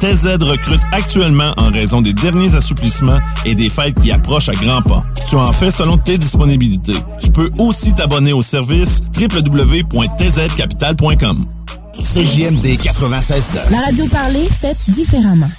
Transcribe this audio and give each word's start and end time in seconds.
TZ 0.00 0.38
recrute 0.40 0.80
actuellement 0.92 1.52
en 1.56 1.70
raison 1.70 2.00
des 2.00 2.12
derniers 2.12 2.54
assouplissements 2.54 3.18
et 3.44 3.54
des 3.54 3.68
fêtes 3.68 4.00
qui 4.00 4.10
approchent 4.12 4.48
à 4.48 4.54
grands 4.54 4.82
pas. 4.82 5.04
Tu 5.28 5.36
en 5.36 5.52
fais 5.52 5.70
selon 5.70 5.96
tes 5.96 6.18
disponibilités. 6.18 6.96
Tu 7.20 7.30
peux 7.30 7.50
aussi 7.58 7.92
t'abonner 7.92 8.32
au 8.32 8.42
service 8.42 9.00
www.tzcapital.com. 9.18 11.46
CJMD 12.00 12.78
96 12.80 13.50
La 13.70 13.80
radio 13.80 14.06
parlée, 14.06 14.46
faite 14.48 14.78
différemment. 14.88 15.50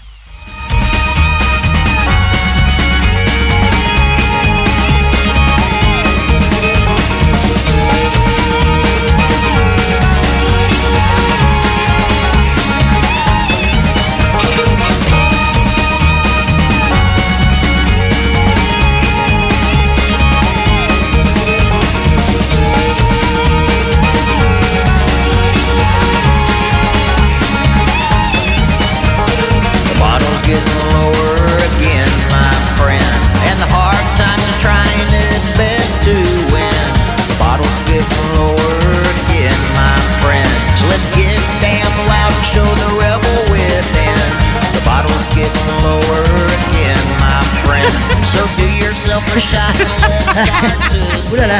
Ouh 51.32 51.36
là 51.36 51.48
là. 51.48 51.60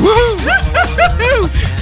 Wouhou! 0.00 0.36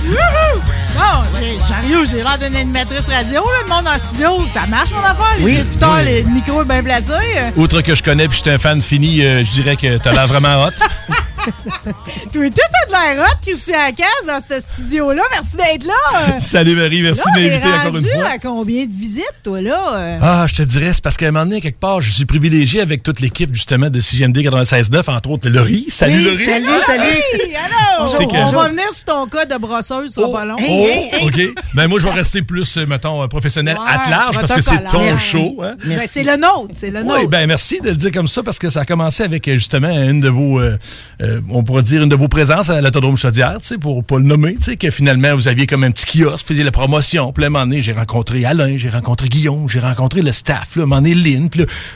Wouhou! 0.06 0.60
Bon, 0.94 1.22
j'ai- 1.38 2.22
l'air 2.22 2.38
d'une 2.38 2.56
animatrice 2.56 3.08
radio, 3.08 3.42
là, 3.42 3.58
le 3.64 3.68
monde 3.68 3.86
en 3.86 3.98
studio. 3.98 4.46
Ça 4.52 4.66
marche, 4.68 4.90
mon 4.90 5.00
affaire? 5.00 5.34
Les 5.38 5.44
Oui. 5.44 5.56
écouteurs, 5.58 5.98
Oui. 6.04 6.22
le 6.22 6.30
micro 6.30 6.62
est 6.62 6.64
bien 6.64 6.82
placé. 6.82 7.12
euh. 7.12 7.50
Outre 7.56 7.80
que 7.82 7.94
je 7.94 8.02
connais 8.02 8.28
puis 8.28 8.38
je 8.38 8.42
suis 8.42 8.50
un 8.50 8.58
fan 8.58 8.80
fini, 8.80 9.22
euh, 9.22 9.44
je 9.44 9.50
dirais 9.50 9.76
que 9.76 9.98
t'as 9.98 10.12
l'air 10.12 10.26
vraiment 10.26 10.64
hot. 10.64 10.70
Tout 12.32 12.40
a 12.40 12.48
de 12.48 12.90
l'air 13.16 13.24
hot, 13.24 13.36
Christian 13.42 13.92
Caz, 13.96 14.26
dans 14.26 14.40
ce 14.46 14.60
studio-là. 14.60 15.22
Merci 15.32 15.56
d'être 15.56 15.86
là. 15.86 16.38
Salut 16.38 16.74
Marie, 16.76 17.02
merci 17.02 17.22
Là, 17.26 17.34
de 17.34 17.48
m'inviter 17.48 17.68
encore 17.68 17.96
une 17.96 18.06
fois. 18.08 18.28
à 18.28 18.38
combien 18.38 18.84
de 18.86 18.92
visites, 18.92 19.24
toi, 19.42 19.60
là? 19.60 20.18
Ah, 20.22 20.46
je 20.48 20.54
te 20.56 20.62
dirais, 20.62 20.92
c'est 20.92 21.02
parce 21.02 21.16
qu'à 21.16 21.28
un 21.28 21.30
moment 21.30 21.44
donné, 21.44 21.60
quelque 21.60 21.78
part, 21.80 22.00
je 22.00 22.10
suis 22.10 22.24
privilégié 22.24 22.80
avec 22.80 23.02
toute 23.02 23.20
l'équipe, 23.20 23.52
justement, 23.54 23.90
de 23.90 24.00
CGMD 24.00 24.38
96.9, 24.38 25.10
entre 25.10 25.30
autres 25.30 25.48
Laurie. 25.48 25.86
Salut 25.88 26.16
Oui, 26.16 26.24
Laurie! 26.24 26.44
Salut, 26.44 26.66
salut. 26.86 27.02
Hey, 27.46 27.54
allô? 27.56 28.08
Que- 28.18 28.36
On 28.36 28.50
va 28.52 28.68
venir 28.68 28.90
sur 28.92 29.04
ton 29.06 29.26
cas 29.26 29.44
de 29.44 29.56
brosseuse, 29.56 30.12
ça 30.14 30.22
pas 30.32 30.44
long. 30.44 30.56
Oh, 30.58 30.86
OK. 31.22 31.40
Ben, 31.74 31.86
moi, 31.88 31.98
je 32.00 32.04
vais 32.04 32.12
rester 32.12 32.42
plus, 32.42 32.76
euh, 32.76 32.86
mettons, 32.86 33.22
euh, 33.22 33.26
professionnel 33.26 33.76
Ouais, 33.78 33.84
à 34.06 34.10
large 34.10 34.38
parce 34.38 34.52
que 34.52 34.60
c'est 34.60 34.84
ton 34.88 35.16
show. 35.18 35.60
Hein? 35.62 35.74
Ben, 35.84 36.00
c'est 36.08 36.22
le 36.22 36.36
nôtre, 36.36 36.74
c'est 36.76 36.90
le 36.90 37.02
nôtre. 37.02 37.20
Oui, 37.20 37.26
ben 37.26 37.46
merci 37.46 37.80
de 37.80 37.90
le 37.90 37.96
dire 37.96 38.10
comme 38.12 38.28
ça 38.28 38.42
parce 38.42 38.58
que 38.58 38.68
ça 38.68 38.80
a 38.80 38.84
commencé 38.84 39.22
avec 39.22 39.46
euh, 39.48 39.54
justement 39.54 39.88
une 39.88 40.20
de 40.20 40.28
vos, 40.28 40.60
euh, 40.60 40.76
euh, 41.22 41.35
on 41.48 41.62
pourrait 41.62 41.82
dire 41.82 42.02
une 42.02 42.08
de 42.08 42.16
vos 42.16 42.28
présences 42.28 42.70
à 42.70 42.80
l'autodrome 42.80 43.16
Chaudière, 43.16 43.58
pour 43.80 44.04
pas 44.04 44.16
le 44.16 44.24
nommer, 44.24 44.56
que 44.78 44.90
finalement 44.90 45.34
vous 45.34 45.48
aviez 45.48 45.66
comme 45.66 45.84
un 45.84 45.90
petit 45.90 46.06
kiosque, 46.06 46.44
vous 46.44 46.48
faisiez 46.48 46.64
la 46.64 46.70
promotion. 46.70 47.32
Puis 47.32 47.44
à 47.44 47.48
un 47.48 47.80
j'ai 47.80 47.92
rencontré 47.92 48.44
Alain, 48.44 48.76
j'ai 48.76 48.90
rencontré 48.90 49.28
Guillaume, 49.28 49.68
j'ai 49.68 49.80
rencontré 49.80 50.22
le 50.22 50.32
staff, 50.32 50.76
là, 50.76 50.84
à 50.90 51.00
Lynn, 51.00 51.48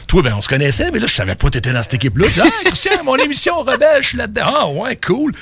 toi, 0.07 0.23
ben 0.23 0.35
on 0.37 0.43
se 0.43 0.49
connaissait, 0.49 0.91
mais 0.91 0.99
là, 0.99 1.07
je 1.07 1.15
savais 1.15 1.35
pas 1.35 1.49
que 1.49 1.53
t'étais 1.53 1.73
dans 1.73 1.83
cette 1.83 1.95
équipe-là. 1.95 2.27
Puis 2.33 2.43
Christian, 2.65 3.05
mon 3.05 3.17
émission 3.17 3.61
rebelle, 3.61 4.03
je 4.03 4.09
suis 4.09 4.19
là-dedans. 4.19 4.43
Ah 4.47 4.69
ouais, 4.69 4.97
cool. 4.97 5.33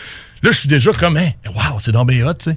Là, 0.43 0.51
je 0.53 0.59
suis 0.59 0.69
déjà 0.69 0.93
comme, 0.93 1.17
hein, 1.17 1.31
wow, 1.49 1.79
c'est 1.81 1.93
dans 1.93 2.05
mes 2.05 2.21
tu 2.39 2.51
sais. 2.51 2.57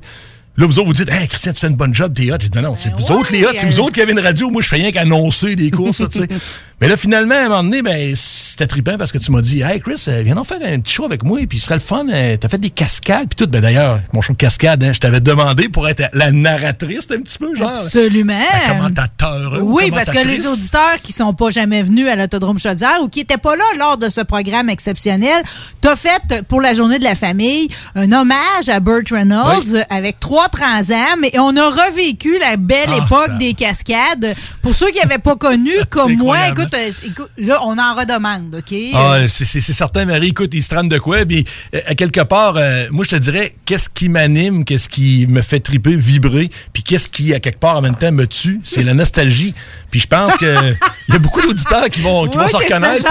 Là, 0.58 0.66
vous 0.68 0.80
autres, 0.80 0.88
vous 0.88 0.94
dites, 0.94 1.10
hey, 1.10 1.28
Christian, 1.30 1.54
tu 1.54 1.62
fais 1.62 1.68
une 1.68 1.76
bonne 1.78 1.96
job, 1.96 2.14
t'es 2.14 2.30
hot. 2.32 2.36
Non, 2.56 2.62
non, 2.62 2.76
c'est 2.78 2.94
vous 2.94 3.12
autres 3.14 3.32
les 3.32 3.46
hot, 3.46 3.52
c'est 3.58 3.66
vous 3.68 3.80
autres 3.80 3.94
qui 3.94 4.02
avez 4.02 4.12
une 4.12 4.20
radio. 4.20 4.50
Moi, 4.50 4.62
je 4.62 4.68
fais 4.68 4.76
rien 4.76 4.92
qu'annoncer 4.92 5.56
des 5.56 5.72
courses, 5.72 5.98
ça, 6.00 6.08
tu 6.08 6.20
sais. 6.20 6.28
Mais 6.82 6.88
là, 6.90 6.98
finalement, 6.98 7.36
à 7.36 7.42
un 7.46 7.50
moment 7.50 7.64
donné, 7.64 7.84
ben, 7.84 8.12
c'était 8.16 8.66
trippant 8.66 8.98
parce 8.98 9.12
que 9.12 9.20
tu 9.20 9.32
m'as 9.32 9.42
dit, 9.42 9.62
hey, 9.62 9.80
Chris, 9.80 10.04
euh, 10.08 10.24
viens 10.26 10.34
donc 10.34 10.48
faire 10.48 10.58
un 10.64 10.80
petit 10.80 10.92
show 10.96 11.06
avec 11.06 11.24
moi, 11.24 11.40
puis 11.48 11.60
ce 11.60 11.66
serait 11.66 11.76
le 11.76 11.80
fun. 11.80 12.06
euh, 12.10 12.38
T'as 12.38 12.50
fait 12.50 12.58
des 12.58 12.72
cascades, 12.72 13.28
puis 13.30 13.36
tout. 13.36 13.46
Ben, 13.50 13.62
d'ailleurs, 13.62 14.00
mon 14.14 14.22
show 14.22 14.34
de 14.34 14.38
cascade, 14.40 14.84
hein, 14.84 14.92
je 14.92 15.00
t'avais 15.00 15.22
demandé 15.22 15.70
pour 15.70 15.88
être 15.88 16.02
la 16.14 16.32
narratrice, 16.32 17.08
un 17.12 17.20
petit 17.22 17.38
peu, 17.38 17.54
genre. 17.56 17.70
Absolument. 17.70 18.34
La 18.68 18.74
commentateur. 18.74 19.60
ou 19.62 19.78
Oui, 19.78 19.92
parce 19.92 20.10
que 20.10 20.26
les 20.28 20.48
auditeurs 20.48 20.98
qui 21.04 21.14
sont 21.14 21.34
pas 21.36 21.52
jamais 21.52 21.84
venus 21.84 22.10
à 22.10 22.16
l'Autodrome 22.16 22.58
Chaudière 22.60 22.98
ou 23.04 23.08
qui 23.10 23.20
étaient 23.20 23.38
pas 23.38 23.56
là 23.56 23.64
lors 23.78 23.98
de 23.98 24.10
ce 24.10 24.22
programme 24.22 24.68
exceptionnel, 24.70 25.44
t'as 25.82 25.96
fait 25.96 26.42
pour 26.48 26.62
la 26.62 26.74
journée 26.74 26.98
de 26.98 27.04
la 27.04 27.16
famille 27.16 27.70
un 27.96 28.12
hommage 28.12 28.70
à 28.70 28.80
Burt 28.80 29.08
Reynolds 29.12 29.86
avec 29.92 30.20
trois 30.20 30.41
transams 30.50 31.24
et 31.24 31.40
on 31.40 31.56
a 31.56 31.70
revécu 31.70 32.38
la 32.40 32.58
belle 32.58 32.90
Ah, 32.90 33.06
époque 33.06 33.38
des 33.38 33.54
cascades. 33.54 34.34
Pour 34.62 34.76
ceux 34.76 34.90
qui 34.92 35.00
n'avaient 35.00 35.18
pas 35.18 35.36
connu, 35.36 35.72
comme 35.90 36.16
moi, 36.18 36.50
écoute, 36.50 36.66
écoute, 36.66 36.74
euh, 36.74 37.08
écoute, 37.08 37.30
là, 37.38 37.60
on 37.66 37.78
en 37.78 37.96
redemande, 37.96 38.56
OK? 38.56 38.78
Ah, 38.94 39.28
c'est 39.28 39.46
certain, 39.62 40.06
Marie. 40.06 40.30
Écoute, 40.30 40.52
il 40.54 40.62
se 40.64 40.70
trame 40.70 40.88
de 40.88 40.98
quoi? 40.98 41.26
Puis, 41.26 41.46
euh, 41.76 41.80
à 41.88 41.96
quelque 41.96 42.22
part, 42.22 42.56
euh, 42.58 42.88
moi, 42.92 43.04
je 43.06 43.12
te 43.12 43.16
dirais, 43.18 43.54
qu'est-ce 43.66 43.90
qui 43.90 44.10
m'anime, 44.10 44.66
qu'est-ce 44.66 44.90
qui 44.90 45.26
me 45.28 45.42
fait 45.42 45.60
triper, 45.60 45.96
vibrer, 45.96 46.50
puis 46.74 46.84
qu'est-ce 46.84 47.08
qui, 47.08 47.34
à 47.34 47.40
quelque 47.40 47.60
part, 47.60 47.78
en 47.78 47.82
même 47.82 47.96
temps, 47.96 48.12
me 48.12 48.28
tue? 48.28 48.60
C'est 48.64 48.84
la 48.84 48.94
nostalgie. 48.94 49.54
Puis 49.92 50.00
je 50.00 50.08
pense 50.08 50.36
que 50.38 50.46
il 51.10 51.14
y 51.14 51.18
a 51.18 51.20
beaucoup 51.20 51.42
d'auditeurs 51.42 51.90
qui 51.90 52.02
vont, 52.02 52.28
qui 52.28 52.38
Ouais, 52.38 52.46
vont 52.46 52.50
se 52.50 52.56
reconnaître. 52.58 53.06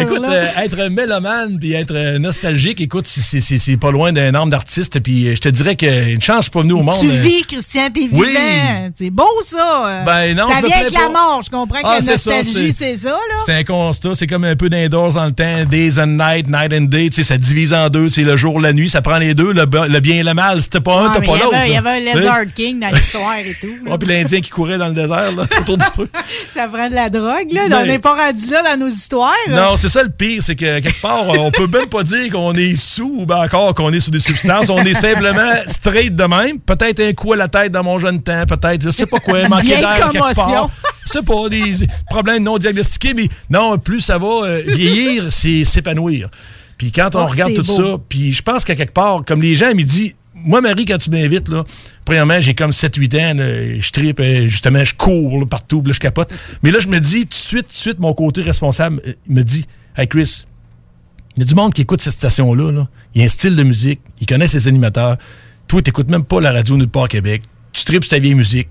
écoute, 0.00 0.22
euh, 0.28 0.46
être 0.62 0.88
mélomane 0.90 1.58
puis 1.58 1.72
être 1.74 1.94
euh, 1.94 2.18
nostalgique, 2.18 2.80
écoute, 2.80 3.06
c'est- 3.06 3.20
c'est 3.20 3.40
c'est- 3.40 3.58
c'est 3.58 3.76
pas 3.76 3.90
loin 3.90 4.12
d'un 4.12 4.32
arme 4.34 4.50
d'artiste. 4.50 5.00
Puis 5.00 5.26
euh, 5.28 5.34
je 5.34 5.40
te 5.40 5.48
dirais 5.48 5.74
qu'une 5.76 6.20
chance, 6.20 6.36
je 6.38 6.42
suis 6.42 6.50
pas 6.50 6.60
venu 6.62 6.72
au 6.74 6.82
monde. 6.82 7.00
Tu 7.00 7.08
vis, 7.08 7.42
Christian, 7.42 7.90
t'es 7.92 8.08
Oui. 8.12 8.26
vivant. 8.28 8.90
C'est 8.96 9.10
beau, 9.10 9.26
ça. 9.44 10.02
Ben 10.06 10.34
non, 10.36 10.48
ça 10.48 10.60
je 10.62 10.66
vient 10.66 10.76
avec 10.78 10.92
la 10.92 11.08
mort. 11.08 11.40
Je 11.44 11.50
comprends 11.50 11.80
que 11.80 11.86
Ah, 11.86 11.98
la 12.00 12.12
nostalgie, 12.12 12.72
c'est- 12.72 12.96
ça, 12.96 13.10
là. 13.10 13.16
C'est 13.44 13.54
un 13.54 13.64
constat, 13.64 14.10
c'est 14.14 14.26
comme 14.26 14.44
un 14.44 14.56
peu 14.56 14.68
d'indoors 14.68 15.12
dans 15.14 15.24
le 15.26 15.32
temps, 15.32 15.64
days 15.68 15.98
and 15.98 16.06
night, 16.18 16.46
night 16.48 16.72
and 16.72 16.82
day, 16.86 17.08
tu 17.10 17.16
sais, 17.16 17.22
ça 17.24 17.36
divise 17.36 17.72
en 17.72 17.88
deux, 17.88 18.08
c'est 18.08 18.22
le 18.22 18.36
jour, 18.36 18.60
la 18.60 18.72
nuit, 18.72 18.88
ça 18.88 19.02
prend 19.02 19.18
les 19.18 19.34
deux, 19.34 19.52
le, 19.52 19.66
bien 20.00 20.16
et 20.16 20.22
le 20.22 20.34
mal, 20.34 20.62
c'était 20.62 20.80
pas 20.80 21.00
un, 21.00 21.10
t'as 21.10 21.20
pas 21.20 21.36
l'autre. 21.38 21.56
Il 21.66 21.72
y 21.72 21.76
avait 21.76 21.90
un? 21.90 21.98
Lizard 22.14 22.44
King 22.54 22.80
dans 22.80 22.88
l'histoire 22.88 23.34
et 23.38 23.54
tout. 23.60 23.96
puis 23.98 24.08
l'Indien 24.08 24.40
qui 24.40 24.50
courait 24.50 24.78
dans 24.78 24.88
le 24.88 24.94
désert, 24.94 25.32
là, 25.32 25.42
autour 25.60 25.76
du 25.78 25.84
Ça 26.52 26.68
prend 26.68 26.88
de 26.88 26.94
la 26.94 27.10
drogue, 27.10 27.52
là. 27.52 27.68
Ben- 27.68 27.78
on 27.82 27.86
n'est 27.86 27.98
pas 27.98 28.14
rendu 28.14 28.46
là 28.48 28.62
dans 28.62 28.84
nos 28.84 28.88
histoires. 28.90 29.32
Non, 29.48 29.76
c'est 29.76 29.88
ça 29.88 30.02
le 30.02 30.10
pire, 30.10 30.42
c'est 30.42 30.54
que 30.56 30.80
quelque 30.80 31.00
part, 31.00 31.28
on 31.28 31.50
peut 31.50 31.66
même 31.66 31.86
pas 31.88 32.02
dire 32.02 32.30
qu'on 32.32 32.54
est 32.54 32.76
sous 32.76 33.12
ou 33.20 33.26
ben 33.26 33.44
encore 33.44 33.74
qu'on 33.74 33.92
est 33.92 34.00
sous 34.00 34.10
des 34.10 34.20
substances. 34.20 34.70
On 34.70 34.78
est 34.84 34.94
simplement 34.94 35.52
straight 35.66 36.14
de 36.14 36.24
même. 36.24 36.58
Peut-être 36.60 37.00
un 37.00 37.12
coup 37.12 37.32
à 37.32 37.36
la 37.36 37.48
tête 37.48 37.72
dans 37.72 37.82
mon 37.84 37.98
jeune 37.98 38.22
temps, 38.22 38.44
peut-être, 38.46 38.82
je 38.82 38.90
sais 38.90 39.06
pas 39.06 39.18
quoi, 39.18 39.48
manquer 39.48 39.76
d'air 39.76 40.10
quelque 40.10 40.34
part. 40.34 40.68
Sais 41.04 41.22
pas, 41.22 41.48
des 41.48 41.72
problèmes 42.10 42.42
non 42.42 42.58
diagnostiqués, 42.58 43.14
mais 43.14 43.28
non, 43.48 43.78
plus 43.78 44.00
ça 44.00 44.18
va 44.18 44.26
euh, 44.44 44.62
vieillir, 44.66 45.26
c'est 45.30 45.64
s'épanouir. 45.64 46.28
Puis 46.76 46.92
quand 46.92 47.16
on 47.16 47.22
Oh, 47.22 47.26
regarde 47.26 47.52
c'est 47.56 47.62
tout 47.62 47.76
beau. 47.76 47.92
ça, 47.96 48.02
puis 48.08 48.30
je 48.32 48.42
pense 48.42 48.64
qu'à 48.64 48.74
quelque 48.76 48.92
part, 48.92 49.22
comme 49.26 49.40
les 49.42 49.54
gens 49.54 49.74
me 49.74 49.82
disent, 49.82 50.12
moi, 50.44 50.60
Marie, 50.60 50.84
quand 50.84 50.98
tu 50.98 51.10
m'invites, 51.10 51.48
là, 51.48 51.64
premièrement, 52.04 52.40
j'ai 52.40 52.54
comme 52.54 52.70
7-8 52.70 53.16
ans, 53.16 53.78
je 53.78 53.90
tripe, 53.90 54.20
euh, 54.20 54.46
justement, 54.46 54.84
je 54.84 54.94
cours 54.94 55.46
partout, 55.48 55.82
là, 55.84 55.92
je 55.92 56.00
capote. 56.00 56.32
Mais 56.62 56.70
là, 56.70 56.80
je 56.80 56.88
me 56.88 56.98
dis, 57.00 57.22
tout 57.22 57.28
de 57.28 57.34
suite, 57.34 57.66
tout 57.66 57.72
de 57.72 57.76
suite, 57.76 57.98
mon 57.98 58.14
côté 58.14 58.42
responsable 58.42 59.00
euh, 59.06 59.12
me 59.28 59.42
dit, 59.42 59.66
Hey 59.96 60.06
Chris, 60.06 60.46
il 61.36 61.40
y 61.40 61.42
a 61.42 61.46
du 61.46 61.54
monde 61.54 61.74
qui 61.74 61.82
écoute 61.82 62.00
cette 62.00 62.14
station-là. 62.14 62.72
là. 62.72 62.88
Il 63.14 63.20
y 63.20 63.22
a 63.22 63.26
un 63.26 63.28
style 63.28 63.56
de 63.56 63.62
musique, 63.62 64.00
il 64.20 64.26
connaît 64.26 64.48
ses 64.48 64.68
animateurs. 64.68 65.18
Toi, 65.66 65.82
t'écoutes 65.82 66.08
même 66.08 66.24
pas 66.24 66.40
la 66.40 66.52
radio 66.52 66.76
nulle 66.76 66.88
part 66.88 67.04
au 67.04 67.06
Québec. 67.08 67.42
Tu 67.72 67.84
tripes 67.84 68.04
sur 68.04 68.10
ta 68.10 68.18
vieille 68.18 68.34
musique. 68.34 68.68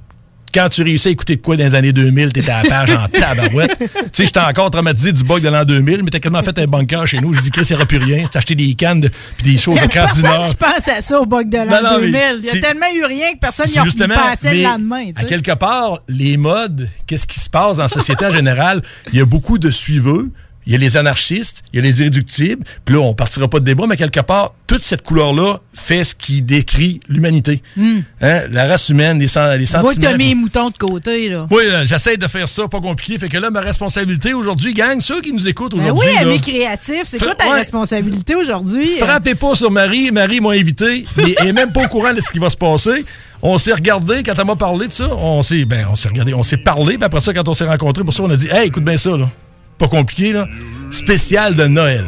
Quand 0.58 0.70
tu 0.70 0.82
réussis 0.82 1.10
à 1.10 1.12
écouter 1.12 1.36
de 1.36 1.42
quoi 1.42 1.56
dans 1.56 1.64
les 1.66 1.76
années 1.76 1.94
2000, 1.94 2.34
t'étais 2.34 2.50
à 2.52 2.64
la 2.64 2.70
page 2.70 2.90
en 2.92 3.08
tabarouette. 3.20 3.78
tu 3.78 3.86
sais, 4.12 4.26
j'étais 4.26 4.40
encore 4.40 4.72
traumatisé 4.72 5.12
du 5.14 5.24
bug 5.24 5.44
de 5.44 5.50
l'an 5.50 5.64
2000, 5.64 6.02
mais 6.04 6.10
t'as 6.10 6.18
quasiment 6.18 6.42
fait 6.42 6.58
un 6.58 6.66
bunker 6.66 7.06
chez 7.06 7.20
nous. 7.20 7.32
Je 7.34 7.42
dis, 7.42 7.52
Chris, 7.52 7.62
il 7.70 7.74
n'y 7.74 7.76
aura 7.76 7.86
plus 7.86 7.98
rien. 8.00 8.26
T'as 8.32 8.40
acheté 8.40 8.56
des 8.56 8.74
cannes 8.74 9.02
de- 9.02 9.10
puis 9.38 9.52
des 9.54 9.58
choses 9.60 9.80
de 9.80 9.86
craft 9.86 10.16
du 10.16 10.24
Nord. 10.24 10.48
Je 10.48 10.54
pense 10.54 10.88
à 10.88 11.02
ça 11.02 11.22
au 11.22 11.26
bug 11.28 11.48
de 11.50 11.58
l'an 11.58 11.66
Non, 11.66 11.84
non, 11.92 12.00
mais 12.02 12.12
2000. 12.12 12.40
Il 12.40 12.46
y 12.46 12.50
a 12.50 12.62
tellement 12.62 12.88
eu 12.96 13.04
rien 13.06 13.34
que 13.34 13.40
personne 13.40 13.68
n'y 13.70 13.78
a 13.78 13.84
pensé 13.84 14.54
le 14.58 14.64
lendemain. 14.64 15.06
tu 15.16 15.22
À 15.22 15.26
quelque 15.26 15.52
part, 15.54 16.00
les 16.10 16.38
modes, 16.38 16.90
qu'est-ce 17.06 17.28
qui 17.28 17.40
se 17.40 17.50
passe 17.52 17.78
dans 17.78 17.84
la 17.84 17.90
société 17.90 18.26
en 18.26 18.32
général? 18.32 18.82
Il 19.14 19.20
y 19.20 19.22
a 19.22 19.26
beaucoup 19.26 19.60
de 19.60 19.70
suiveux. 19.70 20.32
Il 20.68 20.74
y 20.74 20.76
a 20.76 20.78
les 20.80 20.98
anarchistes, 20.98 21.64
il 21.74 21.78
y 21.78 21.80
a 21.80 21.82
les 21.82 22.02
irréductibles. 22.02 22.64
Puis 22.86 22.94
là, 22.94 23.02
on 23.02 23.14
partira 23.14 23.48
pas 23.48 23.60
de 23.62 23.66
débat, 23.66 23.86
mais 23.88 23.96
quelque 23.98 24.20
part, 24.20 24.54
toute 24.68 24.82
cette 24.84 25.02
couleur-là 25.02 25.62
fait 25.74 26.04
ce 26.04 26.14
qui 26.14 26.42
décrit 26.42 27.00
l'humanité. 27.08 27.64
Hmm. 27.78 28.00
Hein? 28.22 28.42
La 28.52 28.68
race 28.68 28.90
humaine, 28.90 29.18
les, 29.18 29.28
sen- 29.28 29.52
les 29.54 29.60
Moi, 29.60 29.66
sentiments. 29.66 29.96
t'as 30.12 30.18
mis 30.18 30.28
les 30.28 30.36
moutons 30.36 30.70
de 30.70 30.76
côté, 30.78 31.30
là. 31.30 31.48
Oui, 31.50 31.64
là, 31.72 31.86
j'essaie 31.86 32.18
de 32.18 32.28
faire 32.28 32.50
ça, 32.50 32.68
pas 32.68 32.82
compliqué. 32.82 33.18
Fait 33.18 33.30
que 33.30 33.38
là, 33.38 33.50
ma 33.50 33.62
responsabilité 33.62 34.34
aujourd'hui, 34.34 34.74
gang, 34.74 35.00
ceux 35.00 35.22
qui 35.22 35.32
nous 35.32 35.48
écoutent 35.48 35.72
Ben 35.76 35.86
aujourd'hui. 35.92 36.10
oui, 36.10 36.16
là, 36.16 36.30
amis 36.30 36.42
créatifs, 36.42 37.04
c'est 37.06 37.18
quoi 37.18 37.34
ta 37.34 37.46
Ouais. 37.50 37.60
responsabilité 37.60 38.36
aujourd'hui? 38.36 38.98
Frappez 39.00 39.36
pas 39.36 39.56
sur 39.56 39.72
Marie. 39.72 40.12
Marie 40.12 40.42
m'a 40.42 40.52
invité, 40.52 41.06
mais 41.16 41.34
elle 41.40 41.48
est 41.48 41.54
même 41.54 41.72
pas 41.72 41.86
au 41.86 41.88
courant 41.88 42.14
de 42.14 42.20
ce 42.20 42.30
qui 42.30 42.40
va 42.40 42.50
se 42.50 42.58
passer. 42.58 43.06
On 43.42 43.58
s'est 43.58 43.72
regardé 43.74 44.22
quand 44.24 44.34
elle 44.38 44.46
m'a 44.46 44.56
parlé 44.58 44.88
de 44.88 44.94
ça. 44.94 45.08
On 45.16 45.44
s'est, 45.44 45.64
ben, 45.64 45.88
on 45.90 45.96
s'est 45.96 46.10
regardé, 46.10 46.34
on 46.34 46.44
s'est 46.44 46.58
parlé. 46.58 46.96
Puis 46.98 47.06
après 47.06 47.22
ça, 47.22 47.34
quand 47.34 47.48
on 47.48 47.54
s'est 47.54 47.66
rencontrés, 47.68 48.04
pour 48.04 48.14
ça, 48.14 48.24
on 48.24 48.30
a 48.32 48.36
dit, 48.36 48.50
hey, 48.52 48.68
écoute 48.68 48.84
bien 48.84 48.98
ça, 48.98 49.12
là. 49.12 49.30
Pas 49.78 49.88
compliqué, 49.88 50.34
là. 50.34 50.48
Spécial 50.90 51.56
de 51.56 51.66
Noël. 51.66 52.06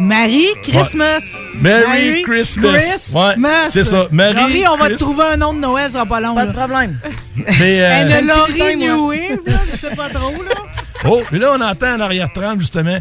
Marie 0.00 0.48
Christmas. 0.62 1.22
Merry 1.54 2.22
Christmas. 2.22 3.12
Ouais, 3.14 3.34
c'est 3.68 3.84
ça. 3.84 4.08
Marie 4.10 4.34
Laurie, 4.34 4.68
on 4.68 4.76
va 4.76 4.88
te 4.88 4.94
trouver 4.94 5.24
un 5.24 5.36
nom 5.36 5.54
de 5.54 5.60
Noël, 5.60 5.86
ça 5.86 5.92
sera 5.92 6.06
pas 6.06 6.20
long. 6.20 6.34
Pas 6.34 6.46
de 6.46 6.52
problème. 6.52 6.98
Mais, 7.36 7.82
euh, 7.82 8.20
petit 8.20 8.26
Laurie. 8.26 8.76
New 8.76 9.08
Wave, 9.08 9.38
là, 9.46 9.58
je 9.70 9.76
sais 9.76 9.96
pas 9.96 10.08
trop, 10.08 10.32
là. 10.42 10.54
Oh, 11.04 11.20
mais 11.32 11.40
là, 11.40 11.48
on 11.58 11.60
entend 11.60 11.96
en 11.96 12.00
arrière-trame, 12.00 12.60
justement, 12.60 12.96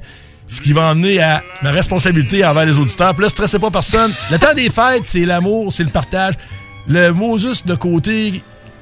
ce 0.47 0.59
qui 0.59 0.73
va 0.73 0.89
emmener 0.89 1.21
à 1.21 1.44
ma 1.62 1.69
responsabilité 1.69 2.44
envers 2.44 2.65
les 2.65 2.75
auditeurs. 2.79 3.13
Puis 3.13 3.21
là, 3.21 3.29
stressez 3.29 3.59
pas 3.59 3.69
personne. 3.69 4.12
Le 4.31 4.39
temps 4.39 4.56
des 4.56 4.71
fêtes, 4.71 5.03
c'est 5.03 5.23
l'amour, 5.23 5.71
c'est 5.71 5.83
le 5.83 5.91
partage. 5.91 6.33
Le 6.88 7.12
mot 7.12 7.38
juste 7.38 7.68
de 7.68 7.75
côté 7.75 8.41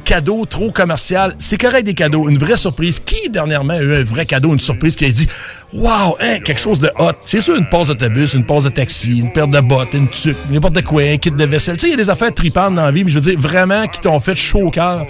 cadeau 0.09 0.43
trop 0.45 0.71
commercial, 0.71 1.35
c'est 1.37 1.59
correct 1.59 1.83
des 1.85 1.93
cadeaux, 1.93 2.29
une 2.29 2.39
vraie 2.39 2.57
surprise. 2.57 2.99
Qui 2.99 3.29
dernièrement 3.29 3.73
a 3.73 3.79
eu 3.79 3.93
un 3.93 4.03
vrai 4.03 4.25
cadeau, 4.25 4.51
une 4.53 4.59
surprise 4.59 4.95
qui 4.95 5.05
a 5.05 5.11
dit 5.11 5.27
Wow, 5.71 6.17
hein, 6.19 6.39
quelque 6.43 6.59
chose 6.59 6.79
de 6.79 6.89
hot. 6.97 7.11
C'est 7.25 7.41
sûr, 7.41 7.55
une 7.55 7.69
passe 7.69 7.89
d'autobus, 7.89 8.33
une 8.33 8.43
passe 8.43 8.63
de 8.63 8.69
taxi, 8.69 9.19
une 9.19 9.31
paire 9.31 9.47
de 9.47 9.59
bottes, 9.59 9.93
une 9.93 10.07
tuque, 10.07 10.35
n'importe 10.49 10.81
quoi, 10.81 11.03
un 11.03 11.17
kit 11.17 11.29
de 11.29 11.45
vaisselle. 11.45 11.75
Tu 11.75 11.81
sais, 11.81 11.87
il 11.89 11.91
y 11.91 11.93
a 11.93 11.97
des 11.97 12.09
affaires 12.09 12.33
tripantes 12.33 12.73
dans 12.73 12.85
la 12.85 12.91
vie, 12.91 13.03
mais 13.03 13.11
je 13.11 13.19
veux 13.19 13.21
dire, 13.21 13.39
vraiment, 13.39 13.85
qui 13.85 13.99
t'ont 13.99 14.19
fait 14.19 14.35
chaud 14.35 14.63
au 14.63 14.71
cœur. 14.71 15.05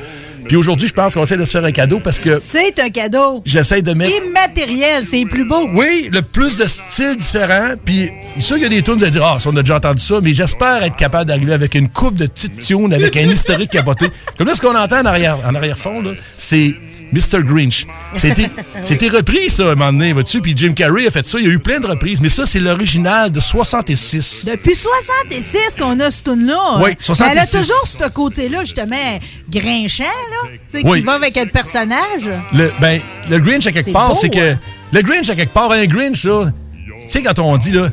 Puis 0.50 0.58
aujourd'hui, 0.58 0.88
je 0.88 0.94
pense 0.94 1.14
qu'on 1.14 1.24
essaie 1.24 1.38
de 1.38 1.46
se 1.46 1.52
faire 1.52 1.64
un 1.64 1.72
cadeau 1.72 2.00
parce 2.00 2.20
que 2.20 2.40
C'est 2.40 2.80
un 2.80 2.90
cadeau 2.90 3.44
j'essaie 3.46 3.84
de 3.84 3.94
mettre 3.94 4.12
immatériel, 4.26 5.06
c'est 5.06 5.24
plus 5.26 5.46
beau. 5.48 5.70
oui, 5.76 6.10
le 6.12 6.24
plus 6.24 6.58
de 6.58 6.66
styles 6.66 7.18
différents. 7.18 7.76
Puis, 7.86 8.10
sûr 8.40 8.56
qu'il 8.56 8.64
y 8.64 8.66
a 8.66 8.70
des 8.70 8.82
tunes, 8.82 8.96
vous 8.96 9.04
allez 9.04 9.12
dire, 9.12 9.24
ah, 9.24 9.40
ça, 9.40 9.50
on 9.52 9.56
a 9.56 9.62
déjà 9.62 9.78
entendu 9.78 10.04
ça, 10.04 10.16
mais 10.24 10.34
j'espère 10.34 10.84
être 10.84 10.96
capable 10.96 11.26
d'arriver 11.26 11.54
avec 11.54 11.76
une 11.76 11.90
coupe 11.90 12.16
de 12.16 12.26
petites 12.26 12.60
tunes, 12.62 12.92
avec 12.94 13.16
un 13.18 13.30
historique 13.30 13.70
capoté. 13.70 14.08
Comme 14.38 14.48
là, 14.48 14.56
ce 14.56 14.62
qu'on 14.62 14.76
entend 14.76 14.89
en 14.98 15.06
arrière, 15.06 15.38
en 15.46 15.56
arrière-fond, 15.56 16.02
là, 16.02 16.12
c'est 16.38 16.74
Mr. 17.12 17.42
Grinch. 17.44 17.88
C'était, 18.16 18.50
c'était 18.84 19.08
repris, 19.08 19.50
ça, 19.50 19.64
à 19.64 19.72
un 19.72 19.76
moment 19.76 19.92
donné, 19.92 20.14
vois-tu? 20.14 20.42
Puis 20.42 20.54
Jim 20.56 20.74
Carrey 20.74 21.08
a 21.08 21.12
fait 21.12 21.26
ça. 21.26 21.40
Il 21.40 21.46
y 21.48 21.50
a 21.50 21.52
eu 21.52 21.60
plein 21.60 21.80
de 21.80 21.88
reprises, 21.88 22.22
mais 22.22 22.30
ça, 22.30 22.46
c'est 22.46 22.60
l'original 22.60 23.32
de 23.32 23.40
66. 23.40 24.46
Depuis 24.46 24.76
66 24.76 25.58
qu'on 25.80 26.00
a 26.00 26.12
ce 26.12 26.24
tune-là. 26.24 26.78
Oui, 26.82 26.90
Mais 26.92 26.98
66. 27.00 27.32
Elle 27.32 27.40
a 27.40 27.48
toujours 27.48 27.86
ce 27.88 28.10
côté-là, 28.10 28.60
justement, 28.64 29.20
grinchant, 29.50 30.04
là. 30.04 30.50
Tu 30.72 30.82
sais, 30.82 30.82
Oui. 30.86 31.00
qui 31.00 31.06
va 31.06 31.14
avec 31.14 31.36
le 31.36 31.48
personnage? 31.48 32.30
Le, 32.54 32.72
ben, 32.80 33.00
le 33.30 33.40
Grinch, 33.40 33.66
à 33.66 33.72
quelque 33.72 33.92
part, 33.92 34.16
c'est 34.16 34.30
que. 34.30 34.54
hein? 34.54 34.60
Le 34.94 35.02
Grinch, 35.02 35.30
à 35.30 35.36
quelque 35.36 35.54
part, 35.54 35.72
un 35.72 35.86
Grinch, 35.86 36.24
là. 36.26 36.52
Tu 36.86 36.94
sais, 37.10 37.24
quand 37.24 37.40
on 37.40 37.58
dit, 37.58 37.72
là. 37.72 37.90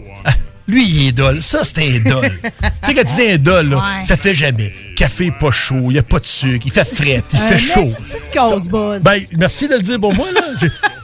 Lui, 0.69 0.85
il 0.87 1.09
est 1.09 1.13
dol. 1.13 1.41
Ça, 1.43 1.61
c'est 1.65 1.79
un 1.79 2.01
dol. 2.11 2.23
tu 2.43 2.51
sais, 2.85 2.95
quand 2.95 3.05
tu 3.05 3.15
dis 3.23 3.31
un 3.33 3.39
dol, 3.39 3.69
là, 3.71 3.77
Ouais. 3.77 4.05
ça 4.05 4.17
fait 4.17 4.35
jamais. 4.35 4.73
Café 4.97 5.31
pas 5.31 5.51
chaud, 5.51 5.77
il 5.87 5.91
n'y 5.95 5.99
a 5.99 6.03
pas 6.03 6.19
de 6.19 6.27
sucre, 6.27 6.65
il 6.67 6.73
fait 6.73 6.85
fret, 6.85 7.23
il 7.33 7.39
un 7.39 7.47
fait 7.47 7.59
chaud. 7.59 7.83
esti 7.83 8.17
de 8.33 8.39
cause 8.39 8.69
buzz. 8.69 9.03
Ben, 9.03 9.23
merci 9.37 9.69
de 9.69 9.75
le 9.75 9.83
dire 9.83 10.01
pour 10.01 10.15
moi, 10.15 10.27
là. 10.33 10.41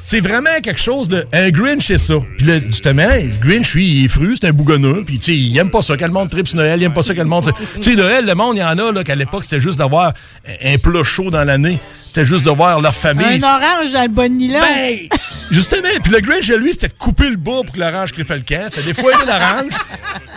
C'est 0.04 0.20
vraiment 0.20 0.50
quelque 0.62 0.80
chose 0.80 1.08
de. 1.08 1.26
Un 1.32 1.50
Grinch, 1.50 1.86
c'est 1.86 1.98
ça. 1.98 2.14
Puis 2.36 2.46
là, 2.46 2.58
justement, 2.66 3.06
le 3.06 3.36
Grinch, 3.40 3.72
lui, 3.74 3.86
il 3.86 4.04
est 4.04 4.08
fru, 4.08 4.36
c'est 4.38 4.48
un 4.48 4.52
bougonneux. 4.52 5.04
Puis, 5.06 5.18
tu 5.18 5.26
sais, 5.26 5.36
il 5.36 5.56
aime 5.56 5.70
pas 5.70 5.80
ça. 5.80 5.96
Quand 5.96 6.06
le 6.06 6.12
monde 6.12 6.28
tripe 6.28 6.48
sur 6.48 6.56
Noël, 6.56 6.80
il 6.80 6.84
aime 6.84 6.92
pas 6.92 7.02
ça. 7.02 7.14
Quand 7.14 7.22
le 7.22 7.28
monde. 7.28 7.52
Tu 7.76 7.82
sais, 7.82 7.94
Noël, 7.94 8.26
le 8.26 8.34
monde, 8.34 8.56
il 8.56 8.60
y 8.60 8.64
en 8.64 8.76
a, 8.76 8.92
là, 8.92 9.04
qu'à 9.04 9.14
l'époque, 9.14 9.44
c'était 9.44 9.60
juste 9.60 9.78
d'avoir 9.78 10.12
un 10.64 10.78
plat 10.78 11.04
chaud 11.04 11.30
dans 11.30 11.44
l'année. 11.44 11.78
C'était 12.00 12.24
juste 12.26 12.44
de 12.44 12.50
voir 12.50 12.80
leur 12.80 12.94
famille. 12.94 13.24
un 13.24 13.42
orange 13.42 13.92
dans 13.92 14.02
le 14.02 14.08
bon 14.08 14.30
nylon. 14.36 14.60
Ben, 14.60 14.98
justement. 15.50 15.88
Puis 16.02 16.12
le 16.12 16.20
Grinch, 16.20 16.50
lui, 16.50 16.72
c'était 16.72 16.88
de 16.88 16.94
couper 16.94 17.30
le 17.30 17.36
bas 17.36 17.62
pour 17.64 17.72
que 17.72 17.80
l'orange 17.80 18.12
crée 18.12 18.24
le 18.28 18.40
camp. 18.40 18.66
C'était 18.68 18.82
des 18.82 18.92
fois 18.92 19.12
l'orange. 19.12 19.72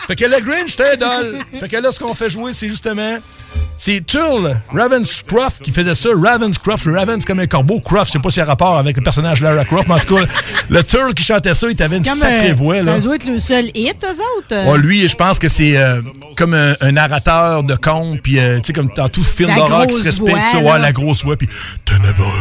Fait 0.08 0.16
que 0.16 0.25
le 0.25 0.40
Grinch, 0.40 0.70
c'était 0.70 0.92
un 0.92 0.96
dol. 0.96 1.40
Fait 1.60 1.68
que 1.68 1.78
là, 1.78 1.92
ce 1.92 2.00
qu'on 2.00 2.13
fait 2.13 2.30
jouer, 2.30 2.54
c'est 2.54 2.70
justement. 2.70 3.18
C'est 3.77 4.05
Turl 4.05 4.58
Ravenscroft 4.74 5.62
qui 5.62 5.72
faisait 5.72 5.96
ça. 5.96 6.10
Ravenscroft, 6.15 6.86
Ravens 6.86 7.24
comme 7.25 7.39
un 7.39 7.48
corbeau. 7.48 7.79
Croft, 7.82 8.08
je 8.08 8.12
sais 8.13 8.20
pas 8.20 8.29
s'il 8.29 8.39
y 8.39 8.41
a 8.41 8.46
rapport 8.46 8.77
avec 8.77 8.96
le 8.96 9.03
personnage 9.03 9.41
Lara 9.41 9.65
Croft, 9.65 9.88
mais 9.88 9.96
en 9.96 10.00
tout 10.00 10.15
cas, 10.15 10.24
le 10.70 10.84
Turl 10.84 11.13
qui 11.13 11.24
chantait 11.24 11.53
ça, 11.53 11.67
il 11.70 11.84
avait 11.84 11.98
une 11.98 12.03
sacrée 12.03 12.53
voix, 12.53 12.82
là. 12.82 12.96
Ça 12.96 13.00
doit 13.01 13.15
être 13.15 13.25
le 13.25 13.39
seul 13.39 13.65
hit, 13.75 13.98
eux 14.03 14.22
autres. 14.38 14.72
Ouais, 14.72 14.77
lui, 14.77 15.08
je 15.08 15.15
pense 15.15 15.39
que 15.39 15.50
c'est 15.50 15.77
euh, 15.77 16.01
comme 16.38 16.53
un, 16.53 16.75
un 16.79 16.91
narrateur 16.94 17.63
de 17.63 17.75
conte, 17.75 18.22
puis 18.22 18.39
euh, 18.39 18.58
tu 18.58 18.67
sais, 18.67 18.74
comme 18.74 18.89
dans 18.96 19.10
tout 19.10 19.24
film 19.24 19.53
d'horreur 19.53 19.88
qui 19.88 19.94
se 19.94 20.03
respecte, 20.03 20.44
ça, 20.51 20.60
ouais, 20.60 20.79
la 20.79 20.91
grosse 20.94 21.24
voix, 21.24 21.36
puis 21.36 21.50
ténébreux, 21.84 22.32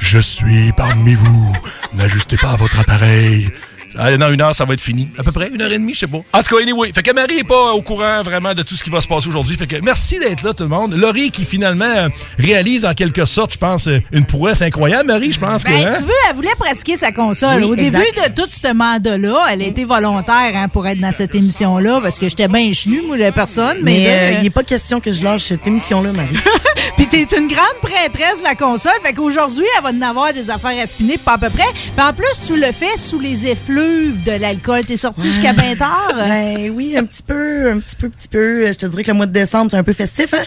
je 0.00 0.18
suis 0.18 0.72
parmi 0.76 1.14
vous, 1.14 1.52
n'ajustez 1.94 2.36
pas 2.36 2.54
votre 2.56 2.78
appareil. 2.78 3.50
Ah, 3.98 4.16
dans 4.16 4.32
une 4.32 4.40
heure, 4.40 4.54
ça 4.54 4.64
va 4.64 4.74
être 4.74 4.80
fini. 4.80 5.08
À 5.18 5.22
peu 5.22 5.32
près, 5.32 5.48
une 5.52 5.60
heure 5.62 5.70
et 5.72 5.78
demie, 5.78 5.94
je 5.94 6.00
sais 6.00 6.06
pas. 6.06 6.18
En 6.32 6.42
tout 6.42 6.56
cas, 6.56 6.62
anyway. 6.62 6.92
Fait 6.94 7.02
que 7.02 7.12
Marie 7.12 7.38
est 7.38 7.44
pas 7.48 7.72
au 7.72 7.82
courant 7.82 8.22
vraiment 8.22 8.54
de 8.54 8.62
tout 8.62 8.74
ce 8.74 8.82
qui 8.84 8.90
va 8.90 9.00
se 9.00 9.08
passer 9.08 9.28
aujourd'hui. 9.28 9.56
Fait 9.56 9.66
que 9.66 9.76
merci 9.82 10.18
d'être 10.18 10.42
là, 10.42 10.52
tout 10.54 10.62
le 10.64 10.68
monde. 10.68 10.94
Laurie 10.94 11.30
qui 11.30 11.44
finalement 11.44 11.84
euh, 11.84 12.08
réalise 12.38 12.84
en 12.84 12.94
quelque 12.94 13.24
sorte, 13.24 13.52
je 13.52 13.58
pense, 13.58 13.86
euh, 13.88 14.00
une 14.12 14.24
prouesse 14.26 14.62
incroyable, 14.62 15.08
Marie, 15.08 15.32
je 15.32 15.40
pense 15.40 15.64
Ben, 15.64 15.70
que. 15.72 15.88
hein? 15.88 15.94
tu 15.98 16.04
veux, 16.04 16.12
elle 16.28 16.36
voulait 16.36 16.54
pratiquer 16.58 16.96
sa 16.96 17.12
console. 17.12 17.62
Oui, 17.64 17.70
Au 17.70 17.74
exact. 17.74 17.98
début 18.14 18.28
de 18.28 18.34
tout 18.42 18.48
ce 18.50 18.72
mandat-là, 18.72 19.46
elle 19.50 19.62
a 19.62 19.66
été 19.66 19.84
volontaire 19.84 20.52
hein, 20.54 20.68
pour 20.68 20.86
être 20.86 21.00
dans 21.00 21.12
cette 21.12 21.34
émission-là 21.34 22.00
parce 22.02 22.18
que 22.18 22.28
j'étais 22.28 22.48
bien 22.48 22.72
chenue, 22.72 23.02
moi, 23.06 23.16
la 23.16 23.32
personne. 23.32 23.78
Mais, 23.82 24.06
euh, 24.06 24.10
euh, 24.10 24.30
il 24.38 24.42
n'est 24.44 24.50
pas 24.50 24.62
question 24.62 25.00
que 25.00 25.12
je 25.12 25.22
lâche 25.22 25.42
cette 25.42 25.66
émission-là, 25.66 26.12
Marie. 26.12 26.36
Puis 26.96 27.06
t'es 27.06 27.22
une 27.36 27.48
grande 27.48 27.78
prêtresse 27.80 28.38
de 28.38 28.44
la 28.44 28.54
console. 28.54 28.92
Fait 29.02 29.12
qu'aujourd'hui, 29.12 29.64
elle 29.78 29.82
va 29.84 29.90
en 29.90 30.10
avoir 30.10 30.32
des 30.32 30.50
affaires 30.50 30.74
à 30.82 30.86
spinner, 30.86 31.18
pas 31.18 31.34
à 31.34 31.38
peu 31.38 31.50
près. 31.50 31.66
Puis 31.96 32.04
en 32.06 32.12
plus, 32.12 32.40
tu 32.46 32.56
le 32.56 32.70
fais 32.72 32.96
sous 32.96 33.18
les 33.18 33.46
effluves 33.46 33.81
de 33.82 34.40
l'alcool. 34.40 34.84
T'es 34.84 34.96
sorti 34.96 35.32
jusqu'à 35.32 35.52
20 35.52 35.80
heures? 35.82 36.14
Ben 36.16 36.70
oui, 36.70 36.96
un 36.96 37.04
petit 37.04 37.22
peu, 37.22 37.70
un 37.70 37.78
petit 37.80 37.96
peu, 37.96 38.08
petit 38.08 38.28
peu. 38.28 38.66
Je 38.66 38.72
te 38.72 38.86
dirais 38.86 39.02
que 39.04 39.10
le 39.10 39.16
mois 39.16 39.26
de 39.26 39.32
décembre, 39.32 39.70
c'est 39.70 39.76
un 39.76 39.82
peu 39.84 39.92
festif, 39.92 40.34
hein? 40.34 40.44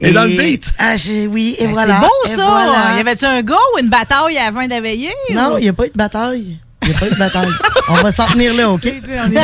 Et 0.00 0.10
dans 0.10 0.24
le 0.24 0.36
beat? 0.36 0.64
Ah, 0.78 0.96
j'ai, 0.96 1.26
oui, 1.26 1.56
et 1.58 1.66
Ben, 1.66 1.72
voilà. 1.72 2.00
C'est 2.26 2.34
beau, 2.36 2.42
ça. 2.42 2.46
voilà. 2.46 2.96
Y 2.96 3.00
avait-tu 3.00 3.24
un 3.24 3.42
go 3.42 3.54
ou 3.74 3.78
une 3.78 3.88
bataille 3.88 4.36
la 4.38 4.50
la 4.68 4.80
veillée? 4.80 5.12
Non, 5.32 5.54
ou- 5.54 5.58
il 5.58 5.62
n'y 5.62 5.68
a 5.68 5.72
pas 5.72 5.86
eu 5.86 5.90
de 5.90 5.96
bataille. 5.96 6.58
Il 6.84 6.90
n'y 6.90 6.94
a 6.94 6.98
pas 6.98 7.06
eu 7.06 7.10
de 7.10 7.16
bataille. 7.18 7.48
On 7.88 7.94
va 7.94 8.12
s'en 8.12 8.26
tenir 8.26 8.54
là, 8.54 8.70
OK? 8.70 8.82
On 8.84 8.88
est 8.88 9.00
vraiment, 9.00 9.40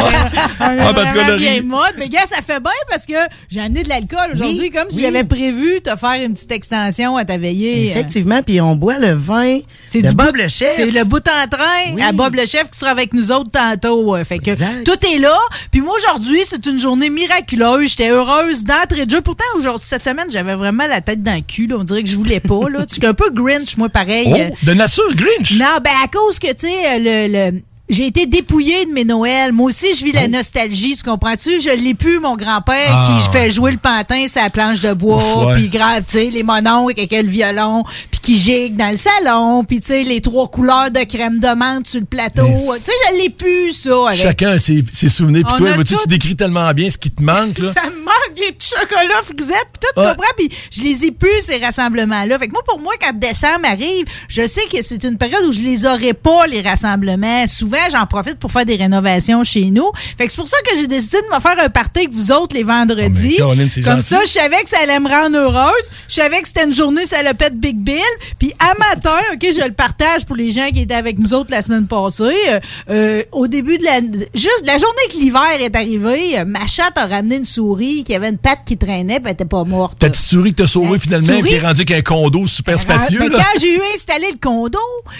on 0.60 0.64
est 0.64 0.80
Ah, 0.80 0.92
ben, 0.92 1.36
vieille 1.38 1.62
mode. 1.62 1.94
Mais 1.98 2.08
gars, 2.08 2.26
ça 2.28 2.42
fait 2.42 2.60
bien 2.60 2.70
parce 2.88 3.06
que 3.06 3.14
j'ai 3.50 3.60
amené 3.60 3.82
de 3.82 3.88
l'alcool 3.88 4.30
aujourd'hui, 4.34 4.60
Oui, 4.60 4.70
comme 4.70 4.90
si 4.90 4.96
oui. 4.96 5.02
j'avais 5.02 5.24
prévu 5.24 5.80
te 5.82 5.94
faire 5.96 6.22
une 6.24 6.34
petite 6.34 6.52
extension 6.52 7.16
à 7.16 7.24
ta 7.24 7.36
veillée. 7.38 7.90
Effectivement, 7.90 8.42
puis 8.42 8.60
on 8.60 8.76
boit 8.76 8.98
le 8.98 9.12
vin 9.12 9.58
C'est 9.86 10.02
du 10.02 10.14
Bob 10.14 10.36
le 10.36 10.48
chef. 10.48 10.72
C'est 10.76 10.90
le 10.90 11.04
bout 11.04 11.22
en 11.28 11.48
train 11.48 11.94
Oui. 11.94 12.02
à 12.02 12.12
Bob 12.12 12.34
le 12.34 12.46
chef 12.46 12.70
qui 12.70 12.78
sera 12.78 12.90
avec 12.90 13.12
nous 13.14 13.30
autres 13.32 13.50
tantôt. 13.50 14.16
Euh, 14.16 14.24
Fait 14.24 14.38
que 14.38 14.50
Exact. 14.50 14.84
tout 14.84 15.06
est 15.06 15.18
là. 15.18 15.36
Puis 15.70 15.80
moi 15.80 15.94
aujourd'hui, 15.98 16.40
c'est 16.48 16.64
une 16.66 16.78
journée 16.78 17.10
miraculeuse. 17.10 17.90
J'étais 17.90 18.10
heureuse 18.10 18.64
d'entrée 18.64 19.06
de 19.06 19.10
jeu. 19.10 19.20
Pourtant 19.20 19.44
aujourd'hui 19.56 19.86
cette 19.88 20.04
semaine, 20.04 20.26
j'avais 20.30 20.54
vraiment 20.54 20.86
la 20.86 21.00
tête 21.00 21.22
dans 21.22 21.34
le 21.34 21.40
cul. 21.42 21.66
là. 21.66 21.76
On 21.78 21.84
dirait 21.84 22.02
que 22.02 22.08
je 22.08 22.16
voulais 22.16 22.40
pas 22.40 22.68
là. 22.70 22.84
Je 22.88 22.94
suis 22.94 23.06
un 23.06 23.14
peu 23.14 23.30
Grinch 23.30 23.76
moi 23.76 23.88
pareil. 23.88 24.26
Oh, 24.30 24.36
Euh, 24.40 24.48
de 24.62 24.72
nature, 24.74 25.14
Grinch. 25.14 25.52
non, 25.58 25.78
ben 25.82 25.92
à 26.04 26.08
cause 26.08 26.38
que, 26.38 26.48
tu 26.52 26.66
sais, 26.68 26.98
le, 26.98 27.28
le- 27.30 27.62
j'ai 27.90 28.06
été 28.06 28.26
dépouillée 28.26 28.86
de 28.86 28.92
mes 28.92 29.04
Noëls. 29.04 29.52
Moi 29.52 29.66
aussi, 29.68 29.92
je 29.94 30.04
vis 30.04 30.12
la 30.12 30.28
nostalgie, 30.28 30.96
tu 30.96 31.02
comprends-tu? 31.02 31.60
Je 31.60 31.70
l'ai 31.70 31.94
plus, 31.94 32.18
mon 32.20 32.36
grand-père, 32.36 32.88
Oh. 32.90 32.94
Ah, 32.94 33.18
qui 33.24 33.30
fait 33.32 33.50
jouer 33.50 33.72
le 33.72 33.76
pantin 33.78 34.26
sur 34.28 34.40
la 34.42 34.48
planche 34.50 34.80
de 34.80 34.92
bois, 34.92 35.52
puis 35.54 35.68
grave, 35.68 36.02
tu 36.06 36.12
sais, 36.18 36.30
les 36.30 36.42
mononcles 36.42 36.94
avec 36.98 37.10
le 37.12 37.28
violon, 37.28 37.84
puis 38.10 38.20
qui 38.20 38.38
gigue 38.38 38.76
dans 38.76 38.90
le 38.90 38.96
salon, 38.96 39.64
puis 39.64 39.80
tu 39.80 39.88
sais, 39.88 40.02
les 40.02 40.20
trois 40.20 40.48
couleurs 40.48 40.90
de 40.90 41.00
crème 41.04 41.38
de 41.40 41.54
menthe 41.54 41.86
sur 41.86 42.00
le 42.00 42.06
plateau. 42.06 42.46
Tu 42.46 42.80
sais, 42.80 42.92
je 43.12 43.22
l'ai 43.22 43.30
plus, 43.30 43.72
ça. 43.72 44.08
Avec. 44.08 44.20
Chacun 44.20 44.50
a 44.52 44.58
ses, 44.58 44.84
ses 44.92 45.08
souvenirs. 45.08 45.44
Puis 45.46 45.56
toi, 45.56 45.74
tout- 45.76 45.84
tu 45.84 46.08
décris 46.08 46.36
tellement 46.36 46.70
bien 46.72 46.88
ce 46.90 46.96
qui 46.98 47.10
te 47.10 47.22
manque. 47.22 47.58
Là. 47.58 47.72
Ça 47.74 47.88
me 47.90 47.96
manque 48.04 48.38
les 48.38 48.52
petits 48.52 48.68
chocolats 48.70 49.22
frisettes, 49.24 49.68
puis 49.72 49.80
tout, 49.82 49.88
tu 49.94 50.00
Ouais. 50.00 50.08
comprends? 50.14 50.32
Puis 50.36 50.48
je 50.70 50.82
les 50.82 51.04
ai 51.06 51.10
plus, 51.10 51.40
ces 51.42 51.58
rassemblements-là. 51.58 52.38
Fait 52.38 52.46
que 52.46 52.52
moi, 52.52 52.62
pour 52.66 52.78
moi, 52.80 52.92
quand 53.00 53.12
décembre 53.18 53.64
arrive, 53.64 54.06
je 54.28 54.46
sais 54.46 54.62
que 54.72 54.82
c'est 54.82 55.02
une 55.04 55.16
période 55.18 55.44
où 55.46 55.52
je 55.52 55.60
les 55.60 55.84
aurai 55.86 56.14
pas, 56.14 56.46
les 56.46 56.60
rassemblements. 56.62 57.46
Souvent, 57.46 57.78
j'en 57.90 58.06
profite 58.06 58.38
pour 58.38 58.50
faire 58.52 58.64
des 58.64 58.76
rénovations 58.76 59.44
chez 59.44 59.66
nous. 59.66 59.90
Fait 60.18 60.26
que 60.26 60.32
c'est 60.32 60.38
pour 60.38 60.48
ça 60.48 60.56
que 60.68 60.76
j'ai 60.76 60.86
décidé 60.86 61.18
de 61.22 61.34
me 61.34 61.40
faire 61.40 61.56
un 61.58 61.68
party 61.68 62.00
avec 62.00 62.12
vous 62.12 62.32
autres 62.32 62.54
les 62.56 62.62
vendredis. 62.62 63.34
Oh, 63.34 63.38
Caroline, 63.38 63.68
Comme 63.70 63.82
gentil. 63.84 64.02
ça, 64.08 64.20
je 64.24 64.30
savais 64.30 64.62
que 64.62 64.68
ça 64.68 64.78
allait 64.82 65.00
me 65.00 65.08
rendre 65.08 65.36
heureuse. 65.38 65.90
Je 66.08 66.14
savais 66.14 66.40
que 66.42 66.48
c'était 66.48 66.64
une 66.64 66.74
journée 66.74 67.06
salopette 67.06 67.58
Big 67.58 67.76
Bill. 67.76 68.00
Puis 68.38 68.52
à 68.58 68.74
matin, 68.78 69.18
OK, 69.32 69.40
je 69.42 69.64
le 69.64 69.72
partage 69.72 70.24
pour 70.26 70.36
les 70.36 70.52
gens 70.52 70.68
qui 70.72 70.80
étaient 70.82 70.94
avec 70.94 71.18
nous 71.18 71.34
autres 71.34 71.50
la 71.50 71.62
semaine 71.62 71.86
passée. 71.86 72.24
Euh, 72.48 72.60
euh, 72.90 73.22
au 73.32 73.46
début 73.46 73.78
de 73.78 73.84
la... 73.84 74.00
Juste 74.34 74.64
la 74.64 74.78
journée 74.78 75.02
que 75.10 75.16
l'hiver 75.16 75.42
est 75.60 75.74
arrivé, 75.76 76.44
ma 76.46 76.66
chatte 76.66 76.96
a 76.96 77.06
ramené 77.06 77.36
une 77.36 77.44
souris 77.44 78.04
qui 78.04 78.14
avait 78.14 78.28
une 78.28 78.38
patte 78.38 78.60
qui 78.66 78.76
traînait, 78.76 79.20
puis 79.20 79.26
elle 79.26 79.32
était 79.32 79.44
pas 79.44 79.64
morte. 79.64 79.98
Ta 79.98 80.08
petite 80.08 80.24
souris 80.24 80.50
que 80.50 80.62
t'as 80.62 80.66
sauvée 80.66 80.98
finalement, 80.98 81.42
qui 81.42 81.54
est 81.54 81.60
rendue 81.60 81.80
avec 81.82 81.90
un 81.92 82.02
condo 82.02 82.46
super 82.46 82.78
spacieux. 82.78 83.20
Mais 83.20 83.30
quand 83.30 83.60
j'ai 83.60 83.76
eu 83.76 83.80
installé 83.94 84.26
le 84.32 84.38
condo, 84.38 84.78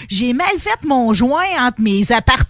j'ai 0.09 0.33
mal 0.33 0.47
fait 0.59 0.87
mon 0.87 1.13
joint 1.13 1.45
entre 1.61 1.81
mes 1.81 2.11
appartements, 2.13 2.50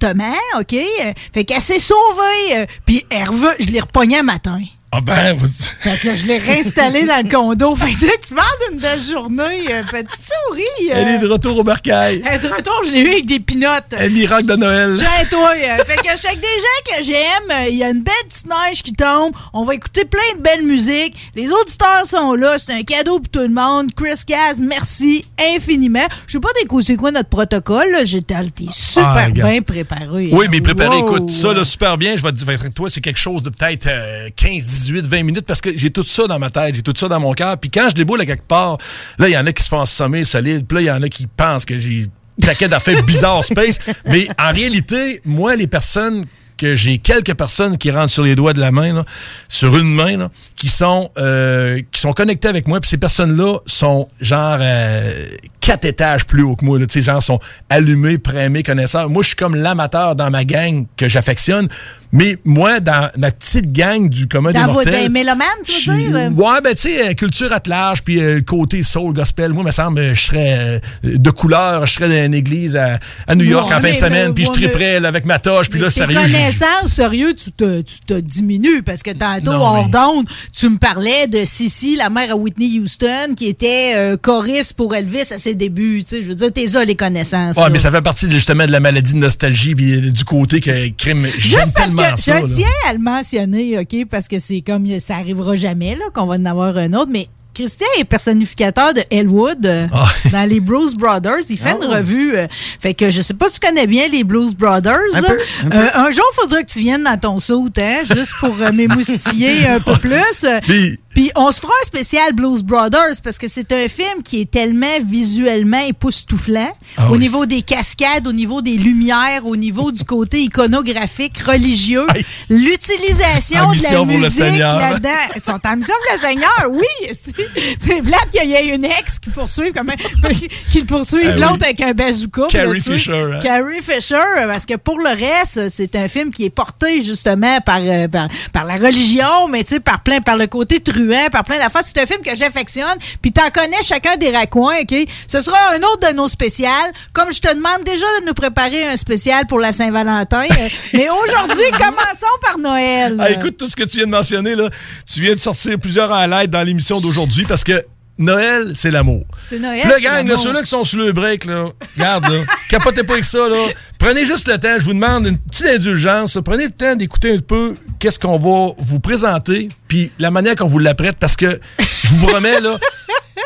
OK? 0.59 0.75
Euh, 0.75 1.12
Fait 1.33 1.45
qu'elle 1.45 1.61
s'est 1.61 1.78
sauvée. 1.78 2.57
euh, 2.57 2.66
Puis 2.87 3.04
elle 3.11 3.30
je 3.59 3.66
l'ai 3.71 3.80
repognée 3.80 4.19
un 4.19 4.23
matin. 4.23 4.61
Ah 4.92 5.00
ben, 5.00 5.37
vous- 5.37 5.47
Fait 5.78 5.97
que 6.02 6.16
je 6.16 6.26
l'ai 6.26 6.38
réinstallé 6.38 7.04
dans 7.06 7.23
le 7.23 7.30
condo. 7.30 7.76
Fait 7.80 7.92
que 7.92 8.26
tu 8.26 8.35
parles 8.35 8.49
d'une 8.70 8.80
belle 8.80 9.00
journée, 9.00 9.64
euh, 9.70 9.82
petite 9.85 10.11
souris. 10.20 10.62
euh, 10.90 10.94
elle 10.97 11.09
est 11.14 11.18
de 11.18 11.28
retour 11.28 11.56
au 11.59 11.62
bercail. 11.62 12.20
elle 12.26 12.35
est 12.35 12.49
de 12.49 12.52
retour, 12.52 12.75
je 12.85 12.90
l'ai 12.90 13.00
eu 13.02 13.09
avec 13.11 13.26
des 13.26 13.38
pinottes. 13.38 13.94
Un 13.97 14.09
miracle 14.09 14.47
de 14.47 14.56
Noël. 14.56 14.94
Tiens, 14.97 15.06
toi, 15.30 15.52
euh, 15.56 15.78
fait 15.85 15.94
que 15.97 16.09
avec 16.26 16.40
des 16.40 16.47
gens 16.47 16.97
que 16.99 17.04
j'aime. 17.04 17.68
Il 17.70 17.76
y 17.76 17.85
a 17.85 17.90
une 17.90 18.02
belle 18.02 18.12
petite 18.28 18.47
neige 18.47 18.82
qui 18.82 18.92
tombe. 18.94 19.32
On 19.52 19.62
va 19.62 19.75
écouter 19.76 20.04
plein 20.04 20.37
de 20.37 20.42
belles 20.42 20.64
musiques. 20.66 21.14
Les 21.37 21.52
auditeurs 21.52 22.04
sont 22.09 22.35
là. 22.35 22.56
C'est 22.59 22.73
un 22.73 22.82
cadeau 22.82 23.20
pour 23.20 23.28
tout 23.28 23.38
le 23.47 23.49
monde. 23.49 23.90
Chris 23.94 24.20
Caz, 24.26 24.56
merci 24.59 25.25
infiniment. 25.54 26.06
Je 26.26 26.32
sais 26.32 26.40
pas 26.40 26.49
c'est 26.82 26.97
quoi 26.97 27.12
notre 27.12 27.28
protocole. 27.28 27.92
là? 27.92 28.04
J'étais 28.04 28.35
super 28.73 29.06
Ah, 29.06 29.30
bien 29.30 29.62
préparé. 29.62 30.30
Oui, 30.32 30.47
mais 30.50 30.61
préparé, 30.61 30.97
Wow. 30.97 31.06
écoute, 31.16 31.30
ça, 31.30 31.52
là, 31.52 31.62
super 31.62 31.97
bien. 31.97 32.16
Je 32.16 32.23
vais 32.23 32.32
te 32.32 32.37
dire, 32.44 32.59
toi, 32.75 32.90
c'est 32.90 33.00
quelque 33.00 33.18
chose 33.20 33.42
de 33.44 33.50
peut-être 33.50 33.87
euh, 33.87 34.28
15, 34.35 34.79
18, 34.80 35.06
20 35.06 35.22
minutes 35.22 35.46
parce 35.46 35.60
que 35.60 35.76
j'ai 35.76 35.90
tout 35.90 36.02
ça 36.02 36.26
dans 36.26 36.38
ma 36.38 36.50
tête, 36.50 36.75
j'ai 36.75 36.82
tout 36.82 36.94
ça 36.96 37.08
dans 37.08 37.20
mon 37.20 37.32
cœur. 37.32 37.58
Puis 37.58 37.70
quand 37.70 37.88
je 37.90 37.94
déboule 37.94 38.20
à 38.20 38.26
quelque 38.26 38.46
part, 38.46 38.78
là, 39.18 39.28
il 39.28 39.32
y 39.32 39.38
en 39.38 39.46
a 39.46 39.52
qui 39.52 39.62
se 39.62 39.68
font 39.68 39.80
assommer 39.80 40.25
solide. 40.25 40.66
Puis 40.66 40.76
là, 40.76 40.80
il 40.82 40.87
y 40.87 40.90
en 40.90 41.02
a 41.02 41.08
qui 41.08 41.26
pensent 41.26 41.64
que 41.64 41.78
j'ai 41.78 42.06
paquet 42.44 42.68
d'affaires 42.68 43.02
bizarres 43.06 43.44
space. 43.44 43.78
Mais 44.06 44.28
en 44.38 44.52
réalité, 44.52 45.20
moi, 45.25 45.56
les 45.56 45.66
personnes 45.66 46.25
que 46.56 46.76
j'ai 46.76 46.99
quelques 46.99 47.34
personnes 47.34 47.78
qui 47.78 47.90
rentrent 47.90 48.12
sur 48.12 48.22
les 48.22 48.34
doigts 48.34 48.52
de 48.52 48.60
la 48.60 48.70
main, 48.70 48.92
là, 48.92 49.04
sur 49.49 49.78
une 49.78 49.94
main, 49.94 50.18
là, 50.18 50.30
qui 50.56 50.68
sont 50.68 51.10
euh, 51.16 51.80
qui 51.90 52.00
sont 52.00 52.12
connectées 52.12 52.49
avec 52.49 52.68
moi. 52.68 52.80
Puis 52.80 52.90
ces 52.90 52.99
personnes-là 52.99 53.60
sont 53.64 54.08
genre 54.20 54.58
euh, 54.60 55.26
quatre 55.60 55.84
étages 55.84 56.24
plus 56.26 56.42
haut 56.42 56.56
que 56.56 56.64
moi. 56.64 56.78
Sais, 56.88 57.02
genre 57.02 57.22
sont 57.22 57.38
allumés, 57.68 58.18
prémés, 58.18 58.62
connaisseurs. 58.62 59.08
Moi, 59.10 59.22
je 59.22 59.28
suis 59.28 59.36
comme 59.36 59.54
l'amateur 59.54 60.16
dans 60.16 60.30
ma 60.30 60.44
gang 60.44 60.86
que 60.96 61.08
j'affectionne. 61.08 61.68
Mais 62.12 62.38
moi, 62.44 62.80
dans 62.80 63.08
ma 63.18 63.30
petite 63.30 63.70
gang 63.70 64.08
du 64.08 64.26
commun 64.26 64.50
des 64.50 64.58
Dans 64.58 64.66
vos 64.66 64.72
mortels... 64.72 65.02
des 65.04 65.08
mélomanes, 65.08 65.46
tu 65.62 65.90
veux 65.90 65.96
dire? 65.96 66.32
Ouais, 66.36 66.60
ben 66.60 66.74
tu 66.74 66.80
sais, 66.82 67.08
euh, 67.10 67.14
culture 67.14 67.52
at 67.52 67.62
large, 67.66 68.02
puis 68.02 68.20
euh, 68.20 68.34
le 68.34 68.40
côté 68.40 68.82
soul, 68.82 69.12
gospel. 69.12 69.52
Moi, 69.52 69.62
me 69.62 69.70
semble, 69.70 70.00
euh, 70.00 70.14
je 70.14 70.20
serais 70.20 70.56
euh, 70.58 70.78
de 71.04 71.30
couleur, 71.30 71.86
je 71.86 71.92
serais 71.94 72.08
dans 72.08 72.26
une 72.26 72.34
église 72.34 72.74
à, 72.76 72.98
à 73.28 73.36
New 73.36 73.44
York 73.44 73.70
en 73.72 73.80
fin 73.80 73.92
de 73.92 73.96
semaine, 73.96 74.34
puis 74.34 74.44
je 74.44 74.50
triperais 74.50 74.98
là, 74.98 75.06
avec 75.06 75.24
ma 75.24 75.38
toche, 75.38 75.70
puis 75.70 75.78
là, 75.78 75.88
sérieux... 75.88 76.16
connaissances, 76.20 76.88
sérieux, 76.88 77.32
tu 77.32 77.52
te, 77.52 77.80
tu 77.82 78.00
te 78.00 78.14
diminues 78.14 78.82
parce 78.82 79.04
que 79.04 79.12
tantôt, 79.12 79.52
Non, 79.52 79.60
hors 79.60 79.84
mais- 79.84 79.90
d'onde, 79.92 80.26
tu 80.52 80.68
me 80.68 80.78
parlais 80.78 81.28
de 81.28 81.44
Sissy, 81.44 81.94
la 81.94 82.10
mère 82.10 82.32
à 82.32 82.34
Whitney 82.34 82.80
Houston, 82.80 83.34
qui 83.36 83.46
était 83.46 83.92
euh, 83.94 84.16
choriste 84.16 84.72
pour 84.72 84.96
Elvis 84.96 85.32
à 85.32 85.38
ses 85.38 85.50
débuts. 85.54 86.02
Tu 86.02 86.16
sais, 86.16 86.23
je 86.23 86.28
veux 86.28 86.35
dire, 86.35 86.52
t'es 86.52 86.66
ça, 86.66 86.85
les 86.85 86.97
connaissances. 86.97 87.57
Ouais, 87.57 87.64
là. 87.64 87.71
mais 87.71 87.78
ça 87.78 87.90
fait 87.90 88.02
partie 88.02 88.30
justement 88.30 88.66
de 88.66 88.73
la 88.73 88.80
maladie 88.80 89.12
de 89.14 89.19
nostalgie, 89.19 89.75
puis 89.75 90.11
du 90.11 90.25
côté 90.25 90.61
que 90.61 90.88
crime, 90.97 91.26
Juste 91.38 91.73
parce 91.75 91.95
que 91.95 92.21
ça. 92.21 92.38
je 92.38 92.47
là. 92.47 92.52
tiens 92.54 92.88
à 92.88 92.92
le 92.92 92.99
mentionner, 92.99 93.78
OK, 93.78 94.07
parce 94.09 94.28
que 94.28 94.38
c'est 94.38 94.61
comme 94.61 94.87
ça 95.00 95.16
arrivera 95.16 95.57
jamais 95.57 95.95
là 95.95 96.04
qu'on 96.14 96.26
va 96.26 96.35
en 96.37 96.45
avoir 96.45 96.76
un 96.76 96.92
autre, 96.95 97.11
mais 97.11 97.28
Christian 97.60 97.86
est 97.98 98.04
personnificateur 98.04 98.94
de 98.94 99.02
Elwood 99.10 99.66
euh, 99.66 99.86
Ah. 99.92 100.08
dans 100.32 100.48
les 100.48 100.60
Blues 100.60 100.94
Brothers. 100.94 101.40
Il 101.50 101.58
fait 101.58 101.74
Oh. 101.78 101.82
une 101.84 101.90
revue. 101.90 102.36
euh, 102.36 102.46
fait 102.80 102.94
que 102.94 103.10
je 103.10 103.20
sais 103.22 103.34
pas 103.34 103.48
si 103.48 103.60
tu 103.60 103.66
connais 103.66 103.86
bien 103.86 104.08
les 104.08 104.24
Blues 104.24 104.54
Brothers. 104.54 104.98
Un 105.14 105.20
là. 105.20 105.28
peu, 105.28 105.38
un 105.66 105.68
peu. 105.70 105.76
Euh, 105.76 105.88
un 105.94 106.10
jour, 106.10 106.24
il 106.32 106.40
faudra 106.40 106.62
que 106.62 106.70
tu 106.72 106.78
viennes 106.78 107.04
dans 107.04 107.18
ton 107.18 107.38
saut, 107.38 107.68
hein, 107.78 107.98
juste 108.14 108.32
pour 108.40 108.54
m'émoustiller 108.72 109.66
un 109.68 109.78
peu 109.80 109.92
plus. 109.98 110.46
Puis, 110.62 110.98
Puis 111.10 111.30
on 111.36 111.50
se 111.52 111.60
fera 111.60 111.72
un 111.82 111.86
spécial 111.86 112.32
Blues 112.32 112.62
Brothers 112.62 113.20
parce 113.22 113.36
que 113.36 113.46
c'est 113.48 113.70
un 113.72 113.88
film 113.88 114.22
qui 114.24 114.40
est 114.40 114.50
tellement 114.50 114.86
visuellement 115.04 115.80
époustouflant 115.86 116.72
Ah 116.96 117.10
au 117.10 117.16
niveau 117.16 117.44
des 117.46 117.62
cascades, 117.62 118.26
au 118.26 118.32
niveau 118.32 118.62
des 118.62 118.76
lumières, 118.78 119.44
au 119.44 119.56
niveau 119.56 119.90
du 119.92 120.04
côté 120.04 120.40
iconographique, 120.42 121.38
religieux, 121.38 122.06
l'utilisation 122.48 123.70
de 123.72 123.82
la 123.82 124.04
musique 124.04 124.38
là-dedans. 124.58 125.08
Ils 125.36 125.42
sont 125.42 125.60
en 125.66 125.76
mission 125.76 125.94
pour 125.94 126.14
le 126.14 126.20
Seigneur, 126.20 126.66
oui. 126.70 127.16
C'est- 127.87 128.00
plate 128.02 128.30
qu'il 128.33 128.50
y 128.50 128.54
ait 128.54 128.66
une 128.75 128.85
ex 128.85 129.19
qui 129.19 129.30
poursuive 129.30 129.73
comme 129.73 129.90
qui 130.73 130.80
le 130.80 130.87
poursuive 130.87 131.23
Ah 131.26 131.35
oui. 131.35 131.40
l'autre 131.40 131.64
avec 131.64 131.80
un 131.80 131.92
bazooka. 131.92 132.42
Carrie. 132.49 132.80
Fisher, 132.80 133.12
hein. 133.35 133.40
Carrie 133.42 133.83
Fisher, 133.83 134.16
parce 134.50 134.66
que 134.66 134.75
pour 134.76 134.99
le 134.99 135.11
reste, 135.11 135.69
c'est 135.71 135.95
un 135.97 136.09
film 136.09 136.33
qui 136.33 136.45
est 136.47 136.50
porté 136.50 137.02
justement 137.02 137.61
par, 137.61 137.78
euh, 137.83 138.09
par, 138.09 138.28
par 138.52 138.64
la 138.64 138.75
religion, 138.76 139.49
mais 139.49 139.64
tu 139.64 139.75
sais, 139.75 139.80
par 139.80 140.00
plein, 140.00 140.21
par 140.21 140.37
le 140.37 140.47
côté 140.47 140.80
truand, 140.80 141.28
par 141.30 141.45
plein 141.45 141.59
d'affaires. 141.59 141.83
C'est 141.85 141.99
un 142.00 142.07
film 142.07 142.21
que 142.23 142.35
j'affectionne, 142.35 142.97
puis 143.21 143.33
t'en 143.33 143.50
connais 143.50 143.83
chacun 143.83 144.16
des 144.16 144.30
raccoins, 144.30 144.76
OK? 144.83 144.95
Ce 145.26 145.40
sera 145.40 145.59
un 145.75 145.78
autre 145.78 146.11
de 146.11 146.16
nos 146.16 146.28
spéciales. 146.28 146.71
Comme 147.12 147.33
je 147.33 147.40
te 147.40 147.49
demande 147.54 147.85
déjà 147.85 148.07
de 148.21 148.26
nous 148.26 148.35
préparer 148.35 148.85
un 148.85 148.97
spécial 148.97 149.47
pour 149.47 149.59
la 149.61 149.73
Saint-Valentin. 149.73 150.45
euh, 150.45 150.69
mais 150.95 151.09
aujourd'hui, 151.09 151.71
commençons 151.73 152.37
par 152.42 152.59
Noël. 152.59 153.16
ah, 153.19 153.30
écoute 153.30 153.57
tout 153.57 153.66
ce 153.66 153.76
que 153.76 153.85
tu 153.85 153.99
viens 153.99 154.07
de 154.07 154.11
mentionner, 154.12 154.54
là. 154.57 154.69
Tu 155.07 155.21
viens 155.21 155.35
de 155.35 155.40
sortir 155.40 155.78
plusieurs 155.78 156.11
highlights 156.12 156.50
dans 156.50 156.62
l'émission 156.62 157.00
d'aujourd'hui 157.00 157.29
parce 157.49 157.64
que 157.64 157.84
Noël, 158.20 158.72
c'est 158.75 158.90
l'amour. 158.90 159.25
C'est 159.38 159.58
Noël. 159.58 159.90
C'est 159.90 160.02
gang, 160.02 160.37
ceux-là 160.37 160.62
qui 160.62 160.68
sont 160.68 160.84
sur 160.84 160.99
le 160.99 161.12
break, 161.12 161.46
là, 161.46 161.70
regarde, 161.96 162.30
là, 162.30 162.40
capotez 162.68 163.02
pas 163.02 163.14
avec 163.14 163.25
ça, 163.25 163.49
là. 163.49 163.68
Prenez 163.99 164.26
juste 164.26 164.46
le 164.46 164.58
temps, 164.58 164.75
je 164.78 164.84
vous 164.84 164.92
demande 164.92 165.26
une 165.26 165.38
petite 165.38 165.66
indulgence. 165.66 166.37
Prenez 166.44 166.64
le 166.64 166.70
temps 166.70 166.94
d'écouter 166.94 167.32
un 167.34 167.38
peu 167.38 167.76
qu'est-ce 167.99 168.18
qu'on 168.18 168.37
va 168.37 168.75
vous 168.76 169.00
présenter, 169.00 169.70
puis 169.88 170.12
la 170.18 170.30
manière 170.30 170.54
qu'on 170.54 170.66
vous 170.66 170.78
l'apprête, 170.78 171.16
parce 171.18 171.34
que 171.34 171.60
je 172.04 172.08
vous 172.10 172.26
promets, 172.26 172.60
là, 172.60 172.78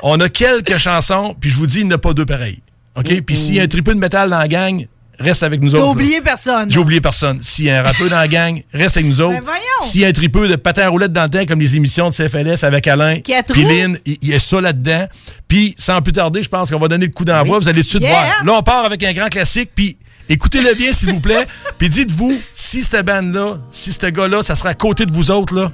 on 0.03 0.19
a 0.21 0.29
quelques 0.29 0.77
chansons, 0.79 1.37
puis 1.39 1.51
je 1.51 1.57
vous 1.57 1.69
dis, 1.69 1.81
il 1.81 1.87
n'y 1.87 1.93
en 1.93 1.97
a 1.97 1.99
pas 1.99 2.13
deux 2.13 2.27
pareilles. 2.27 2.61
OK? 2.97 3.23
Puis 3.23 3.37
s'il 3.37 3.55
y 3.55 3.61
a 3.61 3.63
un 3.63 3.69
triple 3.69 3.95
de 3.95 3.99
métal 4.01 4.31
dans 4.31 4.39
la 4.39 4.49
gang, 4.49 4.87
reste 5.19 5.43
avec 5.43 5.61
nous 5.63 5.75
autres. 5.75 5.85
là. 5.85 5.91
oublié 5.91 6.21
personne. 6.21 6.71
J'ai 6.71 6.79
oublié 6.79 7.01
personne. 7.01 7.39
S'il 7.43 7.67
y 7.67 7.71
a 7.71 7.81
un 7.81 7.83
rappeur 7.83 8.09
dans 8.09 8.17
la 8.17 8.29
gang, 8.29 8.61
reste 8.73 8.97
avec 8.97 9.09
nous 9.09 9.21
autres. 9.21 9.35
Ben 9.35 9.43
voyons. 9.45 9.61
S'il 9.91 10.01
y 10.01 10.05
a 10.05 10.09
un 10.09 10.13
tripeux 10.13 10.49
de 10.49 10.57
patin 10.57 10.83
à 10.83 10.89
roulettes 10.89 11.13
dans 11.13 11.25
le 11.25 11.31
temps, 11.31 11.45
comme 11.47 11.61
les 11.61 11.77
émissions 11.77 12.09
de 12.11 12.15
CFLS 12.15 12.65
avec 12.65 12.87
Alain. 12.87 13.19
Lynn, 13.57 13.99
il 14.07 14.19
y 14.23 14.35
a 14.35 14.39
ça 14.39 14.61
là-dedans. 14.61 15.07
Puis, 15.49 15.75
sans 15.79 16.01
plus 16.03 16.13
tarder, 16.13 16.43
je 16.43 16.49
pense 16.49 16.71
qu'on 16.71 16.79
va 16.79 16.89
donner 16.89 17.07
le 17.07 17.13
coup 17.13 17.25
d'envoi. 17.25 17.59
Vous 17.59 17.69
allez 17.69 17.83
tout 17.83 17.87
de 17.87 17.91
suite 17.91 18.03
Yeah. 18.03 18.11
voir. 18.13 18.45
Là, 18.45 18.53
on 18.59 18.63
part 18.63 18.85
avec 18.85 19.03
un 19.03 19.13
grand 19.13 19.29
classique, 19.29 19.71
puis 19.75 19.97
écoutez-le 20.29 20.75
bien, 20.75 20.93
s'il 20.93 21.11
vous 21.13 21.21
plaît. 21.21 21.47
Puis 21.79 21.89
dites-vous, 21.89 22.39
si 22.53 22.83
cette 22.83 23.05
bande-là, 23.05 23.59
si 23.71 23.93
ce 23.93 24.07
gars-là, 24.07 24.43
ça 24.43 24.55
sera 24.55 24.71
à 24.71 24.75
côté 24.75 25.07
de 25.07 25.13
vous 25.13 25.31
autres, 25.31 25.55
là, 25.55 25.71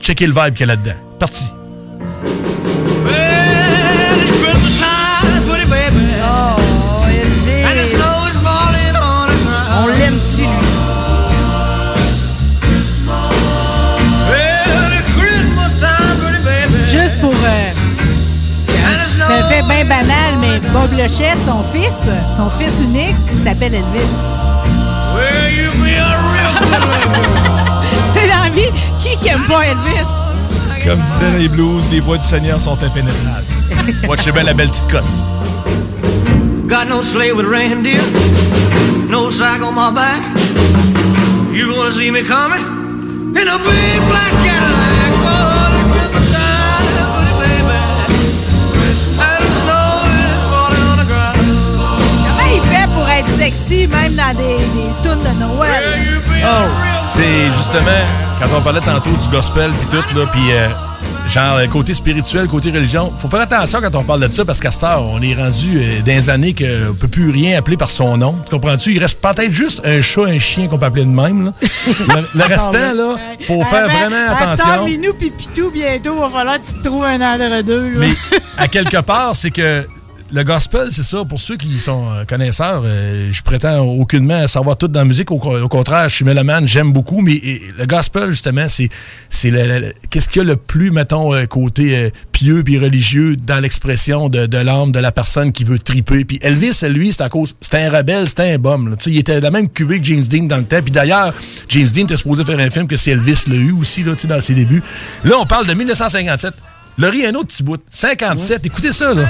checkez 0.00 0.26
le 0.26 0.32
vibe 0.32 0.54
qu'il 0.54 0.60
y 0.66 0.70
a 0.70 0.74
là-dedans. 0.74 0.96
Parti. 1.18 1.44
Un 19.34 19.42
fait 19.48 19.62
bien 19.62 19.84
banal, 19.84 20.34
mais 20.40 20.60
Bob 20.70 20.90
Lochet, 20.92 21.34
son 21.44 21.62
fils, 21.72 22.04
son 22.36 22.48
fils 22.58 22.80
unique, 22.80 23.16
s'appelle 23.30 23.74
Elvis. 23.74 24.14
C'est 28.14 28.28
dans 28.28 28.44
la 28.44 28.50
vie. 28.50 28.70
Qui 29.02 29.16
qui 29.16 29.28
aime 29.28 29.42
pas 29.48 29.64
Elvis? 29.66 30.08
Comme 30.84 31.00
disaient 31.00 31.38
les 31.38 31.48
blues, 31.48 31.84
les 31.90 32.00
voix 32.00 32.18
du 32.18 32.24
Seigneur 32.24 32.60
sont 32.60 32.76
impénétrables. 32.82 33.44
Watchez 34.08 34.32
bien 34.32 34.42
la 34.44 34.54
belle 34.54 34.68
petite 34.68 34.88
cote. 34.90 35.04
Got 36.66 36.86
no 36.88 37.02
sleigh 37.02 37.32
with 37.32 37.46
reindeer, 37.46 38.00
no 39.08 39.30
sack 39.30 39.62
on 39.62 39.72
my 39.74 39.90
back. 39.94 40.22
You 41.52 41.66
gonna 41.66 41.92
see 41.92 42.10
me 42.10 42.22
coming 42.22 42.64
in 43.36 43.48
a 43.48 43.58
big 43.58 44.00
black 44.08 44.30
Cadillac. 44.44 44.93
Sexy, 53.36 53.86
même 53.88 54.14
dans 54.14 54.34
des, 54.36 54.56
des 54.56 55.02
tunes 55.02 55.20
de 55.20 55.38
Noël? 55.40 55.82
Oh, 56.44 56.68
c'est 57.06 57.46
justement 57.56 57.90
quand 58.38 58.46
on 58.56 58.60
parlait 58.60 58.80
tantôt 58.80 59.10
du 59.10 59.28
gospel 59.28 59.70
puis 59.72 59.98
tout 59.98 60.18
là, 60.18 60.26
puis 60.32 60.52
euh, 60.52 60.68
genre 61.28 61.56
euh, 61.56 61.66
côté 61.66 61.94
spirituel, 61.94 62.46
côté 62.48 62.70
religion, 62.70 63.12
faut 63.18 63.28
faire 63.28 63.40
attention 63.40 63.80
quand 63.80 63.94
on 63.94 64.02
parle 64.04 64.20
de 64.26 64.32
ça 64.32 64.44
parce 64.44 64.60
qu'à 64.60 64.70
cette 64.70 64.82
heure, 64.84 65.02
on 65.04 65.22
est 65.22 65.34
rendu 65.34 65.78
euh, 65.78 65.98
dans 65.98 66.04
des 66.04 66.30
années 66.30 66.54
qu'on 66.54 66.94
peut 66.94 67.08
plus 67.08 67.30
rien 67.30 67.58
appeler 67.58 67.76
par 67.76 67.90
son 67.90 68.16
nom. 68.16 68.34
Tu 68.44 68.50
comprends-tu? 68.50 68.92
Il 68.92 68.98
reste 68.98 69.20
peut-être 69.20 69.52
juste 69.52 69.80
un 69.84 70.00
chat, 70.02 70.24
un 70.26 70.38
chien 70.38 70.66
qu'on 70.68 70.78
peut 70.78 70.86
appeler 70.86 71.04
de 71.04 71.10
même. 71.10 71.46
Là. 71.46 71.52
Le, 71.86 72.38
le 72.38 72.44
restant 72.44 72.72
là, 72.72 73.16
faut 73.46 73.64
faire 73.64 73.84
Avant- 73.84 73.98
vraiment 73.98 74.34
Star 74.36 74.42
attention. 74.52 74.84
Minou 74.86 75.12
puis 75.18 75.30
Pitou, 75.30 75.70
bientôt, 75.70 76.14
il 76.16 76.20
va 76.20 76.28
falloir 76.28 76.60
que 76.60 76.66
tu 76.66 76.74
te 76.74 76.84
trouves 76.84 77.04
un 77.04 77.20
entre 77.20 77.62
deux. 77.62 77.90
là. 77.90 77.98
Mais 78.00 78.14
à 78.58 78.68
quelque 78.68 79.00
part, 79.00 79.34
c'est 79.34 79.50
que 79.50 79.86
le 80.34 80.42
gospel, 80.42 80.88
c'est 80.90 81.04
ça. 81.04 81.24
Pour 81.24 81.40
ceux 81.40 81.56
qui 81.56 81.78
sont 81.78 82.10
euh, 82.10 82.24
connaisseurs, 82.24 82.82
euh, 82.84 83.28
je 83.30 83.40
prétends 83.42 83.78
aucunement 83.86 84.46
savoir 84.48 84.76
tout 84.76 84.88
dans 84.88 85.00
la 85.00 85.04
musique. 85.04 85.30
Au, 85.30 85.38
co- 85.38 85.58
au 85.60 85.68
contraire, 85.68 86.08
je 86.08 86.16
suis 86.16 86.24
mélomane, 86.24 86.66
j'aime 86.66 86.92
beaucoup. 86.92 87.20
Mais 87.20 87.40
le 87.78 87.86
gospel, 87.86 88.30
justement, 88.30 88.66
c'est 88.68 88.88
le- 89.44 89.50
le- 89.66 89.78
le- 89.78 89.94
qu'est-ce 90.10 90.28
qu'il 90.28 90.42
y 90.42 90.44
a 90.44 90.48
le 90.48 90.56
plus, 90.56 90.90
mettons, 90.90 91.32
euh, 91.34 91.46
côté 91.46 92.10
pieux 92.32 92.62
puis 92.64 92.78
religieux 92.78 93.36
dans 93.36 93.60
l'expression 93.60 94.28
de, 94.28 94.46
de 94.46 94.58
l'âme 94.58 94.90
de 94.90 94.98
la 94.98 95.12
personne 95.12 95.52
qui 95.52 95.62
veut 95.62 95.78
triper? 95.78 96.24
Puis 96.24 96.38
Elvis, 96.42 96.80
lui, 96.88 97.12
c'est 97.12 97.22
à 97.22 97.28
cause, 97.28 97.54
c'était 97.60 97.78
un 97.82 97.90
rebelle, 97.90 98.28
c'était 98.28 98.52
un 98.54 98.58
bum. 98.58 98.90
là. 98.90 98.96
Il 99.06 99.18
était 99.18 99.40
la 99.40 99.50
même 99.52 99.68
cuvée 99.68 100.00
que 100.00 100.04
James 100.06 100.24
Dean 100.24 100.44
dans 100.44 100.56
le 100.58 100.64
temps. 100.64 100.82
Puis 100.82 100.90
d'ailleurs, 100.90 101.32
James 101.68 101.86
Dean 101.94 102.02
était 102.04 102.16
supposé 102.16 102.44
faire 102.44 102.58
un 102.58 102.70
film 102.70 102.88
que 102.88 102.96
c'est 102.96 103.12
Elvis 103.12 103.44
l'a 103.46 103.54
eu 103.54 103.72
aussi 103.72 104.02
là, 104.02 104.12
dans 104.24 104.40
ses 104.40 104.54
débuts. 104.54 104.82
Là, 105.22 105.36
on 105.38 105.46
parle 105.46 105.66
de 105.66 105.74
1957. 105.74 106.54
Laurie, 106.98 107.24
un 107.26 107.34
autre 107.34 107.48
petit 107.48 107.62
bout. 107.62 107.80
57. 107.90 108.66
Écoutez 108.66 108.92
ça, 108.92 109.14
là. 109.14 109.24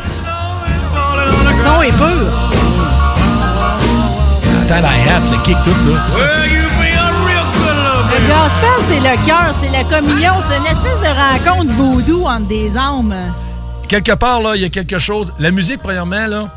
Le 1.47 1.55
son 1.55 1.83
est 1.83 1.97
pur. 1.97 2.27
Attends, 4.63 4.81
la 4.81 4.89
hat, 4.89 5.23
le 5.31 5.45
kick, 5.45 5.57
tout, 5.65 5.71
là. 5.71 5.95
Le 8.11 8.19
gospel, 8.29 8.79
c'est 8.87 9.01
le 9.01 9.27
cœur, 9.27 9.53
c'est 9.53 9.71
la 9.71 9.85
communion, 9.85 10.35
c'est 10.41 10.57
une 10.59 10.67
espèce 10.67 11.01
de 11.01 11.07
rencontre 11.07 11.73
vaudou 11.73 12.27
entre 12.27 12.47
des 12.47 12.77
âmes. 12.77 13.15
Quelque 13.89 14.13
part, 14.13 14.41
là, 14.41 14.57
il 14.57 14.63
y 14.63 14.65
a 14.65 14.69
quelque 14.69 14.99
chose. 14.99 15.33
La 15.39 15.51
musique, 15.51 15.81
premièrement, 15.83 16.27
là, 16.27 16.49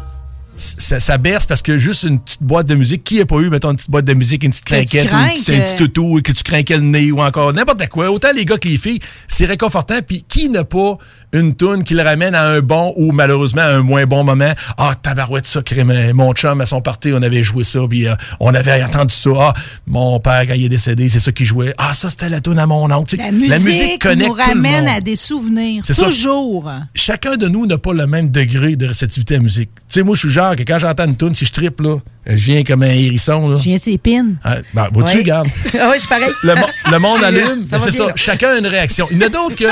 ça, 0.56 1.00
ça 1.00 1.18
berce 1.18 1.46
parce 1.46 1.62
que 1.62 1.78
juste 1.78 2.04
une 2.04 2.20
petite 2.20 2.42
boîte 2.42 2.68
de 2.68 2.76
musique, 2.76 3.04
qui 3.04 3.18
n'a 3.20 3.26
pas 3.26 3.38
eu, 3.38 3.50
mettons, 3.50 3.72
une 3.72 3.76
petite 3.76 3.92
boîte 3.92 4.06
de 4.06 4.14
musique, 4.14 4.44
une 4.44 4.52
petite 4.52 4.66
craquette, 4.66 5.12
ou 5.12 5.16
un 5.16 5.30
petit, 5.30 5.44
craques, 5.44 5.60
un 5.60 5.64
petit 5.64 5.76
toutou, 5.76 6.22
que 6.24 6.32
tu 6.32 6.44
craquais 6.44 6.78
le 6.78 6.84
nez, 6.84 7.12
ou 7.12 7.22
encore 7.22 7.54
n'importe 7.54 7.88
quoi. 7.90 8.10
Autant 8.10 8.32
les 8.36 8.46
gars 8.46 8.58
que 8.58 8.68
les 8.68 8.78
filles, 8.78 9.00
c'est 9.28 9.46
réconfortant. 9.46 10.00
Puis 10.06 10.24
qui 10.28 10.50
n'a 10.50 10.64
pas 10.64 10.98
une 11.34 11.56
toune 11.56 11.84
qui 11.84 11.94
le 11.94 12.04
ramène 12.04 12.36
à 12.36 12.44
un 12.48 12.62
bon 12.62 12.94
ou 12.96 13.12
malheureusement 13.12 13.62
à 13.62 13.68
un 13.76 13.82
moins 13.82 14.06
bon 14.06 14.24
moment? 14.24 14.52
Ah, 14.78 14.94
tabarouette, 15.02 15.46
ça, 15.46 15.62
crème, 15.62 15.94
mon 16.14 16.34
chum, 16.34 16.62
à 16.62 16.66
son 16.66 16.82
party, 16.82 17.12
on 17.14 17.22
avait 17.22 17.44
joué 17.44 17.64
ça, 17.64 17.80
puis 17.90 18.08
euh, 18.08 18.16
on 18.40 18.54
avait 18.54 18.82
entendu 18.84 19.14
ça. 19.14 19.30
Ah, 19.38 19.54
mon 19.86 20.20
père, 20.20 20.46
quand 20.48 20.54
il 20.54 20.66
est 20.66 20.70
décédé, 20.70 21.10
c'est 21.10 21.20
ça 21.20 21.32
qu'il 21.32 21.46
jouait. 21.46 21.74
Ah, 21.78 21.94
ça, 21.94 22.10
c'était 22.10 22.30
la 22.30 22.42
toune 22.42 22.60
à 22.60 22.66
mon 22.66 22.90
oncle. 22.92 23.18
Tu 23.18 23.18
sais, 23.18 23.32
La 23.48 23.60
musique, 23.60 24.02
connecte 24.02 24.30
nous 24.30 24.36
tout 24.36 24.40
le 24.42 24.44
ramène 24.54 24.86
monde. 24.86 24.94
à 24.96 25.02
des 25.02 25.16
souvenirs. 25.16 25.84
C'est 25.86 25.94
ça. 25.94 26.06
Toujours. 26.06 26.72
chacun 26.94 27.36
de 27.38 27.48
nous 27.48 27.66
n'a 27.66 27.78
pas 27.78 27.94
le 27.94 28.08
même 28.08 28.30
degré 28.30 28.76
de 28.76 28.88
réceptivité 28.88 29.36
à 29.36 29.38
la 29.38 29.44
musique. 29.44 29.70
Tu 29.76 29.82
sais, 29.90 30.04
moi, 30.04 30.16
je 30.16 30.22
suis 30.22 30.30
genre 30.30 30.56
que 30.56 30.64
quand 30.64 30.78
j'entends 30.80 31.06
une 31.06 31.18
tune, 31.18 31.34
si 31.36 31.46
je 31.46 31.52
trippe, 31.54 31.82
là, 31.82 31.98
je 32.28 32.36
viens 32.36 32.64
comme 32.64 32.84
un 32.84 32.90
hérisson, 32.90 33.48
là. 33.50 33.56
Je 33.58 33.64
viens 33.64 33.76
de 33.78 33.82
ses. 33.82 34.00
Ah, 34.44 34.58
ben, 34.74 34.88
vois-tu, 34.92 35.14
Ouais. 35.14 35.22
regarde. 35.22 35.48
Ah 35.80 35.88
oui, 35.90 35.94
je 35.96 36.00
suis 36.00 36.08
pareil. 36.08 36.32
Le, 36.44 36.56
mo- 36.56 36.68
le 36.92 37.00
monde 37.00 37.24
allume, 37.24 37.64
c'est 37.70 37.92
ça. 37.92 38.06
là. 38.08 38.14
Chacun 38.16 38.50
a 38.50 38.58
une 38.58 38.68
réaction. 38.68 39.08
Il 39.12 39.18
y 39.20 39.24
en 39.24 39.28
a 39.28 39.30
d'autres 39.30 39.56
que, 39.56 39.66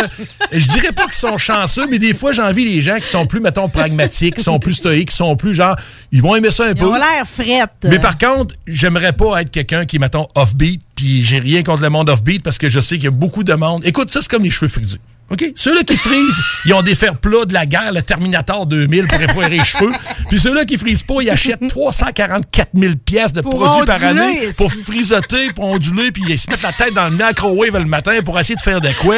je 0.51 0.67
dirais 0.67 0.91
pas 0.91 1.03
qu'ils 1.05 1.13
sont 1.13 1.37
chanceux, 1.37 1.87
mais 1.89 1.99
des 1.99 2.13
fois, 2.13 2.31
j'ai 2.31 2.41
envie 2.41 2.65
les 2.65 2.81
gens 2.81 2.97
qui 2.99 3.07
sont 3.09 3.25
plus, 3.27 3.39
mettons, 3.39 3.67
pragmatiques, 3.69 4.35
qui 4.35 4.43
sont 4.43 4.59
plus 4.59 4.73
stoïques, 4.73 5.09
qui 5.09 5.15
sont 5.15 5.35
plus 5.35 5.53
genre, 5.53 5.75
ils 6.11 6.21
vont 6.21 6.35
aimer 6.35 6.51
ça 6.51 6.65
un 6.65 6.69
Ils 6.69 6.75
peu. 6.75 6.85
ont 6.85 6.95
l'air 6.95 7.25
frettes. 7.29 7.71
Mais 7.83 7.99
par 7.99 8.17
contre, 8.17 8.55
j'aimerais 8.67 9.13
pas 9.13 9.41
être 9.41 9.51
quelqu'un 9.51 9.85
qui, 9.85 9.99
mettons, 9.99 10.27
off-beat, 10.35 10.81
puis 10.95 11.23
j'ai 11.23 11.39
rien 11.39 11.63
contre 11.63 11.81
le 11.81 11.89
monde 11.89 12.09
off-beat 12.09 12.41
parce 12.43 12.57
que 12.57 12.69
je 12.69 12.79
sais 12.79 12.95
qu'il 12.95 13.05
y 13.05 13.07
a 13.07 13.11
beaucoup 13.11 13.43
de 13.43 13.53
monde. 13.53 13.81
Écoute, 13.85 14.11
ça, 14.11 14.21
c'est 14.21 14.29
comme 14.29 14.43
les 14.43 14.49
cheveux 14.49 14.69
frisés. 14.69 14.99
OK? 15.31 15.43
Ceux-là 15.55 15.81
qui 15.83 15.97
frisent, 15.97 16.39
ils 16.65 16.73
ont 16.75 16.83
des 16.83 16.93
fers 16.93 17.17
plats 17.17 17.45
de 17.45 17.53
la 17.53 17.65
guerre, 17.65 17.91
le 17.91 18.01
Terminator 18.03 18.67
2000 18.67 19.07
pour 19.07 19.17
réparer 19.17 19.49
les 19.49 19.63
cheveux. 19.63 19.91
Puis 20.29 20.39
ceux-là 20.39 20.65
qui 20.65 20.77
frisent 20.77 21.01
pas, 21.01 21.15
ils 21.21 21.29
achètent 21.31 21.67
344 21.67 22.69
000 22.75 22.93
pièces 23.03 23.33
de 23.33 23.41
Pour 23.41 23.55
produits 23.57 23.85
par 23.85 24.03
année 24.03 24.49
pour 24.57 24.71
frisoter, 24.71 25.51
pour 25.55 25.65
onduler, 25.65 26.11
puis 26.11 26.23
ils 26.29 26.37
se 26.37 26.49
mettent 26.49 26.61
la 26.61 26.71
tête 26.73 26.93
dans 26.93 27.05
le 27.09 27.11
microwave 27.17 27.77
le 27.77 27.85
matin 27.85 28.13
pour 28.23 28.37
essayer 28.39 28.55
de 28.55 28.61
faire 28.61 28.81
de 28.81 28.89
quoi 29.01 29.15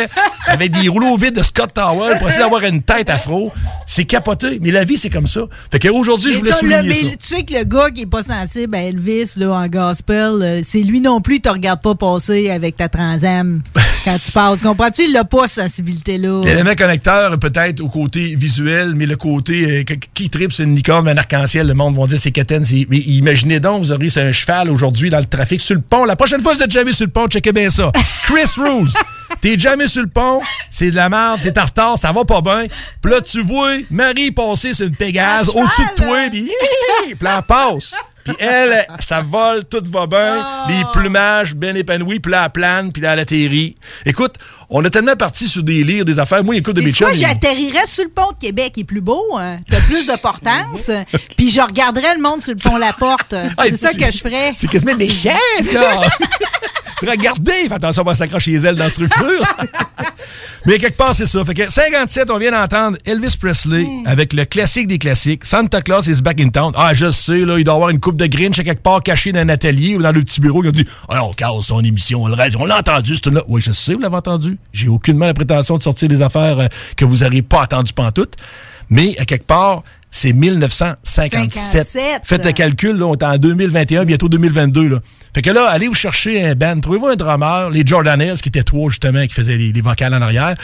avec 0.48 0.72
des 0.72 0.88
rouleaux 0.88 1.18
vides 1.18 1.36
de 1.36 1.44
Scott 1.44 1.74
Towel 1.74 2.18
pour 2.20 2.30
essayer 2.30 2.42
d'avoir 2.44 2.64
une 2.64 2.82
tête 2.82 3.10
afro. 3.10 3.52
C'est 3.86 4.06
capoté. 4.06 4.60
Mais 4.62 4.72
la 4.72 4.86
vie, 4.86 4.98
c'est 4.98 5.10
comme 5.10 5.28
ça. 5.28 5.42
Fait 5.72 5.80
qu'aujourd'hui, 5.80 6.32
je 6.34 6.40
voulais 6.40 6.52
t'as 6.52 6.62
le- 6.62 6.72
souligner 6.72 6.88
mais 7.04 7.12
ça. 7.12 7.18
tu 7.18 7.28
sais 7.36 7.44
que 7.44 7.54
le 7.54 7.64
gars 7.66 7.92
qui 7.92 8.02
est 8.04 8.06
pas 8.06 8.24
sensible 8.24 8.76
à 8.76 8.84
Elvis 8.84 9.34
là, 9.36 9.52
en 9.52 9.68
gospel, 9.68 10.42
euh, 10.42 10.62
c'est 10.64 10.82
lui 10.82 11.02
non 11.02 11.20
plus, 11.20 11.42
tu 11.42 11.50
regardes 11.50 11.82
pas 11.82 11.96
passer 11.96 12.50
avec 12.50 12.78
ta 12.78 12.88
transam 12.88 13.62
quand 14.08 14.18
tu 14.18 14.32
passes. 14.32 14.62
Comprends-tu? 14.62 15.04
Il 15.04 15.18
a 15.18 15.24
pas 15.24 15.48
cette 15.48 15.64
sensibilité-là. 15.66 16.42
L'élément 16.44 16.76
connecteur, 16.76 17.38
peut-être 17.40 17.82
au 17.82 17.90
côté 17.90 18.36
visuel, 18.36 18.94
mais 18.96 19.06
le 19.06 19.16
côté 19.16 19.82
euh, 19.82 19.96
qui 20.14 20.30
tripe 20.30 20.52
sur 20.52 20.66
une 20.66 20.76
licorne, 20.76 21.08
un 21.08 21.18
arc-en-ciel, 21.18 21.68
le 21.68 21.74
monde 21.74 21.98
va 21.98 22.08
dire 22.08 22.20
c'est 22.20 22.32
Keten. 22.32 22.64
Mais 22.90 22.98
imaginez 22.98 23.60
donc, 23.60 23.84
vous 23.84 23.92
auriez 23.92 24.18
un 24.18 24.32
cheval 24.32 24.70
aujourd'hui 24.70 25.10
dans 25.10 25.20
le 25.20 25.26
trafic 25.26 25.62
sur 25.62 25.76
le 25.76 25.82
pont. 25.82 26.06
La 26.06 26.16
prochaine 26.16 26.42
fois, 26.42 26.54
vous 26.54 26.64
êtes 26.64 26.72
jamais 26.72 26.94
sur 26.94 27.06
le 27.06 27.12
pont, 27.12 27.28
checkez 27.28 27.52
bien 27.52 27.70
ça. 27.70 27.92
Chris 28.24 28.50
Rose, 28.58 28.94
t'es 29.42 29.58
jamais 29.58 29.88
sur 29.88 30.02
le 30.02 30.10
pont, 30.10 30.42
c'est 30.70 30.92
de 30.92 30.96
la 30.96 31.10
merde, 31.10 31.40
t'es 31.44 31.58
en 31.60 31.66
retard, 31.66 31.98
ça 31.98 32.12
va 32.12 32.26
pas 32.26 32.42
bien. 32.42 32.66
Puis 33.02 33.12
là, 33.12 33.22
tu 33.22 33.42
vois 33.42 33.74
Marie 33.90 34.32
passer 34.32 34.74
sur 34.74 34.88
une 34.88 34.96
Pégase 34.96 35.50
au-dessus 35.50 35.84
de 35.98 36.04
toi, 36.04 36.18
puis 36.32 36.50
puis 37.08 37.16
là, 37.22 37.38
elle 37.38 37.44
passe. 37.44 37.96
Puis 38.28 38.36
elle, 38.40 38.86
ça 39.00 39.22
vole, 39.22 39.64
tout 39.66 39.82
va 39.86 40.06
bien. 40.08 40.46
Oh. 40.46 40.70
Les 40.70 40.84
plumages 40.94 41.56
bien 41.56 41.74
épanouis, 41.76 42.20
puis 42.20 42.32
là, 42.32 42.44
elle 42.46 42.52
plane, 42.52 42.92
puis 42.92 43.02
là, 43.02 43.14
elle 43.14 43.20
atterrit. 43.20 43.76
Écoute, 44.06 44.36
on 44.70 44.84
a 44.84 44.90
tellement 44.90 45.16
parti 45.16 45.48
sur 45.48 45.64
des 45.64 45.84
livres, 45.84 46.06
des 46.06 46.20
affaires. 46.20 46.44
Moi, 46.44 46.56
écoute, 46.58 46.76
de 46.76 46.82
mes 46.82 46.92
C'est 46.92 46.98
quoi, 47.06 47.14
chums, 47.14 47.18
ils- 47.18 47.26
j'atterrirais 47.28 47.86
sur 47.86 48.04
le 48.04 48.10
pont 48.10 48.32
de 48.34 48.40
Québec, 48.40 48.74
il 48.76 48.82
est 48.82 48.84
plus 48.84 49.02
beau, 49.02 49.24
hein. 49.38 49.58
t'as 49.70 49.80
plus 49.82 50.06
de 50.08 50.18
portance, 50.20 50.92
puis 51.38 51.50
je 51.50 51.62
regarderais 51.62 52.16
le 52.16 52.22
monde 52.22 52.42
sur 52.42 52.54
le 52.54 52.58
pont 52.70 52.78
La 52.78 52.94
Porte. 52.94 53.34
Ah, 53.58 53.64
C'est 53.70 53.78
ça 53.78 53.94
que 53.94 54.12
je 54.12 54.18
ferais. 54.18 54.54
C'est 54.56 54.68
quasiment 54.68 54.96
méchant, 54.96 55.30
ça! 55.62 56.02
regardez, 57.06 57.52
fais 57.68 57.74
attention, 57.74 58.02
on 58.02 58.06
va 58.06 58.16
s'accrocher 58.16 58.52
les 58.52 58.66
ailes 58.66 58.76
dans 58.76 58.86
la 58.86 58.90
structure. 58.90 59.26
Mais 60.66 60.80
quelque 60.80 60.98
part, 60.98 61.14
c'est 61.14 61.26
ça. 61.26 61.44
Fait 61.46 61.54
que 61.54 61.70
57, 61.72 62.30
on 62.30 62.38
vient 62.38 62.52
d'entendre 62.52 62.98
Elvis 63.06 63.36
Presley 63.40 63.84
Hmm. 63.84 64.06
avec 64.08 64.34
le 64.34 64.46
classique 64.46 64.88
des 64.88 64.98
classiques. 64.98 65.46
Santa 65.46 65.82
Claus 65.82 66.08
is 66.08 66.22
back 66.22 66.42
in 66.42 66.50
town. 66.50 66.74
Ah, 66.76 66.94
je 66.94 67.10
sais, 67.12 67.40
là, 67.40 67.58
il 67.58 67.64
doit 67.64 67.76
avoir 67.76 67.90
une 67.90 68.00
coupe 68.00 68.18
de 68.18 68.26
Grinch 68.26 68.60
à 68.60 68.64
quelque 68.64 68.82
part 68.82 69.02
cachée 69.02 69.32
dans 69.32 69.40
un 69.40 69.50
atelier 69.50 69.96
ou 69.96 70.02
dans 70.02 70.12
le 70.12 70.22
petit 70.22 70.42
bureau. 70.42 70.64
Ils 70.64 70.68
ont 70.70 70.72
dit, 70.72 70.86
ah, 71.10 71.24
on 71.24 71.34
casse 71.34 71.68
ton 71.68 71.80
émission. 71.82 72.24
On 72.24 72.28
l'a- 72.28 72.48
on 72.60 72.66
l'a 72.66 72.80
entendu, 72.80 73.16
c'est 73.16 73.32
là. 73.32 73.42
Oui, 73.48 73.62
je 73.62 73.72
sais, 73.72 73.94
vous 73.94 74.00
l'avez 74.00 74.16
entendu. 74.16 74.58
J'ai 74.74 74.88
aucunement 74.90 75.26
la 75.28 75.34
prétention 75.34 75.78
de 75.78 75.84
sortir 75.84 76.08
des 76.10 76.22
affaires 76.22 76.60
euh, 76.60 76.68
que 76.96 77.06
vous 77.06 77.18
n'auriez 77.24 77.42
pas 77.44 77.62
entendues 77.62 77.94
pantoute. 77.94 78.34
Mais 78.90 79.16
à 79.20 79.26
quelque 79.26 79.46
part, 79.46 79.84
c'est 80.12 80.34
1957. 80.34 81.84
57. 81.84 82.22
Faites 82.24 82.46
le 82.46 82.52
calcul, 82.52 82.98
là, 82.98 83.06
on 83.06 83.14
est 83.16 83.24
en 83.24 83.38
2021, 83.38 84.06
bientôt 84.06 84.30
2022. 84.30 84.88
Là. 84.90 85.00
Fait 85.34 85.42
que 85.42 85.50
là, 85.52 85.68
allez 85.70 85.88
vous 85.88 85.94
chercher 85.94 86.44
un 86.44 86.56
band, 86.56 86.80
trouvez-vous 86.80 87.08
un 87.08 87.16
drummer, 87.16 87.70
les 87.70 87.86
Jordanelles, 87.86 88.38
qui 88.42 88.50
étaient 88.50 88.64
trois 88.64 88.90
justement, 88.90 89.26
qui 89.28 89.34
faisaient 89.34 89.58
les, 89.58 89.72
les 89.72 89.82
vocales 89.82 90.14
en 90.14 90.22
arrière. 90.22 90.56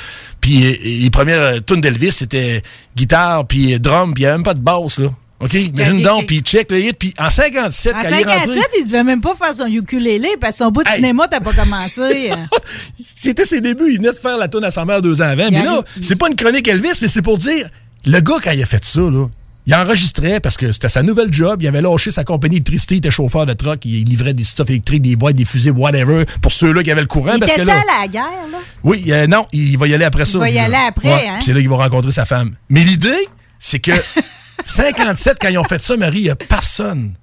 Puis 0.41 0.65
euh, 0.65 0.75
les 0.83 1.09
premières 1.09 1.41
euh, 1.41 1.59
tunes 1.59 1.81
d'Elvis, 1.81 2.11
c'était 2.13 2.61
guitare, 2.95 3.45
puis 3.45 3.73
euh, 3.75 3.79
drum, 3.79 4.13
puis 4.13 4.23
il 4.23 4.25
n'y 4.25 4.27
avait 4.29 4.37
même 4.37 4.43
pas 4.43 4.53
de 4.55 4.61
basse. 4.61 4.99
Là. 4.99 5.09
OK? 5.41 5.53
Imagine 5.53 6.01
donc, 6.01 6.25
puis 6.25 6.39
check 6.39 6.71
le 6.71 6.79
hit, 6.79 6.97
puis 6.97 7.13
en 7.19 7.29
57, 7.29 7.93
En 7.93 8.01
quand 8.01 8.07
il 8.07 8.13
est 8.13 8.17
rentré... 8.23 8.39
57, 8.45 8.63
il 8.79 8.85
devait 8.87 9.03
même 9.03 9.19
pas 9.21 9.35
faire 9.35 9.53
son 9.53 9.67
ukulélé 9.67 10.29
parce 10.39 10.57
que 10.57 10.63
son 10.63 10.71
bout 10.71 10.83
de 10.83 10.87
Hey. 10.89 10.95
cinéma, 10.95 11.27
t'as 11.29 11.41
pas 11.41 11.51
commencé. 11.53 12.31
C'était 13.15 13.45
ses 13.45 13.59
débuts. 13.59 13.91
Il 13.91 13.97
venait 13.97 14.11
de 14.11 14.15
faire 14.15 14.37
la 14.37 14.47
tune 14.47 14.63
à 14.63 14.71
sa 14.71 14.85
mère 14.85 15.01
deux 15.01 15.21
ans 15.21 15.27
avant. 15.27 15.47
Il 15.47 15.53
Mais 15.53 15.63
là, 15.63 15.83
c'est 16.01 16.15
pas 16.15 16.29
une 16.29 16.35
chronique 16.35 16.67
Elvis, 16.67 16.99
mais 17.01 17.07
c'est 17.09 17.21
pour 17.21 17.37
dire, 17.37 17.67
le 18.05 18.19
gars, 18.19 18.35
quand 18.43 18.51
il 18.51 18.61
a 18.61 18.65
fait 18.65 18.83
ça, 18.83 19.01
là, 19.01 19.27
il 19.65 19.73
enregistrait 19.73 20.41
parce 20.41 20.57
que 20.57 20.73
c'était 20.73 20.89
sa 20.89 21.03
nouvelle 21.03 21.31
job. 21.33 21.61
Il 21.61 21.67
avait 21.67 21.81
lâché 21.81 22.11
sa 22.11 22.25
compagnie 22.25 22.55
d'électricité. 22.55 22.95
Il 22.95 22.97
était 22.97 23.11
chauffeur 23.11 23.45
de 23.45 23.53
truck. 23.53 23.85
Il 23.85 24.03
livrait 24.03 24.33
des 24.33 24.43
stuff 24.43 24.69
électriques, 24.69 25.01
des 25.01 25.15
boîtes, 25.15 25.37
des 25.37 25.45
fusées, 25.45 25.71
whatever, 25.71 26.25
pour 26.41 26.51
ceux-là 26.51 26.83
qui 26.83 26.91
avaient 26.91 26.99
le 27.01 27.07
courant. 27.07 27.31
il 27.35 27.39
parce 27.39 27.53
que 27.53 27.61
là, 27.61 27.75
à 27.75 28.01
la 28.01 28.07
guerre, 28.09 28.23
là? 28.51 28.57
oui, 28.83 29.05
euh, 29.07 29.25
non, 29.27 29.47
il 29.53 29.77
va 29.77 29.87
y 29.87 29.93
aller 29.93 30.03
après 30.03 30.25
ça. 30.25 30.37
va 30.39 30.49
y 30.49 30.55
là. 30.55 30.65
aller 30.65 30.75
après, 30.75 31.07
Ouais, 31.07 31.27
hein? 31.29 31.35
puis 31.35 31.45
C'est 31.45 31.53
là 31.53 31.61
qu'il 31.61 31.69
va 31.69 31.77
rencontrer 31.77 32.11
sa 32.11 32.25
femme. 32.25 32.55
Mais 32.69 32.83
l'idée, 32.83 33.15
c'est 33.57 33.79
que 33.79 33.93
57, 34.65 35.37
quand 35.41 35.47
ils 35.47 35.57
ont 35.57 35.63
fait 35.63 35.81
ça, 35.81 35.95
Marie, 35.95 36.19
il 36.19 36.23
n'y 36.23 36.29
a 36.29 36.35
personne 36.35 37.13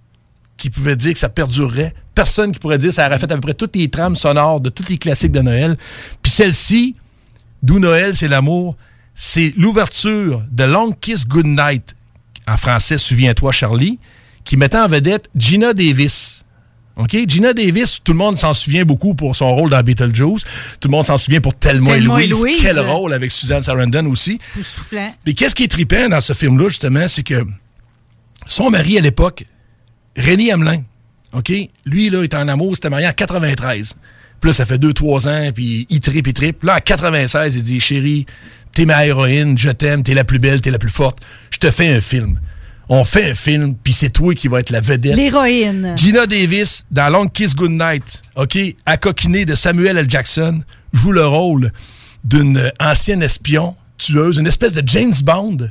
qui 0.56 0.70
pouvait 0.70 0.96
dire 0.96 1.12
que 1.12 1.18
ça 1.18 1.28
perdurerait. 1.28 1.92
Personne 2.14 2.52
qui 2.52 2.58
pourrait 2.58 2.78
dire 2.78 2.88
que 2.88 2.94
ça 2.94 3.06
aurait 3.06 3.18
fait 3.18 3.30
à 3.30 3.34
peu 3.34 3.40
près 3.40 3.54
toutes 3.54 3.76
les 3.76 3.88
trames 3.88 4.16
sonores 4.16 4.60
de 4.60 4.68
tous 4.70 4.88
les 4.88 4.98
classiques 4.98 5.32
de 5.32 5.40
Noël. 5.40 5.76
Puis 6.22 6.32
celle-ci, 6.32 6.96
d'où 7.62 7.78
Noël, 7.78 8.14
c'est 8.14 8.28
l'amour, 8.28 8.76
c'est 9.22 9.52
l'ouverture 9.58 10.42
de 10.50 10.64
Long 10.64 10.92
Kiss 10.92 11.28
Goodnight, 11.28 11.94
en 12.48 12.56
français, 12.56 12.96
Souviens-toi, 12.96 13.52
Charlie, 13.52 13.98
qui 14.44 14.56
mettait 14.56 14.78
en 14.78 14.88
vedette 14.88 15.28
Gina 15.36 15.74
Davis. 15.74 16.46
OK? 16.96 17.14
Gina 17.28 17.52
Davis, 17.52 18.00
tout 18.02 18.12
le 18.12 18.18
monde 18.18 18.38
s'en 18.38 18.54
souvient 18.54 18.86
beaucoup 18.86 19.14
pour 19.14 19.36
son 19.36 19.54
rôle 19.54 19.68
dans 19.68 19.82
Beetlejuice. 19.82 20.44
Tout 20.80 20.88
le 20.88 20.92
monde 20.92 21.04
s'en 21.04 21.18
souvient 21.18 21.42
pour 21.42 21.54
Thelma 21.54 21.98
et 21.98 21.98
et 21.98 22.26
Louise. 22.28 22.60
Quel 22.62 22.80
rôle 22.80 23.12
avec 23.12 23.30
Suzanne 23.30 23.62
Sarandon 23.62 24.06
aussi. 24.06 24.40
Mais 25.26 25.34
qu'est-ce 25.34 25.54
qui 25.54 25.64
est 25.64 25.70
trippant 25.70 26.08
dans 26.08 26.22
ce 26.22 26.32
film-là, 26.32 26.70
justement, 26.70 27.06
c'est 27.06 27.22
que 27.22 27.44
son 28.46 28.70
mari 28.70 28.96
à 28.96 29.02
l'époque, 29.02 29.44
René 30.16 30.50
Hamelin, 30.50 30.82
OK? 31.34 31.52
Lui, 31.84 32.08
là, 32.08 32.24
était 32.24 32.38
en 32.38 32.48
amour, 32.48 32.70
il 32.70 32.76
s'était 32.76 32.88
marié 32.88 33.06
en 33.06 33.12
93. 33.12 33.96
Puis 34.40 34.48
là, 34.48 34.54
ça 34.54 34.64
fait 34.64 34.78
2-3 34.78 35.28
ans, 35.28 35.52
puis 35.52 35.86
il 35.90 36.00
tripe, 36.00 36.26
il 36.26 36.32
tripe. 36.32 36.62
Là, 36.64 36.76
en 36.76 36.80
96, 36.80 37.56
il 37.56 37.62
dit, 37.62 37.80
chérie, 37.80 38.24
t'es 38.72 38.86
ma 38.86 39.06
héroïne, 39.06 39.56
je 39.56 39.70
t'aime, 39.70 40.02
t'es 40.02 40.14
la 40.14 40.24
plus 40.24 40.38
belle, 40.38 40.60
t'es 40.60 40.70
la 40.70 40.78
plus 40.78 40.90
forte. 40.90 41.18
Je 41.50 41.58
te 41.58 41.70
fais 41.70 41.92
un 41.92 42.00
film. 42.00 42.40
On 42.88 43.04
fait 43.04 43.30
un 43.30 43.34
film, 43.34 43.76
puis 43.76 43.92
c'est 43.92 44.10
toi 44.10 44.34
qui 44.34 44.48
vas 44.48 44.60
être 44.60 44.70
la 44.70 44.80
vedette. 44.80 45.14
L'héroïne. 45.14 45.94
Gina 45.96 46.26
Davis, 46.26 46.84
dans 46.90 47.08
Long 47.08 47.28
Kiss 47.28 47.54
Goodnight, 47.54 48.22
OK, 48.34 48.58
à 48.84 48.96
coquiner 48.96 49.44
de 49.44 49.54
Samuel 49.54 49.96
L. 49.96 50.06
Jackson, 50.08 50.62
joue 50.92 51.12
le 51.12 51.24
rôle 51.24 51.70
d'une 52.24 52.72
ancienne 52.80 53.22
espion 53.22 53.76
tueuse, 53.96 54.38
une 54.38 54.46
espèce 54.46 54.72
de 54.72 54.82
James 54.86 55.14
Bond 55.22 55.70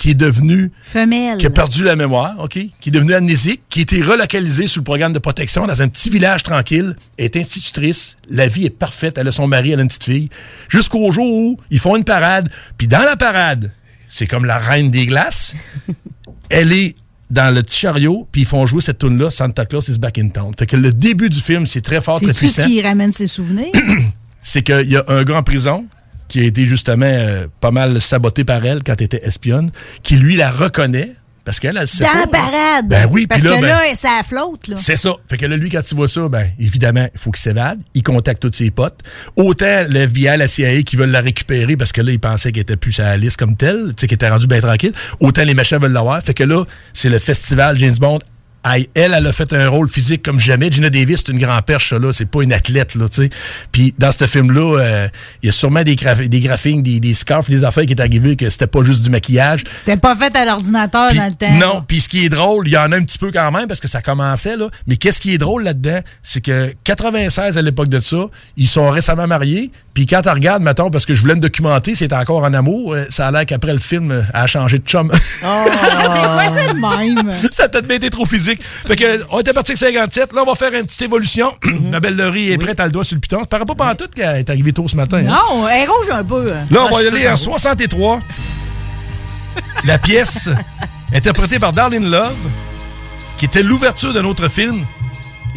qui 0.00 0.12
est 0.12 0.14
devenue 0.14 0.72
Femelle. 0.82 1.36
qui 1.36 1.44
a 1.44 1.50
perdu 1.50 1.84
la 1.84 1.94
mémoire, 1.94 2.34
OK, 2.38 2.52
qui 2.52 2.88
est 2.88 2.90
devenue 2.90 3.12
amnésique, 3.12 3.60
qui 3.68 3.80
a 3.80 3.82
été 3.82 4.00
relocalisée 4.00 4.66
sous 4.66 4.80
le 4.80 4.84
programme 4.84 5.12
de 5.12 5.18
protection 5.18 5.66
dans 5.66 5.82
un 5.82 5.88
petit 5.88 6.08
village 6.08 6.42
tranquille, 6.42 6.96
Elle 7.18 7.26
est 7.26 7.36
institutrice, 7.36 8.16
la 8.30 8.48
vie 8.48 8.64
est 8.64 8.70
parfaite, 8.70 9.18
elle 9.18 9.28
a 9.28 9.30
son 9.30 9.46
mari, 9.46 9.72
elle 9.72 9.78
a 9.78 9.82
une 9.82 9.88
petite 9.88 10.04
fille, 10.04 10.30
jusqu'au 10.70 11.10
jour 11.10 11.30
où 11.30 11.58
ils 11.70 11.78
font 11.78 11.96
une 11.96 12.04
parade, 12.04 12.48
puis 12.78 12.88
dans 12.88 13.04
la 13.04 13.14
parade, 13.16 13.74
c'est 14.08 14.26
comme 14.26 14.46
la 14.46 14.58
reine 14.58 14.90
des 14.90 15.04
glaces, 15.04 15.54
elle 16.48 16.72
est 16.72 16.96
dans 17.30 17.54
le 17.54 17.62
petit 17.62 17.80
chariot, 17.80 18.26
puis 18.32 18.40
ils 18.40 18.46
font 18.46 18.64
jouer 18.64 18.80
cette 18.80 18.98
tune-là, 18.98 19.30
Santa 19.30 19.66
Claus 19.66 19.86
is 19.88 19.98
back 19.98 20.16
in 20.16 20.30
town. 20.30 20.54
Fait 20.58 20.66
que 20.66 20.76
le 20.76 20.94
début 20.94 21.28
du 21.28 21.40
film, 21.40 21.66
c'est 21.66 21.82
très 21.82 22.00
fort, 22.00 22.22
très 22.22 22.32
C'est-tu 22.32 22.48
ce 22.48 22.62
qui 22.62 22.80
ramène 22.80 23.12
ses 23.12 23.26
souvenirs? 23.26 23.70
c'est 24.42 24.62
qu'il 24.62 24.90
y 24.90 24.96
a 24.96 25.04
un 25.08 25.24
gars 25.24 25.36
en 25.36 25.42
prison 25.42 25.86
qui 26.30 26.40
a 26.40 26.44
été 26.44 26.64
justement 26.64 27.04
euh, 27.06 27.46
pas 27.60 27.72
mal 27.72 28.00
saboté 28.00 28.44
par 28.44 28.64
elle 28.64 28.82
quand 28.82 28.94
elle 28.98 29.04
était 29.04 29.26
espionne, 29.26 29.70
qui 30.02 30.16
lui 30.16 30.36
la 30.36 30.50
reconnaît 30.50 31.12
parce 31.44 31.58
qu'elle, 31.58 31.76
elle 31.78 31.88
sait 31.88 32.04
Dans 32.04 32.10
pas. 32.10 32.20
la 32.20 32.26
parade. 32.26 32.88
Ben 32.88 33.08
oui, 33.10 33.26
Parce 33.26 33.40
puis 33.40 33.50
là, 33.50 33.56
que 33.56 33.62
ben, 33.62 33.68
là, 33.68 33.80
ça 33.94 34.20
flotte, 34.24 34.68
là. 34.68 34.76
c'est 34.76 34.96
ça. 34.96 35.14
Fait 35.28 35.36
que 35.36 35.46
là, 35.46 35.56
lui, 35.56 35.70
quand 35.70 35.80
il 35.90 35.96
voit 35.96 36.06
ça, 36.06 36.28
ben, 36.28 36.46
évidemment, 36.60 37.08
il 37.12 37.18
faut 37.18 37.30
qu'il 37.30 37.40
s'évade. 37.40 37.80
Il 37.94 38.02
contacte 38.02 38.40
tous 38.40 38.56
ses 38.56 38.70
potes. 38.70 39.00
Autant 39.36 39.84
le 39.88 40.00
FBI, 40.00 40.36
la 40.36 40.46
CIA 40.46 40.82
qui 40.82 40.96
veulent 40.96 41.10
la 41.10 41.22
récupérer 41.22 41.76
parce 41.76 41.92
que 41.92 42.02
là, 42.02 42.12
ils 42.12 42.20
pensaient 42.20 42.52
qu'elle 42.52 42.62
était 42.62 42.76
plus 42.76 43.00
à 43.00 43.04
la 43.04 43.16
liste 43.16 43.36
comme 43.38 43.56
telle, 43.56 43.94
tu 43.96 44.02
sais, 44.02 44.06
qu'elle 44.06 44.14
était 44.16 44.28
rendue 44.28 44.46
bien 44.46 44.60
tranquille. 44.60 44.92
Autant 45.18 45.42
les 45.42 45.54
méchants 45.54 45.78
veulent 45.78 45.92
l'avoir. 45.92 46.22
Fait 46.22 46.34
que 46.34 46.44
là, 46.44 46.64
c'est 46.92 47.08
le 47.08 47.18
festival 47.18 47.78
James 47.78 47.96
Bond. 47.98 48.18
Elle, 48.62 48.86
elle 48.94 49.26
a 49.26 49.32
fait 49.32 49.52
un 49.54 49.68
rôle 49.68 49.88
physique 49.88 50.22
comme 50.22 50.38
jamais. 50.38 50.70
Gina 50.70 50.90
Davis, 50.90 51.22
c'est 51.24 51.32
une 51.32 51.38
grande 51.38 51.64
perche, 51.64 51.88
ça, 51.90 51.98
là. 51.98 52.12
C'est 52.12 52.26
pas 52.26 52.42
une 52.42 52.52
athlète, 52.52 52.94
là, 52.94 53.08
tu 53.08 53.22
sais. 53.22 53.30
Puis 53.72 53.94
dans 53.98 54.12
ce 54.12 54.26
film-là, 54.26 54.78
euh, 54.78 55.08
il 55.42 55.46
y 55.46 55.48
a 55.48 55.52
sûrement 55.52 55.82
des, 55.82 55.94
graph- 55.96 56.28
des 56.28 56.40
graphiques, 56.40 56.82
des, 56.82 57.00
des 57.00 57.14
scarfs, 57.14 57.48
des 57.48 57.64
affaires 57.64 57.86
qui 57.86 57.92
est 57.94 58.00
arrivé 58.00 58.36
que 58.36 58.50
c'était 58.50 58.66
pas 58.66 58.82
juste 58.82 59.02
du 59.02 59.08
maquillage. 59.10 59.64
C'était 59.84 59.96
pas 59.96 60.14
fait 60.14 60.34
à 60.36 60.44
l'ordinateur 60.44 61.12
dans 61.14 61.26
le 61.26 61.34
temps. 61.34 61.52
Non, 61.54 61.82
puis 61.86 62.00
ce 62.02 62.08
qui 62.10 62.24
est 62.24 62.28
drôle, 62.28 62.68
il 62.68 62.72
y 62.72 62.76
en 62.76 62.92
a 62.92 62.96
un 62.96 63.02
petit 63.02 63.18
peu 63.18 63.30
quand 63.32 63.50
même 63.50 63.66
parce 63.66 63.80
que 63.80 63.88
ça 63.88 64.02
commençait 64.02 64.56
là, 64.56 64.68
mais 64.86 64.96
qu'est-ce 64.96 65.20
qui 65.20 65.32
est 65.32 65.38
drôle 65.38 65.62
là-dedans, 65.64 66.00
c'est 66.22 66.40
que 66.42 66.74
96 66.84 67.56
à 67.56 67.62
l'époque 67.62 67.88
de 67.88 68.00
ça, 68.00 68.26
ils 68.58 68.68
sont 68.68 68.90
récemment 68.90 69.26
mariés, 69.26 69.70
puis 69.94 70.06
quand 70.06 70.20
tu 70.22 70.28
regardes 70.28 70.62
mettons 70.62 70.90
parce 70.90 71.06
que 71.06 71.14
je 71.14 71.20
voulais 71.22 71.34
me 71.34 71.40
documenter, 71.40 71.94
c'est 71.94 72.12
encore 72.12 72.42
en 72.44 72.52
amour, 72.52 72.94
euh, 72.94 73.04
ça 73.10 73.26
a 73.28 73.30
l'air 73.30 73.46
qu'après 73.46 73.72
le 73.72 73.78
film 73.78 74.10
euh, 74.10 74.22
elle 74.34 74.40
a 74.40 74.46
changé 74.46 74.78
de 74.78 74.84
chum. 74.86 75.10
Ah, 75.44 75.64
Des 75.64 75.70
fois, 75.70 76.56
c'est 76.56 76.74
le 76.74 76.80
même. 77.24 77.32
ça 77.52 77.64
a 77.64 77.68
peut-être 77.68 77.86
bien 77.86 77.96
été 77.96 78.10
trop 78.10 78.26
physique. 78.26 78.49
Fait 78.56 78.96
que 78.96 79.24
on 79.30 79.40
était 79.40 79.52
parti 79.52 79.72
avec 79.72 79.78
57, 79.78 80.32
là 80.32 80.42
on 80.42 80.46
va 80.46 80.54
faire 80.54 80.72
une 80.74 80.86
petite 80.86 81.02
évolution. 81.02 81.52
Ma 81.90 82.00
belle 82.00 82.16
Laurie 82.16 82.50
est 82.52 82.58
prête 82.58 82.80
à 82.80 82.86
le 82.86 82.92
doigt 82.92 83.04
sur 83.04 83.14
le 83.16 83.20
piton. 83.20 83.40
Ça 83.40 83.46
paraît 83.46 83.64
pas 83.66 83.74
pantoute 83.74 84.14
qu'elle 84.14 84.36
est 84.36 84.50
arrivée 84.50 84.72
tôt 84.72 84.86
ce 84.88 84.96
matin. 84.96 85.18
hein? 85.18 85.40
Non, 85.50 85.68
elle 85.68 85.82
est 85.82 85.86
rouge 85.86 86.10
un 86.10 86.24
peu. 86.24 86.50
Là, 86.50 86.64
on 86.72 86.86
Ah, 86.86 86.90
va 86.92 87.00
y 87.00 87.04
je 87.04 87.08
aller 87.08 87.26
en 87.28 87.30
pas. 87.32 87.36
63. 87.36 88.20
La 89.84 89.98
pièce 89.98 90.48
interprétée 91.14 91.58
par 91.58 91.72
Darlene 91.72 92.08
Love, 92.10 92.34
qui 93.38 93.44
était 93.46 93.62
l'ouverture 93.62 94.12
de 94.12 94.20
notre 94.20 94.48
film. 94.48 94.84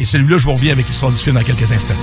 Et 0.00 0.04
celui-là, 0.04 0.38
je 0.38 0.44
vous 0.44 0.54
reviens 0.54 0.72
avec 0.72 0.88
l'histoire 0.88 1.12
du 1.12 1.18
film 1.18 1.36
dans 1.36 1.42
quelques 1.44 1.70
instants. 1.70 1.94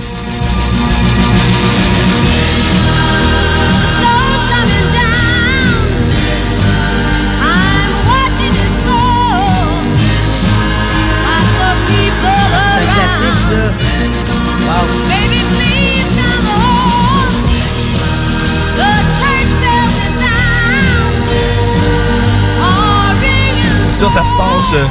Ça, 24.02 24.08
ça 24.08 24.24
se 24.24 24.34
passe 24.36 24.74
euh, 24.74 24.86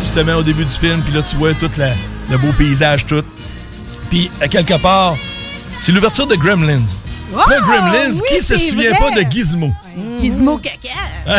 justement 0.00 0.34
au 0.36 0.42
début 0.42 0.64
du 0.64 0.74
film. 0.74 1.00
Puis 1.02 1.12
là, 1.14 1.22
tu 1.22 1.36
vois 1.36 1.54
tout 1.54 1.70
la- 1.78 1.94
le 2.28 2.36
beau 2.36 2.52
paysage, 2.52 3.06
tout. 3.06 3.22
Puis, 4.08 4.28
à 4.40 4.48
quelque 4.48 4.74
part, 4.80 5.16
c'est 5.80 5.92
l'ouverture 5.92 6.26
de 6.26 6.34
Gremlins. 6.34 6.80
Gremlins, 7.32 8.10
oui, 8.12 8.20
qui 8.28 8.42
se 8.44 8.56
souvient 8.56 8.90
vrai. 8.90 8.98
pas 8.98 9.10
de 9.22 9.30
Gizmo? 9.30 9.72
Gizmo 10.20 10.58
caca. 10.58 10.88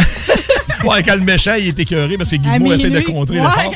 ouais, 0.86 1.04
quand 1.04 1.16
le 1.16 1.22
méchant, 1.22 1.56
il 1.60 1.68
est 1.68 1.80
écœuré 1.80 2.18
parce 2.18 2.30
que 2.30 2.38
Gizmo 2.38 2.72
essaie 2.72 2.90
de 2.90 3.02
contrer 3.02 3.42
Ouais. 3.42 3.46
le 3.46 3.52
fort. 3.52 3.74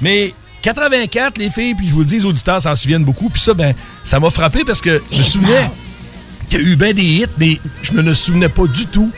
Mais 0.00 0.32
84, 0.62 1.36
les 1.36 1.50
filles, 1.50 1.74
puis 1.74 1.86
je 1.86 1.92
vous 1.92 1.98
le 2.00 2.06
dis, 2.06 2.16
les 2.20 2.24
auditeurs 2.24 2.62
s'en 2.62 2.74
souviennent 2.74 3.04
beaucoup. 3.04 3.28
Puis 3.28 3.42
ça, 3.42 3.52
ben, 3.52 3.74
ça 4.02 4.18
m'a 4.18 4.30
frappé 4.30 4.64
parce 4.64 4.80
que 4.80 5.02
je 5.12 5.18
me 5.18 5.22
souvenais 5.24 5.70
qu'il 6.48 6.60
y 6.60 6.64
a 6.64 6.66
eu 6.68 6.76
bien 6.76 6.94
des 6.94 7.02
hits, 7.02 7.26
mais 7.36 7.60
je 7.82 7.92
me 7.92 8.00
ne 8.00 8.14
souvenais 8.14 8.48
pas 8.48 8.66
du 8.66 8.86
tout 8.86 9.10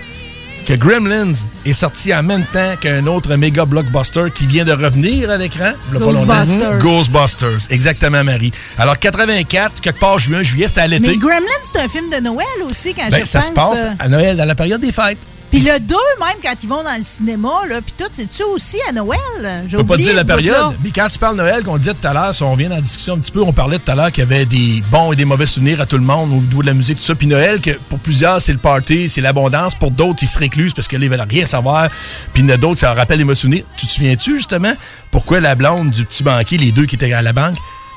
que 0.64 0.74
Gremlins 0.74 1.32
est 1.66 1.72
sorti 1.72 2.14
en 2.14 2.22
même 2.22 2.44
temps 2.52 2.76
qu'un 2.80 3.06
autre 3.06 3.34
méga 3.36 3.64
blockbuster 3.64 4.26
qui 4.34 4.46
vient 4.46 4.64
de 4.64 4.72
revenir 4.72 5.30
à 5.30 5.36
l'écran. 5.36 5.72
Ghostbusters. 5.92 6.78
Ghostbusters, 6.78 7.66
exactement, 7.70 8.24
Marie. 8.24 8.52
Alors, 8.78 8.98
84, 8.98 9.80
quelque 9.80 10.00
part 10.00 10.18
juin, 10.18 10.42
juillet, 10.42 10.68
c'était 10.68 10.80
à 10.82 10.86
l'été. 10.86 11.08
Mais 11.08 11.16
Gremlins, 11.16 11.40
c'est 11.62 11.80
un 11.80 11.88
film 11.88 12.10
de 12.10 12.20
Noël 12.20 12.46
aussi, 12.68 12.94
quand 12.94 13.08
Ben, 13.10 13.20
je 13.20 13.24
ça 13.24 13.40
pense. 13.40 13.48
se 13.48 13.52
passe 13.52 13.78
euh. 13.78 13.90
à 13.98 14.08
Noël, 14.08 14.36
dans 14.36 14.44
la 14.44 14.54
période 14.54 14.80
des 14.80 14.92
fêtes. 14.92 15.18
Puis 15.54 15.62
le 15.62 15.78
2, 15.78 15.94
même, 16.18 16.34
quand 16.42 16.54
ils 16.64 16.68
vont 16.68 16.82
dans 16.82 16.96
le 16.96 17.04
cinéma, 17.04 17.60
là, 17.68 17.80
puis 17.80 17.94
tout, 17.96 18.10
c'est-tu 18.12 18.42
aussi 18.42 18.78
à 18.88 18.92
Noël? 18.92 19.20
Je 19.68 19.76
peux 19.76 19.86
pas 19.86 19.96
dire 19.96 20.12
la 20.12 20.24
période, 20.24 20.74
mais 20.82 20.90
quand 20.92 21.06
tu 21.08 21.16
parles 21.16 21.36
Noël, 21.36 21.62
qu'on 21.62 21.78
disait 21.78 21.94
tout 21.94 22.08
à 22.08 22.12
l'heure, 22.12 22.34
si 22.34 22.42
on 22.42 22.56
vient 22.56 22.70
dans 22.70 22.74
la 22.74 22.80
discussion 22.80 23.14
un 23.14 23.18
petit 23.18 23.30
peu, 23.30 23.40
on 23.40 23.52
parlait 23.52 23.78
tout 23.78 23.88
à 23.88 23.94
l'heure 23.94 24.10
qu'il 24.10 24.24
y 24.24 24.26
avait 24.26 24.46
des 24.46 24.82
bons 24.90 25.12
et 25.12 25.16
des 25.16 25.24
mauvais 25.24 25.46
souvenirs 25.46 25.80
à 25.80 25.86
tout 25.86 25.96
le 25.96 26.02
monde 26.02 26.32
au 26.32 26.40
niveau 26.40 26.60
de 26.60 26.66
la 26.66 26.74
musique, 26.74 26.98
tout 26.98 27.04
ça. 27.04 27.14
Puis 27.14 27.28
Noël, 27.28 27.60
que 27.60 27.70
pour 27.88 28.00
plusieurs, 28.00 28.40
c'est 28.40 28.50
le 28.50 28.58
party, 28.58 29.08
c'est 29.08 29.20
l'abondance. 29.20 29.76
Pour 29.76 29.92
d'autres, 29.92 30.18
ils 30.22 30.28
se 30.28 30.40
réclusent 30.40 30.74
parce 30.74 30.88
que 30.88 30.96
là, 30.96 31.04
ils 31.04 31.10
veulent 31.10 31.20
rien 31.20 31.46
savoir. 31.46 31.88
Puis 32.32 32.42
il 32.42 32.48
y 32.48 32.50
en 32.50 32.54
a 32.54 32.56
d'autres, 32.56 32.80
ça 32.80 32.88
leur 32.88 32.96
rappelle 32.96 33.18
les 33.18 33.24
mauvais 33.24 33.36
souvenirs. 33.36 33.62
Tu 33.76 33.86
te 33.86 33.92
souviens-tu, 33.92 34.38
justement, 34.38 34.72
pourquoi 35.12 35.38
la 35.38 35.54
blonde 35.54 35.90
du 35.90 36.04
petit 36.04 36.24
banquier, 36.24 36.58
les 36.58 36.72
deux 36.72 36.86
qui 36.86 36.96
étaient 36.96 37.12
à 37.12 37.22
la 37.22 37.32
banque, 37.32 37.54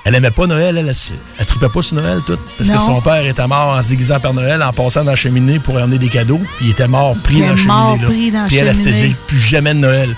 Elle 0.08 0.15
aimait 0.15 0.32
pas 0.32 0.48
Noël, 0.48 0.78
elle, 0.78 0.88
elle, 0.88 0.96
elle 1.38 1.46
tripait 1.46 1.67
pas 1.67 1.82
sur 1.82 1.96
Noël, 1.98 2.20
tout. 2.26 2.38
Parce 2.58 2.70
que 2.70 2.80
son 2.80 3.02
père 3.02 3.26
était 3.26 3.46
mort 3.46 3.76
en 3.78 3.82
se 3.82 3.89
déguisant 3.89 4.20
Père 4.22 4.34
Noël, 4.34 4.63
en 4.63 4.72
passant 4.72 5.04
dans 5.04 5.10
la 5.12 5.15
cheminée 5.17 5.60
pour 5.60 5.76
emmener 5.76 5.98
des 5.98 6.08
cadeaux. 6.08 6.39
Puis 6.58 6.67
il 6.67 6.72
était 6.72 6.88
mort 6.88 7.13
pris 7.24 7.41
dans 7.41 7.50
la 7.50 7.56
cheminée. 7.58 8.00
là. 8.02 8.08
pris 8.08 8.32
dans 8.32 8.46
Puis 8.46 8.56
elle, 8.56 8.67
elle 8.70 8.76
dit, 8.93 9.15
plus 9.28 9.38
jamais 9.39 9.74
de 9.74 9.80
Noël. 9.80 10.15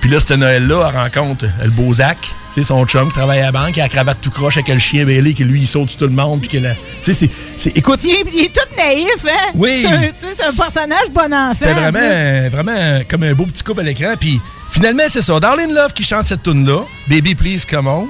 Puis 0.00 0.10
là, 0.10 0.18
ce 0.20 0.32
Noël-là, 0.34 0.88
elle 0.90 0.96
rencontre 0.98 1.44
euh, 1.44 1.64
le 1.64 1.70
beau 1.70 1.92
Zach, 1.92 2.16
c'est 2.54 2.62
son 2.64 2.86
chum 2.86 3.08
qui 3.08 3.14
travaille 3.14 3.40
à 3.40 3.46
la 3.46 3.52
banque, 3.52 3.72
qui 3.72 3.80
a 3.80 3.84
la 3.84 3.88
cravate 3.90 4.18
tout 4.22 4.30
croche 4.30 4.56
avec 4.56 4.68
le 4.68 4.78
chien 4.78 5.04
Bailey, 5.04 5.34
qui 5.34 5.44
lui, 5.44 5.62
il 5.62 5.66
saute 5.66 5.90
sur 5.90 5.98
tout 5.98 6.04
le 6.06 6.12
monde. 6.12 6.40
Puis 6.40 6.48
que 6.48 6.58
la... 6.58 6.74
Tu 6.74 6.78
sais, 7.02 7.12
c'est- 7.12 7.30
c'est. 7.56 7.76
Écoute, 7.76 8.00
Il 8.04 8.10
est, 8.10 8.24
il 8.32 8.44
est 8.44 8.52
tout 8.54 8.76
naïf, 8.76 9.06
hein? 9.26 9.50
Oui. 9.54 9.84
C'est 9.84 10.46
un- 10.46 10.52
personnage 10.56 11.10
bon 11.12 11.32
enfant. 11.34 11.52
C'était 11.52 11.72
en 11.72 11.74
vraiment, 11.74 11.98
euh, 12.00 12.48
vraiment 12.50 13.00
comme 13.08 13.22
un 13.24 13.34
beau 13.34 13.44
petit 13.46 13.62
couple 13.62 13.80
à 13.80 13.84
l'écran. 13.84 14.14
Puis 14.18 14.40
finalement, 14.70 15.02
c'est 15.08 15.22
ça. 15.22 15.38
Darlene 15.40 15.74
Love 15.74 15.92
qui 15.92 16.04
chante 16.04 16.24
cette 16.24 16.42
tune 16.42 16.66
là 16.66 16.80
Baby 17.08 17.34
Please 17.34 17.62
Come 17.68 17.86
On, 17.88 18.06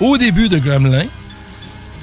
au 0.00 0.16
début 0.18 0.48
de 0.48 0.58
Gremlin. 0.58 1.04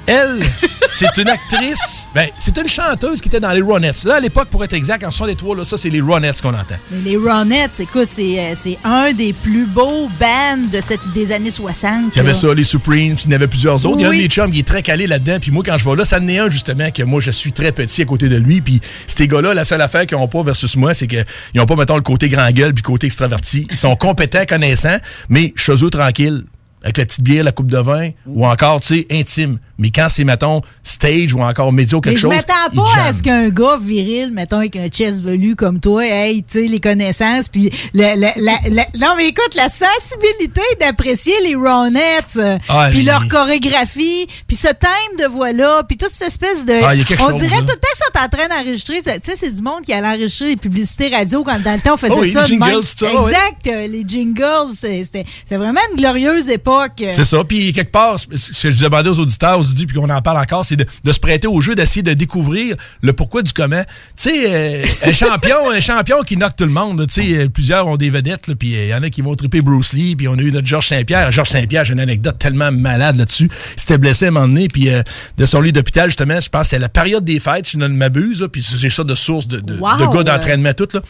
Elle, 0.06 0.40
c'est 0.88 1.18
une 1.18 1.28
actrice, 1.28 2.08
ben, 2.14 2.28
c'est 2.38 2.56
une 2.56 2.68
chanteuse 2.68 3.20
qui 3.20 3.28
était 3.28 3.40
dans 3.40 3.50
les 3.50 3.60
Ronettes. 3.60 4.04
Là, 4.04 4.16
à 4.16 4.20
l'époque, 4.20 4.48
pour 4.48 4.62
être 4.62 4.72
exact, 4.72 5.04
en 5.04 5.10
63, 5.10 5.56
là, 5.56 5.64
ça, 5.64 5.76
c'est 5.76 5.90
les 5.90 6.00
Ronettes 6.00 6.40
qu'on 6.40 6.50
entend. 6.54 6.76
Mais 6.92 7.10
les 7.10 7.16
Ronettes, 7.16 7.80
écoute, 7.80 8.08
c'est 8.08 8.38
euh, 8.38 8.54
c'est 8.54 8.78
un 8.84 9.12
des 9.12 9.32
plus 9.32 9.66
beaux 9.66 10.08
bands 10.20 10.58
de 10.72 10.80
cette, 10.80 11.00
des 11.12 11.32
années 11.32 11.50
60. 11.50 12.14
Il 12.14 12.18
y 12.18 12.20
avait 12.20 12.34
ça, 12.34 12.54
les 12.54 12.62
Supremes, 12.62 13.16
il 13.24 13.24
y 13.24 13.32
en 13.32 13.36
avait 13.36 13.48
plusieurs 13.48 13.84
autres. 13.84 13.96
Il 13.98 14.02
y 14.02 14.04
a 14.04 14.10
un 14.10 14.12
des 14.12 14.28
chums 14.28 14.52
qui 14.52 14.60
est 14.60 14.68
très 14.68 14.82
calé 14.82 15.08
là-dedans. 15.08 15.38
Puis 15.40 15.50
moi, 15.50 15.64
quand 15.66 15.76
je 15.76 15.88
vais 15.88 15.96
là, 15.96 16.04
ça 16.04 16.20
en 16.20 16.28
est 16.28 16.38
un, 16.38 16.50
justement, 16.50 16.90
que 16.92 17.02
moi, 17.02 17.20
je 17.20 17.32
suis 17.32 17.52
très 17.52 17.72
petit 17.72 18.02
à 18.02 18.04
côté 18.04 18.28
de 18.28 18.36
lui. 18.36 18.60
Puis 18.60 18.80
ces 19.08 19.26
gars-là, 19.26 19.54
la 19.54 19.64
seule 19.64 19.82
affaire 19.82 20.06
qu'ils 20.06 20.18
n'ont 20.18 20.28
pas 20.28 20.44
versus 20.44 20.76
moi, 20.76 20.94
c'est 20.94 21.08
qu'ils 21.08 21.24
n'ont 21.56 21.66
pas, 21.66 21.74
mettons, 21.74 21.96
le 21.96 22.02
côté 22.02 22.28
grand 22.28 22.50
gueule 22.52 22.72
puis 22.72 22.82
le 22.82 22.86
côté 22.86 23.06
extraverti. 23.06 23.66
Ils 23.70 23.76
sont 23.76 23.96
compétents, 23.96 24.44
connaissants, 24.48 24.98
mais 25.28 25.52
chez 25.56 25.72
eux, 25.82 25.90
tranquilles. 25.90 26.44
Avec 26.86 26.98
la 26.98 27.04
petite 27.04 27.20
bière, 27.22 27.42
la 27.42 27.50
coupe 27.50 27.66
de 27.66 27.78
vin, 27.78 28.10
ou 28.26 28.46
encore, 28.46 28.80
tu 28.80 28.86
sais, 29.00 29.06
intime. 29.10 29.58
Mais 29.78 29.90
quand 29.90 30.06
c'est, 30.08 30.22
mettons, 30.24 30.62
stage 30.84 31.34
ou 31.34 31.42
encore 31.42 31.70
média 31.72 31.98
ou 31.98 32.00
quelque 32.00 32.14
Mais 32.14 32.16
je 32.16 32.22
chose. 32.22 32.34
m'attends 32.34 32.74
pas 32.94 33.02
à 33.08 33.12
ce 33.12 33.22
qu'un 33.22 33.48
gars 33.50 33.76
viril, 33.78 34.30
mettons, 34.32 34.58
avec 34.58 34.76
un 34.76 34.86
chest 34.88 35.20
velu 35.20 35.54
comme 35.56 35.80
toi, 35.80 36.06
hey, 36.06 36.44
tu 36.44 36.60
sais, 36.62 36.66
les 36.68 36.78
connaissances, 36.80 37.48
puis 37.48 37.70
le- 37.92 38.14
le- 38.14 38.42
la- 38.42 38.70
la- 38.70 38.86
non, 38.98 39.14
mais 39.16 39.28
écoute, 39.28 39.54
la 39.56 39.68
sensibilité 39.68 40.62
d'apprécier 40.80 41.34
les 41.42 41.56
Ronettes, 41.56 42.36
euh, 42.38 42.56
Ah, 42.68 42.88
puis 42.90 43.02
leur 43.02 43.26
chorégraphie, 43.28 44.28
puis 44.46 44.56
ce 44.56 44.68
thème 44.68 45.18
de 45.18 45.26
voix-là, 45.26 45.82
puis 45.88 45.96
toute 45.96 46.12
cette 46.12 46.28
espèce 46.28 46.64
de... 46.64 46.72
Ah, 46.84 46.94
il 46.94 46.98
y 46.98 47.02
a 47.02 47.04
quelque 47.04 47.22
on 47.22 47.32
chose, 47.32 47.40
dirait 47.40 47.56
là. 47.56 47.62
tout 47.62 47.66
le 47.66 47.74
temps 47.74 47.88
qu'ils 47.94 48.20
sont 48.20 48.24
en 48.24 48.28
train 48.28 48.48
d'enregistrer, 48.62 49.02
tu 49.02 49.10
sais, 49.24 49.36
c'est 49.36 49.50
du 49.50 49.60
monde 49.60 49.82
qui 49.84 49.92
allait 49.92 50.06
enregistrer 50.08 50.46
les 50.50 50.56
publicités 50.56 51.08
radio 51.08 51.42
quand 51.42 51.60
dans 51.62 51.72
le 51.74 51.80
temps 51.80 51.94
on 51.94 51.96
faisait 51.96 52.14
oui, 52.14 52.30
ça. 52.30 52.42
les 52.42 52.46
jingles, 52.46 52.82
ça. 52.84 53.10
Exact, 53.10 53.66
euh, 53.66 53.86
les 53.88 54.04
jingles, 54.06 54.70
c'était 54.72 55.24
vraiment 55.50 55.80
une 55.90 56.00
glorieuse 56.00 56.48
époque. 56.48 56.75
C'est 57.12 57.24
ça. 57.24 57.42
Puis 57.44 57.72
quelque 57.72 57.90
part, 57.92 58.18
ce 58.18 58.26
que 58.26 58.70
je 58.70 58.82
demandais 58.82 59.10
aux 59.10 59.18
auditeurs 59.18 59.58
aujourd'hui, 59.58 59.86
puis 59.86 59.96
qu'on 59.96 60.10
en 60.10 60.22
parle 60.22 60.38
encore, 60.38 60.64
c'est 60.64 60.76
de, 60.76 60.86
de 61.04 61.12
se 61.12 61.18
prêter 61.18 61.46
au 61.46 61.60
jeu, 61.60 61.74
d'essayer 61.74 62.02
de 62.02 62.12
découvrir 62.14 62.76
le 63.02 63.12
pourquoi 63.12 63.42
du 63.42 63.52
comment. 63.52 63.82
Tu 64.16 64.30
sais, 64.30 64.44
euh, 64.46 64.84
un 65.04 65.12
champion, 65.12 65.70
un 65.70 65.80
champion 65.80 66.22
qui 66.22 66.36
knock 66.36 66.56
tout 66.56 66.64
le 66.64 66.70
monde. 66.70 67.06
Tu 67.08 67.14
sais, 67.22 67.38
euh, 67.38 67.48
plusieurs 67.48 67.86
ont 67.86 67.96
des 67.96 68.10
vedettes, 68.10 68.52
puis 68.54 68.70
il 68.72 68.88
y 68.88 68.94
en 68.94 69.02
a 69.02 69.10
qui 69.10 69.22
vont 69.22 69.34
triper 69.34 69.60
Bruce 69.60 69.92
Lee, 69.92 70.16
puis 70.16 70.28
on 70.28 70.34
a 70.34 70.42
eu 70.42 70.52
notre 70.52 70.66
Georges 70.66 70.88
Saint-Pierre. 70.88 71.30
Georges 71.32 71.50
Saint-Pierre, 71.50 71.84
j'ai 71.84 71.92
une 71.94 72.00
anecdote 72.00 72.38
tellement 72.38 72.70
malade 72.72 73.16
là-dessus. 73.16 73.50
Il 73.76 73.80
s'était 73.80 73.98
blessé 73.98 74.26
à 74.26 74.28
un 74.28 74.30
moment 74.32 74.48
donné, 74.48 74.68
puis 74.68 74.90
euh, 74.90 75.02
de 75.38 75.46
son 75.46 75.60
lit 75.60 75.72
d'hôpital, 75.72 76.08
justement, 76.08 76.40
je 76.40 76.48
pense 76.48 76.62
que 76.62 76.66
c'était 76.68 76.80
la 76.82 76.88
période 76.88 77.24
des 77.24 77.40
fêtes, 77.40 77.66
si 77.66 77.72
je 77.72 77.78
ne 77.78 77.88
m'abuse, 77.88 78.46
puis 78.52 78.66
j'ai 78.76 78.90
ça 78.90 79.04
de 79.04 79.14
source 79.14 79.46
de, 79.48 79.60
de, 79.60 79.74
Wow. 79.78 79.96
de 79.98 80.16
gars 80.16 80.22
d'entraînement 80.22 80.72
tout, 80.72 80.88
là. 80.94 81.00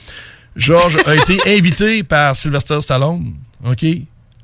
Georges 0.57 0.99
a 1.07 1.15
été 1.15 1.39
invité 1.59 2.03
par 2.03 2.35
Sylvester 2.35 2.81
Stallone, 2.81 3.35
OK, 3.65 3.85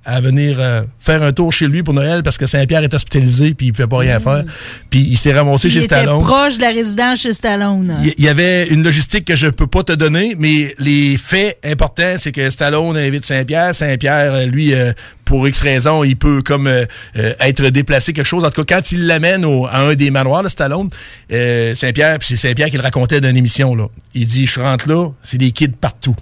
à 0.05 0.21
venir 0.21 0.57
euh, 0.59 0.83
faire 0.99 1.23
un 1.23 1.33
tour 1.33 1.53
chez 1.53 1.67
lui 1.69 1.83
pour 1.83 1.95
Noël 1.95 2.23
parce 2.23 2.39
que 2.39 2.47
Saint-Pierre 2.47 2.83
est 2.83 2.95
hospitalisé 2.95 3.55
puis 3.55 3.67
il 3.67 3.71
ne 3.71 3.75
pouvait 3.75 3.87
pas 3.89 3.99
rien 3.99 4.21
faire. 4.21 4.45
Puis 4.91 5.01
il 5.01 5.17
s'est 5.17 5.33
ramassé 5.33 5.69
Mm. 5.69 5.71
Il 5.71 5.73
chez 5.73 5.85
était 5.85 5.97
Stallone. 6.03 6.23
proche 6.25 6.57
de 6.57 6.63
la 6.63 6.71
résidence 6.71 7.21
chez 7.21 7.33
Stallone. 7.33 7.95
Il 8.19 8.25
y 8.25 8.29
avait 8.29 8.69
une 8.69 8.83
logistique 8.83 9.25
que 9.25 9.37
je 9.37 9.49
peux 9.49 9.67
pas 9.67 9.83
te 9.85 9.93
donner, 9.93 10.35
mais 10.39 10.75
les 10.79 11.17
faits 11.17 11.59
importants, 11.65 12.15
c'est 12.19 12.33
que 12.33 12.51
Stallone 12.51 12.97
invite 12.97 13.25
Saint-Pierre. 13.25 13.75
Saint-Pierre, 13.75 14.33
euh, 14.35 14.47
lui, 14.47 14.75
euh, 14.75 14.93
pour 15.25 15.47
X 15.47 15.61
raison, 15.61 16.05
il 16.05 16.17
peut 16.17 16.43
comme 16.43 16.67
euh, 16.67 16.85
euh, 17.17 17.33
être 17.41 17.67
déplacé 17.69 18.13
quelque 18.13 18.27
chose. 18.27 18.45
En 18.45 18.51
tout 18.51 18.65
cas, 18.65 18.77
quand 18.77 18.93
il 18.93 19.07
l'amène 19.07 19.45
à 19.71 19.81
un 19.81 19.95
des 19.95 20.11
manoirs 20.11 20.43
de 20.43 20.49
Stallone, 20.49 20.89
euh, 21.33 21.75
Saint-Pierre, 21.75 22.19
puis 22.19 22.29
c'est 22.29 22.49
Saint-Pierre 22.49 22.71
qui 22.71 22.77
le 22.77 22.83
racontait 22.83 23.21
d'une 23.21 23.37
émission, 23.37 23.75
là. 23.75 23.87
Il 24.15 24.27
dit, 24.27 24.47
je 24.47 24.61
rentre 24.61 24.89
là, 24.89 25.09
c'est 25.23 25.39
des 25.39 25.53
kids 25.53 25.69
partout. 25.69 26.17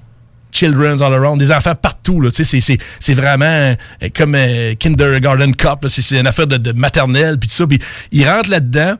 Children's 0.52 1.02
all 1.02 1.12
around, 1.12 1.38
des 1.38 1.50
enfants 1.52 1.74
partout. 1.74 2.20
Là, 2.20 2.30
c'est, 2.32 2.44
c'est, 2.44 2.78
c'est 2.98 3.14
vraiment 3.14 3.44
euh, 3.46 3.74
comme 4.14 4.34
euh, 4.34 4.74
Kindergarten 4.74 5.54
Cup. 5.54 5.86
C'est, 5.88 6.02
c'est 6.02 6.18
une 6.18 6.26
affaire 6.26 6.46
de, 6.46 6.72
maternelle. 6.72 7.38
Puis 7.38 7.48
tout 7.48 7.54
ça. 7.54 7.66
Puis 7.66 7.78
il 8.12 8.28
rentre 8.28 8.50
là-dedans. 8.50 8.94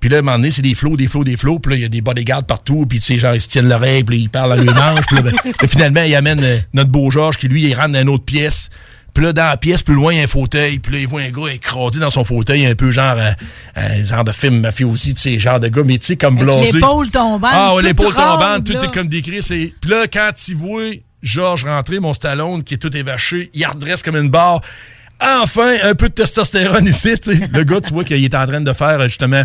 Puis 0.00 0.10
là, 0.10 0.16
à 0.16 0.18
un 0.18 0.22
moment 0.22 0.36
donné, 0.36 0.50
c'est 0.50 0.62
des 0.62 0.74
flots, 0.74 0.96
des 0.96 1.06
flots, 1.06 1.22
des 1.22 1.36
flots. 1.36 1.60
Puis 1.60 1.70
là, 1.70 1.76
il 1.76 1.82
y 1.82 1.84
a 1.84 1.88
des 1.88 2.00
bodyguards 2.00 2.44
partout. 2.44 2.86
Puis 2.88 2.98
tu 2.98 3.06
sais, 3.06 3.18
genre, 3.18 3.34
ils 3.34 3.40
se 3.40 3.48
tiennent 3.48 3.68
l'oreille. 3.68 4.02
Puis 4.02 4.18
ils 4.18 4.30
parlent 4.30 4.50
dans 4.50 4.56
le 4.56 4.72
manche. 4.72 5.06
Puis 5.06 5.22
ben, 5.22 5.68
finalement, 5.68 6.02
il 6.02 6.14
amène 6.14 6.42
euh, 6.42 6.58
notre 6.74 6.90
beau 6.90 7.10
Georges 7.10 7.36
qui, 7.36 7.48
lui, 7.48 7.62
il 7.62 7.74
rentre 7.74 7.92
dans 7.92 8.02
une 8.02 8.08
autre 8.08 8.24
pièce. 8.24 8.68
Puis 9.14 9.24
là, 9.24 9.32
dans 9.32 9.44
la 9.48 9.56
pièce, 9.56 9.82
plus 9.82 9.94
loin, 9.94 10.12
il 10.12 10.18
y 10.18 10.20
a 10.20 10.24
un 10.24 10.26
fauteuil. 10.26 10.78
Puis 10.78 10.92
là, 10.94 10.98
il 11.00 11.06
voit 11.06 11.20
un 11.20 11.30
gars 11.30 11.52
écrasé 11.52 11.98
dans 12.00 12.08
son 12.10 12.24
fauteuil, 12.24 12.64
un 12.66 12.74
peu 12.74 12.90
genre, 12.90 13.16
euh, 13.18 13.30
un 13.76 14.04
genre 14.04 14.24
de 14.24 14.32
film 14.32 14.60
mafiosi, 14.60 15.14
tu 15.14 15.20
sais, 15.20 15.38
genre 15.38 15.60
de 15.60 15.68
gars, 15.68 15.82
mais 15.84 15.98
tu 15.98 16.06
sais, 16.06 16.16
comme 16.16 16.36
Avec 16.38 16.46
blasé. 16.46 16.72
l'épaule 16.72 17.10
tombante, 17.10 17.50
Ah, 17.52 17.74
ouais, 17.74 17.82
l'épaule 17.82 18.14
tombante, 18.14 18.64
tout 18.64 18.72
est 18.82 18.92
comme 18.94 19.08
décrit. 19.08 19.42
c'est- 19.42 19.72
Puis 19.80 19.90
là, 19.90 20.06
quand 20.12 20.30
il 20.48 20.56
voit 20.56 20.82
Georges 21.22 21.64
rentrer, 21.64 22.00
mon 22.00 22.12
Stallone, 22.14 22.64
qui 22.64 22.74
est 22.74 22.78
tout 22.78 22.96
évaché, 22.96 23.50
il 23.54 23.64
redresse 23.66 24.02
comme 24.02 24.16
une 24.16 24.30
barre. 24.30 24.60
Enfin, 25.20 25.76
un 25.84 25.94
peu 25.94 26.08
de 26.08 26.14
testostérone 26.14 26.86
ici, 26.86 27.14
tu 27.22 27.36
sais. 27.36 27.48
Le 27.52 27.62
gars, 27.64 27.80
tu 27.80 27.92
vois 27.92 28.02
qu'il 28.04 28.24
est 28.24 28.34
en 28.34 28.46
train 28.46 28.60
de 28.60 28.72
faire, 28.72 28.98
euh, 29.00 29.04
justement, 29.04 29.42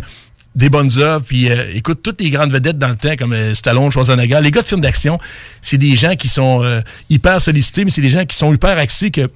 des 0.56 0.70
bonnes 0.70 0.90
œuvres. 0.98 1.24
Puis, 1.24 1.52
euh, 1.52 1.70
écoute, 1.76 2.00
toutes 2.02 2.20
les 2.20 2.32
grandes 2.32 2.52
vedettes 2.52 2.80
dans 2.80 2.88
le 2.88 2.96
temps, 2.96 3.16
comme 3.16 3.34
euh, 3.34 3.54
Stallone, 3.54 3.92
Schwarzenegger, 3.92 4.40
les 4.42 4.50
gars 4.50 4.64
de 4.64 4.68
films 4.68 4.82
d'action, 4.82 5.20
c'est 5.62 5.78
des 5.78 5.94
gens 5.96 6.16
qui 6.16 6.30
sont 6.30 6.64
euh, 6.64 6.82
hyper 7.12 7.40
sollicités, 7.40 7.86
mais 7.86 7.92
c'est 7.92 8.02
des 8.02 8.10
gens 8.10 8.26
qui 8.26 8.36
sont 8.36 8.52
hyper 8.52 8.76
axés 8.80 9.12
que, 9.12 9.28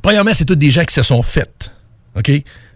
premièrement, 0.00 0.30
c'est 0.34 0.44
tous 0.44 0.54
des 0.56 0.70
gens 0.70 0.84
qui 0.84 0.94
se 0.94 1.02
sont 1.02 1.22
faits. 1.22 1.70
OK? 2.16 2.30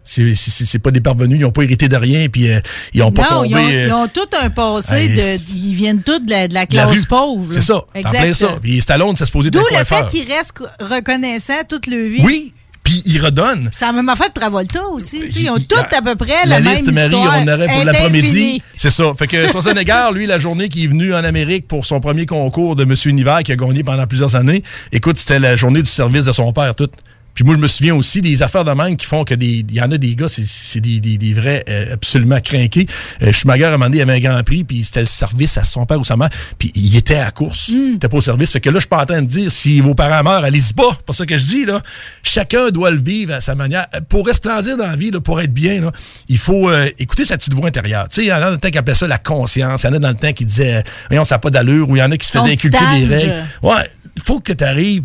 C'est- 0.09 0.35
C'est 0.37 0.64
c'est 0.64 0.79
pas 0.79 0.92
des 0.92 1.00
parvenus, 1.00 1.38
ils 1.38 1.42
n'ont 1.42 1.50
pas 1.50 1.62
hérité 1.64 1.88
de 1.88 1.96
rien, 1.96 2.29
puis 2.29 2.48
euh, 2.52 2.61
ils 2.94 3.00
n'ont 3.00 3.11
pas 3.11 3.24
tombé. 3.24 3.48
ils 3.48 3.57
ont, 3.57 3.59
euh, 3.68 3.87
ils 3.88 3.92
ont 3.92 4.09
tout 4.09 4.29
un 4.40 4.50
passé 4.50 5.09
de. 5.09 5.20
c'est- 5.20 5.40
Ils 5.52 5.74
viennent 5.74 6.00
tous 6.02 6.20
de 6.20 6.31
la, 6.31 6.46
de 6.46 6.55
la 6.55 6.64
de 6.64 6.76
la 6.76 6.85
classe 6.87 7.05
pauvre. 7.07 7.52
C'est 7.52 7.61
ça, 7.61 7.74
en 7.76 8.11
plein 8.11 8.33
ça. 8.33 8.57
Puis 8.62 8.81
Stallone, 8.81 9.16
ça 9.16 9.26
se 9.26 9.33
posait 9.33 9.50
D'où 9.50 9.59
le 9.70 9.85
fait 9.85 10.07
qu'ils 10.09 10.31
restent 10.33 10.62
reconnaissants 10.79 11.64
toute 11.68 11.88
leur 11.88 12.09
vie. 12.09 12.22
Oui, 12.22 12.52
puis 12.87 13.03
il 13.05 13.20
redonne. 13.20 13.68
C'est 13.72 13.85
la 13.85 13.92
même 13.92 14.09
affaire 14.09 14.29
de 14.29 14.33
Travolta 14.33 14.87
aussi. 14.90 15.20
Ils 15.37 15.51
ont 15.51 15.57
tous 15.57 15.96
à 15.96 16.01
peu 16.03 16.14
près 16.14 16.46
La 16.46 16.59
la, 16.59 16.61
même 16.61 16.72
liste, 16.72 16.92
Marie, 16.92 17.07
histoire. 17.07 17.38
on 17.40 17.49
aurait 17.49 17.66
pour 17.66 17.85
l'après-midi. 17.85 18.62
C'est 18.77 18.90
ça. 18.90 19.12
Fait 19.18 19.27
que 19.27 19.49
Schwarzenegger, 19.49 20.09
lui, 20.14 20.27
la 20.27 20.38
journée 20.38 20.68
qui 20.68 20.85
est 20.85 20.87
venu 20.87 21.12
en 21.12 21.25
Amérique 21.25 21.66
pour 21.66 21.85
son 21.85 21.99
premier 22.01 22.27
concours 22.27 22.77
de 22.77 22.85
Monsieur 22.85 23.11
Univers 23.11 23.42
qui 23.42 23.51
a 23.51 23.57
gagné 23.57 23.83
pendant 23.83 24.07
plusieurs 24.07 24.37
années, 24.37 24.62
écoute, 24.92 25.18
c'était 25.18 25.40
la 25.40 25.57
journée 25.57 25.83
du 25.83 25.90
service 25.90 26.25
de 26.27 26.33
son 26.33 26.53
père, 26.53 26.77
tout. 26.77 26.88
Puis 27.37 27.44
moi, 27.44 27.55
je 27.55 27.61
me 27.61 27.68
souviens 27.68 27.94
aussi 27.94 28.20
des 28.20 28.42
affaires 28.42 28.64
de 28.64 28.72
même 28.72 28.96
qui 28.96 29.07
font 29.07 29.22
que 29.25 29.35
des. 29.35 29.64
Il 29.68 29.75
y 29.75 29.81
en 29.81 29.92
a 29.92 29.99
des 29.99 30.16
gars, 30.16 30.27
c'est- 30.27 30.44
c'est 30.46 30.81
des, 30.81 30.99
des, 30.99 31.18
des 31.18 31.33
vrais 31.35 31.64
euh, 31.68 31.92
absolument 31.94 32.40
craqués. 32.40 32.87
Euh, 33.22 33.31
Schumacher, 33.31 33.64
à 33.66 33.68
un 33.68 33.70
moment 33.72 33.85
donné, 33.85 33.99
il 33.99 34.01
avait 34.03 34.14
un 34.14 34.20
grand 34.20 34.42
prix, 34.42 34.64
puis 34.64 34.83
c'était 34.83 35.01
le 35.01 35.07
service 35.07 35.57
à 35.59 35.62
son 35.62 35.87
père 35.87 36.01
ou 36.01 36.05
sa 36.05 36.16
mère, 36.16 36.31
puis 36.59 36.72
il 36.75 36.96
était 36.96 37.16
à 37.16 37.25
la 37.27 37.31
course. 37.31 37.68
Il 37.68 37.94
était 37.96 38.09
pas 38.09 38.16
au 38.16 38.20
service. 38.20 38.51
Fait 38.53 38.61
que 38.61 38.70
là, 38.70 38.77
je 38.77 38.81
suis 38.81 38.88
pas 38.88 39.03
en 39.03 39.07
train 39.07 39.22
de 39.22 39.27
dire 39.29 39.51
si 39.53 39.81
vos 39.81 39.94
parents 39.94 40.25
meurent, 40.25 40.44
allez-y 40.44 40.72
pas. 40.72 40.88
C'est 40.96 41.05
pas 41.07 41.12
ça 41.12 41.27
que 41.27 41.37
je 41.38 41.44
dis, 41.44 41.64
là. 41.66 41.81
Chacun 42.22 42.70
doit 42.70 42.90
le 42.90 43.01
vivre 43.01 43.35
à 43.35 43.40
sa 43.42 43.55
manière. 43.55 43.87
Euh, 43.94 44.01
Pour 44.09 44.27
resplendir 44.27 44.77
dans 44.79 44.87
la 44.87 44.96
vie, 44.96 45.11
là, 45.11 45.20
pour 45.20 45.38
être 45.40 45.53
bien, 45.53 45.81
là, 45.83 45.92
il 46.31 46.38
faut 46.38 46.70
euh, 46.70 46.88
écouter 46.99 47.27
sa 47.27 47.37
petite 47.37 47.53
voix 47.53 47.68
intérieure. 47.68 48.09
Tu 48.09 48.16
sais, 48.16 48.22
il 48.25 48.29
y 48.29 48.33
en 48.33 48.37
a 48.37 48.40
dans 48.46 48.51
le 48.53 48.59
temps 48.59 48.70
qui 48.70 48.79
appelait 48.79 48.94
ça 48.94 49.07
la 49.07 49.18
conscience. 49.18 49.83
Il 49.83 49.88
y 49.88 49.90
en 49.90 49.94
a 49.94 49.99
dans 49.99 50.09
le 50.09 50.14
temps 50.14 50.33
qui 50.33 50.46
disaient, 50.46 50.83
voyons, 51.11 51.25
ça 51.25 51.35
n'a 51.35 51.38
pas 51.40 51.51
d'allure, 51.51 51.90
ou 51.90 51.96
il 51.96 51.99
y 51.99 52.03
en 52.03 52.11
a 52.11 52.16
qui 52.16 52.27
se 52.27 52.33
faisaient 52.33 52.53
inculquer 52.53 52.79
des 53.01 53.14
règles. 53.14 53.35
Ouais, 53.62 53.90
il 54.16 54.22
faut 54.22 54.40
que 54.40 54.55
tu 54.55 54.64
arrives. 54.64 55.03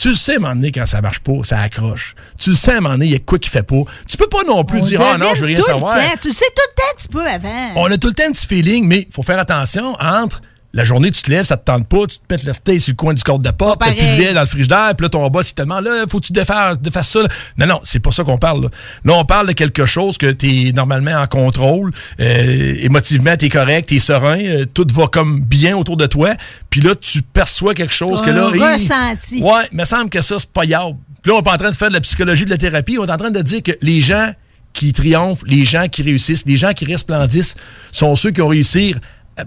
Tu 0.00 0.08
le 0.08 0.14
sais, 0.14 0.32
à 0.32 0.36
un 0.36 0.38
moment 0.40 0.54
donné, 0.54 0.72
quand 0.72 0.86
ça 0.86 1.02
marche 1.02 1.20
pas, 1.20 1.32
ça 1.42 1.60
accroche. 1.60 2.14
Tu 2.38 2.50
le 2.50 2.56
sais, 2.56 2.72
à 2.72 2.78
un 2.78 2.80
moment 2.80 2.94
donné, 2.94 3.04
il 3.06 3.12
y 3.12 3.16
a 3.16 3.18
quoi 3.18 3.38
qui 3.38 3.50
fait 3.50 3.62
pas. 3.62 3.82
Tu 4.08 4.16
peux 4.16 4.28
pas 4.28 4.42
non 4.46 4.64
plus 4.64 4.78
On 4.80 4.82
dire, 4.82 5.02
ah 5.02 5.18
non, 5.18 5.34
je 5.34 5.40
veux 5.42 5.46
rien 5.48 5.56
tout 5.56 5.62
le 5.66 5.72
savoir. 5.72 5.94
temps. 5.94 6.00
Tu 6.22 6.30
sais 6.30 6.46
tout 6.56 6.62
le 6.70 6.74
temps 6.74 6.88
un 6.90 6.96
petit 6.96 7.08
peu 7.08 7.26
avant. 7.26 7.72
On 7.76 7.84
a 7.92 7.98
tout 7.98 8.08
le 8.08 8.14
temps 8.14 8.24
un 8.26 8.32
petit 8.32 8.46
feeling, 8.46 8.86
mais 8.86 9.06
faut 9.12 9.22
faire 9.22 9.38
attention 9.38 9.94
entre 10.00 10.40
la 10.72 10.84
journée, 10.84 11.10
tu 11.10 11.22
te 11.22 11.30
lèves, 11.30 11.44
ça 11.44 11.56
te 11.56 11.64
tente 11.64 11.88
pas, 11.88 12.06
tu 12.06 12.18
te 12.18 12.24
pètes 12.26 12.44
l'orteil 12.44 12.78
sur 12.78 12.92
le 12.92 12.96
coin 12.96 13.12
du 13.12 13.22
corde 13.22 13.42
de 13.42 13.50
porte, 13.50 13.80
t'as 13.80 13.92
plus 13.92 14.02
de 14.02 14.22
lait 14.22 14.32
dans 14.32 14.40
le 14.40 14.46
frigidaire, 14.46 14.92
puis 14.96 15.04
là, 15.04 15.08
ton 15.08 15.26
boss, 15.28 15.50
il 15.50 15.54
te 15.54 15.62
demande, 15.62 15.84
là, 15.84 16.04
faut-tu 16.08 16.32
défaire, 16.32 16.76
défaire 16.76 17.04
ça? 17.04 17.22
là? 17.22 17.28
Non, 17.58 17.66
non, 17.66 17.80
c'est 17.82 17.98
pas 17.98 18.12
ça 18.12 18.22
qu'on 18.22 18.38
parle. 18.38 18.64
Là. 18.64 18.68
Là, 19.04 19.14
on 19.14 19.24
parle 19.24 19.48
de 19.48 19.52
quelque 19.52 19.84
chose 19.84 20.16
que 20.16 20.30
t'es 20.30 20.72
normalement 20.74 21.16
en 21.16 21.26
contrôle, 21.26 21.90
euh, 22.20 22.74
émotivement, 22.80 23.36
t'es 23.36 23.48
correct, 23.48 23.88
t'es 23.88 23.98
serein, 23.98 24.38
euh, 24.38 24.66
tout 24.72 24.86
va 24.92 25.08
comme 25.08 25.40
bien 25.40 25.76
autour 25.76 25.96
de 25.96 26.06
toi, 26.06 26.34
puis 26.70 26.80
là, 26.80 26.94
tu 26.94 27.22
perçois 27.22 27.74
quelque 27.74 27.94
chose 27.94 28.22
que 28.22 28.30
là... 28.30 28.46
Ressenti. 28.46 29.42
Ouais, 29.42 29.68
il 29.72 29.78
me 29.78 29.84
semble 29.84 30.08
que 30.08 30.20
ça, 30.20 30.36
c'est 30.38 30.52
pas 30.52 30.64
yable. 30.64 30.96
Puis 31.22 31.30
là, 31.30 31.36
on 31.36 31.40
est 31.40 31.44
pas 31.44 31.54
en 31.54 31.58
train 31.58 31.70
de 31.70 31.76
faire 31.76 31.88
de 31.88 31.94
la 31.94 32.00
psychologie, 32.00 32.44
de 32.44 32.50
la 32.50 32.58
thérapie, 32.58 32.96
on 32.98 33.06
est 33.06 33.10
en 33.10 33.16
train 33.16 33.30
de 33.30 33.42
dire 33.42 33.62
que 33.62 33.72
les 33.82 34.00
gens 34.00 34.30
qui 34.72 34.92
triomphent, 34.92 35.42
les 35.46 35.64
gens 35.64 35.88
qui 35.88 36.02
réussissent, 36.02 36.46
les 36.46 36.56
gens 36.56 36.72
qui 36.72 36.84
resplendissent 36.84 37.56
sont 37.90 38.14
ceux 38.14 38.30
qui 38.30 38.40
ont 38.40 38.48
réussi, 38.48 38.94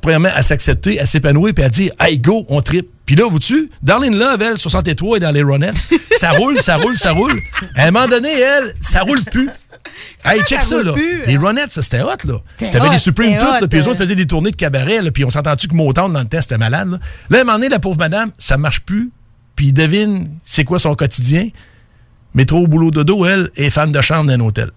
premièrement, 0.02 0.30
à 0.34 0.42
s'accepter, 0.42 1.00
à 1.00 1.06
s'épanouir, 1.06 1.54
puis 1.54 1.64
à 1.64 1.70
dire, 1.70 1.92
hey, 2.00 2.20
go, 2.20 2.46
on 2.50 2.62
tripe. 2.62 2.90
Puis 3.06 3.16
là, 3.16 3.28
vous-tu, 3.30 3.70
Darlene 3.82 4.18
Love, 4.18 4.42
elle, 4.42 4.58
63 4.58 5.18
et 5.18 5.20
dans 5.20 5.32
les 5.32 5.44
Ronettes, 5.44 5.88
ça 6.18 6.32
roule, 6.32 6.60
ça 6.60 6.78
roule, 6.78 6.98
ça 6.98 7.12
roule. 7.12 7.40
À 7.76 7.88
un 7.88 7.92
moment 7.92 8.08
donné, 8.08 8.30
elle, 8.30 8.74
ça 8.82 9.02
roule 9.02 9.22
plus. 9.24 9.50
Hey, 10.24 10.42
check 10.44 10.62
ça 10.62 10.82
là. 10.82 10.94
plus, 10.94 11.26
Les 11.26 11.36
hein? 11.36 11.40
Ronettes, 11.42 11.72
ça, 11.72 11.82
c'était 11.82 12.02
hot, 12.02 12.26
là. 12.26 12.40
T'avais 12.72 12.90
les 12.90 12.98
Supremes 12.98 13.34
c'était 13.34 13.60
toutes, 13.60 13.70
puis 13.70 13.80
eux 13.80 13.84
euh. 13.84 13.88
autres 13.88 14.00
faisaient 14.00 14.16
des 14.16 14.26
tournées 14.26 14.52
de 14.52 14.56
cabaret, 14.56 15.02
là, 15.02 15.12
puis 15.12 15.26
on 15.26 15.30
s'entend-tu 15.30 15.68
que 15.68 15.76
Motown, 15.76 16.12
dans 16.12 16.22
le 16.22 16.26
temps, 16.28 16.42
c'était 16.42 16.58
malade, 16.58 16.92
là? 16.92 17.00
Là, 17.30 17.38
à 17.40 17.42
un 17.42 17.44
moment 17.44 17.58
donné, 17.58 17.70
la 17.70 17.80
pauvre 17.80 18.00
madame, 18.00 18.32
ça 18.38 18.58
marche 18.58 18.82
plus, 18.82 19.12
puis 19.56 19.74
devine 19.74 20.30
c'est 20.46 20.64
quoi 20.64 20.80
son 20.80 20.96
quotidien. 20.96 21.50
Métro, 22.34 22.66
boulot, 22.68 22.90
dodo, 22.90 23.26
elle 23.26 23.52
est 23.56 23.70
fan 23.70 23.92
de 23.92 24.02
chambre 24.02 24.30
d'un 24.32 24.40
hôtel. 24.40 24.72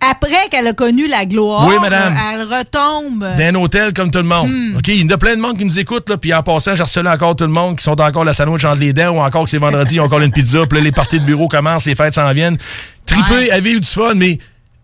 Après 0.00 0.48
qu'elle 0.50 0.66
a 0.68 0.72
connu 0.74 1.08
la 1.08 1.26
gloire, 1.26 1.66
Oui, 1.66 1.74
madame. 1.80 2.14
euh, 2.14 2.34
elle 2.34 2.42
retombe. 2.42 3.34
D'un 3.36 3.54
hôtel 3.56 3.92
comme 3.92 4.10
tout 4.12 4.18
le 4.18 4.24
monde. 4.24 4.48
Hmm. 4.48 4.76
OK? 4.76 4.86
Il 4.88 5.02
y 5.02 5.04
en 5.04 5.08
a 5.14 5.18
plein 5.18 5.34
de 5.34 5.40
monde 5.40 5.58
qui 5.58 5.64
nous 5.64 5.78
écoute, 5.80 6.08
là, 6.08 6.16
puis 6.16 6.32
en 6.32 6.42
passant, 6.44 6.76
j'ai 6.76 6.82
harcelé 6.82 7.08
encore 7.08 7.34
tout 7.34 7.44
le 7.44 7.50
monde 7.50 7.76
qui 7.76 7.82
sont 7.82 8.00
encore 8.00 8.24
la 8.24 8.32
sandwich 8.32 8.64
entre 8.64 8.78
les 8.80 8.92
dents 8.92 9.10
ou 9.10 9.20
encore 9.20 9.44
que 9.44 9.50
c'est 9.50 9.58
vendredi, 9.58 9.96
ils 9.96 10.00
ont 10.00 10.04
encore 10.04 10.20
une 10.20 10.30
pizza, 10.30 10.64
puis 10.66 10.78
là, 10.78 10.84
les 10.84 10.92
parties 10.92 11.18
de 11.18 11.24
bureau 11.24 11.48
commencent, 11.48 11.86
les 11.86 11.96
fêtes 11.96 12.14
s'en 12.14 12.32
viennent. 12.32 12.58
Tripez, 13.06 13.50
avez 13.50 13.72
eu 13.72 13.80
du 13.80 13.88
fun, 13.88 14.14
mais 14.14 14.38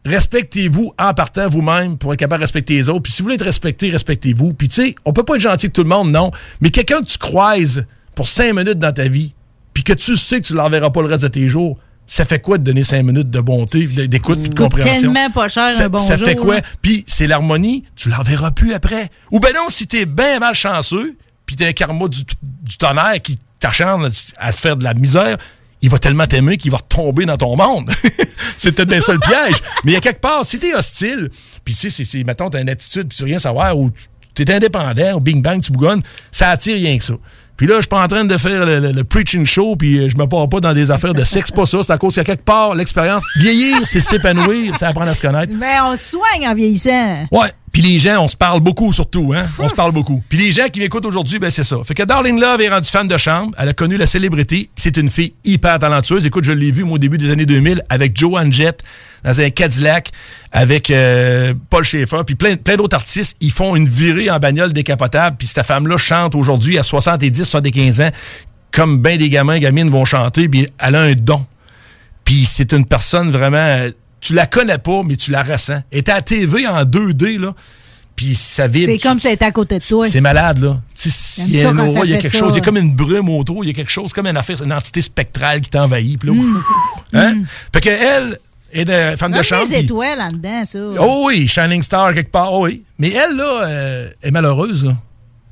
respectez-vous 0.04 0.92
en 0.98 1.14
partant 1.14 1.48
vous-même 1.48 1.96
pour 1.96 2.12
être 2.12 2.18
capable 2.18 2.40
de 2.40 2.44
respecter 2.44 2.74
les 2.74 2.88
autres. 2.88 3.02
Puis 3.02 3.12
si 3.12 3.22
vous 3.22 3.26
voulez 3.26 3.36
être 3.36 3.44
respecté, 3.44 3.90
respectez-vous. 3.90 4.52
Puis 4.54 4.68
tu 4.68 4.82
sais, 4.82 4.94
on 5.04 5.12
peut 5.12 5.22
pas 5.22 5.36
être 5.36 5.40
gentil 5.42 5.66
avec 5.66 5.72
tout 5.74 5.82
le 5.82 5.88
monde, 5.88 6.10
non. 6.10 6.30
Mais 6.60 6.70
quelqu'un 6.70 7.00
que 7.00 7.06
tu 7.06 7.18
croises 7.18 7.86
pour 8.14 8.28
cinq 8.28 8.52
minutes 8.54 8.78
dans 8.78 8.92
ta 8.92 9.08
vie, 9.08 9.34
puis 9.72 9.82
que 9.82 9.92
tu 9.92 10.16
sais 10.16 10.40
que 10.40 10.46
tu 10.46 10.54
l'enverras 10.54 10.90
pas 10.90 11.00
le 11.02 11.08
reste 11.08 11.22
de 11.22 11.28
tes 11.28 11.48
jours, 11.48 11.78
ça 12.06 12.24
fait 12.24 12.38
quoi 12.40 12.58
de 12.58 12.64
donner 12.64 12.84
cinq 12.84 13.02
minutes 13.02 13.30
de 13.30 13.40
bonté, 13.40 13.86
d'écoute, 14.08 14.38
puis 14.40 14.50
de 14.50 14.54
compréhension? 14.54 15.12
tellement 15.12 15.30
pas 15.30 15.48
cher 15.48 15.72
ça, 15.72 15.84
un 15.84 15.88
bonjour. 15.88 16.06
ça 16.06 16.18
fait 16.18 16.36
quoi? 16.36 16.56
Puis 16.82 17.04
c'est 17.06 17.26
l'harmonie, 17.26 17.84
tu 17.96 18.08
l'enverras 18.10 18.50
plus 18.50 18.72
après. 18.74 19.10
Ou 19.30 19.40
ben 19.40 19.52
non, 19.54 19.68
si 19.70 19.86
t'es 19.86 20.04
bien 20.06 20.38
mal 20.38 20.54
chanceux, 20.54 21.16
puis 21.46 21.56
t'as 21.56 21.68
un 21.68 21.72
karma 21.72 22.08
du, 22.08 22.20
du 22.42 22.76
tonnerre 22.76 23.20
qui 23.22 23.38
t'acharne 23.58 24.10
à 24.38 24.52
te 24.52 24.56
faire 24.58 24.76
de 24.76 24.84
la 24.84 24.94
misère, 24.94 25.36
il 25.82 25.90
va 25.90 25.98
tellement 25.98 26.26
t'aimer 26.26 26.56
qu'il 26.56 26.70
va 26.70 26.78
retomber 26.78 27.26
dans 27.26 27.36
ton 27.36 27.56
monde. 27.56 27.90
c'est 28.58 28.72
peut-être 28.72 28.88
bien 28.88 29.00
ça 29.00 29.12
le 29.12 29.18
piège. 29.18 29.56
Mais 29.84 29.92
il 29.92 29.94
y 29.94 29.96
a 29.96 30.00
quelque 30.00 30.20
part, 30.20 30.44
si 30.44 30.58
t'es 30.58 30.74
hostile, 30.74 31.30
puis 31.64 31.74
tu 31.74 31.90
sais, 31.90 32.04
c'est- 32.04 32.24
mettons, 32.24 32.48
t'as 32.50 32.60
une 32.60 32.68
attitude, 32.70 33.08
puis 33.08 33.16
tu 33.16 33.22
veux 33.22 33.28
rien 33.28 33.38
savoir, 33.38 33.78
ou 33.78 33.90
t'es 34.34 34.50
indépendant, 34.50 35.14
ou 35.14 35.20
bing 35.20 35.42
bang, 35.42 35.60
tu 35.62 35.72
bougonnes, 35.72 36.02
ça 36.32 36.48
attire 36.50 36.74
rien 36.76 36.96
que 36.98 37.04
ça. 37.04 37.14
Puis 37.56 37.66
là, 37.66 37.76
je 37.76 37.80
suis 37.82 37.88
pas 37.88 38.02
en 38.02 38.08
train 38.08 38.24
de 38.24 38.36
faire 38.36 38.66
le, 38.66 38.80
le- 38.80 38.92
le 38.92 39.04
preaching 39.04 39.46
show, 39.46 39.76
puis 39.76 39.98
euh, 39.98 40.08
je 40.08 40.16
me 40.16 40.26
pars 40.26 40.48
pas 40.48 40.60
dans 40.60 40.72
des 40.72 40.90
affaires 40.90 41.14
de 41.14 41.22
sexe, 41.24 41.50
pas 41.50 41.66
ça. 41.66 41.78
C'est 41.82 41.92
à 41.92 41.98
cause 41.98 42.14
a 42.20 42.24
quelque 42.24 42.44
part 42.44 42.74
l'expérience. 42.74 43.22
Vieillir, 43.36 43.78
c'est 43.84 44.00
s'épanouir, 44.00 44.74
c'est 44.78 44.86
apprendre 44.86 45.10
à 45.10 45.14
se 45.14 45.20
connaître. 45.20 45.52
Ben, 45.56 45.82
on 45.84 45.96
se 45.96 46.10
soigne 46.16 46.48
en 46.48 46.54
vieillissant. 46.54 47.26
Ouais. 47.30 47.52
Puis 47.74 47.82
les 47.82 47.98
gens, 47.98 48.22
on 48.22 48.28
se 48.28 48.36
parle 48.36 48.60
beaucoup 48.60 48.92
surtout, 48.92 49.32
hein? 49.34 49.46
On 49.58 49.68
se 49.68 49.74
parle 49.74 49.90
beaucoup. 49.90 50.22
Puis 50.28 50.38
les 50.38 50.52
gens 50.52 50.68
qui 50.72 50.78
m'écoutent 50.78 51.06
aujourd'hui, 51.06 51.40
ben 51.40 51.50
c'est 51.50 51.64
ça. 51.64 51.76
Fait 51.84 51.94
que 51.94 52.04
Darling 52.04 52.38
Love 52.38 52.60
est 52.60 52.68
rendue 52.68 52.88
fan 52.88 53.08
de 53.08 53.16
chambre. 53.16 53.50
Elle 53.58 53.70
a 53.70 53.72
connu 53.72 53.96
la 53.96 54.06
célébrité. 54.06 54.68
C'est 54.76 54.96
une 54.96 55.10
fille 55.10 55.34
hyper 55.44 55.80
talentueuse. 55.80 56.24
Écoute, 56.24 56.44
je 56.44 56.52
l'ai 56.52 56.70
vue, 56.70 56.84
au 56.84 56.98
début 56.98 57.18
des 57.18 57.30
années 57.30 57.46
2000 57.46 57.82
avec 57.88 58.16
Joanne 58.16 58.52
Jett 58.52 58.84
dans 59.24 59.40
un 59.40 59.50
Cadillac 59.50 60.12
avec 60.52 60.88
euh, 60.92 61.52
Paul 61.68 61.82
Schaeffer 61.82 62.20
puis 62.24 62.36
plein, 62.36 62.54
plein 62.54 62.76
d'autres 62.76 62.94
artistes. 62.94 63.36
Ils 63.40 63.50
font 63.50 63.74
une 63.74 63.88
virée 63.88 64.30
en 64.30 64.38
bagnole 64.38 64.72
décapotable. 64.72 65.36
Puis 65.36 65.48
cette 65.48 65.66
femme-là 65.66 65.96
chante 65.96 66.36
aujourd'hui 66.36 66.78
à 66.78 66.84
70, 66.84 67.42
75 67.42 68.00
ans 68.02 68.10
comme 68.70 68.98
ben 69.00 69.18
des 69.18 69.30
gamins, 69.30 69.58
gamines 69.58 69.90
vont 69.90 70.04
chanter. 70.04 70.48
Puis 70.48 70.68
elle 70.78 70.94
a 70.94 71.00
un 71.00 71.14
don. 71.14 71.44
Puis 72.22 72.44
c'est 72.44 72.72
une 72.72 72.86
personne 72.86 73.32
vraiment. 73.32 73.88
Tu 74.24 74.32
la 74.32 74.46
connais 74.46 74.78
pas, 74.78 75.02
mais 75.04 75.16
tu 75.16 75.30
la 75.32 75.42
ressens. 75.42 75.82
Elle 75.90 75.98
est 75.98 76.08
à 76.08 76.14
la 76.14 76.22
TV 76.22 76.66
en 76.66 76.82
2D, 76.84 77.38
là. 77.38 77.52
Puis 78.16 78.34
ça 78.34 78.66
vibre. 78.66 78.90
C'est 78.92 79.06
comme 79.06 79.18
était 79.18 79.44
à 79.44 79.52
côté 79.52 79.78
de 79.78 79.84
toi. 79.84 80.08
C'est 80.08 80.22
malade, 80.22 80.62
là. 80.62 80.80
Il 81.46 81.56
y 81.56 81.58
a 81.60 81.62
ça 81.64 81.68
aura, 81.72 81.90
ça 81.90 82.00
il 82.04 82.10
y 82.10 82.14
a 82.14 82.18
quelque 82.18 82.32
ça. 82.32 82.38
chose. 82.38 82.52
Il 82.54 82.58
y 82.58 82.60
a 82.62 82.64
comme 82.64 82.78
une 82.78 82.94
brume 82.94 83.28
autour. 83.28 83.64
Il 83.64 83.66
y 83.66 83.70
a 83.70 83.74
quelque 83.74 83.90
chose, 83.90 84.14
comme 84.14 84.26
une 84.26 84.36
affaire, 84.38 84.62
une 84.62 84.72
entité 84.72 85.02
spectrale 85.02 85.60
qui 85.60 85.68
t'envahit. 85.68 86.18
Puis 86.18 86.28
là, 86.30 86.34
Mm. 86.36 86.62
hein? 87.12 87.34
Fait 87.72 87.80
que 87.82 87.88
elle 87.90 88.38
est 88.72 88.84
de, 88.86 89.16
fan 89.18 89.30
de 89.30 89.42
chambre. 89.42 89.68
des 89.68 89.80
étoiles 89.80 90.20
en 90.22 90.28
dedans, 90.28 90.64
ça. 90.64 90.78
Oh 91.00 91.24
oui, 91.26 91.46
Shining 91.46 91.82
Star 91.82 92.14
quelque 92.14 92.30
part, 92.30 92.50
oh 92.54 92.64
oui. 92.66 92.82
Mais 92.98 93.10
elle, 93.10 93.36
là, 93.36 93.60
euh, 93.66 94.08
est 94.22 94.30
malheureuse, 94.30 94.86
là. 94.86 94.94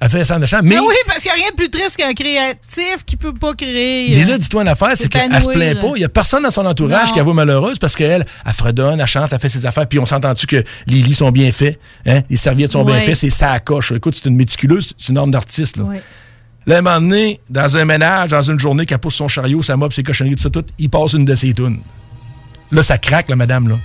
Elle 0.04 0.08
fait 0.10 0.18
de 0.40 0.46
chambre. 0.46 0.64
Mais 0.64 0.70
Mais 0.70 0.80
oui, 0.80 0.94
parce 1.06 1.20
qu'il 1.22 1.30
n'y 1.32 1.40
a 1.40 1.42
rien 1.44 1.50
de 1.52 1.54
plus 1.54 1.70
triste 1.70 1.96
qu'un 1.96 2.12
créatif 2.12 3.04
qui 3.06 3.16
peut 3.16 3.32
pas 3.32 3.54
créer. 3.54 4.16
Mais 4.16 4.24
là, 4.24 4.36
dis-toi 4.36 4.62
une 4.62 4.68
affaire, 4.68 4.90
c'est 4.96 5.08
qu'elle 5.08 5.30
se 5.40 5.48
plaint 5.48 5.80
pas. 5.80 5.92
Il 5.94 6.00
n'y 6.00 6.04
a 6.04 6.08
personne 6.08 6.42
dans 6.42 6.50
son 6.50 6.66
entourage 6.66 7.06
Non. 7.06 7.12
qui 7.12 7.18
la 7.18 7.22
voit 7.22 7.34
malheureuse 7.34 7.78
parce 7.78 7.94
qu'elle, 7.94 8.26
elle 8.44 8.52
fredonne, 8.52 9.00
elle 9.00 9.06
chante, 9.06 9.32
elle 9.32 9.38
fait 9.38 9.48
ses 9.48 9.64
affaires. 9.64 9.86
Puis 9.86 10.00
on 10.00 10.04
s'entend-tu 10.06 10.48
que 10.48 10.64
les 10.88 11.02
lits 11.02 11.14
sont 11.14 11.30
bien 11.30 11.52
faits, 11.52 11.78
hein? 12.04 12.22
les 12.28 12.36
serviettes 12.36 12.72
sont 12.72 12.84
bien 12.84 12.98
faites, 12.98 13.14
c'est 13.14 13.30
ça 13.30 13.52
à 13.52 13.60
coche. 13.60 13.92
Écoute, 13.92 14.16
c'est 14.16 14.28
une 14.28 14.34
méticuleuse, 14.34 14.92
c'est 14.98 15.10
une 15.10 15.14
norme 15.14 15.30
d'artiste. 15.30 15.76
Là. 15.76 15.84
Là, 16.66 16.76
à 16.76 16.78
un 16.78 16.82
moment 16.82 17.00
donné, 17.00 17.40
dans 17.48 17.76
un 17.76 17.84
ménage, 17.84 18.30
dans 18.30 18.42
une 18.42 18.58
journée, 18.58 18.86
qu'elle 18.86 18.98
pousse 18.98 19.14
son 19.14 19.28
chariot, 19.28 19.62
sa 19.62 19.76
mop, 19.76 19.92
ses 19.92 20.02
cochonneries, 20.02 20.34
tout 20.34 20.42
ça, 20.42 20.50
tout, 20.50 20.64
il 20.80 20.90
passe 20.90 21.12
une 21.12 21.24
de 21.24 21.34
ses 21.36 21.54
tunes. 21.54 21.78
Là, 22.72 22.82
ça 22.82 22.98
craque, 22.98 23.28
la 23.28 23.36
madame, 23.36 23.68
là. 23.68 23.76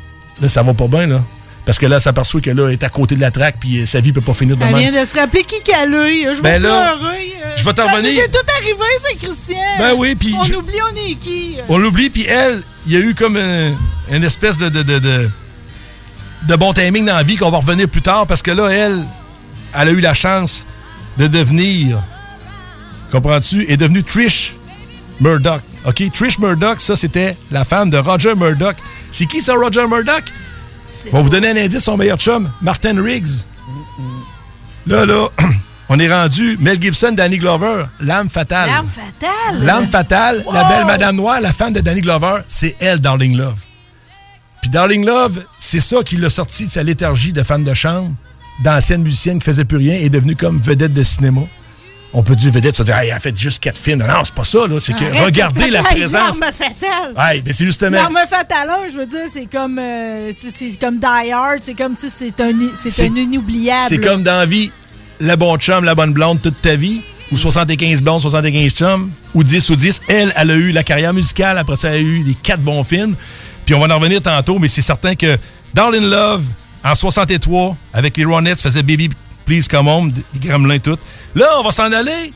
Là, 0.41 0.49
ça 0.49 0.63
va 0.63 0.73
pas 0.73 0.87
bien, 0.87 1.05
là. 1.05 1.21
Parce 1.67 1.77
que 1.77 1.85
là, 1.85 1.97
elle 1.97 2.01
s'aperçoit 2.01 2.39
que 2.41 2.49
là, 2.49 2.67
elle 2.67 2.73
est 2.73 2.83
à 2.83 2.89
côté 2.89 3.13
de 3.15 3.19
la 3.21 3.29
traque, 3.29 3.57
puis 3.59 3.81
euh, 3.81 3.85
sa 3.85 3.99
vie 3.99 4.11
peut 4.13 4.21
pas 4.21 4.33
finir 4.33 4.55
de 4.57 4.63
Elle 4.63 4.73
vient 4.75 5.01
de 5.01 5.05
se 5.05 5.13
rappeler 5.15 5.43
qui 5.43 5.61
qu'elle. 5.61 5.91
Je 5.91 6.35
vais 6.37 6.41
Ben 6.41 6.61
là, 6.63 6.95
pleurer. 6.97 7.33
euh, 7.45 7.49
je 7.57 7.63
vais 7.65 7.73
t'en 7.73 7.85
ça 7.87 7.91
revenir. 7.91 8.13
nous 8.13 8.19
est 8.21 8.27
tout 8.31 8.51
arrivé, 8.57 8.85
c'est 9.05 9.15
Christian. 9.17 9.57
Ben 9.77 9.93
oui, 9.97 10.15
puis 10.15 10.33
On 10.39 10.43
je- 10.43 10.55
oublie, 10.55 10.77
on 10.91 10.95
est 10.95 11.15
qui. 11.15 11.57
On 11.67 11.77
l'oublie, 11.77 12.09
puis 12.09 12.25
elle, 12.25 12.63
il 12.87 12.93
y 12.93 12.95
a 12.95 12.99
eu 13.01 13.13
comme 13.13 13.35
un- 13.37 13.73
une 14.15 14.23
espèce 14.23 14.57
de, 14.57 14.69
de, 14.69 14.81
de, 14.81 14.97
de, 14.97 15.29
de 16.47 16.55
bon 16.55 16.71
timing 16.71 17.05
dans 17.05 17.15
la 17.15 17.23
vie 17.23 17.35
qu'on 17.35 17.51
va 17.51 17.57
revenir 17.57 17.89
plus 17.89 18.01
tard 18.01 18.25
parce 18.25 18.41
que 18.41 18.51
là, 18.51 18.69
elle, 18.69 19.03
elle 19.77 19.87
a 19.89 19.91
eu 19.91 19.99
la 19.99 20.13
chance 20.13 20.65
de 21.17 21.27
devenir, 21.27 21.99
comprends-tu, 23.11 23.69
est 23.69 23.77
devenue 23.77 24.03
Trish 24.03 24.55
Murdoch. 25.19 25.61
OK? 25.85 26.03
Trish 26.13 26.39
Murdoch, 26.39 26.79
ça, 26.79 26.95
c'était 26.95 27.35
la 27.51 27.65
femme 27.65 27.89
de 27.89 27.97
Roger 27.97 28.35
Murdoch. 28.35 28.75
C'est 29.11 29.25
qui 29.25 29.41
ça, 29.41 29.53
Roger 29.55 29.85
Murdoch? 29.87 30.23
On 31.11 31.17
va 31.17 31.21
vous 31.21 31.29
donner 31.29 31.49
un 31.49 31.57
indice, 31.57 31.83
son 31.83 31.97
meilleur 31.97 32.17
chum, 32.17 32.49
Martin 32.61 33.01
Riggs. 33.01 33.45
Là, 34.85 35.05
là, 35.05 35.27
on 35.89 35.99
est 35.99 36.11
rendu 36.11 36.57
Mel 36.59 36.81
Gibson, 36.81 37.11
Danny 37.11 37.37
Glover, 37.37 37.85
l'âme 37.99 38.29
fatale. 38.29 38.69
L'arme 38.69 38.87
fatale? 38.87 39.65
L'âme 39.65 39.87
fatale, 39.87 40.45
la 40.51 40.63
belle 40.65 40.85
Madame 40.85 41.15
Noire, 41.15 41.41
la 41.41 41.51
femme 41.51 41.73
de 41.73 41.81
Danny 41.81 42.01
Glover, 42.01 42.41
c'est 42.47 42.75
elle, 42.79 42.99
Darling 42.99 43.37
Love. 43.37 43.59
Puis 44.61 44.69
Darling 44.69 45.05
Love, 45.05 45.43
c'est 45.59 45.79
ça 45.79 46.03
qui 46.03 46.17
l'a 46.17 46.29
sorti 46.29 46.65
de 46.65 46.71
sa 46.71 46.83
léthargie 46.83 47.33
de 47.33 47.43
fan 47.43 47.63
de 47.63 47.73
chambre, 47.73 48.11
d'ancienne 48.63 49.03
musicienne 49.03 49.39
qui 49.39 49.45
faisait 49.45 49.65
plus 49.65 49.77
rien, 49.77 49.95
est 49.95 50.09
devenue 50.09 50.35
comme 50.35 50.59
vedette 50.61 50.93
de 50.93 51.03
cinéma. 51.03 51.41
On 52.13 52.23
peut 52.23 52.35
dire 52.35 52.51
vedette, 52.51 52.75
ça 52.75 52.83
dire, 52.83 52.95
Hey, 52.97 53.09
elle 53.09 53.15
a 53.17 53.19
fait 53.19 53.37
juste 53.37 53.61
quatre 53.61 53.77
films. 53.77 53.99
Non, 53.99 54.23
c'est 54.23 54.33
pas 54.33 54.45
ça, 54.45 54.65
là. 54.67 54.79
C'est 54.79 54.93
que 54.93 55.03
Arrête, 55.05 55.25
regardez 55.25 55.69
la 55.69 55.83
présence. 55.83 56.39
L'arme 56.39 56.53
fatale. 56.53 57.13
Ouais, 57.17 57.43
mais 57.45 57.53
c'est 57.53 57.65
justement. 57.65 57.97
L'arme 57.97 58.19
fatale, 58.29 58.69
je 58.91 58.97
veux 58.97 59.05
dire, 59.05 59.25
c'est 59.31 59.45
comme, 59.45 59.77
euh, 59.77 60.31
c'est- 60.39 60.79
comme 60.79 60.99
Die 60.99 61.31
Hard, 61.31 61.59
c'est 61.61 61.73
comme, 61.75 61.95
tu 61.95 62.09
sais, 62.09 62.31
c'est 62.35 62.41
un, 62.43 62.51
c'est 62.75 63.03
un 63.07 63.15
inoubliable. 63.15 63.81
C'est 63.89 63.97
comme 63.99 64.23
dans 64.23 64.37
la 64.39 64.45
vie, 64.45 64.71
le 65.19 65.35
bon 65.35 65.57
chum, 65.57 65.83
la 65.83 65.95
bonne 65.95 66.13
blonde 66.13 66.41
toute 66.41 66.61
ta 66.61 66.75
vie, 66.75 67.01
ou 67.31 67.37
75 67.37 68.01
blondes, 68.01 68.21
75 68.21 68.71
chums, 68.73 69.11
ou 69.33 69.43
10 69.43 69.69
ou 69.69 69.75
10. 69.75 70.01
Elle, 70.07 70.33
elle 70.37 70.51
a 70.51 70.55
eu 70.55 70.71
la 70.71 70.83
carrière 70.83 71.13
musicale, 71.13 71.57
après 71.57 71.75
ça, 71.75 71.89
elle 71.89 71.95
a 71.95 71.99
eu 71.99 72.23
les 72.23 72.35
quatre 72.35 72.61
bons 72.61 72.83
films. 72.85 73.15
Puis 73.65 73.75
on 73.75 73.79
va 73.85 73.93
en 73.93 73.99
revenir 73.99 74.21
tantôt, 74.21 74.59
mais 74.59 74.69
c'est 74.69 74.81
certain 74.81 75.13
que 75.15 75.37
Darling 75.73 76.05
Love, 76.09 76.43
en 76.85 76.95
63, 76.95 77.75
avec 77.93 78.15
les 78.15 78.23
Ronettes, 78.23 78.61
faisait 78.61 78.81
Baby 78.81 79.09
Please 79.47 79.67
Come 79.67 79.87
Home, 79.87 80.13
les 80.33 80.39
Gremlins 80.47 80.77
tout. 80.79 80.97
Là, 81.33 81.47
on 81.59 81.63
va 81.63 81.71
s'en 81.71 81.91
aller. 81.91 82.33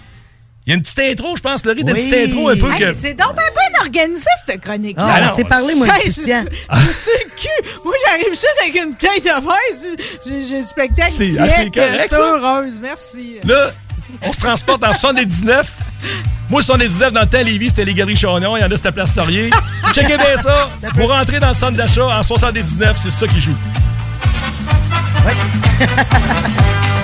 Il 0.65 0.69
y 0.69 0.73
a 0.73 0.75
une 0.75 0.81
petite 0.81 0.99
intro, 0.99 1.35
je 1.35 1.41
pense, 1.41 1.65
Laurie, 1.65 1.81
une 1.81 1.91
petite 1.93 2.13
intro 2.13 2.49
un 2.49 2.55
peu 2.55 2.71
Hey, 2.71 2.77
que... 2.79 2.93
C'est 2.93 3.13
donc 3.15 3.33
bien 3.33 3.43
bien 3.51 3.81
organisé, 3.81 4.25
cette 4.45 4.61
chronique-là. 4.61 5.07
Ah, 5.09 5.19
Ah, 5.23 5.31
on 5.33 5.37
s'est 5.37 5.43
parlé, 5.43 5.73
moi, 5.75 5.87
Hey, 5.87 6.01
Christian. 6.01 6.43
Je, 6.71 6.77
je 6.77 6.91
suis 6.91 7.11
cul. 7.41 7.69
Moi, 7.83 7.93
j'arrive 8.05 8.29
juste 8.29 8.47
avec 8.61 8.75
une 8.75 8.91
bouteille 8.91 9.21
de 9.21 9.43
vin. 9.43 10.45
J'ai 10.47 10.59
le 10.59 10.63
spectacle 10.65 11.11
C'est 11.11 11.37
assez 11.39 11.69
correct, 11.71 12.11
ça. 12.11 12.19
heureuse, 12.21 12.79
merci. 12.81 13.37
Là, 13.43 13.71
on 14.21 14.31
se 14.31 14.39
transporte 14.39 14.83
en 14.83 14.93
79. 14.93 15.69
Moi, 16.49 16.61
79, 16.61 17.11
dans 17.11 17.21
le 17.21 17.27
temps, 17.27 17.43
Lévis, 17.43 17.69
c'était 17.69 17.85
les 17.85 17.93
Galeries 17.95 18.15
Chagnon. 18.17 18.55
Il 18.55 18.61
y 18.61 18.63
en 18.63 18.71
a, 18.71 18.75
c'était 18.75 18.91
Place 18.91 19.15
Laurier. 19.15 19.49
Checkez 19.93 20.17
bien 20.17 20.37
ça. 20.37 20.69
Vous 20.95 21.07
rentrez 21.07 21.39
dans 21.39 21.49
le 21.49 21.55
centre 21.55 21.75
d'achat 21.75 22.05
en 22.05 22.21
79, 22.23 22.97
c'est 23.01 23.11
ça 23.11 23.27
qui 23.27 23.41
joue. 23.41 23.55
Vois 25.23 25.31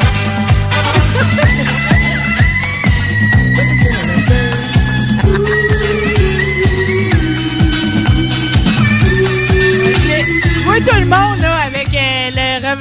tout 10.87 10.99
le 10.99 11.05
monde 11.05 11.41
là, 11.41 11.55
avec 11.65 11.87
euh, 11.93 12.29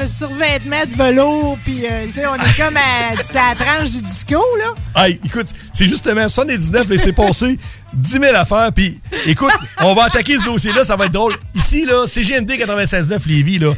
le 0.01 0.07
survêtement 0.07 0.85
de 0.85 0.95
velours, 1.03 1.59
puis 1.65 1.87
euh, 1.87 2.07
sais, 2.13 2.27
on 2.27 2.35
est 2.35 2.57
comme 2.57 2.77
à, 2.77 3.17
c'est 3.25 3.35
la 3.35 3.55
tranche 3.55 3.91
du 3.91 4.03
disco, 4.03 4.43
là. 4.59 5.05
Hey, 5.05 5.19
écoute, 5.25 5.47
c'est 5.73 5.87
justement 5.87 6.29
79, 6.29 6.89
laissez 6.89 7.13
passer 7.13 7.59
10 7.95 8.11
000 8.11 8.25
affaires. 8.35 8.71
Puis, 8.75 9.01
écoute, 9.27 9.53
on 9.81 9.95
va 9.95 10.05
attaquer 10.05 10.39
ce 10.39 10.45
dossier-là, 10.45 10.85
ça 10.85 10.97
va 10.97 11.07
être 11.07 11.13
drôle. 11.13 11.35
Ici, 11.55 11.85
là, 11.85 12.07
CGMD 12.07 12.51
96.9 12.51 13.27
Lévis, 13.27 13.59
là, 13.59 13.75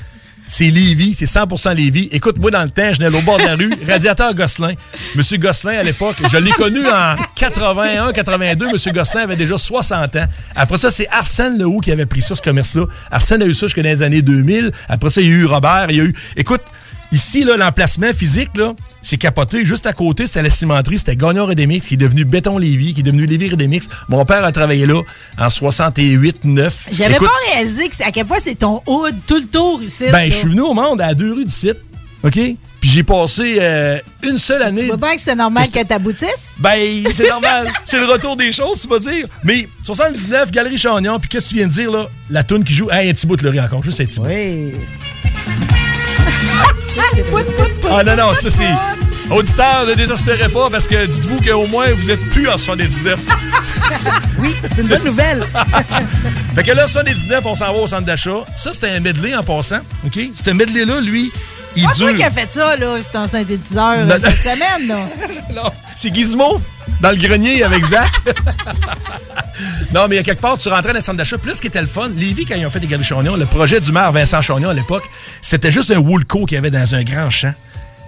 c'est 0.49 0.71
Lévis, 0.71 1.15
c'est 1.15 1.27
100% 1.27 1.75
Lévis. 1.75 2.09
Écoute, 2.11 2.39
moi, 2.39 2.51
dans 2.51 2.63
le 2.65 2.71
temps, 2.71 2.91
je 2.93 2.99
venais 2.99 3.15
au 3.15 3.21
bord 3.21 3.39
de 3.39 3.45
la 3.45 3.55
rue, 3.55 3.71
radiateur 3.87 4.35
Gosselin. 4.35 4.73
Monsieur 5.15 5.37
Gosselin, 5.37 5.79
à 5.79 5.83
l'époque, 5.83 6.17
je 6.27 6.39
l'ai 6.39 6.51
connu 6.53 6.81
en 6.87 7.17
81, 7.37 8.13
82. 8.13 8.73
Monsieur 8.73 8.91
Gosselin 8.93 9.25
avait 9.25 9.37
déjà 9.37 9.59
60 9.59 10.17
ans. 10.17 10.27
Après 10.57 10.79
ça, 10.79 10.91
c'est 10.91 11.07
Arsène 11.09 11.59
Lehoux 11.59 11.81
qui 11.81 11.93
avait 11.93 12.07
pris 12.07 12.23
ça, 12.23 12.35
ce 12.35 12.43
commerce-là. 12.43 12.87
Arsène 13.11 13.43
a 13.43 13.47
eu 13.47 13.55
ça 13.55 13.67
jusqu'à 13.67 13.83
les 13.83 14.03
années 14.03 14.23
2000. 14.23 14.71
Après 14.89 15.11
ça, 15.11 15.21
il 15.21 15.29
y 15.29 15.31
a 15.31 15.35
eu 15.35 15.45
Robert, 15.45 15.87
il 15.91 15.97
y 15.97 16.01
a 16.01 16.05
eu... 16.05 16.15
Écoute, 16.37 16.63
Ici, 17.11 17.43
là, 17.45 17.57
l'emplacement 17.57 18.13
physique, 18.13 18.51
là, 18.55 18.75
c'est 19.01 19.17
capoté. 19.17 19.65
Juste 19.65 19.87
à 19.87 19.93
côté, 19.95 20.27
c'était 20.27 20.43
la 20.43 20.51
cimenterie, 20.51 20.99
c'était 20.99 21.17
Gagnon 21.17 21.47
Redemix, 21.47 21.87
qui 21.87 21.95
est 21.95 21.99
devenu 21.99 22.25
Béton 22.25 22.59
Lévis, 22.59 22.93
qui 22.93 23.01
est 23.01 23.03
devenu 23.03 23.25
Lévis 23.25 23.51
Redemix. 23.51 23.89
Mon 24.09 24.25
père 24.27 24.45
a 24.45 24.53
travaillé 24.53 24.85
là 24.85 25.01
en 25.39 25.47
68-9. 25.49 26.71
J'avais 26.93 27.15
Écoute, 27.15 27.29
pas 27.29 27.53
réalisé 27.53 27.89
que 27.89 28.03
à 28.03 28.11
quel 28.13 28.27
point 28.27 28.39
c'est 28.41 28.57
ton 28.57 28.83
hood 28.87 29.15
tout 29.27 29.37
le 29.37 29.47
tour 29.47 29.83
ici. 29.83 30.05
Ben, 30.13 30.31
je 30.31 30.35
suis 30.37 30.49
venu 30.49 30.61
au 30.61 30.75
monde 30.75 31.01
à 31.01 31.15
deux 31.15 31.33
rues 31.33 31.47
du 31.47 31.53
site, 31.53 31.79
OK? 32.23 32.39
Puis 32.81 32.91
j'ai 32.91 33.03
passé 33.03 33.57
euh, 33.59 33.99
une 34.23 34.39
seule 34.39 34.63
année... 34.63 34.83
Tu 34.83 34.87
vois 34.87 34.99
pas 34.99 35.15
que 35.15 35.21
c'est 35.21 35.35
normal 35.35 35.69
que 35.69 35.83
t'aboutisses? 35.83 36.55
Ben, 36.59 37.05
c'est 37.13 37.29
normal. 37.31 37.69
c'est 37.85 37.99
le 37.99 38.07
retour 38.07 38.37
des 38.37 38.53
choses, 38.53 38.83
tu 38.83 38.89
vas 38.89 38.99
dire. 39.01 39.27
Mais 39.43 39.69
79, 39.83 40.53
Galerie 40.53 40.79
Chagnon, 40.79 41.19
puis 41.19 41.29
qu'est-ce 41.29 41.47
que 41.47 41.51
tu 41.51 41.55
viens 41.57 41.67
de 41.67 41.73
dire, 41.73 41.91
là? 41.91 42.09
La 42.31 42.45
toune 42.45 42.63
qui 42.63 42.75
joue. 42.75 42.91
Hey, 42.91 43.11
un 43.11 43.15
petit 43.15 43.27
bout 43.27 43.37
de 43.37 43.59
encore, 43.59 43.83
juste 43.83 44.01
un 44.01 44.05
petit 44.05 44.21
bout. 44.21 44.27
Oui. 44.27 44.75
Ah 47.91 48.05
non, 48.05 48.17
non, 48.17 48.35
ça 48.35 48.51
c'est. 48.51 49.35
Auditeurs, 49.35 49.87
ne 49.87 49.95
désespérez 49.95 50.49
pas 50.49 50.71
parce 50.71 50.89
que 50.89 51.05
dites-vous 51.07 51.41
qu'au 51.43 51.67
moins 51.67 51.87
vous 51.95 52.11
êtes 52.11 52.31
plus 52.31 52.49
en 52.49 52.57
79. 52.59 53.19
Oui, 54.39 54.55
c'est 54.63 54.83
une 54.83 54.89
bonne 54.89 55.05
nouvelle. 55.05 55.45
fait 56.55 56.63
que 56.63 56.71
là, 56.71 56.87
79, 56.87 57.45
on 57.45 57.55
s'en 57.57 57.73
va 57.73 57.79
au 57.81 57.87
centre 57.89 58.05
d'achat. 58.05 58.45
Ça, 58.55 58.73
c'était 58.73 58.91
un 58.91 59.01
medley 59.01 59.35
en 59.35 59.43
passant. 59.43 59.81
OK? 60.07 60.17
C'est 60.35 60.49
un 60.49 60.55
medley-là, 60.55 61.01
lui, 61.01 61.33
il 61.75 61.85
Pas 61.85 61.93
toi 61.95 62.09
dure. 62.11 62.17
qui 62.17 62.23
as 62.23 62.31
fait 62.31 62.49
ça, 62.53 62.77
là, 62.77 62.97
c'est 63.03 63.17
un 63.17 63.27
synthétiseur 63.27 63.95
euh, 63.99 64.19
cette 64.23 64.37
semaine, 64.37 64.89
là. 64.89 65.09
non, 65.55 65.71
c'est 65.97 66.15
Gizmo 66.15 66.61
dans 67.01 67.11
le 67.11 67.17
grenier 67.17 67.63
avec 67.63 67.85
Zach. 67.85 68.11
non, 69.95 70.07
mais 70.09 70.17
il 70.17 70.19
y 70.19 70.21
a 70.21 70.23
quelque 70.23 70.41
part, 70.41 70.59
tu 70.59 70.69
rentrais 70.69 70.93
dans 70.93 70.99
le 70.99 71.05
centre 71.05 71.19
d'achat. 71.19 71.39
Plus 71.39 71.55
ce 71.55 71.61
qui 71.61 71.67
était 71.69 71.81
le 71.81 71.87
fun, 71.87 72.09
Lévis, 72.17 72.45
quand 72.45 72.55
ils 72.57 72.67
ont 72.67 72.71
fait 72.71 72.81
des 72.81 72.87
Galeries 72.87 73.07
Chagnon, 73.07 73.37
le 73.37 73.47
projet 73.47 73.81
du 73.81 73.93
maire 73.93 74.13
Vincent 74.13 74.41
Chagnon 74.41 74.71
à 74.71 74.75
l'époque, 74.75 75.05
c'était 75.43 75.73
juste 75.73 75.91
un 75.91 75.99
Woolco 75.99 76.45
qu'il 76.45 76.57
y 76.57 76.59
avait 76.59 76.71
dans 76.71 76.95
un 76.95 77.03
grand 77.03 77.31
champ. 77.31 77.53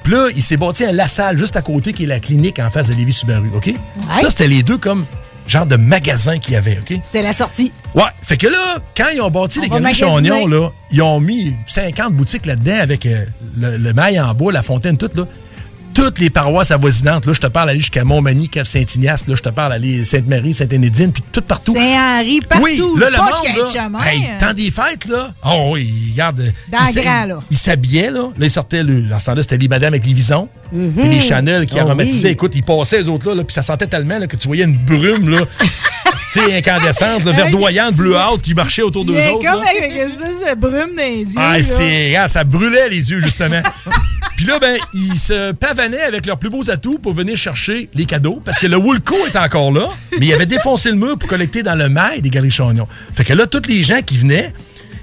Puis 0.02 0.12
là, 0.12 0.28
il 0.34 0.42
s'est 0.42 0.56
bâti 0.56 0.84
un 0.84 0.92
La 0.92 1.08
Salle 1.08 1.38
juste 1.38 1.56
à 1.56 1.62
côté, 1.62 1.92
qui 1.92 2.04
est 2.04 2.06
la 2.06 2.20
clinique 2.20 2.58
en 2.58 2.70
face 2.70 2.88
de 2.88 2.94
Lévis 2.94 3.12
Subaru, 3.12 3.50
OK? 3.54 3.72
Ça, 4.12 4.30
c'était 4.30 4.48
les 4.48 4.62
deux 4.62 4.78
comme 4.78 5.04
genre 5.46 5.66
de 5.66 5.76
magasins 5.76 6.38
qu'il 6.38 6.54
y 6.54 6.56
avait, 6.56 6.78
OK? 6.80 6.98
C'est 7.02 7.22
la 7.22 7.32
sortie. 7.32 7.72
Ouais, 7.94 8.04
fait 8.22 8.36
que 8.36 8.46
là, 8.46 8.78
quand 8.96 9.08
ils 9.14 9.20
ont 9.20 9.30
bâti 9.30 9.58
On 9.58 9.62
les 9.62 9.68
Galeries. 9.68 9.94
Chagnon, 9.94 10.46
là, 10.46 10.70
ils 10.90 11.02
ont 11.02 11.20
mis 11.20 11.54
50 11.66 12.14
boutiques 12.14 12.46
là-dedans 12.46 12.78
avec 12.80 13.04
euh, 13.04 13.24
le, 13.58 13.76
le 13.76 13.92
mail 13.92 14.20
en 14.20 14.32
bois, 14.34 14.52
la 14.52 14.62
fontaine, 14.62 14.96
tout, 14.96 15.10
là. 15.14 15.24
Toutes 15.92 16.18
les 16.20 16.30
paroisses 16.30 16.70
avoisinantes, 16.70 17.26
là, 17.26 17.32
je 17.32 17.40
te 17.40 17.46
parle 17.48 17.70
aller 17.70 17.80
jusqu'à 17.80 18.04
Montmagny, 18.04 18.48
Cap-Saint-Ignace, 18.48 19.24
là, 19.26 19.34
je 19.34 19.42
te 19.42 19.48
parle 19.48 19.72
aller 19.72 20.04
Sainte-Marie, 20.04 20.54
Sainte-Énédine, 20.54 21.12
puis 21.12 21.22
tout 21.32 21.42
partout. 21.42 21.74
Saint-Henri, 21.74 22.40
partout. 22.48 22.64
Oui, 22.64 22.80
là, 22.98 23.10
le 23.10 23.16
monde, 23.16 23.56
là, 23.74 23.82
Chemin. 23.82 23.98
hey, 24.04 24.22
temps 24.38 24.52
des 24.54 24.70
fêtes, 24.70 25.06
là, 25.06 25.32
oh 25.44 25.70
oui, 25.74 25.92
regarde. 26.12 26.52
Dans 26.70 26.78
il 26.94 27.02
grand, 27.02 27.24
là. 27.26 27.40
Il 27.50 27.56
s'habillait, 27.58 28.10
là, 28.10 28.28
là, 28.36 28.46
il 28.46 28.50
sortait, 28.50 28.82
le, 28.82 29.02
dans 29.02 29.18
ce 29.18 29.26
temps-là, 29.26 29.42
c'était 29.42 29.58
les 29.58 29.68
madames 29.68 29.92
avec 29.94 30.06
les 30.06 30.12
visons, 30.14 30.48
Mhm. 30.72 30.92
puis 30.96 31.08
les 31.08 31.20
Chanel 31.20 31.66
qui 31.66 31.74
Oh 31.78 31.80
aromatisaient, 31.80 32.28
oui. 32.28 32.32
écoute, 32.34 32.52
ils 32.54 32.62
passaient, 32.62 33.00
les 33.02 33.08
autres, 33.08 33.28
là, 33.28 33.34
là, 33.34 33.44
puis 33.44 33.52
ça 33.54 33.62
sentait 33.62 33.86
tellement, 33.88 34.18
là, 34.18 34.26
que 34.28 34.36
tu 34.36 34.46
voyais 34.46 34.64
une 34.64 34.76
brume, 34.78 35.28
là, 35.28 35.40
tu 36.32 36.40
sais, 36.40 36.56
incandescente, 36.56 37.24
là, 37.24 37.32
verdoyante, 37.32 37.96
bleu 37.96 38.16
out, 38.16 38.40
qui 38.40 38.54
marchait 38.54 38.82
autour 38.82 39.04
d'eux 39.04 39.16
autres, 39.16 39.44
comme 39.44 39.62
là. 39.62 39.64
avec 39.68 39.90
une 39.90 39.98
espèce 39.98 40.40
de 40.40 40.54
brume 40.54 40.94
dans 40.94 41.02
les 41.02 41.34
yeux. 41.34 41.36
Ah, 41.36 41.62
c'est, 41.62 42.14
ah, 42.16 42.28
ça 42.28 42.44
brûlait 42.44 42.88
les 42.88 43.10
yeux, 43.10 43.20
justement. 43.20 43.62
Puis 44.36 44.46
là, 44.46 44.58
ben, 44.58 44.78
ils 44.94 45.18
se 45.18 45.52
pavanaient 45.52 46.00
avec 46.00 46.24
leurs 46.24 46.38
plus 46.38 46.48
beaux 46.48 46.70
atouts 46.70 46.98
pour 46.98 47.12
venir 47.12 47.36
chercher 47.36 47.90
les 47.94 48.06
cadeaux. 48.06 48.40
Parce 48.44 48.58
que 48.58 48.66
le 48.66 48.76
Woolco 48.76 49.14
est 49.26 49.36
encore 49.36 49.70
là, 49.72 49.88
mais 50.18 50.26
il 50.26 50.32
avait 50.32 50.46
défoncé 50.46 50.90
le 50.90 50.96
mur 50.96 51.18
pour 51.18 51.28
collecter 51.28 51.62
dans 51.62 51.74
le 51.74 51.88
mail 51.88 52.22
des 52.22 52.30
Galeries 52.30 52.50
Chagnon. 52.50 52.88
Fait 53.14 53.24
que 53.24 53.34
là, 53.34 53.46
tous 53.46 53.68
les 53.68 53.82
gens 53.84 54.00
qui 54.00 54.16
venaient, 54.16 54.54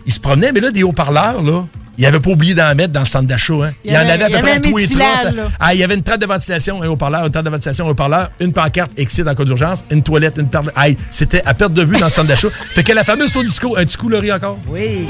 ils 0.08 0.14
se 0.14 0.20
promenaient, 0.20 0.52
mais 0.52 0.60
là, 0.60 0.72
des 0.72 0.82
haut-parleurs, 0.82 1.44
là, 1.44 1.68
il 1.98 2.06
avait 2.06 2.20
pas 2.20 2.30
oublié 2.30 2.54
d'en 2.54 2.76
mettre 2.76 2.94
dans 2.94 3.00
le 3.02 3.06
centre 3.06 3.28
d'achat. 3.28 3.54
Hein. 3.54 3.72
Il 3.84 3.92
y 3.92 3.98
en 3.98 4.02
avait 4.02 4.26
à 4.26 4.30
peu 4.30 4.40
près 4.40 4.52
à 4.52 4.60
tous 4.60 4.78
un 4.78 4.82
les 4.82 4.88
là. 4.88 5.50
Ah, 5.60 5.74
il 5.74 5.80
y 5.80 5.84
avait 5.84 5.96
une 5.96 6.04
trappe 6.04 6.22
de 6.22 6.28
ventilation, 6.28 6.84
un 6.84 6.88
haut-parleur, 6.88 7.26
une 7.26 7.32
trappe 7.32 7.46
de 7.46 7.50
ventilation, 7.50 7.88
un 7.88 7.90
haut-parleur, 7.90 8.30
une 8.40 8.54
pancarte, 8.54 8.92
exit 8.98 9.28
en 9.28 9.34
cas 9.34 9.44
d'urgence, 9.44 9.84
une 9.90 10.04
toilette, 10.04 10.38
une 10.38 10.48
de... 10.48 10.72
Aïe, 10.76 10.96
c'était 11.10 11.42
à 11.46 11.54
perte 11.54 11.74
de 11.74 11.84
vue 11.84 11.98
dans 11.98 12.06
le 12.06 12.12
centre 12.12 12.28
d'achat. 12.28 12.50
Fait 12.74 12.84
que 12.84 12.94
la 12.94 13.04
fameuse 13.04 13.32
tour 13.32 13.44
disco, 13.44 13.76
un 13.78 13.84
petit 13.84 13.98
coup, 13.98 14.10
Laurie, 14.10 14.32
encore? 14.32 14.60
Oui. 14.68 15.08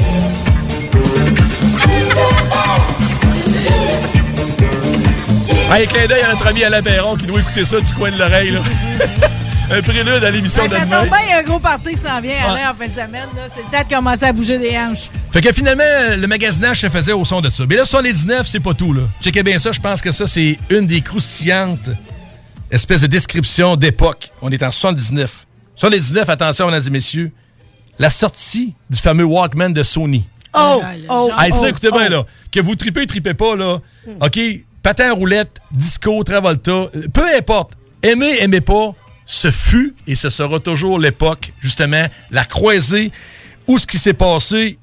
Hey, 5.69 5.85
clin 5.85 6.07
d'œil 6.07 6.21
à 6.21 6.31
notre 6.31 6.47
ami 6.47 6.63
Alain 6.63 6.81
Perron 6.81 7.15
qui 7.17 7.25
doit 7.25 7.41
écouter 7.41 7.65
ça 7.65 7.81
du 7.81 7.93
coin 7.93 8.09
de 8.09 8.17
l'oreille. 8.17 8.57
un 9.69 9.81
prélude 9.81 10.23
à 10.23 10.31
l'émission 10.31 10.63
Ouais, 10.63 10.69
de 10.69 10.73
ça 10.75 10.85
demain. 10.85 10.99
tombe 11.01 11.09
bien, 11.09 11.17
il 11.25 11.29
y 11.29 11.33
a 11.33 11.37
un 11.39 11.43
gros 11.43 11.59
party 11.59 11.91
qui 11.91 11.97
s'en 11.97 12.21
vient 12.21 12.35
en 12.71 12.73
fin 12.73 12.87
de 12.87 12.91
semaine. 12.91 13.27
là. 13.35 13.43
C'est 13.53 13.61
le 13.63 13.69
temps 13.71 13.83
de 13.89 13.95
commencer 13.95 14.23
à 14.23 14.33
bouger 14.33 14.57
des 14.57 14.77
hanches. 14.77 15.09
Fait 15.31 15.41
que 15.41 15.51
finalement, 15.51 15.83
le 16.17 16.25
magasinage 16.27 16.81
se 16.81 16.89
faisait 16.89 17.11
au 17.11 17.25
son 17.25 17.41
de 17.41 17.49
ça. 17.49 17.63
Mais 17.67 17.75
là, 17.75 17.83
79, 17.85 18.47
c'est 18.47 18.59
pas 18.61 18.73
tout. 18.73 18.93
là. 18.93 19.01
Checkez 19.21 19.43
bien 19.43 19.59
ça, 19.59 19.71
je 19.71 19.79
pense 19.79 20.01
que 20.01 20.11
ça, 20.11 20.25
c'est 20.25 20.57
une 20.69 20.87
des 20.87 21.01
croustillantes 21.01 21.89
espèces 22.71 23.01
de 23.01 23.07
descriptions 23.07 23.75
d'époque. 23.75 24.29
On 24.41 24.49
est 24.51 24.63
en 24.63 24.71
79. 24.71 25.45
79, 25.75 26.29
attention, 26.29 26.67
mesdames 26.67 26.83
et 26.87 26.89
messieurs, 26.89 27.31
la 27.99 28.09
sortie 28.09 28.73
du 28.89 28.99
fameux 28.99 29.25
Walkman 29.25 29.69
de 29.73 29.83
Sony. 29.83 30.27
Oh, 30.53 30.81
Ah, 30.83 30.91
oh, 31.09 31.29
genre. 31.29 31.41
Hey, 31.41 31.51
ça, 31.51 31.59
oh, 31.63 31.67
écoutez 31.67 31.91
bien, 31.91 32.07
oh. 32.07 32.11
là. 32.11 32.25
Que 32.51 32.61
vous 32.61 32.75
tripez, 32.75 33.05
tripez 33.05 33.33
pas, 33.33 33.55
là. 33.55 33.79
OK? 34.21 34.39
Patin 34.81 35.09
à 35.11 35.13
roulette, 35.13 35.59
disco, 35.71 36.23
Travolta, 36.23 36.71
euh, 36.71 36.89
peu 37.13 37.23
importe. 37.37 37.71
Aimez, 38.01 38.41
aimez 38.41 38.61
pas, 38.61 38.93
ce 39.27 39.51
fut 39.51 39.93
et 40.07 40.15
ce 40.15 40.29
sera 40.29 40.59
toujours 40.59 40.97
l'époque, 40.97 41.51
justement, 41.59 42.07
la 42.31 42.45
croisée, 42.45 43.11
où 43.67 43.77
ce 43.77 43.85
qui 43.85 43.97
s'est 43.99 44.13
passé. 44.13 44.79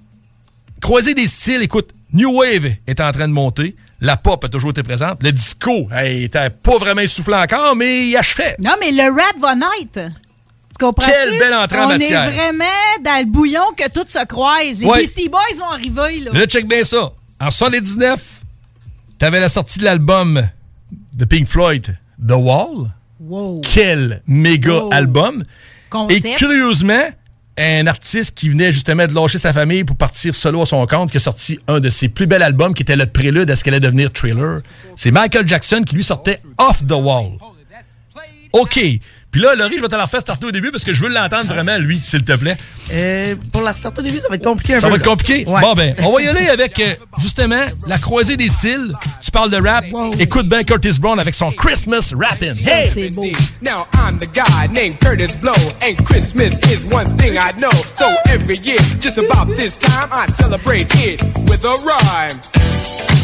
Croisée 0.81 1.15
des 1.15 1.27
styles, 1.27 1.63
écoute, 1.63 1.91
New 2.13 2.31
Wave 2.31 2.75
est 2.87 3.01
en 3.01 3.11
train 3.11 3.27
de 3.27 3.33
monter. 3.33 3.75
La 4.01 4.19
pop 4.19 4.45
a 4.45 4.49
toujours 4.51 4.71
été 4.73 4.83
présente. 4.83 5.23
Le 5.23 5.33
disco, 5.33 5.89
hey, 5.91 6.25
était 6.25 6.51
pas 6.51 6.77
vraiment 6.77 7.01
essoufflé 7.01 7.35
encore, 7.37 7.75
mais 7.75 8.07
il 8.09 8.17
achevait. 8.17 8.55
Non, 8.59 8.73
mais 8.79 8.93
le 8.93 9.05
rap 9.11 9.39
va 9.41 9.55
naître. 9.55 10.15
Tu 10.79 10.85
comprends 10.85 11.07
Quelle 11.07 11.39
belle 11.39 11.55
entrée 11.55 11.79
en 11.81 11.85
On 11.87 11.89
matière. 11.89 12.25
est 12.29 12.33
vraiment 12.33 12.65
dans 13.03 13.19
le 13.21 13.27
bouillon 13.31 13.63
que 13.77 13.89
tout 13.89 14.05
se 14.07 14.23
croise. 14.27 14.79
Les 14.79 14.85
Ouais. 14.85 15.01
Beastie 15.03 15.29
Boys 15.31 15.41
vont 15.59 15.71
arriver, 15.71 16.21
là. 16.21 16.33
Là, 16.35 16.47
check 16.47 16.69
bien 16.69 16.85
ça. 16.85 17.13
En 17.41 17.51
79, 17.51 18.43
t'avais 19.19 19.41
la 19.41 19.49
sortie 19.49 19.79
de 19.79 19.85
l'album 19.85 20.47
de 21.15 21.25
Pink 21.25 21.47
Floyd, 21.49 21.97
The 22.21 22.33
Wall. 22.33 22.91
Wow. 23.27 23.61
Quel 23.62 24.22
méga 24.27 24.72
Wow. 24.85 24.93
album. 24.93 25.43
Concept. 25.91 26.25
Et 26.25 26.35
curieusement, 26.35 27.05
un 27.57 27.87
artiste 27.87 28.35
qui 28.37 28.49
venait 28.49 28.72
justement 28.72 29.07
de 29.07 29.14
lâcher 29.14 29.39
sa 29.39 29.53
famille 29.53 29.85
pour 29.85 29.97
partir 29.97 30.35
solo 30.35 30.62
à 30.62 30.66
son 30.66 30.85
compte, 30.87 31.11
qui 31.11 31.18
a 31.18 31.20
sorti 31.20 31.59
un 31.68 31.79
de 31.81 31.89
ses 31.91 32.09
plus 32.09 32.27
bels 32.27 32.43
albums, 32.43 32.75
qui 32.75 32.83
était 32.83 32.97
le 32.97 33.07
prélude 33.07 33.51
à 33.51 33.57
ce 33.57 33.62
qu'elle 33.62 33.75
allait 33.75 33.81
devenir 33.81 34.12
Thriller. 34.12 34.61
C'est 34.97 35.11
Michael 35.12 35.47
Jackson 35.47 35.83
qui 35.87 35.95
lui 35.95 36.05
sortait 36.05 36.41
Off 36.59 36.85
the 36.87 36.93
Wall. 36.93 37.39
OK. 38.53 38.81
Puis 39.35 39.43
là, 39.43 39.57
Laurie, 39.57 39.74
je 39.78 39.82
vais 39.82 39.89
te 39.89 39.97
la 39.97 40.05
refaire 40.05 40.20
starter 40.20 40.47
au 40.47 40.53
début 40.53 40.70
parce 40.70 40.85
que 40.85 40.95
je 40.95 41.03
veux 41.03 41.09
l'entendre 41.09 41.47
vraiment, 41.47 41.76
lui, 41.76 41.99
s'il 42.01 42.22
te 42.22 42.37
plaît. 42.37 42.57
Euh, 42.93 43.35
pour 43.53 43.62
la 43.62 43.74
start 43.74 43.99
au 43.99 44.03
début, 44.03 44.18
ça 44.20 44.28
va 44.30 44.37
être 44.37 44.45
compliqué 44.45 44.74
un 44.76 44.80
Ça 44.80 44.87
peu. 44.87 44.93
va 44.93 44.99
être 44.99 45.05
compliqué? 45.05 45.45
Ouais. 45.45 45.61
Bon, 45.61 45.72
ben, 45.74 45.93
on 46.05 46.12
va 46.12 46.22
y 46.22 46.28
aller 46.28 46.49
avec, 46.51 46.78
euh, 46.78 46.95
justement, 47.18 47.64
la 47.89 47.99
croisée 47.99 48.37
des 48.37 48.49
styles. 48.49 48.93
Tu 49.20 49.32
parles 49.32 49.51
de 49.51 49.57
rap. 49.57 49.87
Écoute 50.20 50.49
bien 50.49 50.62
Curtis 50.62 51.01
Brown 51.01 51.18
avec 51.18 51.35
son 51.35 51.51
Christmas 51.51 52.12
Rappin'. 52.16 52.55
Hey! 52.64 52.93
C'est 52.95 53.11
beau. 53.11 53.24
Now 53.61 53.89
I'm 53.95 54.18
the 54.20 54.28
guy 54.32 54.68
named 54.72 55.01
Curtis 55.01 55.37
Blow, 55.43 55.51
and 55.82 55.97
Christmas 56.05 56.53
is 56.70 56.85
one 56.93 57.16
thing 57.16 57.32
I 57.37 57.51
know. 57.59 57.72
So 57.99 58.07
every 58.26 58.59
year, 58.62 58.78
just 59.01 59.18
about 59.18 59.53
this 59.57 59.76
time, 59.80 60.11
I 60.12 60.30
celebrate 60.30 60.95
it 61.05 61.20
with 61.51 61.64
a 61.64 61.74
rhyme. 61.85 63.24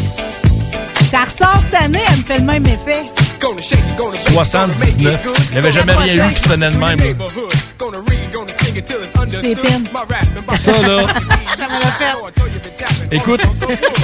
Ça 1.11 1.25
ressort 1.25 1.61
cette 1.69 1.83
année, 1.85 1.99
elle 2.07 2.17
me 2.17 2.23
fait 2.23 2.37
le 2.37 2.45
même 2.45 2.65
effet. 2.65 3.03
Gonna 3.41 3.61
shake 3.61 3.79
it, 3.79 3.97
gonna 3.97 4.11
bake 4.11 4.21
it, 4.21 4.33
gonna 4.33 4.67
make 4.79 4.93
79. 5.03 5.13
it 5.13 5.23
good. 5.23 5.35
Il 5.47 5.51
n'y 5.51 5.57
avait 5.57 5.71
jamais 5.73 5.93
rien 5.93 6.29
eu 6.29 6.33
qui 6.33 6.43
sonnait 6.43 6.69
de 6.71 6.77
même. 6.77 6.99
là. 6.99 7.13
Rapping 9.11 9.83
by- 9.89 10.57
Ça, 10.57 10.71
là, 10.71 11.03
Ça 11.57 11.67
me 11.67 11.73
l'a 11.73 11.91
fait. 11.97 13.15
écoute, 13.15 13.41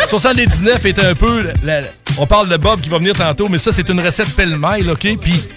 79 0.07 0.85
est 0.85 0.99
un 0.99 1.15
peu... 1.15 1.43
la- 1.63 1.81
la- 1.81 1.87
on 2.17 2.25
parle 2.27 2.49
de 2.49 2.57
Bob 2.57 2.81
qui 2.81 2.89
va 2.89 2.97
venir 2.97 3.13
tantôt, 3.13 3.47
mais 3.49 3.57
ça, 3.57 3.71
c'est 3.71 3.87
une 3.89 3.99
recette 4.01 4.29
pêle-mêle, 4.35 4.89
OK? 4.91 5.07
Puis, 5.21 5.47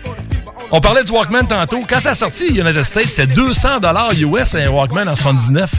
on 0.73 0.81
parlait 0.81 1.05
du 1.05 1.13
Walkman 1.13 1.47
tantôt. 1.47 1.81
Quand 1.89 2.01
ça 2.01 2.11
a 2.11 2.15
sorti, 2.15 2.49
United 2.49 2.85
States, 2.85 3.09
c'est 3.09 3.27
200 3.27 3.81
US 4.21 4.55
un 4.55 4.69
Walkman 4.69 5.09
en 5.09 5.17
79. 5.17 5.71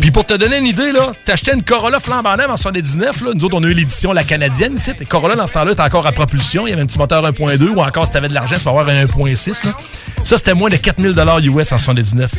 Puis 0.00 0.10
pour 0.10 0.24
te 0.24 0.34
donner 0.34 0.58
une 0.58 0.66
idée, 0.66 0.92
là, 0.92 1.12
t'achetais 1.24 1.54
une 1.54 1.62
Corolla 1.62 2.00
flambant 2.00 2.36
neuve 2.36 2.50
en 2.50 2.56
79. 2.56 3.22
Là. 3.22 3.30
Nous 3.34 3.44
autres, 3.44 3.56
on 3.58 3.62
a 3.64 3.66
eu 3.66 3.74
l'édition 3.74 4.12
La 4.12 4.24
Canadienne 4.24 4.76
ici. 4.76 4.92
Et 4.98 5.04
Corolla, 5.04 5.36
dans 5.36 5.46
ce 5.46 5.54
temps-là, 5.54 5.72
était 5.72 5.82
encore 5.82 6.06
à 6.06 6.12
propulsion. 6.12 6.66
Il 6.66 6.70
y 6.70 6.72
avait 6.72 6.82
un 6.82 6.86
petit 6.86 6.98
moteur 6.98 7.22
1.2 7.30 7.68
ou 7.68 7.80
encore, 7.80 8.06
si 8.06 8.12
t'avais 8.12 8.28
de 8.28 8.34
l'argent, 8.34 8.56
tu 8.56 8.62
peux 8.62 8.70
avoir 8.70 8.88
un 8.88 9.04
1.6. 9.04 9.66
là. 9.66 9.72
Ça, 10.24 10.38
c'était 10.38 10.54
moins 10.54 10.70
de 10.70 10.76
4000 10.76 11.14
US 11.54 11.72
en 11.72 11.78
79. 11.78 12.30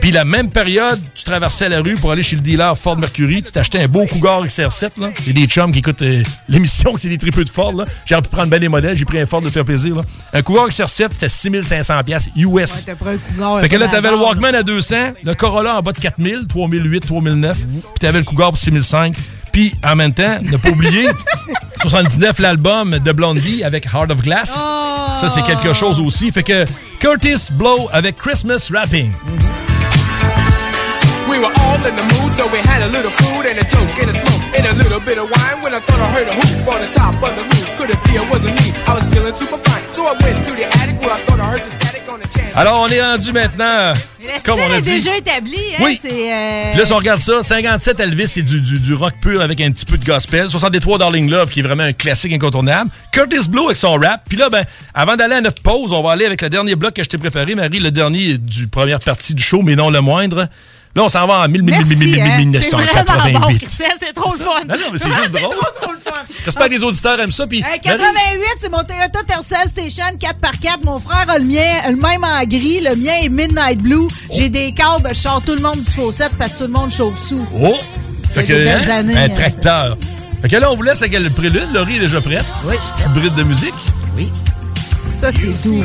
Puis 0.00 0.12
la 0.12 0.24
même 0.24 0.50
période, 0.50 1.00
tu 1.14 1.24
traversais 1.24 1.68
la 1.68 1.80
rue 1.80 1.94
pour 1.94 2.12
aller 2.12 2.22
chez 2.22 2.36
le 2.36 2.42
dealer 2.42 2.76
Ford 2.78 2.96
Mercury, 2.96 3.42
tu 3.42 3.52
t'achetais 3.52 3.80
un 3.80 3.88
beau 3.88 4.06
Cougar 4.06 4.44
XR7. 4.44 5.00
Là. 5.00 5.10
Il 5.20 5.26
y 5.26 5.30
a 5.30 5.32
des 5.32 5.46
chums 5.46 5.72
qui 5.72 5.80
écoutent 5.80 6.02
euh, 6.02 6.22
l'émission, 6.48 6.96
c'est 6.96 7.08
des 7.08 7.18
tripeux 7.18 7.44
de 7.44 7.50
Ford. 7.50 7.72
Là. 7.72 7.84
J'ai 8.04 8.16
pu 8.16 8.28
prendre 8.28 8.48
bien 8.48 8.58
des 8.58 8.68
modèles, 8.68 8.96
j'ai 8.96 9.04
pris 9.04 9.18
un 9.18 9.26
Ford 9.26 9.40
de 9.40 9.50
faire 9.50 9.64
plaisir. 9.64 9.96
Là. 9.96 10.02
Un 10.32 10.42
Cougar 10.42 10.68
XR7, 10.68 11.08
c'était 11.10 11.28
6500 11.28 12.04
pièces 12.04 12.28
US. 12.36 12.46
Ouais, 12.46 12.66
t'as 12.86 12.94
pris 12.94 13.08
un 13.10 13.18
cougar, 13.18 13.60
Fait 13.60 13.68
que 13.68 13.76
là, 13.76 13.88
t'avais 13.88 14.10
le 14.10 14.16
Walkman 14.16 14.54
à 14.54 14.62
200, 14.62 14.94
le 15.24 15.34
Corolla 15.34 15.78
en 15.78 15.82
bas 15.82 15.92
de 15.92 15.98
4000, 15.98 16.46
3008, 16.48 17.00
3009, 17.00 17.58
puis 17.58 17.82
t'avais 18.00 18.18
le 18.18 18.24
Cougar 18.24 18.50
pour 18.50 18.58
6005. 18.58 19.14
Puis, 19.56 19.72
en 19.82 19.96
même 19.96 20.12
temps, 20.12 20.36
ne 20.42 20.58
pas 20.58 20.68
oublier, 20.68 21.08
79, 21.80 22.40
l'album 22.40 22.98
de 22.98 23.10
Blondie 23.12 23.64
avec 23.64 23.86
Heart 23.86 24.10
of 24.10 24.20
Glass. 24.20 24.50
Ça, 24.50 25.30
c'est 25.30 25.40
quelque 25.44 25.72
chose 25.72 25.98
aussi. 25.98 26.30
Fait 26.30 26.42
que 26.42 26.66
Curtis 27.00 27.48
Blow 27.52 27.88
avec 27.90 28.18
Christmas 28.18 28.68
Rapping. 28.70 29.12
We 31.26 31.38
were 31.38 31.48
all 31.64 31.76
in 31.88 31.96
the 31.96 32.04
mood, 32.20 32.34
so 32.34 32.44
we 32.52 32.58
had 32.68 32.82
a 32.82 32.88
little 32.88 33.10
food 33.12 33.46
and 33.46 33.56
a 33.56 33.64
joke 33.64 33.96
and 33.98 34.10
a 34.10 34.12
smoke 34.12 34.44
and 34.58 34.66
a 34.66 34.74
little 34.74 35.00
bit 35.00 35.16
of 35.16 35.24
wine. 35.30 35.62
When 35.64 35.72
I 35.72 35.80
thought 35.80 36.00
I 36.00 36.08
heard 36.12 36.28
a 36.28 36.34
hoop 36.34 36.68
on 36.68 36.82
the 36.82 36.92
top 36.92 37.14
of 37.14 37.32
the 37.34 37.44
roof, 37.56 37.78
could 37.78 37.88
it 37.88 38.04
be 38.04 38.16
it 38.20 38.28
wasn't 38.30 38.60
me? 38.60 38.74
I 38.86 38.92
was 38.92 39.04
feeling 39.08 39.32
super 39.32 39.56
fine, 39.56 39.90
so 39.90 40.04
I 40.04 40.12
went 40.22 40.44
to 40.44 40.52
the 40.52 40.64
attic 40.66 41.00
where 41.00 41.12
I 41.16 41.18
thought 41.24 41.40
I 41.40 41.48
heard 41.56 41.62
the 41.64 41.85
Alors, 42.58 42.80
on 42.80 42.88
est 42.88 43.02
rendu 43.02 43.32
maintenant, 43.32 43.92
Mais 44.20 44.28
comme 44.42 44.58
on 44.58 44.72
a 44.72 44.78
est 44.78 44.80
dit. 44.80 44.92
déjà 44.92 45.14
établi. 45.14 45.58
Hein, 45.78 45.82
Oui. 45.84 46.00
Euh, 46.06 46.70
Puis 46.70 46.78
là, 46.80 46.84
si 46.86 46.92
on 46.92 46.96
regarde 46.96 47.20
ça, 47.20 47.42
57 47.42 48.00
Elvis, 48.00 48.28
c'est 48.28 48.42
du, 48.42 48.62
du, 48.62 48.78
du 48.78 48.94
rock 48.94 49.12
pur 49.20 49.42
avec 49.42 49.60
un 49.60 49.70
petit 49.70 49.84
peu 49.84 49.98
de 49.98 50.04
gospel. 50.06 50.48
63 50.48 50.96
Darling 50.98 51.28
Love, 51.28 51.50
qui 51.50 51.60
est 51.60 51.62
vraiment 51.62 51.82
un 51.82 51.92
classique 51.92 52.32
incontournable. 52.32 52.90
Curtis 53.12 53.48
Blow 53.50 53.66
avec 53.66 53.76
son 53.76 53.92
rap. 53.94 54.22
Puis 54.26 54.38
là, 54.38 54.48
ben, 54.48 54.64
avant 54.94 55.16
d'aller 55.16 55.34
à 55.34 55.40
notre 55.42 55.60
pause, 55.60 55.92
on 55.92 56.02
va 56.02 56.12
aller 56.12 56.24
avec 56.24 56.40
le 56.40 56.48
dernier 56.48 56.76
bloc 56.76 56.94
que 56.94 57.04
je 57.04 57.08
t'ai 57.10 57.18
préparé, 57.18 57.54
Marie, 57.54 57.78
le 57.78 57.90
dernier 57.90 58.38
du 58.38 58.68
première 58.68 59.00
partie 59.00 59.34
du 59.34 59.42
show, 59.42 59.60
mais 59.60 59.76
non 59.76 59.90
le 59.90 60.00
moindre. 60.00 60.48
Là, 60.96 61.04
on 61.04 61.08
s'en 61.10 61.26
va 61.26 61.44
en 61.44 61.48
1000, 61.48 61.62
1000, 61.62 61.74
1000, 61.76 61.86
1000, 61.98 62.08
1000, 62.38 62.48
Merci, 62.48 62.74
hein. 62.74 62.78
C'est 62.80 62.94
1988. 62.94 63.68
C'est 64.00 64.12
trop 64.14 64.30
le 64.30 64.36
fun. 64.42 64.50
Non, 64.66 64.76
non, 64.76 64.86
mais 64.92 64.98
c'est 64.98 65.12
juste 65.12 65.32
drôle. 65.32 65.54
trop, 65.54 65.66
trop 65.82 65.92
le 65.92 65.98
fun. 65.98 66.20
J'espère 66.42 66.66
que 66.68 66.72
les 66.72 66.82
auditeurs 66.82 67.20
aiment 67.20 67.30
ça. 67.30 67.46
Puis, 67.46 67.58
Hey, 67.58 67.80
Marie- 67.84 67.98
88, 67.98 68.40
c'est 68.60 68.70
mon 68.70 68.82
Toyota 68.82 69.22
Tercel 69.28 69.68
Station 69.68 70.04
4x4. 70.18 70.84
Mon 70.84 70.98
frère 70.98 71.26
a 71.28 71.38
le 71.38 71.44
mien, 71.44 71.60
le 71.90 71.96
même 71.96 72.24
en 72.24 72.42
gris. 72.44 72.80
Le 72.80 72.96
mien 72.96 73.12
est 73.22 73.28
Midnight 73.28 73.82
Blue. 73.82 74.08
J'ai 74.32 74.48
des 74.48 74.72
câbles, 74.72 75.10
je 75.10 75.20
sors 75.20 75.42
tout 75.44 75.54
le 75.54 75.60
monde 75.60 75.78
du 75.82 75.90
fossette 75.90 76.32
parce 76.38 76.54
que 76.54 76.58
tout 76.60 76.64
le 76.64 76.72
monde 76.72 76.90
chauffe 76.90 77.18
sous. 77.18 77.46
Oh! 77.62 77.74
Fait 78.32 78.40
C'est 78.40 78.44
que, 78.46 78.68
hein, 78.68 78.90
années, 78.98 79.16
un 79.18 79.24
hein. 79.24 79.28
tracteur. 79.28 79.98
Fait 80.40 80.48
que 80.48 80.56
là, 80.56 80.72
on 80.72 80.76
vous 80.76 80.82
laisse 80.82 81.02
avec 81.02 81.20
le 81.20 81.28
prélude. 81.28 81.68
Laurie 81.74 81.96
est 81.96 82.00
déjà 82.00 82.22
prête. 82.22 82.44
Oui. 82.64 82.76
Petite 82.96 83.12
bride 83.12 83.34
de 83.34 83.42
musique. 83.42 83.74
Oui. 84.16 84.30
Ça, 85.20 85.30
c'est 85.30 85.62
tout. 85.62 85.84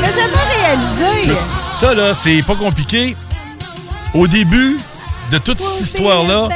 Jamais 0.00 0.12
réalisé. 0.62 1.32
Ça, 1.72 1.94
là, 1.94 2.14
c'est 2.14 2.42
pas 2.42 2.54
compliqué. 2.54 3.16
Au 4.14 4.26
début 4.26 4.78
de 5.30 5.38
toute 5.38 5.60
cette 5.60 5.82
histoire-là, 5.82 6.48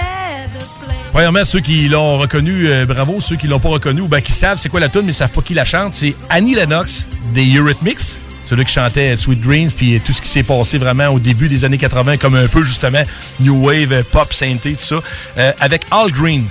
premièrement, 1.12 1.44
ceux 1.44 1.60
qui 1.60 1.88
l'ont 1.88 2.18
reconnu, 2.18 2.66
euh, 2.68 2.86
bravo. 2.86 3.20
Ceux 3.20 3.36
qui 3.36 3.46
l'ont 3.46 3.60
pas 3.60 3.68
reconnu 3.68 4.00
ou 4.02 4.08
ben, 4.08 4.20
qui 4.20 4.32
savent 4.32 4.58
c'est 4.58 4.68
quoi 4.68 4.80
la 4.80 4.88
tune 4.88 5.02
mais 5.02 5.12
ils 5.12 5.14
savent 5.14 5.30
pas 5.30 5.42
qui 5.42 5.54
la 5.54 5.64
chante, 5.64 5.94
c'est 5.94 6.14
Annie 6.30 6.54
Lennox 6.54 7.06
des 7.34 7.46
Eurythmics. 7.54 8.00
Celui 8.48 8.64
qui 8.64 8.72
chantait 8.72 9.16
Sweet 9.16 9.40
Dreams, 9.40 9.70
puis 9.70 10.00
tout 10.04 10.12
ce 10.12 10.20
qui 10.20 10.28
s'est 10.28 10.42
passé 10.42 10.76
vraiment 10.78 11.08
au 11.08 11.18
début 11.18 11.48
des 11.48 11.64
années 11.64 11.78
80, 11.78 12.16
comme 12.18 12.34
un 12.34 12.46
peu 12.46 12.62
justement 12.64 13.02
New 13.40 13.64
Wave, 13.64 14.04
pop, 14.12 14.32
synthé, 14.32 14.72
tout 14.72 14.84
ça, 14.84 14.96
euh, 15.38 15.52
avec 15.60 15.82
Al 15.90 16.10
Green. 16.10 16.44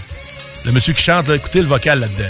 Le 0.66 0.72
monsieur 0.72 0.94
qui 0.94 1.04
chante, 1.04 1.28
là, 1.28 1.36
écoutez 1.36 1.60
le 1.60 1.68
vocal 1.68 2.00
là-dedans. 2.00 2.26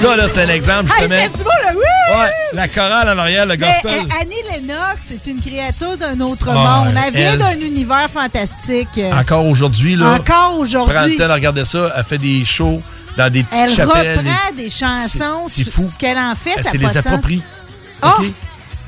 Ça, 0.00 0.16
là, 0.16 0.28
c'est 0.28 0.42
un 0.42 0.48
exemple, 0.48 0.90
Hey, 0.96 1.08
justement. 1.08 1.32
c'est 1.36 1.42
beau, 1.42 1.50
là? 1.50 1.72
Oui! 1.74 2.16
Ouais, 2.20 2.30
la 2.52 2.68
chorale 2.68 3.08
en 3.08 3.18
arrière, 3.18 3.46
le 3.46 3.56
Mais, 3.56 3.66
gospel. 3.66 3.98
euh, 4.00 4.20
Annie 4.20 4.34
Lennox, 4.66 4.98
c'est 5.02 5.30
une 5.30 5.40
créature 5.40 5.96
d'un 5.96 6.20
autre 6.20 6.52
monde. 6.52 6.94
Elle 7.06 7.12
vient 7.14 7.32
elle- 7.32 7.38
d'un 7.38 7.58
univers 7.60 8.08
fantastique. 8.08 8.88
Encore 9.12 9.44
aujourd'hui, 9.46 9.96
là. 9.96 10.12
Encore 10.14 10.24
Prends 10.24 10.52
le 10.56 10.60
aujourd'hui. 10.62 11.16
temps 11.16 11.26
de 11.28 11.32
regarder 11.32 11.64
ça. 11.64 11.92
Elle 11.96 12.04
fait 12.04 12.18
des 12.18 12.44
shows 12.44 12.80
dans 13.16 13.30
des 13.32 13.42
petites 13.42 13.64
Elle 13.64 13.70
chapelles. 13.74 14.18
reprend 14.18 14.54
des 14.56 14.70
chansons. 14.70 15.44
C'est- 15.48 15.68
fou. 15.68 15.84
Ce 15.92 15.98
qu'elle 15.98 16.16
en 16.18 16.34
fait, 16.36 16.54
Elle 16.58 16.64
ça 16.64 16.70
les 16.74 16.96
approprie. 16.96 17.42
Oh! 18.02 18.08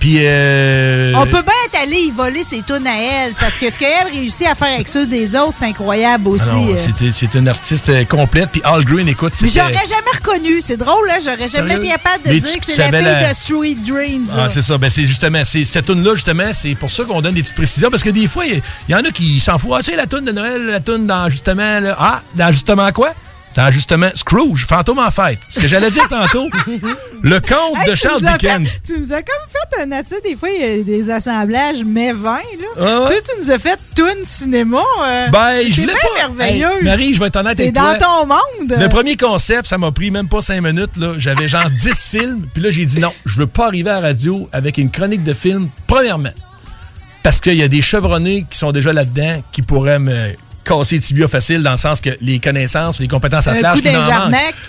Puis, 0.01 0.17
euh, 0.21 1.13
On 1.15 1.25
peut 1.27 1.43
bien 1.43 1.53
être 1.67 1.83
allé 1.83 1.97
y 1.99 2.11
voler 2.11 2.43
ses 2.43 2.63
tunes 2.63 2.87
à 2.87 2.97
elle, 2.99 3.33
parce 3.39 3.59
que 3.59 3.71
ce 3.71 3.79
qu'elle 3.79 4.07
réussit 4.11 4.47
à 4.47 4.55
faire 4.55 4.75
avec 4.75 4.89
ceux 4.89 5.05
des 5.07 5.37
autres, 5.37 5.55
c'est 5.61 5.67
incroyable 5.67 6.27
aussi. 6.29 6.45
ah 6.51 6.55
non, 6.55 6.71
euh. 6.73 7.11
c'est 7.13 7.35
une 7.35 7.47
artiste 7.49 7.91
euh, 7.91 8.05
complète. 8.07 8.49
Puis 8.51 8.63
Al 8.65 8.83
Green, 8.85 9.07
écoute, 9.09 9.35
Mais 9.43 9.49
j'aurais 9.49 9.73
jamais 9.75 10.17
reconnu. 10.19 10.63
C'est 10.63 10.79
drôle, 10.79 11.07
là. 11.07 11.19
J'aurais 11.23 11.49
jamais 11.49 11.75
été 11.77 11.89
capable 11.89 12.25
de 12.25 12.31
Mais 12.31 12.41
dire 12.41 12.59
que 12.59 12.65
c'est 12.65 12.79
la 12.79 12.85
fille 12.87 13.03
la- 13.05 13.29
de 13.31 13.35
Sweet 13.37 13.85
Dreams. 13.85 14.27
Ah, 14.35 14.49
c'est 14.49 14.63
ça. 14.63 14.79
Ben, 14.79 14.89
c'est 14.89 15.05
justement, 15.05 15.43
c'est 15.45 15.65
cette 15.65 15.85
tune-là, 15.85 16.15
justement, 16.15 16.51
c'est 16.55 16.75
pour 16.75 16.91
ça 16.91 17.05
qu'on 17.05 17.21
donne 17.21 17.35
des 17.35 17.43
petites 17.43 17.55
précisions. 17.57 17.91
Parce 17.91 18.03
que 18.03 18.11
des 18.11 18.27
fois, 18.27 18.47
il 18.47 18.55
y, 18.89 18.93
y 18.93 18.95
en 18.95 19.05
a 19.05 19.11
qui 19.11 19.39
s'en 19.39 19.59
foutent. 19.59 19.73
Ah, 19.75 19.83
tu 19.83 19.91
sais, 19.91 19.97
la 19.97 20.07
tune 20.07 20.25
de 20.25 20.33
Noël, 20.33 20.65
la 20.65 20.81
tune 20.81 21.07
dans 21.07 21.29
justement, 21.29 21.79
là. 21.79 21.95
Ah, 21.99 22.23
dans 22.35 22.51
justement 22.53 22.91
quoi? 22.93 23.13
Dans 23.57 23.71
justement 23.73 24.09
Scrooge, 24.15 24.65
fantôme 24.65 25.01
en 25.01 25.11
fête. 25.11 25.39
Ce 25.49 25.59
que 25.59 25.67
j'allais 25.67 25.91
dire 25.91 26.07
tantôt, 26.09 26.49
le 27.23 27.41
conte 27.41 27.79
Hey, 27.85 27.91
de 27.91 27.95
Charles 27.97 28.23
Dickens. 28.23 28.69
fait- 28.69 28.81
tu 28.87 29.01
nous 29.01 29.13
as 29.13 29.23
comme 29.23 29.35
fait 29.51 29.83
un 29.83 29.91
assez, 29.93 30.21
des 30.21 30.37
fois, 30.37 30.49
il 30.51 30.61
y 30.61 30.81
a 30.81 30.85
des 30.85 31.11
assemblages 31.11 31.83
mais 31.85 32.13
20, 32.13 32.35
là. 32.37 32.41
Ah? 32.79 33.05
Toi, 33.09 33.17
tu 33.25 33.43
nous 33.43 33.51
as 33.51 33.59
fait 33.59 33.77
Toon 33.97 34.15
Cinéma. 34.25 34.81
euh, 35.03 35.27
Ben, 35.31 35.63
je 35.69 35.83
bien 35.83 35.95
pas. 35.95 36.29
merveilleux. 36.29 36.77
Hey, 36.79 36.85
Marie, 36.85 37.13
je 37.13 37.19
vais 37.19 37.27
être 37.27 37.37
honnête 37.37 37.59
avec 37.59 37.73
dans 37.75 37.83
toi. 37.83 37.99
ton 37.99 38.27
monde. 38.27 38.79
Le 38.81 38.89
premier 38.89 39.17
concept, 39.17 39.67
ça 39.67 39.79
m'a 39.79 39.91
pris 39.91 40.13
même 40.13 40.29
pas 40.29 40.41
cinq 40.43 40.61
minutes. 40.63 40.97
là. 40.97 41.15
J'avais 41.19 41.49
genre 41.49 41.69
10 41.71 42.09
films. 42.09 42.47
Puis 42.55 42.63
là, 42.63 42.71
j'ai 42.71 42.85
dit 42.87 43.01
non, 43.01 43.13
je 43.27 43.41
veux 43.41 43.47
pas 43.49 43.67
arriver 43.67 43.91
à 43.91 43.95
la 43.95 44.09
radio 44.09 44.49
avec 44.53 44.79
une 44.79 44.91
chronique 44.93 45.25
de 45.25 45.35
films, 45.35 45.69
premièrement. 45.89 46.31
Parce 47.25 47.41
qu'il 47.41 47.55
y 47.57 47.63
a 47.65 47.69
des 47.69 47.83
chevronnés 47.83 48.47
qui 48.49 48.57
sont 48.57 48.71
déjà 48.71 48.93
là-dedans 48.93 49.43
qui 49.53 49.63
pourraient 49.63 49.99
me 49.99 50.31
casser 50.65 50.97
les 50.97 51.01
tibias 51.01 51.29
facile 51.29 51.63
dans 51.63 51.73
le 51.73 51.77
sens 51.77 52.01
que 52.01 52.11
les 52.21 52.39
connaissances, 52.39 53.01
les 53.01 53.09
compétences 53.09 53.47
à 53.47 53.55
large. 53.59 53.81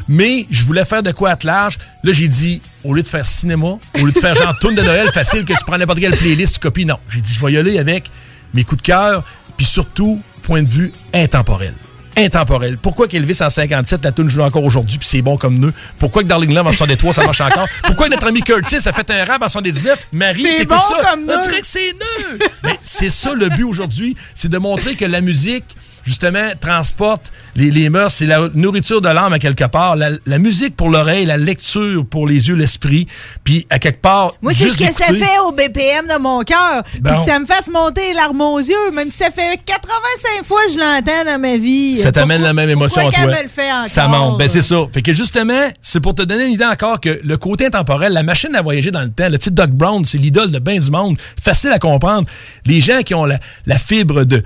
Mais 0.08 0.46
je 0.50 0.64
voulais 0.64 0.86
faire 0.86 1.04
de 1.04 1.12
quoi 1.12 1.32
à 1.32 1.38
large. 1.44 1.78
Là, 2.04 2.12
j'ai 2.12 2.28
dit, 2.28 2.62
au 2.84 2.94
lieu 2.94 3.04
de 3.04 3.08
faire 3.08 3.26
cinéma, 3.26 3.78
au 3.96 4.06
lieu 4.06 4.12
de 4.12 4.20
faire 4.20 4.36
genre 4.36 4.58
tune 4.60 4.76
de 4.76 4.82
Noël 4.82 5.12
facile 5.12 5.46
que 5.46 5.54
tu 5.54 5.64
prends 5.66 5.78
n'importe 5.78 6.00
quelle 6.00 6.18
playlist, 6.18 6.56
tu 6.56 6.60
copies, 6.60 6.86
non. 6.86 6.98
J'ai 7.10 7.22
dit, 7.22 7.34
je 7.34 7.46
vais 7.46 7.54
y 7.54 7.58
aller 7.58 7.78
avec 7.80 8.10
mes 8.54 8.64
coups 8.64 8.82
de 8.82 8.88
cœur, 8.88 9.24
puis 9.58 9.66
surtout, 9.66 10.22
point 10.44 10.64
de 10.64 10.70
vue 10.70 10.92
intemporel. 11.14 11.74
Intemporel. 12.18 12.78
Pourquoi 12.78 13.08
qu'Elvis 13.08 13.38
en 13.42 13.50
57, 13.50 14.04
la 14.04 14.12
tune 14.12 14.28
joue 14.30 14.42
encore 14.42 14.64
aujourd'hui, 14.64 14.98
puis 14.98 15.08
c'est 15.08 15.22
bon 15.22 15.38
comme 15.38 15.58
nœud? 15.60 15.74
Pourquoi 16.00 16.24
que 16.24 16.28
Darling 16.28 16.54
Love 16.54 16.68
en 16.68 16.72
63, 16.72 17.14
ça 17.14 17.24
marche 17.24 17.42
encore? 17.42 17.68
Pourquoi 17.86 18.10
notre 18.10 18.28
ami 18.28 18.42
Curtis 18.42 18.80
a 18.86 18.94
fait 18.94 19.10
un 19.12 19.24
rap 19.26 19.42
en 19.42 19.48
79? 19.48 20.08
Marie, 20.12 20.42
C'est 20.44 20.58
t'écoutes 20.58 20.78
bon 20.78 20.96
ça? 20.96 21.10
comme 21.12 21.22
On 21.30 21.42
dirait 21.48 21.62
que 21.62 21.68
c'est 21.68 21.94
nœud! 21.94 22.40
Mais 22.64 22.78
c'est 22.84 23.10
ça 23.10 23.34
le 23.34 23.50
but 23.50 23.64
aujourd'hui, 23.64 24.16
c'est 24.36 24.50
de 24.50 24.58
montrer 24.58 24.96
que 24.96 25.06
la 25.06 25.22
musique, 25.22 25.64
justement, 26.06 26.52
transporte 26.60 27.32
les, 27.56 27.72
les 27.72 27.90
mœurs. 27.90 28.14
C'est 28.14 28.26
la 28.26 28.50
nourriture 28.54 29.02
de 29.02 29.10
l'âme 29.10 29.34
à 29.34 29.40
quelque 29.40 29.66
part. 29.66 29.96
La, 29.96 30.10
la 30.26 30.38
musique 30.38 30.76
pour 30.76 30.90
l'oreille, 30.90 31.26
la 31.26 31.38
lecture 31.38 32.06
pour 32.06 32.28
les 32.28 32.48
yeux, 32.50 32.56
l'esprit. 32.56 33.08
Puis, 33.44 33.68
à 33.70 33.80
quelque 33.80 34.02
part, 34.02 34.34
Moi, 34.42 34.54
c'est 34.54 34.70
ce 34.70 34.78
que 34.78 34.92
ça 34.94 35.06
fait 35.06 35.40
au 35.48 35.52
BPM 35.52 36.08
de 36.08 36.20
mon 36.20 36.42
cœur. 36.44 36.84
Bon. 37.00 37.16
que 37.18 37.22
ça 37.26 37.40
me 37.40 37.46
fasse 37.46 37.70
monter 37.70 38.10
les 38.10 38.14
larmes 38.14 38.42
aux 38.42 38.60
yeux, 38.60 38.92
même 38.96 39.06
si 39.06 39.18
ça 39.18 39.32
fait 39.32 39.60
85 39.66 40.46
fois 40.46 40.60
que 40.68 40.74
je 40.74 40.80
l'entends 40.80 41.26
dans 41.26 41.40
ma 41.40 41.58
vie. 41.58 41.96
Ça 41.98 42.12
t'amène 42.12 42.42
la 42.42 42.54
même 42.54 42.70
émotion 42.70 43.02
à 43.02 43.04
toi. 43.06 43.12
qu'elle 43.12 43.30
me 43.30 43.44
le 43.44 43.50
fait 43.50 43.72
encore? 43.72 43.86
Ça 43.86 44.08
monte. 44.08 44.38
Ben, 44.40 44.48
c'est 44.48 44.62
ça. 44.62 44.78
Fait 44.94 45.02
que 45.02 45.14
justement, 45.14 45.70
c'est 45.82 46.00
pour 46.00 46.16
te 46.16 46.22
donner 46.22 46.46
une 46.46 46.54
idée 46.54 46.66
encore 46.66 47.00
que 47.00 47.20
le 47.24 47.38
côté 47.38 47.66
intemporel, 47.66 48.14
la 48.14 48.24
machine 48.24 48.56
à 48.56 48.62
voyager 48.62 48.92
dans 48.92 49.02
le 49.02 49.12
temps, 49.12 49.30
le 49.30 49.38
petit 49.38 49.52
Doc 49.52 49.72
Brown, 49.72 50.04
c'est 50.06 50.18
l'idole 50.18 50.52
de 50.52 50.60
bien 50.60 50.80
du 50.80 50.92
monde. 50.92 51.18
Facile 51.42 51.72
à 51.72 51.80
comprendre. 51.80 52.28
Les 52.66 52.82
gens 52.82 53.02
qui 53.02 53.14
ont 53.14 53.26
la, 53.26 53.40
la 53.66 53.78
fibre 53.78 54.24
de 54.24 54.44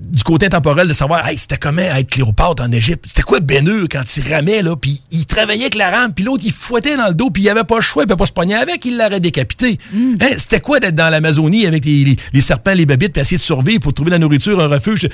du 0.00 0.22
côté 0.22 0.46
intemporel 0.46 0.86
de 0.86 0.92
savoir 0.92 1.26
hey, 1.26 1.36
c'était 1.36 1.56
comment 1.56 1.82
être 1.82 2.08
Cléopâtre 2.10 2.62
en 2.62 2.70
Égypte? 2.70 3.04
C'était 3.08 3.22
quoi 3.22 3.40
Béneux 3.40 3.88
quand 3.90 4.02
il 4.16 4.32
ramait 4.32 4.62
là? 4.62 4.76
Puis 4.76 5.02
il 5.10 5.26
travaillait 5.26 5.62
avec 5.64 5.74
la 5.74 5.90
rame 5.90 6.12
puis 6.14 6.24
l'autre 6.24 6.44
il 6.46 6.52
fouettait 6.52 6.96
dans 6.96 7.08
le 7.08 7.14
dos 7.14 7.30
puis 7.30 7.42
il 7.42 7.48
avait 7.48 7.64
pas 7.64 7.74
le 7.76 7.80
choix 7.80 8.04
il 8.04 8.06
pouvait 8.06 8.16
pas 8.16 8.26
se 8.26 8.32
pogner 8.32 8.54
avec 8.54 8.84
il 8.84 8.96
l'aurait 8.96 9.18
décapité. 9.20 9.78
Mm. 9.92 10.14
Hein, 10.20 10.26
c'était 10.36 10.60
quoi 10.60 10.78
d'être 10.78 10.94
dans 10.94 11.10
l'Amazonie 11.10 11.66
avec 11.66 11.84
les, 11.84 12.04
les- 12.04 12.16
les 12.32 12.40
serpents 12.40 12.74
les 12.74 12.86
bébites 12.86 13.12
puis 13.12 13.20
essayer 13.22 13.38
de 13.38 13.42
survivre 13.42 13.80
pour 13.80 13.92
trouver 13.92 14.10
la 14.12 14.18
nourriture 14.18 14.60
un 14.60 14.68
refuge? 14.68 15.08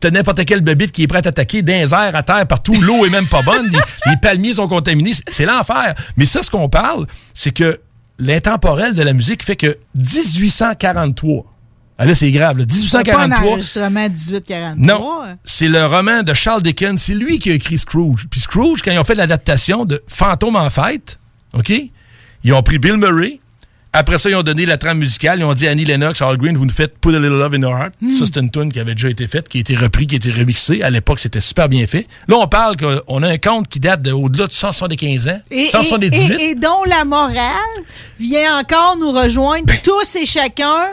T'as- 0.00 0.10
n'importe 0.10 0.44
quel 0.46 0.62
bébite 0.62 0.92
qui 0.92 1.02
est 1.02 1.06
prêt 1.06 1.18
à 1.18 1.22
t'attaquer 1.22 1.60
les 1.62 1.92
airs 1.92 2.16
à 2.16 2.22
terre 2.22 2.46
partout. 2.46 2.74
L'eau 2.80 3.04
est 3.04 3.10
même 3.10 3.26
pas 3.26 3.42
bonne. 3.42 3.68
Les, 3.70 3.78
les 4.12 4.16
palmiers 4.22 4.54
sont 4.54 4.68
contaminés. 4.68 5.12
C'est 5.28 5.44
l'enfer. 5.44 5.94
Mais 6.16 6.24
ça 6.26 6.42
ce 6.42 6.50
qu'on 6.50 6.68
parle 6.70 7.06
c'est 7.34 7.52
que 7.52 7.78
l'intemporel 8.18 8.94
de 8.94 9.02
la 9.02 9.12
musique 9.12 9.42
fait 9.44 9.56
que 9.56 9.76
1843 9.96 11.44
ah 12.02 12.06
là, 12.06 12.14
c'est 12.14 12.30
grave. 12.30 12.58
là. 12.58 12.64
C'est 12.68 12.90
pas 12.90 12.98
un 12.98 13.28
1843. 13.28 13.50
enregistrement 13.52 14.08
1843. 14.08 14.74
Non, 14.76 15.36
c'est 15.44 15.68
le 15.68 15.84
roman 15.86 16.22
de 16.22 16.32
Charles 16.34 16.62
Dickens. 16.62 17.00
C'est 17.00 17.14
lui 17.14 17.38
qui 17.38 17.50
a 17.50 17.54
écrit 17.54 17.76
Scrooge. 17.78 18.26
Puis 18.30 18.40
Scrooge, 18.40 18.80
quand 18.82 18.90
ils 18.90 18.98
ont 18.98 19.04
fait 19.04 19.14
l'adaptation 19.14 19.84
de 19.84 20.02
Fantôme 20.08 20.56
en 20.56 20.70
fête, 20.70 21.18
OK? 21.52 21.72
Ils 22.42 22.52
ont 22.54 22.62
pris 22.62 22.78
Bill 22.78 22.96
Murray. 22.96 23.38
Après 23.92 24.18
ça, 24.18 24.30
ils 24.30 24.36
ont 24.36 24.44
donné 24.44 24.66
la 24.66 24.78
trame 24.78 24.98
musicale. 24.98 25.40
Ils 25.40 25.44
ont 25.44 25.52
dit 25.52 25.66
Annie 25.66 25.84
Lennox, 25.84 26.22
Al 26.22 26.36
Green, 26.36 26.56
vous 26.56 26.64
nous 26.64 26.70
faites 26.72 26.96
Put 27.00 27.08
a 27.08 27.18
Little 27.18 27.38
Love 27.40 27.54
in 27.54 27.60
Your 27.62 27.76
Heart. 27.76 27.92
Hmm. 28.00 28.10
Ça, 28.12 28.24
c'est 28.24 28.38
une 28.40 28.48
tune 28.48 28.72
qui 28.72 28.78
avait 28.78 28.94
déjà 28.94 29.10
été 29.10 29.26
faite, 29.26 29.48
qui 29.48 29.58
a 29.58 29.60
été 29.62 29.74
repris, 29.74 30.06
qui 30.06 30.14
a 30.14 30.18
été 30.18 30.30
remixée. 30.30 30.80
À 30.82 30.90
l'époque, 30.90 31.18
c'était 31.18 31.40
super 31.40 31.68
bien 31.68 31.86
fait. 31.88 32.06
Là, 32.28 32.36
on 32.36 32.46
parle 32.46 32.76
qu'on 32.76 33.22
a 33.24 33.28
un 33.28 33.36
conte 33.38 33.66
qui 33.66 33.80
date 33.80 34.00
de 34.02 34.12
au-delà 34.12 34.46
de 34.46 34.52
175 34.52 35.26
ans. 35.28 35.40
Et, 35.50 35.68
178. 35.70 36.16
et- 36.30 36.34
et- 36.44 36.50
et 36.50 36.54
dont 36.54 36.84
la 36.86 37.04
morale 37.04 37.34
vient 38.20 38.60
encore 38.60 38.96
nous 38.96 39.10
rejoindre 39.10 39.66
Ben. 39.66 39.76
tous 39.82 40.14
et 40.14 40.24
chacun. 40.24 40.86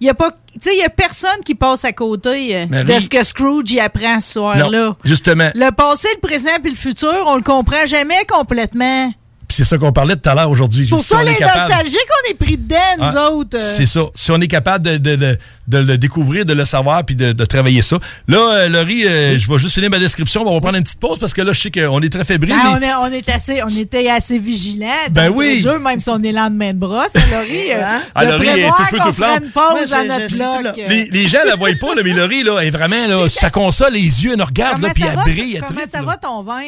Il 0.00 0.06
y 0.06 0.10
a 0.10 0.14
pas, 0.14 0.30
tu 0.30 0.36
sais, 0.62 0.74
il 0.74 0.80
y 0.80 0.84
a 0.84 0.88
personne 0.88 1.40
qui 1.44 1.54
passe 1.54 1.84
à 1.84 1.92
côté 1.92 2.56
euh, 2.56 2.66
Marie- 2.68 2.84
de 2.86 2.98
ce 3.00 3.08
que 3.10 3.22
Scrooge 3.22 3.70
y 3.70 3.80
apprend 3.80 4.18
ce 4.20 4.32
soir-là. 4.32 4.96
Justement. 5.04 5.50
Le 5.54 5.70
passé, 5.70 6.08
le 6.14 6.20
présent 6.26 6.50
puis 6.62 6.70
le 6.72 6.76
futur, 6.76 7.24
on 7.26 7.36
le 7.36 7.42
comprend 7.42 7.84
jamais 7.86 8.24
complètement. 8.26 9.12
Puis 9.50 9.56
c'est 9.56 9.64
ça 9.64 9.78
qu'on 9.78 9.92
parlait 9.92 10.14
tout 10.14 10.30
à 10.30 10.34
l'heure 10.36 10.48
aujourd'hui. 10.48 10.86
Pour 10.86 11.00
si 11.00 11.08
ça, 11.08 11.16
on 11.16 11.20
est 11.22 11.30
les 11.30 11.34
capable- 11.34 11.58
nostalgiques, 11.58 11.98
on 12.24 12.30
est 12.30 12.34
pris 12.34 12.56
dedans, 12.56 12.76
nous 12.98 13.04
Ah, 13.16 13.30
autres. 13.32 13.56
euh. 13.58 13.74
C'est 13.76 13.84
ça. 13.86 14.02
Si 14.14 14.30
on 14.30 14.40
est 14.40 14.46
capable 14.46 14.84
de, 14.86 14.96
de- 14.96 15.16
de- 15.16 15.38
de 15.66 15.78
le 15.78 15.98
découvrir, 15.98 16.44
de 16.44 16.52
le 16.52 16.64
savoir, 16.64 17.04
puis 17.04 17.16
de, 17.16 17.32
de 17.32 17.44
travailler 17.44 17.82
ça. 17.82 17.98
Là, 18.28 18.38
euh, 18.38 18.68
Laurie, 18.68 19.06
euh, 19.08 19.36
je 19.36 19.50
vais 19.50 19.58
juste 19.58 19.74
finir 19.74 19.90
ma 19.90 19.98
description. 19.98 20.42
On 20.42 20.44
va 20.44 20.50
reprendre 20.52 20.76
une 20.76 20.84
petite 20.84 21.00
pause 21.00 21.18
parce 21.18 21.34
que 21.34 21.42
là, 21.42 21.50
je 21.52 21.60
sais 21.62 21.70
qu'on 21.72 22.00
est 22.00 22.12
très 22.12 22.24
fébrile. 22.24 22.54
Ben, 22.54 22.78
mais- 22.80 22.94
on, 22.94 23.08
est, 23.08 23.10
on, 23.10 23.12
est 23.12 23.28
assez, 23.28 23.60
on 23.60 23.68
était 23.68 24.08
assez 24.08 24.38
vigilants. 24.38 24.86
Ben 25.10 25.30
oui. 25.34 25.56
le 25.64 25.68
jeu, 25.72 25.78
même 25.80 26.00
si 26.00 26.08
on 26.10 26.22
est 26.22 26.30
lendemain 26.30 26.70
de 26.70 26.76
brosse, 26.76 27.16
hein, 27.16 27.20
Laurie. 27.32 27.72
euh, 27.74 27.98
Ah, 28.14 28.24
Laurie 28.24 28.48
est 28.50 28.68
tout 28.68 28.84
feu, 28.84 28.98
tout 29.04 29.12
flamme. 29.12 29.42
une 29.42 29.50
pause 29.50 29.62
Moi, 29.72 29.80
je- 29.88 29.94
à 29.94 30.02
je 30.04 30.08
notre 30.08 30.20
suis 30.28 30.32
tout 30.38 30.38
là. 30.38 30.58
bloc. 30.62 30.76
les, 30.76 31.04
les 31.10 31.26
gens 31.28 31.38
la 31.44 31.56
voient 31.56 31.68
pas, 31.80 31.94
là, 31.96 32.02
mais 32.04 32.12
Laurie, 32.12 32.44
là, 32.44 32.60
est 32.60 32.70
vraiment, 32.70 33.06
là, 33.08 33.28
sa 33.28 33.50
console, 33.50 33.94
les 33.94 34.00
yeux, 34.24 34.30
elle 34.34 34.38
nous 34.38 34.44
regarde, 34.44 34.80
là, 34.80 34.90
puis 34.94 35.02
elle 35.10 35.16
brille. 35.16 35.56
elle 35.56 35.64
Comment 35.66 35.80
ça 35.90 36.02
va 36.02 36.16
ton 36.16 36.42
vin? 36.44 36.62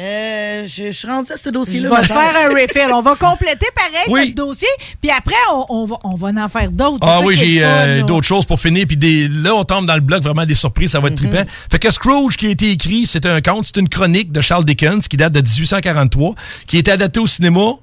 Euh? 0.00 0.66
Je, 0.66 0.84
je 0.86 0.90
suis 0.92 1.06
rendu 1.08 1.30
à 1.32 1.36
ce 1.36 1.42
Je 1.46 1.50
dossier-là. 1.50 1.88
vais 1.88 1.94
te 1.96 2.00
ma 2.12 2.20
faire 2.20 2.36
un 2.46 2.48
refill. 2.54 2.92
On 2.92 3.02
va 3.02 3.14
compléter 3.20 3.66
pareil 3.74 4.06
Oui. 4.08 4.20
notre 4.20 4.34
dossier. 4.34 4.68
Puis 5.00 5.10
après, 5.10 5.34
on, 5.52 5.66
on 5.68 5.84
va, 5.86 5.96
on 6.04 6.16
va 6.16 6.28
en 6.44 6.48
faire 6.48 6.70
d'autres. 6.70 7.06
Ah 7.06 7.20
oui, 7.24 7.36
j'ai 7.36 7.58
euh, 7.62 8.02
d'autres 8.02 8.26
choses 8.26 8.44
pour 8.44 8.58
finir. 8.58 8.86
Puis 8.86 8.96
des, 8.96 9.28
là, 9.28 9.54
on 9.54 9.64
tombe 9.64 9.86
dans 9.86 9.94
le 9.94 10.00
bloc 10.00 10.22
vraiment 10.22 10.44
des 10.44 10.54
surprises, 10.54 10.90
ça 10.92 11.00
va 11.00 11.08
être 11.08 11.16
trippant. 11.16 11.44
Fait 11.70 11.78
que 11.78 11.90
Scrooge, 11.92 12.36
qui 12.36 12.46
a 12.46 12.50
été 12.50 12.70
écrit, 12.70 13.06
c'est 13.06 13.24
un 13.26 13.40
conte, 13.40 13.66
c'est 13.66 13.78
une 13.80 13.88
chronique 13.88 14.32
de 14.32 14.40
Charles 14.40 14.64
Dickens 14.64 15.06
qui 15.08 15.16
date 15.16 15.32
de 15.32 15.40
1843, 15.40 16.34
qui 16.66 16.76
a 16.76 16.80
été 16.80 16.90
adaptée 16.90 17.20
au 17.20 17.26
cinéma. 17.26 17.74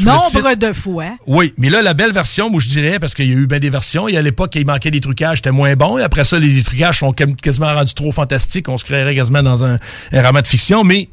Nombre 0.00 0.54
de 0.54 0.72
fois. 0.72 1.06
Oui, 1.26 1.54
mais 1.56 1.70
là, 1.70 1.82
la 1.82 1.94
belle 1.94 2.12
version, 2.12 2.50
moi, 2.50 2.60
je 2.60 2.68
dirais, 2.68 3.00
parce 3.00 3.14
qu'il 3.14 3.26
y 3.28 3.32
a 3.32 3.36
eu 3.36 3.46
bien 3.46 3.58
des 3.58 3.70
versions, 3.70 4.06
et 4.06 4.16
à 4.16 4.22
l'époque, 4.22 4.54
il 4.54 4.64
manquait 4.66 4.90
des 4.92 5.00
trucages, 5.00 5.38
c'était 5.38 5.50
moins 5.50 5.74
bon, 5.74 5.98
et 5.98 6.02
après 6.02 6.24
ça, 6.24 6.38
les, 6.38 6.46
les 6.46 6.62
trucages 6.62 6.98
sont 7.00 7.12
quasiment 7.12 7.72
rendus 7.74 7.94
trop 7.94 8.12
fantastiques, 8.12 8.68
on 8.68 8.76
se 8.76 8.84
créerait 8.84 9.16
quasiment 9.16 9.42
dans 9.42 9.64
un, 9.64 9.78
un 10.12 10.22
roman 10.22 10.40
de 10.40 10.46
fiction, 10.46 10.84
mais 10.84 11.08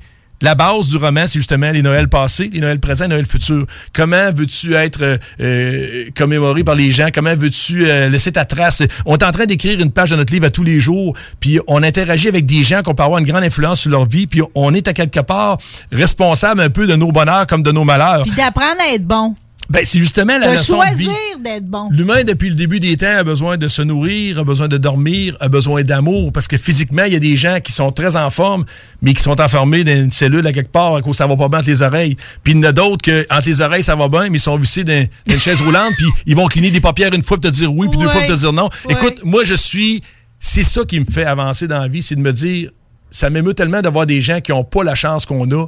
la 0.46 0.54
base 0.54 0.90
du 0.90 0.98
roman, 0.98 1.26
c'est 1.26 1.40
justement 1.40 1.72
les 1.72 1.82
Noëls 1.82 2.08
passés, 2.08 2.52
les 2.54 2.60
Noëls 2.60 2.80
présents, 2.80 3.06
les 3.06 3.16
Noëls 3.16 3.26
futurs. 3.26 3.66
Comment 3.94 4.32
veux-tu 4.32 4.76
être 4.76 5.02
euh, 5.02 5.18
euh, 5.42 6.06
commémoré 6.16 6.64
par 6.64 6.76
les 6.76 6.92
gens? 6.92 7.08
Comment 7.12 7.36
veux-tu 7.36 7.90
euh, 7.90 8.10
laisser 8.10 8.32
ta 8.32 8.46
trace? 8.46 8.84
On 9.08 9.16
est 9.16 9.24
en 9.24 9.32
train 9.32 9.48
d'écrire 9.48 9.80
une 9.80 9.92
page 9.92 10.12
de 10.12 10.16
notre 10.16 10.32
livre 10.32 10.46
à 10.46 10.52
tous 10.52 10.64
les 10.64 10.80
jours, 10.80 11.18
puis 11.40 11.60
on 11.66 11.82
interagit 11.82 12.28
avec 12.28 12.46
des 12.46 12.64
gens 12.64 12.84
qu'on 12.84 12.94
peut 12.94 13.02
avoir 13.02 13.18
une 13.18 13.26
grande 13.26 13.44
influence 13.44 13.80
sur 13.82 13.90
leur 13.90 14.08
vie, 14.08 14.28
puis 14.28 14.44
on 14.54 14.72
est 14.76 14.88
à 14.88 14.94
quelque 14.94 15.20
part 15.20 15.58
responsable 15.92 16.62
un 16.62 16.70
peu 16.70 16.86
de 16.86 16.96
nos 16.96 17.12
bonheurs 17.12 17.48
comme 17.48 17.64
de 17.64 17.72
nos 17.72 17.84
malheurs. 17.84 18.22
Puis 18.22 18.36
d'apprendre 18.36 18.78
à 18.88 18.94
être 18.94 19.06
bon. 19.06 19.34
Ben, 19.70 19.84
c'est 19.84 20.00
justement 20.00 20.38
la 20.38 20.48
De 20.48 20.52
leçon 20.54 20.80
de 20.80 20.96
vie. 20.96 21.06
choisir 21.06 21.40
d'être 21.44 21.66
bon. 21.66 21.90
L'humain, 21.92 22.24
depuis 22.24 22.50
le 22.50 22.56
début 22.56 22.80
des 22.80 22.98
temps, 22.98 23.18
a 23.18 23.24
besoin 23.24 23.58
de 23.58 23.68
se 23.68 23.82
nourrir, 23.82 24.40
a 24.40 24.44
besoin 24.44 24.68
de 24.68 24.78
dormir, 24.78 25.36
a 25.40 25.48
besoin 25.48 25.84
d'amour, 25.84 26.32
parce 26.32 26.48
que 26.48 26.58
physiquement, 26.58 27.04
il 27.06 27.14
y 27.14 27.16
a 27.16 27.20
des 27.20 27.36
gens 27.36 27.60
qui 27.64 27.72
sont 27.72 27.92
très 27.92 28.16
en 28.16 28.30
forme, 28.30 28.66
mais 29.02 29.14
qui 29.14 29.24
sont 29.24 29.40
enfermés 29.42 29.84
dans 29.84 29.96
une 29.96 30.12
cellule 30.12 30.46
à 30.46 30.54
quelque 30.54 30.72
part 30.72 30.96
à 30.96 31.02
cause 31.02 31.18
ça 31.18 31.28
va 31.28 31.36
pas 31.36 31.50
bien 31.50 31.60
entre 31.60 31.70
les 31.70 31.82
oreilles. 31.82 32.16
Puis 32.44 32.54
il 32.54 32.58
y 32.58 32.60
en 32.60 32.64
a 32.64 32.72
d'autres 32.72 33.04
que 33.04 33.26
entre 33.30 33.48
les 33.48 33.62
oreilles, 33.62 33.84
ça 33.84 33.96
va 33.96 34.08
bien, 34.08 34.30
mais 34.30 34.38
ils 34.38 34.42
sont 34.42 34.58
vissés 34.58 34.84
dans, 34.84 35.08
dans 35.28 35.34
une 35.34 35.40
chaise 35.40 35.62
roulante, 35.62 35.94
puis 35.98 36.08
ils 36.26 36.36
vont 36.36 36.48
cligner 36.48 36.72
des 36.72 36.82
paupières 36.82 37.14
une 37.14 37.24
fois 37.24 37.38
pour 37.38 37.52
te 37.52 37.56
dire 37.56 37.74
oui, 37.74 37.88
puis 37.90 37.98
deux 37.98 38.10
fois 38.10 38.22
pour 38.22 38.30
te 38.30 38.40
dire 38.40 38.54
non. 38.54 38.70
Ouais. 38.86 38.94
Écoute, 38.94 39.22
moi, 39.24 39.44
je 39.44 39.56
suis... 39.56 40.02
C'est 40.40 40.64
ça 40.64 40.84
qui 40.86 41.00
me 41.00 41.06
fait 41.06 41.26
avancer 41.26 41.68
dans 41.68 41.80
la 41.80 41.88
vie, 41.88 42.04
c'est 42.04 42.16
de 42.16 42.22
me 42.22 42.34
dire... 42.34 42.72
Ça 43.12 43.30
m'émeut 43.30 43.54
tellement 43.54 43.82
d'avoir 43.82 44.06
des 44.06 44.20
gens 44.20 44.42
qui 44.42 44.52
ont 44.52 44.66
pas 44.66 44.84
la 44.84 44.94
chance 44.94 45.26
qu'on 45.26 45.50
a. 45.52 45.68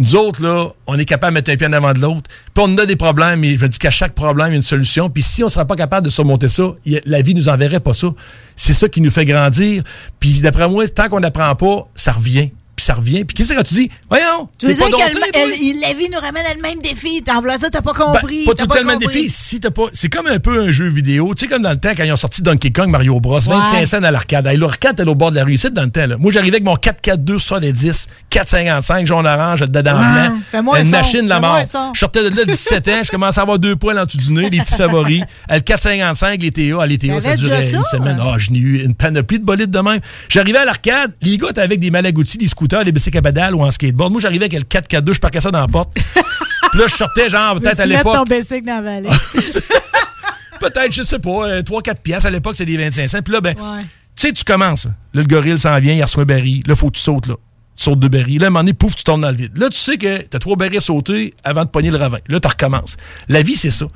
Nous 0.00 0.14
autres, 0.14 0.40
là, 0.42 0.68
on 0.86 0.96
est 0.96 1.04
capable 1.04 1.32
de 1.32 1.38
mettre 1.38 1.50
un 1.50 1.56
pied 1.56 1.66
en 1.66 1.72
avant 1.72 1.92
de 1.92 1.98
l'autre. 1.98 2.30
Puis 2.54 2.64
on 2.64 2.78
a 2.78 2.86
des 2.86 2.94
problèmes, 2.94 3.40
mais 3.40 3.56
je 3.56 3.66
dis 3.66 3.78
qu'à 3.78 3.90
chaque 3.90 4.14
problème, 4.14 4.48
il 4.48 4.52
y 4.52 4.54
a 4.54 4.56
une 4.56 4.62
solution. 4.62 5.10
Puis 5.10 5.24
si 5.24 5.42
on 5.42 5.46
ne 5.46 5.50
sera 5.50 5.64
pas 5.64 5.74
capable 5.74 6.04
de 6.04 6.10
surmonter 6.10 6.48
ça, 6.48 6.74
la 7.04 7.20
vie 7.20 7.34
nous 7.34 7.48
enverrait 7.48 7.80
pas 7.80 7.94
ça. 7.94 8.08
C'est 8.54 8.74
ça 8.74 8.88
qui 8.88 9.00
nous 9.00 9.10
fait 9.10 9.24
grandir. 9.24 9.82
Puis 10.20 10.40
d'après 10.40 10.68
moi, 10.68 10.86
tant 10.86 11.08
qu'on 11.08 11.18
n'apprend 11.18 11.52
pas, 11.56 11.88
ça 11.96 12.12
revient. 12.12 12.52
Puis 12.78 12.84
ça 12.84 12.94
revient. 12.94 13.24
Puis 13.24 13.34
qu'est-ce 13.34 13.52
que 13.52 13.62
tu 13.62 13.74
dis? 13.74 13.90
Voyons, 14.08 14.48
Tu 14.56 14.66
veux 14.66 14.74
pas 14.76 14.86
dire 14.88 14.98
dompté, 14.98 15.12
le- 15.14 15.38
elle- 15.74 15.80
la 15.80 15.92
vie 15.94 16.08
nous 16.12 16.20
ramène 16.20 16.46
à 16.46 16.54
le 16.54 16.62
même 16.62 16.80
défi. 16.80 17.22
T'en 17.24 17.40
voilà 17.40 17.58
ça, 17.58 17.70
t'as 17.70 17.80
pas 17.82 17.92
Ben, 17.92 18.04
compris. 18.20 18.44
pas 18.44 18.54
tout 18.54 18.66
tellement 18.68 18.92
compris. 18.92 19.06
défi. 19.22 19.28
Si 19.28 19.58
t'as 19.58 19.70
pas, 19.72 19.86
c'est 19.92 20.08
comme 20.08 20.28
un 20.28 20.38
peu 20.38 20.60
un 20.62 20.70
jeu 20.70 20.86
vidéo. 20.86 21.34
Tu 21.34 21.40
sais, 21.44 21.50
comme 21.50 21.62
dans 21.62 21.70
le 21.72 21.76
temps, 21.76 21.90
quand 21.96 22.04
ils 22.04 22.12
ont 22.12 22.16
sorti 22.16 22.40
Donkey 22.40 22.70
Kong, 22.70 22.88
Mario 22.88 23.18
Bros. 23.18 23.40
25 23.40 23.84
cents 23.84 24.02
à 24.04 24.10
l'arcade. 24.12 24.46
L'arcade 24.46 25.00
était 25.00 25.08
au 25.08 25.14
bord 25.16 25.30
de 25.30 25.36
la 25.36 25.44
réussite 25.44 25.72
dans 25.72 25.82
le 25.82 25.90
temps. 25.90 26.06
Là. 26.06 26.16
Moi, 26.18 26.30
j'arrivais 26.30 26.56
avec 26.58 26.64
mon 26.64 26.76
442 26.76 27.38
70, 27.38 28.06
455, 28.30 29.06
jaune-orange, 29.06 29.60
dedans 29.62 29.98
Ouais. 29.98 30.60
blanc. 30.62 30.74
Une 30.76 30.84
son. 30.84 30.90
machine 30.90 31.22
de 31.24 31.28
la 31.28 31.40
mort. 31.40 31.58
Je 31.94 31.98
sortais 31.98 32.30
de 32.30 32.36
là 32.36 32.44
17 32.44 32.86
ans, 32.88 33.00
je 33.02 33.10
commençais 33.10 33.40
à 33.40 33.42
avoir 33.42 33.58
deux 33.58 33.74
poils 33.74 33.98
en 33.98 34.04
dessous 34.04 34.18
du 34.18 34.32
nez, 34.32 34.50
les 34.50 34.60
petits 34.60 34.76
favoris. 34.76 35.22
Le 35.50 35.58
455, 35.60 36.40
les 36.42 36.52
TA, 36.52 36.82
à 36.82 36.86
les 36.86 36.98
TA, 36.98 37.20
ça 37.20 37.34
durait 37.34 37.68
une 37.72 37.82
semaine. 37.84 38.18
Ah, 38.22 38.34
je 38.38 38.50
n'ai 38.52 38.58
eu 38.58 38.84
une 38.84 38.94
panoplie 38.94 39.38
de 39.40 39.44
bolides 39.44 39.70
de 39.70 39.80
même. 39.80 39.98
J'arrivais 40.28 40.58
à 40.58 40.64
l'arcade, 40.64 41.12
les 41.22 41.36
gars 41.38 41.48
étaient 41.50 41.60
avec 41.62 41.80
des 41.80 41.90
malagoutis, 41.90 42.38
des 42.38 42.46
scooters, 42.48 42.67
des 42.68 42.92
bicycles 42.92 43.18
à 43.18 43.22
pédales 43.22 43.54
ou 43.54 43.62
en 43.62 43.70
skateboard. 43.70 44.12
Moi, 44.12 44.20
j'arrivais 44.20 44.44
avec 44.46 44.52
le 44.58 44.64
442, 44.64 45.12
je 45.14 45.20
parquais 45.20 45.40
ça 45.40 45.50
dans 45.50 45.60
la 45.60 45.66
porte. 45.68 45.92
Puis 46.70 46.80
là, 46.80 46.86
je 46.86 46.94
sortais, 46.94 47.28
genre, 47.30 47.54
peut-être 47.60 47.80
à 47.80 47.86
l'époque. 47.86 48.14
ton 48.14 48.24
bicycle 48.24 48.66
dans 48.66 48.74
la 48.74 48.82
vallée. 48.82 49.08
Peut-être, 50.60 50.92
je 50.92 51.02
sais 51.02 51.18
pas, 51.20 51.60
3-4 51.62 51.94
piastres. 52.02 52.26
À 52.26 52.30
l'époque, 52.30 52.56
c'est 52.56 52.64
des 52.66 52.76
25 52.76 53.08
cents. 53.08 53.22
Puis 53.22 53.32
là, 53.32 53.40
ben, 53.40 53.54
Ouais. 53.56 53.82
tu 54.16 54.26
sais, 54.26 54.32
tu 54.32 54.42
commences. 54.44 54.86
Là, 54.86 54.90
le 55.14 55.24
gorille 55.24 55.56
s'en 55.58 55.78
vient, 55.78 55.94
il 55.94 56.02
reçoit 56.02 56.24
un 56.24 56.26
baril. 56.26 56.62
Là, 56.66 56.74
faut 56.74 56.88
que 56.90 56.96
tu 56.96 57.00
sautes, 57.02 57.28
là. 57.28 57.34
Tu 57.76 57.84
sautes 57.84 58.00
deux 58.00 58.08
barils. 58.08 58.38
Là, 58.40 58.46
à 58.46 58.48
un 58.48 58.50
moment 58.50 58.60
donné, 58.64 58.72
pouf, 58.74 58.96
tu 58.96 59.04
tombes 59.04 59.20
dans 59.22 59.30
le 59.30 59.36
vide. 59.36 59.56
Là, 59.56 59.68
tu 59.70 59.76
sais 59.78 59.96
que 59.96 60.22
t'as 60.22 60.40
trois 60.40 60.56
barils 60.56 60.78
à 60.78 60.80
sauter 60.80 61.32
avant 61.44 61.64
de 61.64 61.68
pogner 61.70 61.92
le 61.92 61.96
ravin. 61.96 62.18
Là, 62.26 62.40
tu 62.40 62.48
recommences. 62.48 62.96
La 63.28 63.42
vie, 63.42 63.54
c'est 63.56 63.70
ça. 63.70 63.86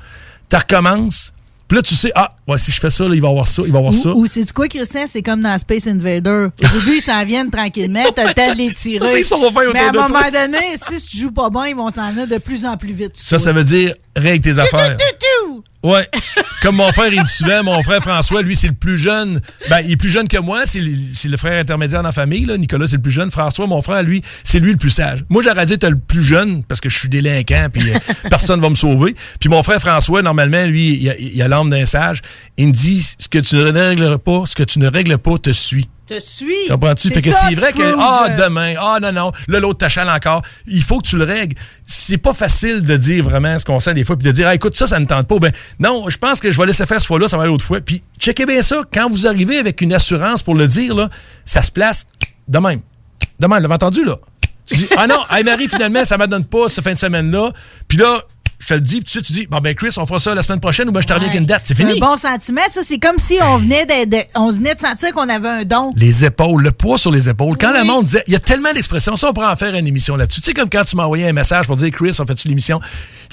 Tu 0.49 0.55
recommences. 0.55 1.33
Puis 1.67 1.77
là, 1.77 1.81
tu 1.81 1.95
sais, 1.95 2.11
ah, 2.13 2.29
ouais, 2.47 2.57
si 2.57 2.71
je 2.71 2.79
fais 2.79 2.89
ça, 2.89 3.07
là, 3.07 3.15
il 3.15 3.21
va 3.21 3.29
avoir 3.29 3.47
ça, 3.47 3.63
il 3.65 3.71
va 3.71 3.79
avoir 3.79 3.93
ça. 3.93 4.13
Ou, 4.13 4.27
c'est 4.27 4.43
du 4.43 4.53
quoi, 4.53 4.67
Christian? 4.67 5.05
C'est 5.07 5.21
comme 5.21 5.41
dans 5.41 5.57
Space 5.57 5.87
Invader. 5.87 6.47
Au 6.47 6.61
début, 6.79 6.97
ils 6.97 7.01
s'en 7.01 7.23
viennent 7.23 7.49
tranquillement, 7.49 8.03
t'as 8.15 8.27
le 8.27 8.33
temps 8.33 8.53
de 8.53 8.57
les 8.57 8.73
tirer. 8.73 9.09
Ça, 9.09 9.17
ils 9.17 9.25
sont 9.25 9.39
Mais 9.73 9.79
à 9.79 9.87
un 9.87 9.91
toi. 9.91 10.07
moment 10.07 10.31
donné, 10.31 10.75
si 10.75 11.07
tu 11.07 11.17
joues 11.17 11.31
pas 11.31 11.49
bien, 11.49 11.67
ils 11.67 11.75
vont 11.75 11.89
s'en 11.89 12.03
aller 12.03 12.27
de 12.27 12.37
plus 12.37 12.65
en 12.65 12.77
plus 12.77 12.93
vite. 12.93 13.13
Ça, 13.15 13.39
ça 13.39 13.51
veut 13.51 13.63
dire 13.63 13.95
règle 14.15 14.43
tes 14.43 14.59
affaires. 14.59 14.95
Ouais. 15.83 16.07
Comme 16.61 16.77
mon 16.77 16.91
frère, 16.93 17.11
il 17.11 17.19
me 17.19 17.25
suivait. 17.25 17.61
Mon 17.61 17.83
frère 17.83 18.01
François, 18.01 18.41
lui, 18.41 18.55
c'est 18.55 18.67
le 18.67 18.73
plus 18.73 18.97
jeune. 18.97 19.41
Ben, 19.69 19.81
il 19.81 19.91
est 19.91 19.97
plus 19.97 20.09
jeune 20.09 20.29
que 20.29 20.37
moi. 20.37 20.61
C'est 20.65 20.79
le, 20.79 21.37
frère 21.37 21.59
intermédiaire 21.59 22.01
dans 22.01 22.07
la 22.07 22.13
famille. 22.13 22.45
Là. 22.45 22.57
Nicolas, 22.57 22.87
c'est 22.87 22.95
le 22.95 23.01
plus 23.01 23.11
jeune. 23.11 23.31
François, 23.31 23.67
mon 23.67 23.81
frère, 23.81 24.01
lui, 24.01 24.21
c'est 24.45 24.59
lui 24.59 24.71
le 24.71 24.77
plus 24.77 24.91
sage. 24.91 25.25
Moi, 25.29 25.43
j'aurais 25.43 25.65
dit, 25.65 25.77
t'es 25.77 25.89
le 25.89 25.99
plus 25.99 26.23
jeune 26.23 26.63
parce 26.63 26.79
que 26.79 26.89
je 26.89 26.97
suis 26.97 27.09
délinquant 27.09 27.67
puis 27.71 27.91
euh, 27.91 27.97
personne 28.29 28.61
va 28.61 28.69
me 28.69 28.75
sauver. 28.75 29.13
Puis 29.41 29.49
mon 29.49 29.61
frère 29.61 29.81
François, 29.81 30.21
normalement, 30.21 30.65
lui, 30.65 30.95
il 31.01 31.09
a, 31.09 31.17
il 31.19 31.41
a 31.41 31.49
l'âme 31.49 31.69
d'un 31.69 31.85
sage. 31.85 32.21
Il 32.57 32.67
me 32.67 32.71
dit, 32.71 33.03
ce 33.17 33.27
que 33.27 33.39
tu 33.39 33.55
ne 33.57 33.63
règles 33.63 34.17
pas, 34.19 34.43
ce 34.45 34.55
que 34.55 34.63
tu 34.63 34.79
ne 34.79 34.87
règles 34.87 35.17
pas 35.17 35.37
te 35.37 35.51
suit. 35.51 35.89
Te 36.05 36.19
suis. 36.19 36.67
Comprends-tu? 36.69 37.09
Fait 37.09 37.21
que 37.21 37.31
c'est 37.31 37.55
vrai 37.55 37.73
que, 37.73 37.95
ah, 37.97 38.29
demain, 38.29 38.75
ah, 38.79 38.99
non, 39.01 39.11
non, 39.11 39.31
là, 39.47 39.59
l'autre 39.59 39.79
t'achale 39.79 40.09
encore. 40.09 40.41
Il 40.67 40.83
faut 40.83 40.99
que 40.99 41.07
tu 41.07 41.17
le 41.17 41.23
règles. 41.23 41.55
C'est 41.85 42.17
pas 42.17 42.33
facile 42.33 42.83
de 42.83 42.97
dire 42.97 43.23
vraiment 43.23 43.57
ce 43.57 43.65
qu'on 43.65 43.79
sent 43.79 43.93
des 43.93 44.03
fois, 44.03 44.17
puis 44.17 44.25
de 44.25 44.31
dire, 44.31 44.47
ah, 44.47 44.55
écoute, 44.55 44.75
ça, 44.75 44.87
ça 44.87 44.99
ne 44.99 45.05
tente 45.05 45.27
pas. 45.27 45.39
Ben, 45.39 45.51
non, 45.79 46.09
je 46.09 46.17
pense 46.17 46.39
que 46.39 46.51
je 46.51 46.57
vais 46.57 46.67
laisser 46.67 46.85
faire 46.85 46.99
cette 46.99 47.07
fois-là, 47.07 47.27
ça 47.27 47.37
va 47.37 47.43
aller 47.43 47.51
l'autre 47.51 47.65
fois. 47.65 47.81
Puis, 47.81 48.03
checkez 48.19 48.45
bien 48.45 48.61
ça. 48.61 48.81
Quand 48.93 49.09
vous 49.09 49.27
arrivez 49.27 49.57
avec 49.57 49.81
une 49.81 49.93
assurance 49.93 50.43
pour 50.43 50.55
le 50.55 50.67
dire, 50.67 50.95
là, 50.95 51.09
ça 51.45 51.61
se 51.61 51.71
place 51.71 52.07
de 52.47 52.59
même. 52.59 52.81
De 53.39 53.47
même, 53.47 53.61
l'avez 53.61 53.73
entendu, 53.73 54.03
là? 54.03 54.17
Tu 54.65 54.75
dis, 54.75 54.87
ah 54.97 55.07
non, 55.07 55.19
hey, 55.29 55.43
Marie, 55.43 55.67
finalement, 55.67 56.05
ça 56.05 56.17
ne 56.17 56.25
donne 56.25 56.45
pas 56.45 56.69
cette 56.69 56.83
fin 56.83 56.93
de 56.93 56.97
semaine-là. 56.97 57.51
Puis 57.87 57.97
là, 57.97 58.21
je 58.63 58.67
te 58.67 58.73
le 58.75 58.81
dis, 58.81 59.01
puis 59.01 59.09
suite, 59.11 59.25
tu 59.25 59.33
dis, 59.33 59.47
bon, 59.47 59.59
ben, 59.59 59.75
Chris, 59.75 59.89
on 59.97 60.05
fera 60.05 60.19
ça 60.19 60.33
la 60.33 60.41
semaine 60.41 60.59
prochaine 60.59 60.87
ou 60.89 60.91
ben, 60.91 61.01
je 61.01 61.07
te 61.07 61.13
reviens 61.13 61.27
avec 61.27 61.39
une 61.39 61.45
date. 61.45 61.61
C'est 61.65 61.75
fini. 61.75 61.93
un 61.93 62.05
bon 62.05 62.15
sentiment, 62.17 62.61
ça. 62.71 62.81
C'est 62.83 62.97
comme 62.99 63.19
si 63.19 63.37
on 63.41 63.57
venait 63.57 63.85
de, 63.85 64.09
de- 64.09 64.23
on 64.35 64.49
venait 64.51 64.73
de 64.75 64.79
sentir 64.79 65.11
qu'on 65.13 65.27
avait 65.29 65.49
un 65.49 65.63
don. 65.63 65.91
Les 65.95 66.23
épaules, 66.25 66.63
le 66.63 66.71
poids 66.71 66.97
sur 66.97 67.11
les 67.11 67.27
épaules. 67.29 67.57
Quand 67.57 67.73
le 67.77 67.83
monde 67.83 68.05
disait, 68.05 68.23
il 68.27 68.33
y 68.33 68.35
a 68.35 68.39
tellement 68.39 68.71
d'expressions, 68.73 69.15
ça, 69.15 69.29
on 69.29 69.33
pourrait 69.33 69.47
en 69.47 69.55
faire 69.55 69.75
une 69.75 69.87
émission 69.87 70.15
là-dessus. 70.15 70.41
Tu 70.41 70.47
sais, 70.47 70.53
comme 70.53 70.69
quand 70.69 70.83
tu 70.85 70.95
m'as 70.95 71.03
envoyé 71.03 71.27
un 71.27 71.33
message 71.33 71.67
pour 71.67 71.75
dire, 71.75 71.91
Chris, 71.91 72.15
on 72.19 72.25
fait-tu 72.25 72.47
l'émission? 72.47 72.79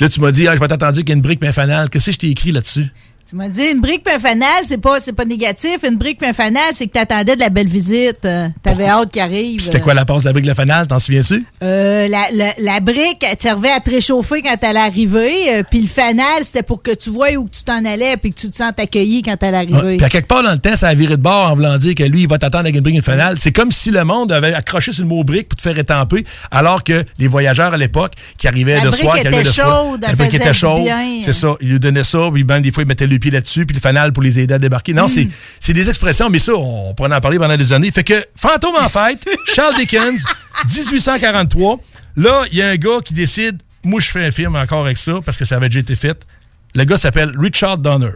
Là, 0.01 0.09
tu 0.09 0.20
m'as 0.20 0.31
dit, 0.33 0.49
ah, 0.49 0.55
je 0.55 0.61
vais 0.61 0.68
t'attendre 0.68 0.97
qu'il 0.97 1.09
y 1.09 1.12
ait 1.12 1.14
une 1.14 1.20
brique 1.22 1.41
puis 1.41 1.49
un 1.49 1.53
fanal. 1.53 1.91
Qu'est-ce 1.91 2.07
que 2.07 2.12
je 2.12 2.18
t'ai 2.18 2.28
écrit 2.31 2.53
là-dessus? 2.53 2.87
Tu 3.31 3.37
m'as 3.37 3.49
dit, 3.49 3.62
une 3.62 3.81
brique 3.81 4.03
puis 4.03 4.12
un 4.12 4.18
fanal, 4.18 4.64
c'est 4.64 4.78
pas, 4.78 4.99
c'est 4.99 5.12
pas 5.12 5.24
négatif. 5.24 5.85
Une 5.89 5.97
brique 5.97 6.18
puis 6.18 6.28
un 6.28 6.33
fanal, 6.33 6.64
c'est 6.72 6.89
que 6.89 6.93
t'attendais 6.95 7.37
de 7.37 7.41
la 7.41 7.49
belle 7.49 7.68
visite. 7.68 8.24
Euh, 8.24 8.49
T'avais 8.61 8.87
hâte 8.87 9.12
qu'il 9.12 9.22
arrive. 9.22 9.61
C'était 9.61 9.78
quoi 9.78 9.95
la 9.95 10.05
passe 10.05 10.24
de 10.24 10.31
la 10.31 10.33
brique, 10.33 10.47
le 10.47 10.55
fanal? 10.55 10.89
T'en 10.89 10.99
souviens-tu? 10.99 11.47
Euh, 11.62 12.09
la, 12.09 12.26
la, 12.33 12.55
la 12.59 12.81
brique, 12.81 13.22
elle 13.22 13.37
servait 13.41 13.70
à 13.70 13.78
te 13.78 13.89
réchauffer 13.89 14.43
quand 14.43 14.57
elle 14.62 14.76
arrivait. 14.76 15.61
Euh, 15.61 15.62
puis 15.62 15.81
le 15.81 15.87
fanal, 15.87 16.43
c'était 16.43 16.64
pour 16.64 16.83
que 16.83 16.91
tu 16.93 17.11
vois 17.11 17.31
où 17.37 17.49
tu 17.49 17.62
t'en 17.62 17.85
allais 17.85 18.16
puis 18.16 18.33
que 18.33 18.41
tu 18.41 18.51
te 18.51 18.57
sentes 18.57 18.81
accueilli 18.81 19.22
quand 19.22 19.37
elle 19.43 19.55
arrivait. 19.55 19.81
Ouais. 19.81 19.97
Puis 19.97 20.07
à 20.07 20.09
quelque 20.09 20.26
part 20.26 20.43
dans 20.43 20.51
le 20.51 20.59
temps, 20.59 20.74
ça 20.74 20.89
a 20.89 20.95
viré 20.95 21.16
de 21.16 21.22
bord 21.22 21.53
en 21.53 21.55
voulant 21.55 21.78
dire 21.78 21.95
que 21.95 22.03
lui, 22.03 22.22
il 22.22 22.28
va 22.28 22.37
t'attendre 22.37 22.64
avec 22.64 22.74
une 22.74 22.81
brique 22.81 22.97
et 22.97 22.99
une 22.99 23.05
fanal. 23.05 23.37
C'est 23.39 23.53
comme 23.53 23.70
si 23.70 23.93
le 23.93 24.03
monde 24.03 24.33
avait 24.33 24.55
accroché 24.55 24.91
sur 24.91 25.05
le 25.05 25.09
mot 25.09 25.22
brique 25.22 25.49
pour 25.51 25.57
te 25.57 25.62
faire 25.62 25.78
étamper, 25.78 26.24
alors 26.51 26.83
que 26.83 27.05
les 27.20 27.28
voyageurs 27.28 27.72
à 27.74 27.76
l'époque 27.76 28.14
qui 28.39 28.49
arrivaient 28.49 28.78
La 28.78 28.85
le 28.87 28.91
brique 28.91 29.03
soir, 29.03 29.20
qui 29.20 29.26
arrivaient 29.28 29.45
le 29.45 29.51
soir, 29.53 29.85
chaude, 29.85 30.03
la 30.03 30.09
elle 30.09 30.16
brique 30.16 30.35
était 30.35 30.53
chaude. 30.53 30.89
C'est 31.22 31.33
ça. 31.33 31.55
Il 31.61 31.68
lui 31.68 31.78
donnait 31.78 32.03
ça, 32.03 32.28
puis 32.33 32.43
ben, 32.43 32.61
des 32.61 32.72
fois, 32.72 32.83
il 32.83 32.89
mettait 32.89 33.07
le 33.07 33.20
pied 33.21 33.31
là-dessus, 33.31 33.64
puis 33.66 33.75
le 33.75 33.81
fanal 33.81 34.12
pour 34.12 34.23
les 34.23 34.39
aider 34.41 34.55
à 34.55 34.59
débarquer. 34.59 34.93
Non, 34.95 35.07
Mm. 35.07 35.29
c'est 35.61 35.73
des 35.73 35.89
expressions, 35.89 36.29
mais 36.31 36.39
ça, 36.41 36.55
on 36.55 36.93
pourrait 36.95 37.14
en 37.14 37.21
parler 37.21 37.39
pendant 37.39 37.57
des 37.57 37.73
années. 37.73 37.91
Fait 37.93 38.03
que 38.05 38.25
Fantôme 38.35 38.75
en 38.81 38.89
fête, 38.89 39.25
Charles 39.55 39.77
Dickens, 39.77 40.25
1843. 40.66 41.79
Là, 42.16 42.43
il 42.51 42.59
y 42.59 42.62
a 42.62 42.68
un 42.68 42.77
gars 42.77 42.99
qui 43.05 43.14
décide, 43.14 43.61
moi, 43.85 44.01
je 44.01 44.11
fais 44.11 44.25
un 44.27 44.31
film 44.31 44.57
encore 44.57 44.85
avec 44.85 44.99
ça, 44.99 45.14
parce 45.25 45.37
que 45.39 45.45
ça 45.45 45.57
avait 45.57 45.68
déjà 45.68 45.81
été 45.81 45.95
fait. 45.97 46.27
Le 46.75 46.85
gars 46.85 46.97
s'appelle 46.97 47.33
Richard 47.39 47.79
Donner. 47.79 48.11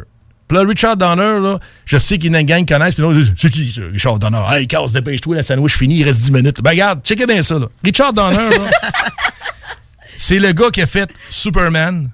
Puis 0.47 0.59
là, 0.59 0.65
Richard 0.67 0.97
Donner, 0.99 1.41
là, 1.41 1.59
je 1.87 1.97
sais 1.97 2.19
qu'il 2.19 2.31
y 2.33 2.37
a 2.37 2.41
une 2.41 2.47
gang 2.47 2.61
qui 2.67 2.73
connaissent, 2.75 2.95
puis 2.97 3.05
disent, 3.15 3.33
c'est 3.37 3.51
qui, 3.51 3.73
ça, 3.73 3.81
Richard 3.91 4.19
Donner? 4.19 4.43
Hey, 4.51 4.67
casse, 4.67 4.93
dépêche-toi, 4.93 5.37
la 5.37 5.43
sandwich 5.43 5.75
fini, 5.75 5.97
il 6.01 6.05
reste 6.05 6.21
10 6.21 6.33
minutes. 6.33 6.61
Ben, 6.63 6.71
regarde, 6.71 7.01
checkez 7.03 7.27
bien 7.27 7.43
ça, 7.43 7.59
là. 7.59 7.67
Richard 7.83 8.13
Donner, 8.13 8.37
là, 8.51 8.71
c'est 10.17 10.39
le 10.39 10.53
gars 10.53 10.71
qui 10.71 10.83
a 10.83 10.87
fait 10.87 11.11
Superman. 11.31 12.11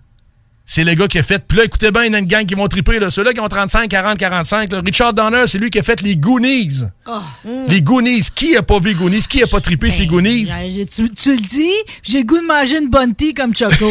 C'est 0.72 0.84
le 0.84 0.94
gars 0.94 1.08
qui 1.08 1.18
a 1.18 1.24
fait. 1.24 1.42
Puis 1.48 1.58
là, 1.58 1.64
écoutez 1.64 1.90
bien, 1.90 2.04
il 2.04 2.12
y 2.12 2.14
a 2.14 2.18
une 2.20 2.26
gang 2.26 2.46
qui 2.46 2.54
vont 2.54 2.68
triper. 2.68 3.00
Là. 3.00 3.10
Ceux-là 3.10 3.32
qui 3.32 3.40
ont 3.40 3.48
35, 3.48 3.88
40, 3.88 4.16
45. 4.16 4.70
là. 4.70 4.80
Richard 4.86 5.12
Donner, 5.14 5.42
c'est 5.48 5.58
lui 5.58 5.68
qui 5.68 5.80
a 5.80 5.82
fait 5.82 6.00
les 6.00 6.16
Goonies. 6.16 6.82
Les 7.66 7.82
Goonies. 7.82 8.28
Qui 8.32 8.56
a 8.56 8.62
pas 8.62 8.78
vu 8.78 8.94
Goonies? 8.94 9.24
Qui 9.28 9.42
a 9.42 9.48
pas 9.48 9.60
trippé 9.60 9.90
ces 9.90 10.06
Goonies? 10.06 10.46
J'ai- 10.68 10.86
tu, 10.86 11.10
tu 11.10 11.30
le 11.34 11.40
dis, 11.42 11.72
j'ai 12.04 12.18
le 12.18 12.24
goût 12.24 12.38
de 12.38 12.46
manger 12.46 12.78
une 12.78 12.88
bonne 12.88 13.16
tea 13.16 13.34
comme 13.34 13.52
Choco. 13.52 13.90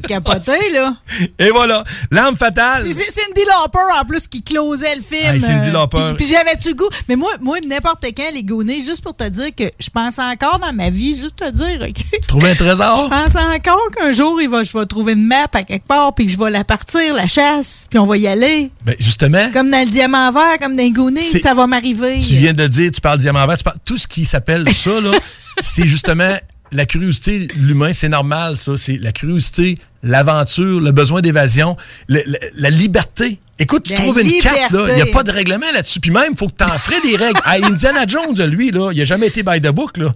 Capoté, 0.08 0.70
là. 0.72 0.96
Et 1.38 1.50
voilà. 1.50 1.84
L'âme 2.10 2.36
fatale. 2.36 2.86
C'est 2.92 3.10
Cindy 3.10 3.42
Lauper, 3.42 4.00
en 4.00 4.04
plus, 4.04 4.28
qui 4.28 4.42
closait 4.42 4.96
le 4.96 5.02
film. 5.02 5.34
Hey, 5.34 5.40
Cyndi 5.40 5.68
euh, 5.68 5.72
Lauper. 5.72 5.98
Puis, 6.16 6.24
puis 6.24 6.34
j'avais-tu 6.34 6.74
goût? 6.74 6.88
Mais 7.08 7.16
moi, 7.16 7.32
moi 7.40 7.58
n'importe 7.66 8.04
quand, 8.16 8.30
les 8.32 8.42
Goonies, 8.42 8.84
juste 8.84 9.02
pour 9.02 9.16
te 9.16 9.24
dire 9.28 9.54
que 9.56 9.64
je 9.78 9.90
pense 9.90 10.18
encore 10.18 10.58
dans 10.58 10.72
ma 10.72 10.90
vie, 10.90 11.14
juste 11.14 11.36
te 11.36 11.50
dire, 11.50 11.86
OK? 11.88 12.20
Trouver 12.26 12.50
un 12.50 12.54
trésor? 12.54 13.04
Je 13.04 13.10
pense 13.24 13.36
encore 13.36 13.90
qu'un 13.96 14.12
jour, 14.12 14.40
il 14.40 14.48
va, 14.48 14.62
je 14.62 14.76
vais 14.76 14.86
trouver 14.86 15.12
une 15.12 15.26
map 15.26 15.46
à 15.52 15.62
quelque 15.62 15.86
part, 15.86 16.14
puis 16.14 16.26
que 16.26 16.32
je 16.32 16.38
vais 16.38 16.50
la 16.50 16.64
partir, 16.64 17.14
la 17.14 17.26
chasse, 17.26 17.86
puis 17.88 17.98
on 17.98 18.06
va 18.06 18.16
y 18.16 18.26
aller. 18.26 18.70
Ben, 18.84 18.94
justement, 18.98 19.50
Comme 19.52 19.70
dans 19.70 19.84
le 19.84 19.90
diamant 19.90 20.30
vert, 20.30 20.58
comme 20.60 20.76
dans 20.76 20.82
les 20.82 21.20
C'est- 21.20 21.40
ça 21.40 21.54
va 21.54 21.66
m'arriver. 21.66 22.18
tu 22.18 22.34
viens 22.34 22.52
de 22.52 22.66
dire, 22.66 22.90
tu 22.92 23.00
parles 23.00 23.18
diamant 23.18 23.46
vert, 23.46 23.56
tu 23.56 23.64
parles, 23.64 23.78
tout 23.84 23.96
ce 23.96 24.06
qui 24.06 24.24
s'appelle 24.24 24.70
ça, 24.72 25.00
là, 25.00 25.12
c'est 25.60 25.86
justement 25.86 26.36
la 26.72 26.86
curiosité, 26.86 27.48
l'humain, 27.56 27.92
c'est 27.92 28.08
normal, 28.08 28.56
ça. 28.56 28.72
C'est 28.76 28.96
la 28.98 29.12
curiosité, 29.12 29.78
l'aventure, 30.02 30.80
le 30.80 30.92
besoin 30.92 31.20
d'évasion, 31.20 31.76
la 32.08 32.70
liberté. 32.70 33.38
Écoute, 33.58 33.84
tu 33.84 33.92
La 33.92 33.98
trouves 34.00 34.20
une 34.20 34.38
carte, 34.40 34.70
là, 34.70 34.86
il 34.90 34.94
n'y 34.96 35.02
a 35.02 35.06
pas 35.06 35.22
de 35.22 35.30
règlement 35.30 35.66
là-dessus. 35.74 36.00
Puis 36.00 36.10
même, 36.10 36.30
il 36.32 36.36
faut 36.36 36.46
que 36.46 36.56
tu 36.56 36.64
en 36.64 36.78
ferais 36.78 37.00
des 37.02 37.16
règles. 37.16 37.40
Ah, 37.44 37.56
Indiana 37.62 38.06
Jones, 38.06 38.34
lui, 38.46 38.70
là, 38.70 38.90
il 38.92 38.98
n'a 38.98 39.04
jamais 39.04 39.26
été 39.26 39.42
by 39.42 39.60
the 39.60 39.68
book, 39.68 39.98
là. 39.98 40.08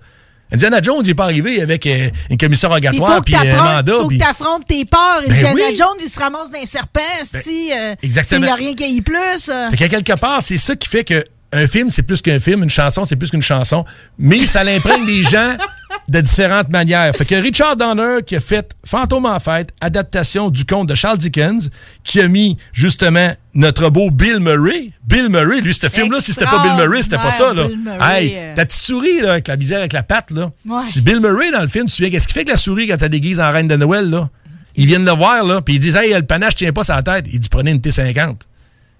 Indiana 0.52 0.80
Jones, 0.80 1.00
il 1.02 1.08
n'est 1.08 1.14
pas 1.14 1.24
arrivé 1.24 1.60
avec 1.62 1.86
euh, 1.86 2.08
une 2.30 2.36
commission 2.38 2.68
Il 2.70 2.74
rogatoire 2.74 3.24
puis 3.24 3.34
un 3.34 3.42
t'affrontes- 3.42 3.64
mandat. 3.64 3.92
faut 3.94 4.02
que 4.04 4.08
puis- 4.08 4.18
t'affrontes 4.18 4.66
tes 4.66 4.84
peurs. 4.84 5.22
Ben 5.26 5.32
Indiana 5.32 5.54
oui. 5.54 5.62
Ben, 5.70 5.76
Jones, 5.76 5.96
il 6.04 6.08
se 6.08 6.20
ramasse 6.20 6.50
d'un 6.50 6.64
serpent, 6.66 7.00
si 7.42 7.72
euh, 7.72 7.94
exactement. 8.02 8.38
s'il 8.40 8.44
n'y 8.46 8.50
a 8.52 8.54
rien 8.54 8.74
qui 8.74 8.84
aille 8.84 9.00
plus. 9.00 9.48
euh. 9.50 9.70
Fait 9.70 9.76
qu'à 9.76 9.88
quelque 9.88 10.12
part, 10.18 10.42
c'est 10.42 10.58
ça 10.58 10.76
qui 10.76 10.88
fait 10.88 11.02
que 11.04 11.24
un 11.52 11.66
film, 11.66 11.88
c'est 11.90 12.02
plus 12.02 12.20
qu'un 12.20 12.40
film, 12.40 12.62
une 12.62 12.70
chanson, 12.70 13.04
c'est 13.04 13.16
plus 13.16 13.30
qu'une 13.30 13.42
chanson, 13.42 13.84
mais 14.18 14.44
ça 14.46 14.64
l'imprègne 14.64 15.06
des 15.06 15.22
gens 15.22 15.56
de 16.08 16.20
différentes 16.20 16.68
manières. 16.68 17.14
Fait 17.16 17.24
que 17.24 17.34
Richard 17.34 17.76
Donner, 17.76 18.18
qui 18.26 18.36
a 18.36 18.40
fait 18.40 18.72
Fantôme 18.84 19.26
en 19.26 19.38
fête, 19.38 19.70
adaptation 19.80 20.50
du 20.50 20.64
conte 20.64 20.88
de 20.88 20.94
Charles 20.94 21.18
Dickens, 21.18 21.70
qui 22.02 22.20
a 22.20 22.28
mis 22.28 22.56
justement 22.72 23.32
notre 23.54 23.88
beau 23.88 24.10
Bill 24.10 24.38
Murray. 24.40 24.90
Bill 25.06 25.28
Murray, 25.28 25.60
lui, 25.60 25.72
ce 25.72 25.88
film-là, 25.88 26.20
si 26.20 26.32
c'était 26.32 26.44
pas 26.44 26.62
Bill 26.62 26.72
Murray, 26.76 27.02
c'était 27.02 27.16
pas 27.18 27.30
ça, 27.30 27.54
là. 27.54 27.68
Bill 27.68 27.78
Murray, 27.78 28.24
Hey, 28.24 28.34
euh. 28.36 28.54
ta 28.54 28.66
petite 28.66 28.80
souris, 28.82 29.20
là, 29.20 29.32
avec 29.32 29.48
la 29.48 29.56
bizarre, 29.56 29.78
avec 29.80 29.92
la 29.92 30.02
patte, 30.02 30.30
là. 30.30 30.50
Ouais. 30.68 30.82
C'est 30.86 31.00
Bill 31.02 31.20
Murray 31.20 31.50
dans 31.52 31.62
le 31.62 31.68
film, 31.68 31.84
tu 31.86 31.90
te 31.92 31.96
souviens, 31.96 32.10
qu'est-ce 32.10 32.26
qu'il 32.26 32.34
fait 32.34 32.44
que 32.44 32.50
la 32.50 32.56
souris 32.56 32.86
quand 32.88 32.96
t'as 32.98 33.08
déguise 33.08 33.40
en 33.40 33.50
reine 33.50 33.68
de 33.68 33.76
Noël, 33.76 34.10
là? 34.10 34.28
Ils 34.76 34.86
viennent 34.86 35.04
le 35.04 35.12
voir, 35.12 35.44
là, 35.44 35.60
puis 35.60 35.74
ils 35.76 35.80
disent, 35.80 35.96
hey, 35.96 36.12
le 36.12 36.22
panache 36.22 36.56
tient 36.56 36.72
pas 36.72 36.82
sa 36.84 37.00
tête. 37.02 37.26
Il 37.32 37.38
dit, 37.38 37.48
prenez 37.48 37.70
une 37.70 37.78
T50. 37.78 38.34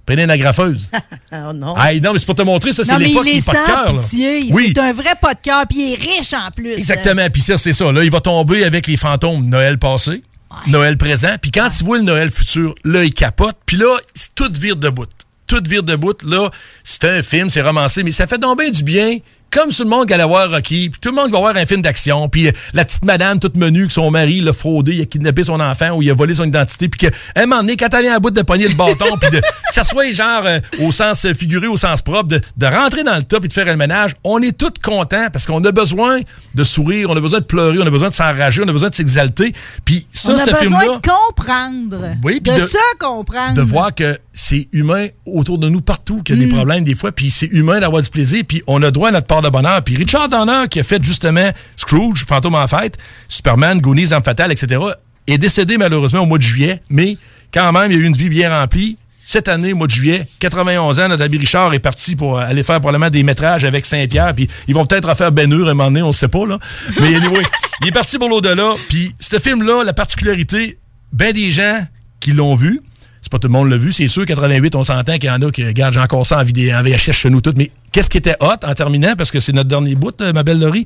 Prenez 0.07 0.25
une 0.25 0.31
agrafeuse. 0.31 0.91
Oh 1.37 1.53
non. 1.53 1.77
Hey, 1.77 2.01
non, 2.01 2.13
mais 2.13 2.21
c'est 2.21 2.27
pour 2.27 2.37
te 2.37 2.43
montrer, 2.43 2.73
ça, 2.73 2.85
c'est 2.85 2.97
l'époque 2.97 3.27
il 3.27 3.41
qui 3.41 3.43
pas 3.43 3.53
de 3.53 3.67
cœur. 3.67 4.05
Oui, 4.53 4.73
C'est 4.73 4.81
un 4.81 4.93
vrai 4.93 5.15
pas 5.21 5.35
de 5.35 5.41
cœur, 5.43 5.67
puis 5.69 5.79
il 5.79 5.93
est 5.95 5.97
riche 5.97 6.33
en 6.33 6.49
plus. 6.55 6.75
exactement. 6.75 7.27
Puis 7.29 7.43
ça, 7.43 7.57
c'est 7.57 7.73
ça. 7.73 7.91
Là, 7.91 8.05
il 8.05 8.11
va 8.13 8.21
tomber 8.21 8.63
avec 8.65 8.87
les 8.87 8.97
fantômes 8.97 9.45
Noël 9.45 9.77
passé, 9.79 10.23
Noël 10.69 10.97
présent. 10.97 11.35
Puis 11.43 11.51
quand 11.51 11.69
il 11.81 11.85
voit 11.85 11.99
le 11.99 12.05
Noël 12.05 12.31
futur, 12.31 12.77
là, 12.85 13.03
il 13.03 13.13
capote. 13.13 13.57
Puis 13.67 13.79
là, 13.79 13.97
c'est 14.15 14.33
tout 14.37 14.49
vire 14.53 14.77
de 14.77 14.91
bout. 14.91 15.09
Tout 15.49 15.61
vire 15.67 15.83
de 15.83 15.97
bout. 15.97 16.23
Là, 16.23 16.51
c'est 16.85 17.05
un 17.05 17.23
film, 17.25 17.51
c'est 17.51 17.63
romancé, 17.63 18.05
mais 18.05 18.13
ça 18.13 18.29
fait 18.29 18.39
bien 18.39 18.71
du 18.71 18.85
bien. 18.85 19.19
Comme 19.51 19.71
tout 19.71 19.85
le 19.85 19.89
monde 19.89 20.09
qui 20.09 20.15
allait 20.15 20.25
voir 20.25 20.51
Rocky, 20.51 20.91
puis 20.91 20.99
tout 21.01 21.11
le 21.11 21.15
monde 21.15 21.31
va 21.31 21.39
voir 21.39 21.57
un 21.57 21.65
film 21.65 21.81
d'action, 21.81 22.29
puis 22.29 22.49
euh, 22.49 22.53
la 22.73 22.85
petite 22.85 23.05
madame 23.05 23.39
toute 23.39 23.57
menue 23.57 23.87
que 23.87 23.93
son 23.93 24.11
mari 24.11 24.41
l'a 24.41 24.53
fraudé, 24.53 24.95
il 24.95 25.01
a 25.03 25.05
kidnappé 25.05 25.45
son 25.45 25.61
enfant 25.61 25.91
ou 25.93 26.03
il 26.03 26.11
a 26.11 26.15
volé 26.15 26.35
son 26.35 26.45
identité, 26.45 26.89
puis 26.89 26.99
qu'à 27.09 27.17
un 27.37 27.47
moment 27.47 27.61
donné, 27.61 27.77
quand 27.77 27.87
elle 27.95 28.03
vient 28.03 28.17
à 28.17 28.19
bout 28.19 28.33
de 28.33 28.43
pogner 28.43 28.67
le 28.67 28.75
bâton, 28.75 29.17
puis 29.21 29.31
de 29.31 29.39
que 29.39 29.47
ça 29.73 29.85
soit 29.85 30.11
genre 30.13 30.43
euh, 30.45 30.59
au 30.81 30.91
sens 30.91 31.25
euh, 31.25 31.35
figuré, 31.35 31.69
au 31.69 31.77
sens 31.77 32.03
propre, 32.03 32.25
de, 32.31 32.41
de 32.57 32.67
rentrer 32.67 33.05
dans 33.05 33.15
le 33.15 33.23
top 33.23 33.45
et 33.45 33.49
de 33.49 33.53
faire 33.53 33.67
le 33.67 33.77
ménage, 33.77 34.15
on 34.25 34.43
est 34.43 34.59
tous 34.59 34.73
contents 34.83 35.29
parce 35.33 35.47
qu'on 35.47 35.63
a 35.65 35.71
besoin 35.71 36.19
de 36.57 36.65
sourire, 36.65 37.11
on 37.11 37.17
a 37.17 37.21
besoin 37.21 37.39
de 37.39 37.45
pleurer, 37.45 37.79
on 37.81 37.87
a 37.87 37.91
besoin 37.91 38.09
de 38.09 38.15
s'enrager, 38.15 38.63
on 38.65 38.69
a 38.69 38.73
besoin 38.73 38.89
de 38.91 38.95
s'exalter. 38.97 39.53
Puis 39.85 40.09
ça, 40.11 40.33
On 40.33 40.35
a 40.35 40.39
ce 40.39 40.45
besoin 40.47 40.59
film-là, 40.59 40.85
de 41.01 41.09
comprendre. 41.39 42.11
Oui, 42.25 42.41
de, 42.41 42.53
de- 42.61 42.67
se 42.67 42.77
comprendre. 42.99 43.55
de 43.55 43.63
voir 43.63 43.95
que 43.95 44.19
c'est 44.33 44.67
humain 44.73 45.07
autour 45.27 45.59
de 45.59 45.69
nous 45.69 45.81
partout, 45.81 46.23
qu'il 46.25 46.37
y 46.37 46.43
a 46.43 46.45
Mm. 46.45 46.49
des 46.49 46.55
problèmes 46.57 46.85
des 46.85 46.95
fois, 46.97 47.13
puis 47.13 47.31
c'est 47.31 47.47
humain 47.47 47.79
d'avoir 47.79 48.03
du 48.03 48.11
plaisir, 48.11 48.43
puis 48.47 48.63
on 48.67 48.83
a 48.83 48.91
droit 48.91 49.11
à 49.11 49.13
notre 49.13 49.27
de 49.43 49.49
bonheur. 49.49 49.83
Puis 49.83 49.97
Richard 49.97 50.29
Donner, 50.29 50.69
qui 50.71 50.81
a 50.81 50.83
fait 50.83 51.03
justement 51.03 51.51
Scrooge, 51.77 52.25
Fantôme 52.27 52.55
en 52.55 52.67
fête, 52.67 52.97
Superman, 53.29 53.81
Goonies, 53.81 54.13
Âme 54.13 54.23
fatale, 54.23 54.53
etc., 54.53 54.81
est 55.27 55.39
décédé 55.39 55.79
malheureusement 55.79 56.21
au 56.21 56.27
mois 56.27 56.39
de 56.39 56.43
juillet, 56.43 56.83
mais 56.91 57.17
quand 57.53 57.73
même, 57.73 57.91
il 57.91 57.99
a 57.99 58.01
eu 58.01 58.05
une 58.05 58.17
vie 58.17 58.29
bien 58.29 58.51
remplie. 58.51 58.97
Cette 59.27 59.49
année, 59.49 59.73
au 59.73 59.77
mois 59.77 59.87
de 59.87 59.93
juillet, 59.93 60.27
91 60.41 61.01
ans, 61.01 61.09
notre 61.09 61.23
ami 61.23 61.39
Richard 61.39 61.73
est 61.73 61.79
parti 61.79 62.15
pour 62.15 62.39
aller 62.39 62.63
faire 62.63 62.79
probablement 62.81 63.09
des 63.09 63.23
métrages 63.23 63.65
avec 63.65 63.87
Saint-Pierre, 63.87 64.35
puis 64.35 64.49
ils 64.69 64.75
vont 64.75 64.85
peut-être 64.85 65.09
refaire 65.09 65.33
Ben 65.33 65.51
Hur 65.51 65.67
un 65.67 65.73
moment 65.73 65.85
donné, 65.85 66.03
on 66.03 66.09
ne 66.09 66.13
sait 66.13 66.29
pas, 66.29 66.45
là. 66.45 66.59
Mais 67.01 67.15
anyway, 67.15 67.43
il 67.81 67.89
est 67.89 67.93
parti 67.93 68.19
pour 68.19 68.29
l'au-delà, 68.29 68.75
puis 68.91 69.15
ce 69.19 69.39
film-là, 69.39 69.83
la 69.83 69.95
particularité, 69.95 70.79
ben 71.13 71.33
des 71.33 71.51
gens 71.51 71.87
qui 72.21 72.33
l'ont 72.33 72.55
vu, 72.55 72.83
c'est 73.25 73.33
pas 73.33 73.39
tout 73.39 73.49
le 73.49 73.55
monde 73.55 73.71
l'a 73.71 73.79
vu, 73.79 73.91
c'est 73.91 74.07
sûr, 74.07 74.27
88, 74.27 74.75
on 74.75 74.85
s'entend 74.85 75.15
qu'il 75.15 75.31
y 75.31 75.31
en 75.31 75.41
a 75.41 75.51
qui, 75.51 75.65
regarde, 75.65 75.95
j'ai 75.95 76.01
encore 76.01 76.27
ça 76.27 76.41
en, 76.41 76.45
vidéo, 76.45 76.77
en 76.77 76.83
VHS 76.83 77.13
chez 77.13 77.31
nous 77.31 77.41
toutes, 77.41 77.57
mais 77.57 77.71
qu'est-ce 77.91 78.11
qui 78.11 78.19
était 78.19 78.37
hot 78.39 78.63
en 78.63 78.75
terminant, 78.75 79.15
parce 79.17 79.31
que 79.31 79.41
c'est 79.41 79.53
notre 79.53 79.71
dernier 79.71 79.95
bout, 79.95 80.21
euh, 80.21 80.35
ma 80.35 80.43
belle 80.43 80.61
Laurie? 80.61 80.85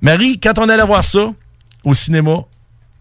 Marie, 0.00 0.40
quand 0.40 0.58
on 0.58 0.70
allait 0.70 0.86
voir 0.86 1.04
ça 1.04 1.34
au 1.84 1.92
cinéma, 1.92 2.44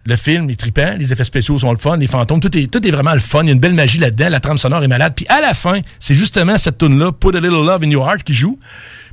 le 0.05 0.17
film 0.17 0.49
est 0.49 0.59
trippant, 0.59 0.95
les 0.99 1.13
effets 1.13 1.23
spéciaux 1.23 1.57
sont 1.57 1.71
le 1.71 1.77
fun, 1.77 1.95
les 1.95 2.07
fantômes, 2.07 2.41
tout 2.41 2.55
est, 2.57 2.69
tout 2.69 2.85
est 2.85 2.91
vraiment 2.91 3.13
le 3.13 3.21
fun, 3.21 3.43
il 3.43 3.47
y 3.47 3.49
a 3.51 3.53
une 3.53 3.61
belle 3.61 3.75
magie 3.75 3.99
là-dedans, 3.99 4.27
la 4.27 4.41
trame 4.41 4.57
sonore 4.57 4.83
est 4.83 4.89
malade. 4.89 5.13
Puis 5.15 5.25
à 5.29 5.39
la 5.39 5.53
fin, 5.53 5.79
c'est 5.97 6.15
justement 6.15 6.57
cette 6.57 6.77
tune-là, 6.77 7.13
Put 7.13 7.29
a 7.29 7.39
Little 7.39 7.65
Love 7.65 7.81
in 7.83 7.91
Your 7.91 8.05
Heart, 8.05 8.23
qui 8.23 8.33
joue. 8.33 8.59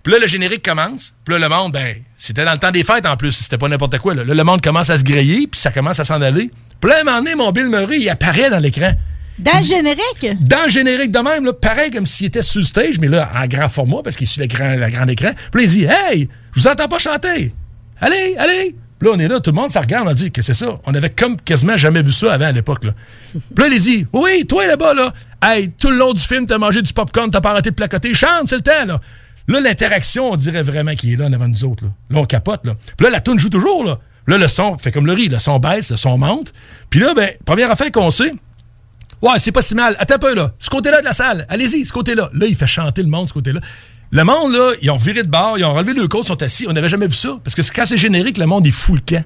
Puis 0.02 0.12
là, 0.12 0.18
le 0.18 0.26
générique 0.26 0.64
commence. 0.64 1.14
Puis 1.24 1.34
là, 1.34 1.38
le 1.38 1.48
monde, 1.48 1.70
ben, 1.70 1.94
c'était 2.16 2.44
dans 2.44 2.52
le 2.52 2.58
temps 2.58 2.72
des 2.72 2.82
fêtes 2.82 3.06
en 3.06 3.16
plus, 3.16 3.30
c'était 3.30 3.58
pas 3.58 3.68
n'importe 3.68 3.96
quoi. 3.98 4.14
Là. 4.14 4.24
Là, 4.24 4.34
le 4.34 4.44
monde 4.44 4.60
commence 4.60 4.90
à 4.90 4.98
se 4.98 5.04
griller, 5.04 5.46
puis 5.46 5.60
ça 5.60 5.70
commence 5.70 6.00
à 6.00 6.04
s'en 6.04 6.20
aller. 6.20 6.50
Puis 6.80 6.90
là, 6.90 6.96
à 6.96 7.00
un 7.02 7.04
moment 7.04 7.18
donné, 7.18 7.36
mon 7.36 7.52
Bill 7.52 7.68
Murray, 7.68 8.00
il 8.00 8.08
apparaît 8.08 8.50
dans 8.50 8.58
l'écran. 8.58 8.92
Dans 9.39 9.57
le 9.57 9.62
générique? 9.62 10.26
Dans 10.41 10.64
le 10.64 10.70
générique 10.70 11.11
de 11.11 11.18
même, 11.18 11.45
là, 11.45 11.53
pareil 11.53 11.91
comme 11.91 12.07
s'il 12.07 12.26
était 12.26 12.43
sur 12.43 12.61
le 12.61 12.66
stage, 12.66 12.99
mais 13.01 13.09
là, 13.09 13.30
en 13.35 13.47
grand 13.47 13.68
format, 13.68 14.03
parce 14.03 14.16
qu'il 14.16 14.26
est 14.26 14.30
sur 14.30 14.43
le 14.43 14.47
grand, 14.47 14.76
grand 14.76 15.07
écran. 15.09 15.30
Puis 15.51 15.66
là, 15.66 15.72
il 15.72 15.78
dit 15.78 15.87
Hey, 15.89 16.28
je 16.55 16.61
vous 16.61 16.68
entends 16.68 16.89
pas 16.89 16.99
chanter. 16.99 17.55
Allez, 18.01 18.37
allez. 18.39 18.76
Puis 18.99 19.09
là, 19.09 19.16
on 19.16 19.18
est 19.18 19.28
là, 19.28 19.41
tout 19.41 19.51
le 19.51 19.57
monde, 19.57 19.70
ça 19.70 19.80
regarde, 19.80 20.07
on 20.07 20.11
a 20.11 20.14
dit 20.14 20.30
que 20.30 20.43
c'est 20.43 20.55
ça? 20.55 20.78
On 20.87 20.95
avait 20.95 21.11
comme 21.11 21.37
quasiment 21.37 21.76
jamais 21.76 22.03
vu 22.03 22.12
ça 22.12 22.33
avant 22.33 22.47
à 22.47 22.53
l'époque. 22.53 22.85
Là. 22.85 22.93
Puis 23.33 23.43
là, 23.64 23.66
il 23.72 23.80
dit 23.80 24.07
Oui, 24.12 24.47
toi 24.47 24.66
là-bas, 24.66 24.95
là, 24.95 25.12
hey, 25.43 25.70
tout 25.70 25.91
le 25.91 25.97
long 25.97 26.12
du 26.12 26.20
film, 26.20 26.47
t'as 26.47 26.59
mangé 26.59 26.83
du 26.83 26.93
popcorn, 26.93 27.30
t'as 27.30 27.41
pas 27.41 27.51
arrêté 27.51 27.70
de 27.70 27.74
placoter. 27.74 28.14
Chante, 28.14 28.49
c'est 28.49 28.57
le 28.57 28.62
temps, 28.62 28.87
là. 28.87 29.01
Là, 29.49 29.61
l'interaction, 29.61 30.30
on 30.30 30.37
dirait 30.37 30.62
vraiment 30.62 30.95
qu'il 30.95 31.12
est 31.12 31.16
là 31.16 31.26
en 31.26 31.33
avant 31.33 31.49
de 31.49 31.53
nous 31.53 31.64
autres. 31.64 31.85
Là, 31.85 31.91
là 32.11 32.18
on 32.20 32.24
capote. 32.26 32.64
Là. 32.64 32.74
Puis 32.97 33.05
là, 33.05 33.11
la 33.11 33.20
tune 33.20 33.39
joue 33.39 33.49
toujours. 33.51 33.85
Là. 33.85 33.99
Là, 34.28 34.39
le 34.39 34.49
son 34.49 34.78
fait 34.78 34.93
comme 34.93 35.07
le 35.07 35.12
riz. 35.12 35.28
Le 35.28 35.39
son 35.39 35.59
baisse, 35.59 35.91
le 35.91 35.97
son 35.97 36.16
monte. 36.16 36.53
Puis 36.91 37.01
là, 37.01 37.12
ben, 37.14 37.28
première 37.45 37.70
affaire 37.70 37.91
qu'on 37.91 38.11
sait, 38.11 38.33
Ouais, 39.23 39.39
c'est 39.39 39.53
pas 39.53 39.62
si 39.62 39.75
mal. 39.75 39.97
Attends 39.99 40.16
un 40.16 40.18
peu, 40.18 40.35
là. 40.35 40.51
Ce 40.59 40.68
côté-là 40.68 41.01
de 41.01 41.05
la 41.05 41.12
salle. 41.12 41.47
Allez-y, 41.49 41.87
ce 41.87 41.93
côté-là. 41.93 42.29
Là, 42.35 42.47
il 42.47 42.57
fait 42.57 42.66
chanter 42.66 43.03
le 43.03 43.09
monde, 43.09 43.29
ce 43.29 43.33
côté-là. 43.33 43.61
Le 44.11 44.25
monde, 44.25 44.53
là, 44.53 44.73
ils 44.83 44.91
ont 44.91 44.97
viré 44.97 45.23
de 45.23 45.29
bord, 45.29 45.57
ils 45.57 45.64
ont 45.64 45.73
relevé 45.73 45.95
le 45.95 46.07
côte, 46.07 46.25
ils 46.25 46.29
sont 46.29 46.43
assis. 46.43 46.66
On 46.68 46.73
n'avait 46.73 46.89
jamais 46.89 47.07
vu 47.07 47.14
ça. 47.14 47.39
Parce 47.43 47.55
que 47.55 47.62
quand 47.75 47.87
c'est 47.87 47.97
générique, 47.97 48.37
le 48.37 48.47
monde, 48.47 48.66
il 48.66 48.73
fout 48.73 48.97
le 48.97 49.01
camp. 49.01 49.25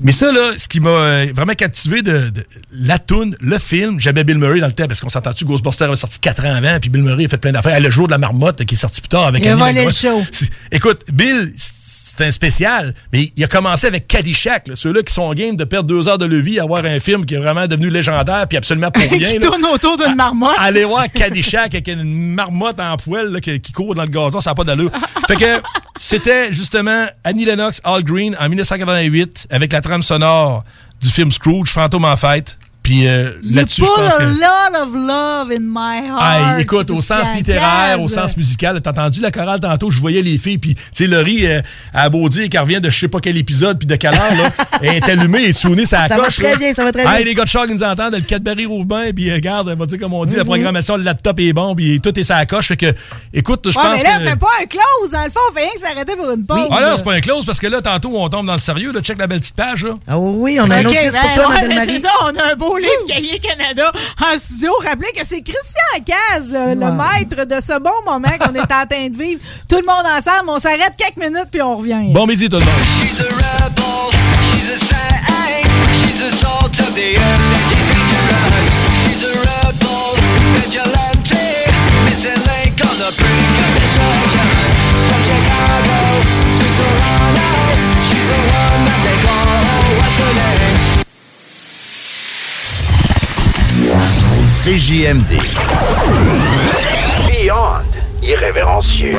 Mais 0.00 0.12
ça, 0.12 0.32
là, 0.32 0.52
ce 0.56 0.68
qui 0.68 0.80
m'a 0.80 0.90
euh, 0.90 1.26
vraiment 1.34 1.54
captivé 1.54 2.02
de, 2.02 2.30
de 2.30 2.44
la 2.72 2.98
toune, 2.98 3.36
le 3.40 3.58
film, 3.58 4.00
j'avais 4.00 4.24
Bill 4.24 4.38
Murray 4.38 4.60
dans 4.60 4.66
le 4.66 4.72
temps, 4.72 4.86
parce 4.86 5.00
qu'on 5.00 5.08
s'entend-tu, 5.08 5.44
Ghostbusters 5.44 5.86
avait 5.88 5.96
sorti 5.96 6.18
4 6.20 6.44
ans 6.46 6.54
avant, 6.54 6.78
puis 6.80 6.90
Bill 6.90 7.02
Murray 7.02 7.24
a 7.24 7.28
fait 7.28 7.38
plein 7.38 7.52
d'affaires. 7.52 7.78
Le 7.80 7.90
jour 7.90 8.06
de 8.06 8.12
la 8.12 8.18
marmotte, 8.18 8.64
qui 8.64 8.74
est 8.74 8.78
sorti 8.78 9.00
plus 9.00 9.08
tard 9.08 9.26
avec 9.26 9.44
Il 9.44 9.50
a 9.50 9.72
le 9.72 9.90
show. 9.90 10.22
Écoute, 10.70 11.04
Bill, 11.12 11.52
c'est 11.56 12.24
un 12.24 12.30
spécial, 12.30 12.94
mais 13.12 13.32
il 13.36 13.44
a 13.44 13.46
commencé 13.46 13.86
avec 13.86 14.06
Caddyshack, 14.06 14.68
là, 14.68 14.76
ceux-là 14.76 15.02
qui 15.02 15.12
sont 15.12 15.32
game 15.34 15.56
de 15.56 15.64
perdre 15.64 15.88
deux 15.88 16.08
heures 16.08 16.18
de 16.18 16.26
levier 16.26 16.60
à 16.60 16.64
voir 16.64 16.84
un 16.84 16.98
film 17.00 17.24
qui 17.24 17.34
est 17.34 17.38
vraiment 17.38 17.66
devenu 17.66 17.90
légendaire, 17.90 18.46
puis 18.48 18.58
absolument 18.58 18.90
pour 18.90 19.02
rien. 19.10 19.30
qui 19.30 19.38
là. 19.38 19.46
tourne 19.46 19.64
autour 19.66 19.96
d'une 19.96 20.14
marmotte. 20.14 20.56
Allez 20.58 20.84
voir 20.84 21.04
Caddyshack 21.12 21.74
avec 21.74 21.88
une 21.88 22.34
marmotte 22.34 22.80
en 22.80 22.96
poêle 22.96 23.28
là, 23.28 23.40
qui, 23.40 23.60
qui 23.60 23.72
court 23.72 23.94
dans 23.94 24.02
le 24.02 24.08
gazon, 24.08 24.40
ça 24.40 24.50
n'a 24.50 24.54
pas 24.54 24.64
d'allure. 24.64 24.90
fait 25.28 25.36
que 25.36 25.62
c'était 25.96 26.52
justement 26.52 27.06
Annie 27.24 27.44
Lennox, 27.44 27.80
All 27.84 28.02
Green, 28.02 28.36
en 28.40 28.48
1988, 28.48 29.48
avec 29.50 29.72
la 29.72 29.80
sonore 30.00 30.62
du 31.02 31.08
film 31.08 31.32
Scrooge, 31.32 31.70
Fantôme 31.70 32.04
en 32.04 32.16
fête. 32.16 32.58
Puis 32.82 33.06
euh, 33.06 33.32
là-dessus, 33.44 33.82
je 33.82 33.86
pense 33.86 34.14
a 34.14 34.16
que... 34.16 34.22
lot 34.24 34.82
of 34.82 34.94
love 34.94 35.52
in 35.52 35.60
my 35.62 36.08
heart. 36.08 36.56
Hey, 36.56 36.62
écoute, 36.62 36.90
au 36.90 37.02
sens 37.02 37.34
littéraire, 37.36 38.00
au 38.00 38.08
sens 38.08 38.36
musical, 38.36 38.80
t'as 38.80 38.90
entendu 38.90 39.20
la 39.20 39.30
chorale 39.30 39.60
tantôt, 39.60 39.90
je 39.90 40.00
voyais 40.00 40.22
les 40.22 40.38
filles, 40.38 40.58
puis 40.58 40.74
tu 40.74 40.82
sais, 40.92 41.06
Laurie, 41.06 41.46
euh, 41.46 41.60
a 41.92 42.08
beau 42.08 42.28
dire 42.28 42.48
qu'elle 42.48 42.60
revient 42.62 42.80
de 42.80 42.88
je 42.90 42.98
sais 42.98 43.08
pas 43.08 43.20
quel 43.20 43.36
épisode, 43.36 43.78
puis 43.78 43.86
de 43.86 43.96
quelle 43.96 44.14
heure, 44.14 44.34
là, 44.34 44.50
elle 44.82 44.94
est 44.96 45.08
allumée 45.08 45.44
et 45.44 45.54
tournée 45.54 45.84
sa 45.86 46.08
Ça 46.08 46.16
va 46.16 46.24
coche. 46.24 46.36
très 46.36 46.52
là. 46.52 46.56
bien, 46.56 46.74
ça 46.74 46.84
va 46.84 46.90
très 46.92 47.02
Hey, 47.02 47.16
bien. 47.18 47.24
les 47.26 47.34
gars 47.34 47.44
de 47.44 47.48
Shark, 47.48 47.66
ils 47.68 47.74
nous 47.76 47.82
entendent, 47.82 48.14
le 48.14 48.20
Cadbury 48.22 48.66
rouvre 48.66 48.86
bien, 48.86 49.12
puis 49.14 49.30
euh, 49.30 49.34
regarde, 49.34 49.68
elle 49.70 49.78
va 49.78 49.86
dire 49.86 49.98
comme 49.98 50.14
on 50.14 50.24
dit, 50.24 50.34
la 50.34 50.40
Mhm. 50.42 50.46
programmation, 50.48 50.96
le 50.96 51.02
laptop 51.04 51.38
est 51.38 51.52
bon, 51.52 51.74
puis 51.76 52.00
tout 52.00 52.18
est 52.18 52.24
sa 52.24 52.44
coche, 52.46 52.68
fait 52.68 52.76
que, 52.78 52.92
écoute, 53.34 53.60
je 53.70 53.76
Ouais, 53.78 53.84
pense 53.84 54.02
mais 54.02 54.08
là, 54.08 54.18
que... 54.18 54.24
fais 54.24 54.36
pas 54.36 54.48
un 54.62 54.66
close. 54.66 55.10
Dans 55.12 55.24
le 55.24 55.30
fond, 55.30 55.40
on 55.50 55.54
fait 55.54 55.60
rien 55.60 55.70
que 55.74 55.80
s'arrêter 55.80 56.16
pour 56.16 56.30
une 56.30 56.46
pause. 56.46 56.68
Ah 56.72 56.80
non, 56.80 56.96
c'est 56.96 57.04
pas 57.04 57.14
un 57.14 57.20
close, 57.20 57.44
parce 57.44 57.58
que 57.60 57.66
là, 57.66 57.80
tantôt, 57.82 58.12
on 58.14 58.28
tombe 58.28 58.46
dans 58.46 58.54
le 58.54 58.58
sérieux, 58.58 58.92
là, 58.92 59.00
check 59.00 59.18
la 59.18 59.26
belle 59.26 59.40
petite 59.40 59.54
page, 59.56 59.84
là. 59.84 59.94
Ah 60.08 60.18
oui, 60.18 60.58
on 60.60 60.70
a 60.70 60.76
un 60.76 60.80
Ok, 60.80 60.86
autre 60.88 61.00
liste 61.02 61.12
ben, 61.12 61.20
pour 61.22 61.34
toi, 61.44 61.48
ouais, 61.54 61.60
belle 61.60 61.68
mais 61.68 61.74
Marie. 61.86 62.00
Ça, 62.00 62.08
on 62.22 62.36
a 62.36 62.52
un 62.52 62.56
beau 62.56 62.69
livre 62.76 63.04
Cahier 63.08 63.38
Canada 63.40 63.92
en 64.20 64.38
studio. 64.38 64.72
Rappelez 64.84 65.12
que 65.16 65.24
c'est 65.26 65.42
Christian 65.42 66.04
Caz, 66.06 66.52
le, 66.52 66.74
le 66.74 66.86
Ouais. 66.86 67.18
maître 67.28 67.44
de 67.46 67.60
ce 67.60 67.78
bon 67.78 67.90
moment 68.04 68.28
qu'on 68.38 68.54
est 68.54 68.60
en 68.60 68.86
train 68.86 69.08
de 69.08 69.16
vivre. 69.16 69.40
Tout 69.68 69.76
le 69.76 69.86
monde 69.86 70.04
ensemble, 70.16 70.48
on 70.50 70.58
s'arrête 70.58 70.94
quelques 70.96 71.16
minutes 71.16 71.48
puis 71.50 71.62
on 71.62 71.76
revient. 71.78 72.12
Bon 72.12 72.26
midi, 72.26 72.48
tout 72.48 72.58
le 72.58 72.64
monde. 72.64 73.80
CJMD. 94.62 95.40
Beyond 97.26 97.80
irrévérencieux. 98.22 99.12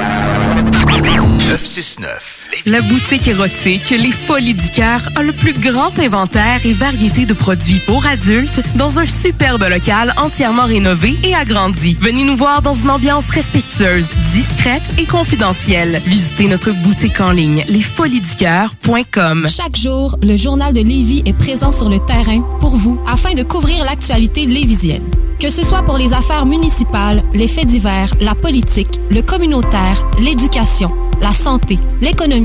969. 0.88 2.41
La 2.66 2.82
boutique 2.82 3.28
érotique 3.28 3.90
Les 3.90 4.12
Folies 4.12 4.54
du 4.54 4.70
Cœur 4.70 5.02
a 5.16 5.24
le 5.24 5.34
plus 5.34 5.54
grand 5.54 5.98
inventaire 6.00 6.60
et 6.66 6.74
variété 6.74 7.26
de 7.26 7.34
produits 7.34 7.80
pour 7.88 8.06
adultes 8.06 8.62
dans 8.76 9.00
un 9.00 9.06
superbe 9.06 9.64
local 9.70 10.14
entièrement 10.18 10.66
rénové 10.66 11.18
et 11.24 11.34
agrandi. 11.34 11.98
Venez 12.00 12.24
nous 12.24 12.36
voir 12.36 12.62
dans 12.62 12.74
une 12.74 12.90
ambiance 12.90 13.30
respectueuse, 13.30 14.08
discrète 14.34 14.90
et 14.98 15.06
confidentielle. 15.06 16.02
Visitez 16.06 16.48
notre 16.48 16.72
boutique 16.72 17.20
en 17.20 17.32
ligne 17.32 17.64
lesfoliesducoeur.com. 17.68 19.48
Chaque 19.48 19.76
jour, 19.76 20.18
le 20.22 20.36
journal 20.36 20.74
de 20.74 20.82
Lévis 20.82 21.24
est 21.26 21.38
présent 21.38 21.72
sur 21.72 21.90
le 21.90 22.00
terrain 22.06 22.42
pour 22.60 22.76
vous 22.76 23.00
afin 23.08 23.34
de 23.34 23.44
couvrir 23.44 23.86
l'actualité 23.86 24.46
lévisienne. 24.46 25.04
Que 25.40 25.50
ce 25.50 25.64
soit 25.64 25.82
pour 25.84 25.98
les 25.98 26.14
affaires 26.14 26.46
municipales, 26.46 27.24
les 27.34 27.48
faits 27.48 27.66
divers, 27.66 28.14
la 28.20 28.36
politique, 28.36 29.00
le 29.10 29.24
communautaire, 29.24 30.06
l'éducation, 30.20 30.92
la 31.22 31.34
santé, 31.34 31.78
l'économie, 32.02 32.41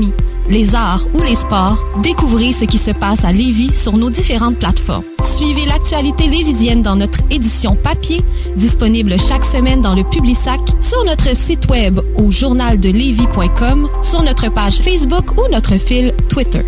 les 0.49 0.75
arts 0.75 1.05
ou 1.13 1.21
les 1.21 1.35
sports, 1.35 1.77
découvrez 2.01 2.51
ce 2.51 2.65
qui 2.65 2.77
se 2.77 2.91
passe 2.91 3.25
à 3.25 3.31
Lévis 3.31 3.75
sur 3.75 3.97
nos 3.97 4.09
différentes 4.09 4.57
plateformes. 4.57 5.03
Suivez 5.23 5.65
l'actualité 5.65 6.27
lévisienne 6.27 6.81
dans 6.81 6.95
notre 6.95 7.19
édition 7.29 7.75
papier, 7.75 8.21
disponible 8.55 9.19
chaque 9.19 9.45
semaine 9.45 9.81
dans 9.81 9.95
le 9.95 10.03
Publisac, 10.03 10.59
sur 10.79 11.03
notre 11.05 11.35
site 11.35 11.69
web 11.69 11.99
au 12.15 12.31
journaldelevis.com, 12.31 13.89
sur 14.01 14.23
notre 14.23 14.49
page 14.49 14.77
Facebook 14.77 15.37
ou 15.37 15.51
notre 15.51 15.77
fil 15.77 16.13
Twitter. 16.29 16.63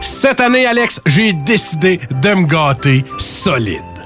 Cette 0.00 0.40
année, 0.40 0.66
Alex, 0.66 1.00
j'ai 1.06 1.32
décidé 1.32 2.00
de 2.22 2.34
me 2.34 2.46
gâter 2.46 3.04
solide. 3.18 3.89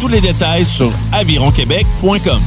Tous 0.00 0.08
les 0.08 0.20
détails 0.20 0.64
sur 0.64 0.92
avironquebec.com. 1.12 2.40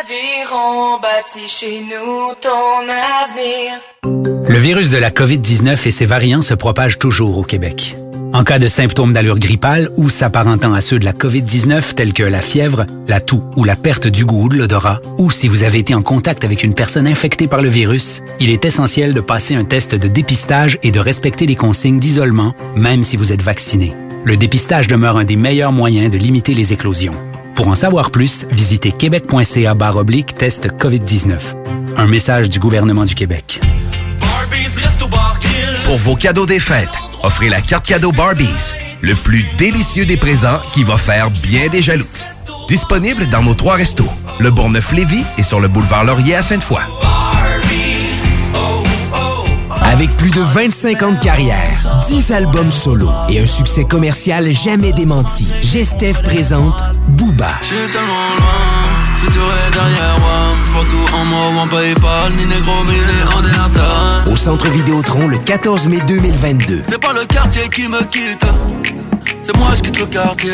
Aviron 0.00 1.00
bâti 1.00 1.48
chez 1.48 1.80
nous 1.80 2.34
ton 2.40 2.82
avenir. 2.88 3.80
Le 4.48 4.58
virus 4.58 4.90
de 4.90 4.98
la 4.98 5.10
COVID-19 5.10 5.86
et 5.86 5.90
ses 5.90 6.04
variants 6.04 6.42
se 6.42 6.54
propagent 6.54 6.98
toujours 6.98 7.38
au 7.38 7.42
Québec. 7.42 7.96
En 8.32 8.44
cas 8.44 8.58
de 8.58 8.68
symptômes 8.68 9.12
d'allure 9.12 9.38
grippale 9.38 9.88
ou 9.96 10.08
s'apparentant 10.08 10.72
à 10.72 10.80
ceux 10.80 10.98
de 10.98 11.04
la 11.04 11.12
COVID-19 11.12 11.94
tels 11.94 12.12
que 12.12 12.22
la 12.22 12.40
fièvre, 12.40 12.86
la 13.08 13.20
toux 13.20 13.42
ou 13.56 13.64
la 13.64 13.76
perte 13.76 14.06
du 14.06 14.24
goût 14.24 14.44
ou 14.44 14.48
de 14.48 14.56
l'odorat, 14.56 15.00
ou 15.18 15.30
si 15.30 15.48
vous 15.48 15.64
avez 15.64 15.78
été 15.78 15.94
en 15.94 16.02
contact 16.02 16.44
avec 16.44 16.62
une 16.62 16.74
personne 16.74 17.06
infectée 17.06 17.48
par 17.48 17.62
le 17.62 17.68
virus, 17.68 18.20
il 18.40 18.50
est 18.50 18.64
essentiel 18.64 19.14
de 19.14 19.20
passer 19.20 19.54
un 19.54 19.64
test 19.64 19.94
de 19.94 20.06
dépistage 20.06 20.78
et 20.82 20.90
de 20.90 21.00
respecter 21.00 21.46
les 21.46 21.56
consignes 21.56 21.98
d'isolement, 21.98 22.54
même 22.76 23.04
si 23.04 23.16
vous 23.16 23.32
êtes 23.32 23.42
vacciné. 23.42 23.94
Le 24.24 24.36
dépistage 24.36 24.86
demeure 24.86 25.16
un 25.16 25.24
des 25.24 25.36
meilleurs 25.36 25.72
moyens 25.72 26.10
de 26.10 26.18
limiter 26.18 26.54
les 26.54 26.72
éclosions. 26.72 27.14
Pour 27.54 27.68
en 27.68 27.74
savoir 27.74 28.10
plus, 28.10 28.46
visitez 28.50 28.92
québec.ca 28.92 29.74
oblique 29.94 30.34
test 30.34 30.68
COVID-19. 30.78 31.38
Un 31.96 32.06
message 32.06 32.48
du 32.48 32.58
gouvernement 32.58 33.04
du 33.04 33.14
Québec. 33.14 33.60
Pour 35.84 35.96
vos 35.96 36.16
cadeaux 36.16 36.46
des 36.46 36.60
fêtes, 36.60 36.88
offrez 37.22 37.48
la 37.48 37.60
carte 37.60 37.86
cadeau 37.86 38.12
Barbies, 38.12 38.74
le 39.00 39.14
plus 39.14 39.44
délicieux 39.58 40.04
des 40.04 40.16
présents 40.16 40.60
qui 40.72 40.84
va 40.84 40.98
faire 40.98 41.30
bien 41.30 41.68
des 41.68 41.82
jaloux. 41.82 42.06
Disponible 42.68 43.26
dans 43.30 43.42
nos 43.42 43.54
trois 43.54 43.74
restos, 43.74 44.08
le 44.38 44.50
Bourgneuf-Lévis 44.50 45.24
et 45.38 45.42
sur 45.42 45.60
le 45.60 45.68
boulevard 45.68 46.04
Laurier 46.04 46.36
à 46.36 46.42
Sainte-Foy. 46.42 46.82
Avec 50.00 50.16
plus 50.16 50.30
de 50.30 50.40
25 50.40 51.02
ans 51.02 51.12
de 51.12 51.20
carrière, 51.20 52.04
10 52.08 52.32
albums 52.32 52.70
solo 52.70 53.10
et 53.28 53.38
un 53.38 53.44
succès 53.44 53.84
commercial 53.84 54.50
jamais 54.50 54.92
démenti, 54.92 55.46
Gestev 55.60 56.22
présente 56.22 56.82
Booba. 57.08 57.50
J'suis 57.60 57.76
tellement 57.92 58.14
loin, 58.14 59.16
futur 59.16 59.42
est 59.42 59.70
derrière 59.70 60.18
moi. 60.18 60.56
J'vois 60.64 60.84
tout 60.84 61.14
en 61.14 61.24
moi, 61.26 61.62
en 61.62 61.68
Paypal, 61.68 62.32
ni 62.32 62.46
négro, 62.46 62.82
ni 62.86 62.92
les 62.92 63.36
Andertal. 63.36 64.32
Au 64.32 64.36
Centre 64.36 64.70
Vidéotron 64.70 65.28
le 65.28 65.36
14 65.36 65.88
mai 65.88 65.98
2022. 66.06 66.84
C'est 66.88 66.98
pas 66.98 67.12
le 67.12 67.26
quartier 67.26 67.68
qui 67.68 67.86
me 67.86 68.02
quitte, 68.04 68.46
c'est 69.42 69.56
moi 69.56 69.68
je 69.74 69.82
quitte 69.82 69.98
le 69.98 70.06
quartier. 70.06 70.52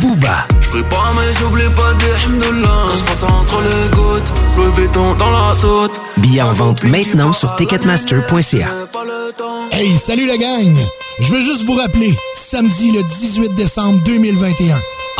Booba, 0.00 0.46
J'prie 0.60 0.82
pas, 0.84 1.12
mais 1.14 1.32
j'oublie 1.38 1.68
pas 1.76 1.92
des 1.94 2.26
hamdoulah. 2.26 2.68
Quand 2.90 2.96
j'passe 2.98 3.22
entre 3.22 3.60
les 3.60 3.90
gouttes, 3.96 4.32
Louis 4.56 4.70
Vuitton 4.76 5.14
dans 5.14 5.30
la 5.30 5.54
saute. 5.54 6.00
billets 6.18 6.42
en 6.42 6.52
vente 6.52 6.82
maintenant 6.84 7.32
sur 7.32 7.54
ticketmaster.ca. 7.56 8.68
Hey, 9.72 9.92
salut 9.98 10.26
la 10.26 10.36
gang! 10.36 10.76
Je 11.20 11.32
veux 11.32 11.40
juste 11.40 11.64
vous 11.64 11.74
rappeler, 11.74 12.16
samedi 12.34 12.90
le 12.92 13.02
18 13.02 13.54
décembre 13.54 13.98
2021, 14.04 14.76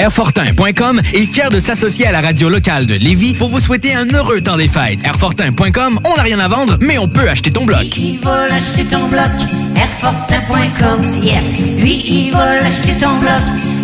Airfortin.com 0.00 0.98
est 1.12 1.26
fier 1.26 1.50
de 1.50 1.60
s'associer 1.60 2.06
à 2.06 2.12
la 2.12 2.22
radio 2.22 2.48
locale 2.48 2.86
de 2.86 2.94
Lévis 2.94 3.34
pour 3.34 3.50
vous 3.50 3.60
souhaiter 3.60 3.92
un 3.92 4.06
heureux 4.06 4.40
temps 4.40 4.56
des 4.56 4.66
fêtes. 4.66 4.98
Airfortin.com, 5.04 6.00
on 6.04 6.16
n'a 6.16 6.22
rien 6.22 6.40
à 6.40 6.48
vendre, 6.48 6.78
mais 6.80 6.96
on 6.96 7.06
peut 7.06 7.28
acheter 7.28 7.52
ton 7.52 7.66
bloc. 7.66 7.84
Il 7.98 8.18
veut 8.18 8.50
acheter 8.50 8.84
ton 8.84 9.06
bloc, 9.08 9.28
Airfortin.com, 9.76 11.02
yes. 11.22 11.44
Lui, 11.82 12.02
il 12.06 12.30
veut 12.30 12.66
acheter 12.66 12.94
ton 12.94 13.14
bloc, 13.18 13.42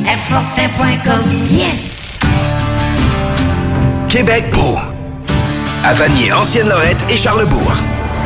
Airfortin.com, 0.08 1.20
yes. 1.50 2.18
Québec 4.08 4.46
beau. 4.54 4.78
À 5.84 5.92
Vanier, 5.92 6.32
Ancienne-Lorette 6.32 7.04
et 7.10 7.16
Charlebourg. 7.18 7.74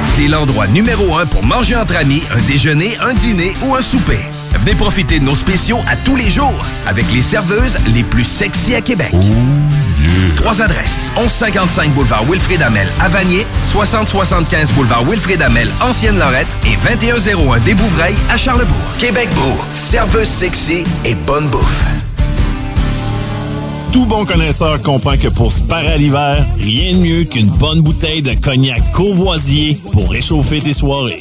C'est 0.05 0.29
l'endroit 0.29 0.69
numéro 0.69 1.17
un 1.17 1.27
pour 1.27 1.45
manger 1.45 1.75
entre 1.75 1.97
amis, 1.97 2.23
un 2.33 2.41
déjeuner, 2.47 2.97
un 3.03 3.15
dîner 3.15 3.53
ou 3.65 3.75
un 3.75 3.83
souper. 3.83 4.21
Venez 4.59 4.75
profiter 4.75 5.19
de 5.19 5.25
nos 5.25 5.35
spéciaux 5.35 5.79
à 5.87 5.97
tous 5.97 6.17
les 6.17 6.31
jours 6.31 6.65
avec 6.87 7.11
les 7.13 7.23
serveuses 7.23 7.79
les 7.87 8.03
plus 8.03 8.25
sexy 8.25 8.75
à 8.75 8.81
Québec. 8.81 9.13
Trois 10.37 10.63
adresses. 10.63 11.11
1155 11.17 11.95
boulevard 11.95 12.25
Wilfrid 12.25 12.63
Amel 12.63 12.89
à 13.01 13.09
Vanier, 13.09 13.47
6075 13.65 14.73
boulevard 14.73 15.05
Wilfrid 15.05 15.43
Amel, 15.43 15.69
Ancienne-Lorette 15.81 16.49
et 16.67 16.77
2101 16.97 17.59
des 17.61 17.75
Bouvrailles 17.75 18.17
à 18.31 18.37
Charlebourg. 18.37 18.77
Québec 18.99 19.29
beau, 19.35 19.61
serveuse 19.75 20.29
sexy 20.29 20.85
et 21.05 21.15
bonne 21.15 21.49
bouffe. 21.49 21.85
Tout 23.93 24.07
bon 24.07 24.25
connaisseur 24.25 24.81
comprend 24.83 25.17
que 25.17 25.27
pour 25.29 25.53
se 25.53 25.63
parer 25.63 25.95
à 25.95 25.97
l'hiver, 25.97 26.47
rien 26.61 26.95
de 26.95 26.99
mieux 26.99 27.25
qu'une 27.25 27.49
bonne 27.49 27.81
bouteille 27.81 28.23
de 28.23 28.35
cognac 28.35 28.81
courvoisier 28.93 29.81
pour 29.93 30.11
réchauffer 30.11 30.61
tes 30.61 30.73
soirées. 30.73 31.21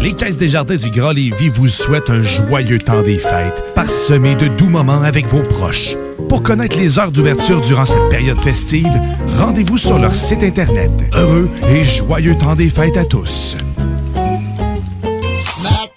Les 0.00 0.12
Caisses 0.14 0.36
des 0.36 0.48
Jardins 0.48 0.76
du 0.76 0.90
Grand 0.90 1.12
Lévis 1.12 1.48
vous 1.48 1.68
souhaitent 1.68 2.10
un 2.10 2.22
joyeux 2.22 2.78
temps 2.78 3.02
des 3.02 3.18
fêtes, 3.18 3.64
parsemé 3.74 4.34
de 4.34 4.48
doux 4.48 4.68
moments 4.68 5.02
avec 5.02 5.26
vos 5.28 5.42
proches. 5.42 5.96
Pour 6.28 6.42
connaître 6.42 6.76
les 6.76 6.98
heures 6.98 7.10
d'ouverture 7.10 7.60
durant 7.60 7.84
cette 7.84 8.08
période 8.08 8.40
festive, 8.40 8.92
rendez-vous 9.38 9.78
sur 9.78 9.98
leur 9.98 10.14
site 10.14 10.42
Internet. 10.42 10.90
Heureux 11.12 11.48
et 11.68 11.84
joyeux 11.84 12.36
temps 12.36 12.54
des 12.54 12.70
fêtes 12.70 12.96
à 12.96 13.04
tous. 13.04 13.56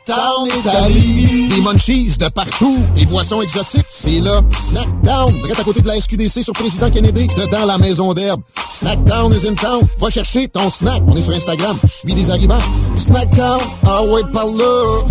Snackdown 0.10 0.47
Italie. 0.47 1.47
Des 1.50 1.62
munchies 1.62 2.18
de 2.18 2.30
partout. 2.30 2.78
Des 2.95 3.06
boissons 3.06 3.41
exotiques. 3.41 3.86
C'est 3.88 4.20
là. 4.20 4.41
Snackdown. 4.50 5.32
Direct 5.34 5.60
à 5.60 5.64
côté 5.64 5.82
de 5.82 5.88
la 5.88 6.00
SQDC 6.00 6.43
sur 6.43 6.54
Président 6.54 6.89
Kennedy. 6.89 7.28
Dedans 7.28 7.66
la 7.66 7.78
maison 7.78 8.14
d'herbe. 8.14 8.41
Snackdown 8.80 9.34
is 9.34 9.46
in 9.46 9.56
town. 9.56 9.86
Va 10.00 10.10
chercher 10.10 10.48
ton 10.48 10.70
snack. 10.70 11.02
On 11.06 11.14
est 11.14 11.22
sur 11.22 11.34
Instagram. 11.34 11.78
Je 11.84 11.90
suis 11.90 12.14
des 12.14 12.32
arrivants. 12.32 12.62
Snackdown. 12.96 13.60
Ah 13.86 14.04
ouais, 14.04 14.22
par 14.32 14.46
là. 14.46 15.04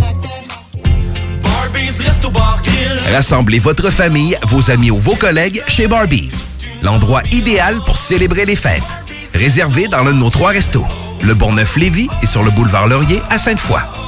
Rassemblez 3.13 3.59
votre 3.59 3.91
famille, 3.91 4.39
vos 4.45 4.71
amis 4.71 4.91
ou 4.91 4.97
vos 4.97 5.17
collègues 5.17 5.63
chez 5.69 5.87
Barbies. 5.87 6.47
L'endroit 6.81 7.21
idéal 7.31 7.83
pour 7.85 7.99
célébrer 7.99 8.47
les 8.47 8.57
fêtes. 8.57 8.83
Réservé 9.35 9.87
dans 9.87 10.03
l'un 10.03 10.13
de 10.13 10.19
nos 10.19 10.31
trois 10.31 10.53
restos. 10.53 10.87
Le 11.23 11.35
Bonneuf-Lévis 11.35 12.09
et 12.23 12.27
sur 12.27 12.43
le 12.43 12.51
boulevard 12.51 12.87
Laurier 12.87 13.21
à 13.29 13.37
Sainte-Foy. 13.37 14.08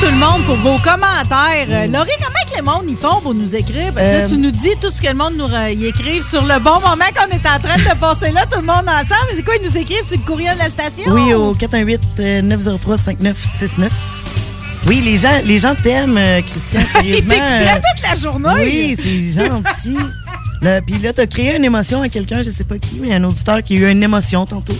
Tout 0.00 0.06
le 0.06 0.12
monde 0.18 0.44
pour 0.44 0.56
vos 0.56 0.78
commentaires. 0.78 1.66
Euh, 1.68 1.86
Laurie, 1.86 2.10
comment 2.18 2.44
que 2.50 2.56
le 2.58 2.62
monde 2.64 2.84
ils 2.88 2.96
font 2.96 3.20
pour 3.20 3.34
nous 3.34 3.54
écrire? 3.54 3.92
Parce 3.94 4.06
que 4.06 4.12
là, 4.12 4.18
Euh, 4.20 4.26
tu 4.28 4.36
nous 4.38 4.50
dis 4.50 4.70
tout 4.80 4.90
ce 4.90 5.00
que 5.00 5.08
le 5.08 5.14
monde 5.14 5.34
nous 5.36 5.46
euh, 5.52 5.70
y 5.70 5.86
écrive 5.86 6.22
sur 6.22 6.42
le 6.42 6.58
bon 6.58 6.80
moment 6.80 7.04
qu'on 7.14 7.30
est 7.30 7.46
en 7.46 7.58
train 7.60 7.76
de 7.78 7.94
passer 7.98 8.30
là, 8.32 8.44
tout 8.46 8.60
le 8.60 8.66
monde 8.66 8.88
ensemble. 8.88 9.30
C'est 9.34 9.42
quoi, 9.42 9.54
ils 9.60 9.66
nous 9.68 9.76
écrivent 9.76 10.04
sur 10.04 10.16
le 10.18 10.24
courriel 10.24 10.54
de 10.54 10.60
la 10.60 10.70
station? 10.70 11.04
Oui, 11.12 11.34
au 11.34 11.54
418-903-5969. 11.54 13.88
Oui, 14.86 15.00
les 15.02 15.16
gens, 15.16 15.40
les 15.44 15.58
gens 15.58 15.74
t'aiment, 15.74 16.18
euh, 16.18 16.40
Christian, 16.42 16.80
Ils 17.04 17.22
sérieusement. 17.22 17.34
euh, 17.40 17.74
toute 17.74 18.02
la 18.08 18.14
journée. 18.16 18.64
Oui, 18.64 18.96
c'est 19.02 19.32
gentil. 19.46 19.98
Puis 20.86 20.98
là, 20.98 21.12
t'as 21.12 21.26
créé 21.26 21.56
une 21.56 21.64
émotion 21.64 22.02
à 22.02 22.08
quelqu'un, 22.08 22.42
je 22.42 22.50
sais 22.50 22.64
pas 22.64 22.78
qui, 22.78 22.96
mais 23.00 23.14
un 23.14 23.24
auditeur 23.24 23.62
qui 23.62 23.76
a 23.76 23.80
eu 23.80 23.90
une 23.90 24.02
émotion 24.02 24.46
tantôt. 24.46 24.76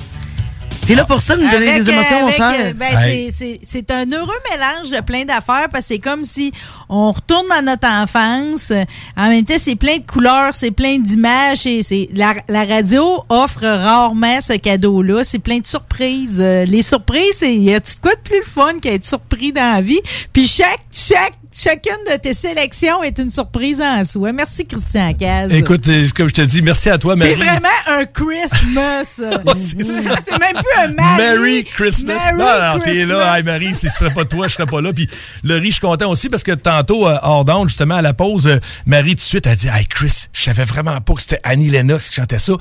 T'es 0.86 0.94
là 0.94 1.04
pour 1.06 1.20
ça, 1.20 1.34
nous 1.36 1.48
donner 1.50 1.70
Avec, 1.70 1.84
des 1.84 1.90
émotions, 1.90 2.16
euh, 2.16 2.20
mon 2.20 2.26
avec, 2.26 2.36
cher? 2.36 2.52
euh, 2.60 2.72
ben, 2.74 2.88
c'est- 3.02 3.30
c'est- 3.32 3.60
C'est 3.62 3.90
un 3.90 4.04
heureux 4.12 4.34
mélange 4.50 4.90
de 4.90 5.00
plein 5.02 5.24
d'affaires 5.24 5.68
parce 5.72 5.84
que 5.88 5.94
c'est 5.94 5.98
comme 5.98 6.24
si 6.24 6.52
on 6.90 7.10
retourne 7.12 7.46
dans 7.48 7.64
notre 7.64 7.88
enfance. 7.88 8.70
En 9.16 9.28
même 9.30 9.44
temps, 9.44 9.54
c'est 9.58 9.74
plein 9.76 9.96
de 9.96 10.04
couleurs, 10.06 10.50
c'est 10.54 10.70
plein 10.70 10.98
d'images. 10.98 11.66
et 11.66 11.82
c'est 11.82 12.08
la, 12.12 12.34
la 12.48 12.64
radio 12.64 13.24
offre 13.30 13.64
rarement 13.66 14.40
ce 14.42 14.52
cadeau-là. 14.54 15.24
C'est 15.24 15.38
plein 15.38 15.58
de 15.58 15.66
surprises. 15.66 16.38
Euh, 16.40 16.64
les 16.66 16.82
surprises, 16.82 17.36
c'est 17.36 17.54
y 17.56 17.74
a 17.74 17.80
de 17.80 17.86
quoi 18.02 18.12
de 18.14 18.20
plus 18.20 18.42
fun 18.42 18.78
qu'être 18.80 19.06
surpris 19.06 19.52
dans 19.52 19.72
la 19.74 19.80
vie? 19.80 20.00
Puis 20.32 20.46
chaque 20.46 20.80
chaque 20.92 21.34
chacune 21.56 22.04
de 22.10 22.16
tes 22.16 22.34
sélections 22.34 23.02
est 23.02 23.18
une 23.18 23.30
surprise 23.30 23.80
en 23.80 24.02
soi. 24.04 24.32
Merci 24.32 24.66
Christian 24.66 25.14
Caz. 25.14 25.52
Écoute, 25.52 25.86
euh, 25.88 26.06
comme 26.14 26.28
je 26.28 26.34
te 26.34 26.40
dis, 26.42 26.62
merci 26.62 26.90
à 26.90 26.98
toi, 26.98 27.14
Marie. 27.14 27.30
c'est 27.30 27.44
vraiment 27.44 27.68
un 27.88 28.04
Christmas. 28.06 29.04
c'est 29.56 30.38
même 30.38 30.56
plus 30.56 30.78
un 30.82 30.92
Marie. 30.94 31.16
Merry 31.16 31.64
Christmas. 31.64 32.32
Merry 32.32 32.36
non, 32.36 32.74
non, 32.74 32.80
t'es 32.80 33.04
là. 33.04 33.38
Hey, 33.38 33.44
Marie, 33.44 33.74
si 33.74 33.88
ce 33.88 33.98
serait 33.98 34.12
pas 34.12 34.24
toi, 34.24 34.48
je 34.48 34.54
serais 34.54 34.66
pas 34.66 34.80
là. 34.80 34.92
Puis 34.92 35.08
le 35.44 35.54
riz, 35.54 35.66
je 35.66 35.72
suis 35.72 35.80
content 35.80 36.10
aussi 36.10 36.28
parce 36.28 36.42
que 36.42 36.52
tantôt, 36.52 37.06
euh, 37.06 37.18
hors 37.22 37.44
d'onde, 37.44 37.68
justement, 37.68 37.96
à 37.96 38.02
la 38.02 38.14
pause, 38.14 38.46
euh, 38.46 38.58
Marie, 38.86 39.10
tout 39.10 39.16
de 39.16 39.20
suite, 39.20 39.46
a 39.46 39.54
dit 39.54 39.68
Hey, 39.68 39.86
Chris, 39.86 40.26
je 40.32 40.42
savais 40.42 40.64
vraiment 40.64 41.00
pas 41.00 41.14
que 41.14 41.22
c'était 41.22 41.40
Annie 41.44 41.70
Lennox 41.70 42.10
qui 42.10 42.16
chantait 42.16 42.38
ça. 42.38 42.54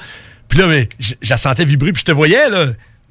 Puis 0.48 0.60
là, 0.60 0.68
mais, 0.68 0.88
je, 1.00 1.16
je 1.20 1.30
la 1.30 1.38
sentais 1.38 1.66
vibrer, 1.66 1.91
puis 1.94 2.02
je 2.02 2.06
te 2.06 2.12
voyais, 2.12 2.50
là. 2.50 2.68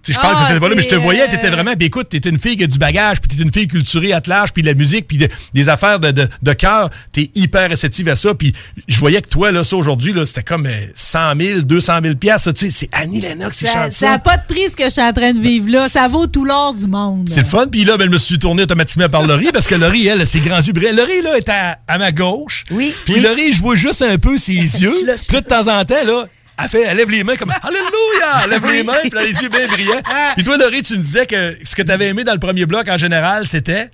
Je 0.08 0.14
parle 0.14 0.34
Ah, 0.36 0.42
que 0.42 0.48
t'étais 0.48 0.60
pas 0.60 0.68
là, 0.68 0.74
mais 0.74 0.82
je 0.82 0.88
te 0.88 0.94
voyais, 0.96 1.22
euh, 1.22 1.26
t'étais 1.28 1.50
vraiment. 1.50 1.74
Puis 1.74 1.86
écoute, 1.86 2.08
t'étais 2.08 2.28
une 2.30 2.38
fille 2.38 2.56
qui 2.56 2.64
a 2.64 2.66
du 2.66 2.78
bagage, 2.78 3.20
puis 3.20 3.28
t'étais 3.28 3.42
une 3.44 3.52
fille 3.52 3.68
culturée 3.68 4.12
à 4.12 4.20
l'âge, 4.26 4.52
puis 4.52 4.62
de 4.62 4.66
la 4.66 4.74
musique, 4.74 5.06
puis 5.06 5.16
de- 5.18 5.28
des 5.54 5.68
affaires 5.68 6.00
de, 6.00 6.10
de, 6.10 6.28
de 6.42 6.52
cœur. 6.54 6.90
T'es 7.12 7.30
hyper 7.34 7.68
réceptive 7.68 8.08
à 8.08 8.16
ça. 8.16 8.34
Puis 8.34 8.52
je 8.88 8.98
voyais 8.98 9.20
que 9.22 9.28
toi, 9.28 9.52
là, 9.52 9.62
ça 9.64 9.76
aujourd'hui, 9.76 10.12
là, 10.12 10.24
c'était 10.24 10.42
comme 10.42 10.66
euh, 10.66 10.86
100 10.94 11.36
000, 11.40 11.60
200 11.60 11.92
000 12.02 12.14
piastres, 12.16 12.52
Tu 12.52 12.70
sais, 12.70 12.70
c'est 12.70 12.88
Annie 12.92 13.20
Lennox 13.20 13.56
qui 13.58 13.66
Ça 13.66 13.72
chante 13.84 13.92
ça. 13.92 14.10
n'a 14.10 14.18
pas 14.18 14.36
de 14.38 14.42
prix 14.48 14.70
ce 14.70 14.76
que 14.76 14.84
je 14.84 14.90
suis 14.90 15.02
en 15.02 15.12
train 15.12 15.32
de 15.32 15.40
vivre 15.40 15.70
là. 15.70 15.88
Ça 15.88 16.08
vaut 16.08 16.26
tout 16.26 16.44
l'or 16.44 16.74
du 16.74 16.86
monde. 16.86 17.28
C'est 17.30 17.40
le 17.40 17.46
fun. 17.46 17.66
Puis 17.70 17.84
là, 17.84 17.96
ben, 17.96 18.06
je 18.06 18.10
me 18.10 18.18
suis 18.18 18.38
tourné 18.38 18.62
automatiquement 18.64 19.08
par 19.08 19.22
Laurie 19.26 19.50
parce 19.52 19.66
que 19.66 19.74
Laurie, 19.74 20.06
elle, 20.08 20.26
ses 20.26 20.40
grands 20.40 20.60
yeux 20.60 20.72
brillants. 20.72 20.96
Laurie, 20.96 21.22
là, 21.22 21.36
est 21.36 21.48
à, 21.48 21.78
à 21.86 21.98
ma 21.98 22.10
gauche. 22.12 22.64
Oui. 22.70 22.94
Puis 23.04 23.20
Laurie, 23.20 23.52
je 23.52 23.60
vois 23.60 23.76
juste 23.76 24.02
un 24.02 24.18
peu 24.18 24.36
ses 24.38 24.52
yeux. 24.80 24.92
Puis 25.28 25.36
de 25.40 25.46
temps 25.46 25.68
en 25.68 25.84
temps, 25.84 26.04
là, 26.06 26.26
elle, 26.58 26.68
fait, 26.68 26.82
elle 26.82 26.96
lève 26.96 27.10
les 27.10 27.24
mains 27.24 27.36
comme 27.36 27.50
Alléluia! 27.62 28.42
Elle 28.44 28.50
lève 28.50 28.66
les 28.66 28.82
mains, 28.82 28.94
puis 29.00 29.10
elle 29.12 29.18
a 29.18 29.24
les 29.24 29.42
yeux 29.42 29.48
bien 29.48 29.66
brillants. 29.66 30.00
Puis 30.34 30.44
toi, 30.44 30.56
Laurie, 30.56 30.82
tu 30.82 30.94
me 30.96 31.02
disais 31.02 31.26
que 31.26 31.56
ce 31.64 31.74
que 31.74 31.82
tu 31.82 31.90
avais 31.90 32.08
aimé 32.08 32.24
dans 32.24 32.32
le 32.34 32.38
premier 32.40 32.66
bloc 32.66 32.88
en 32.88 32.96
général, 32.96 33.46
c'était? 33.46 33.90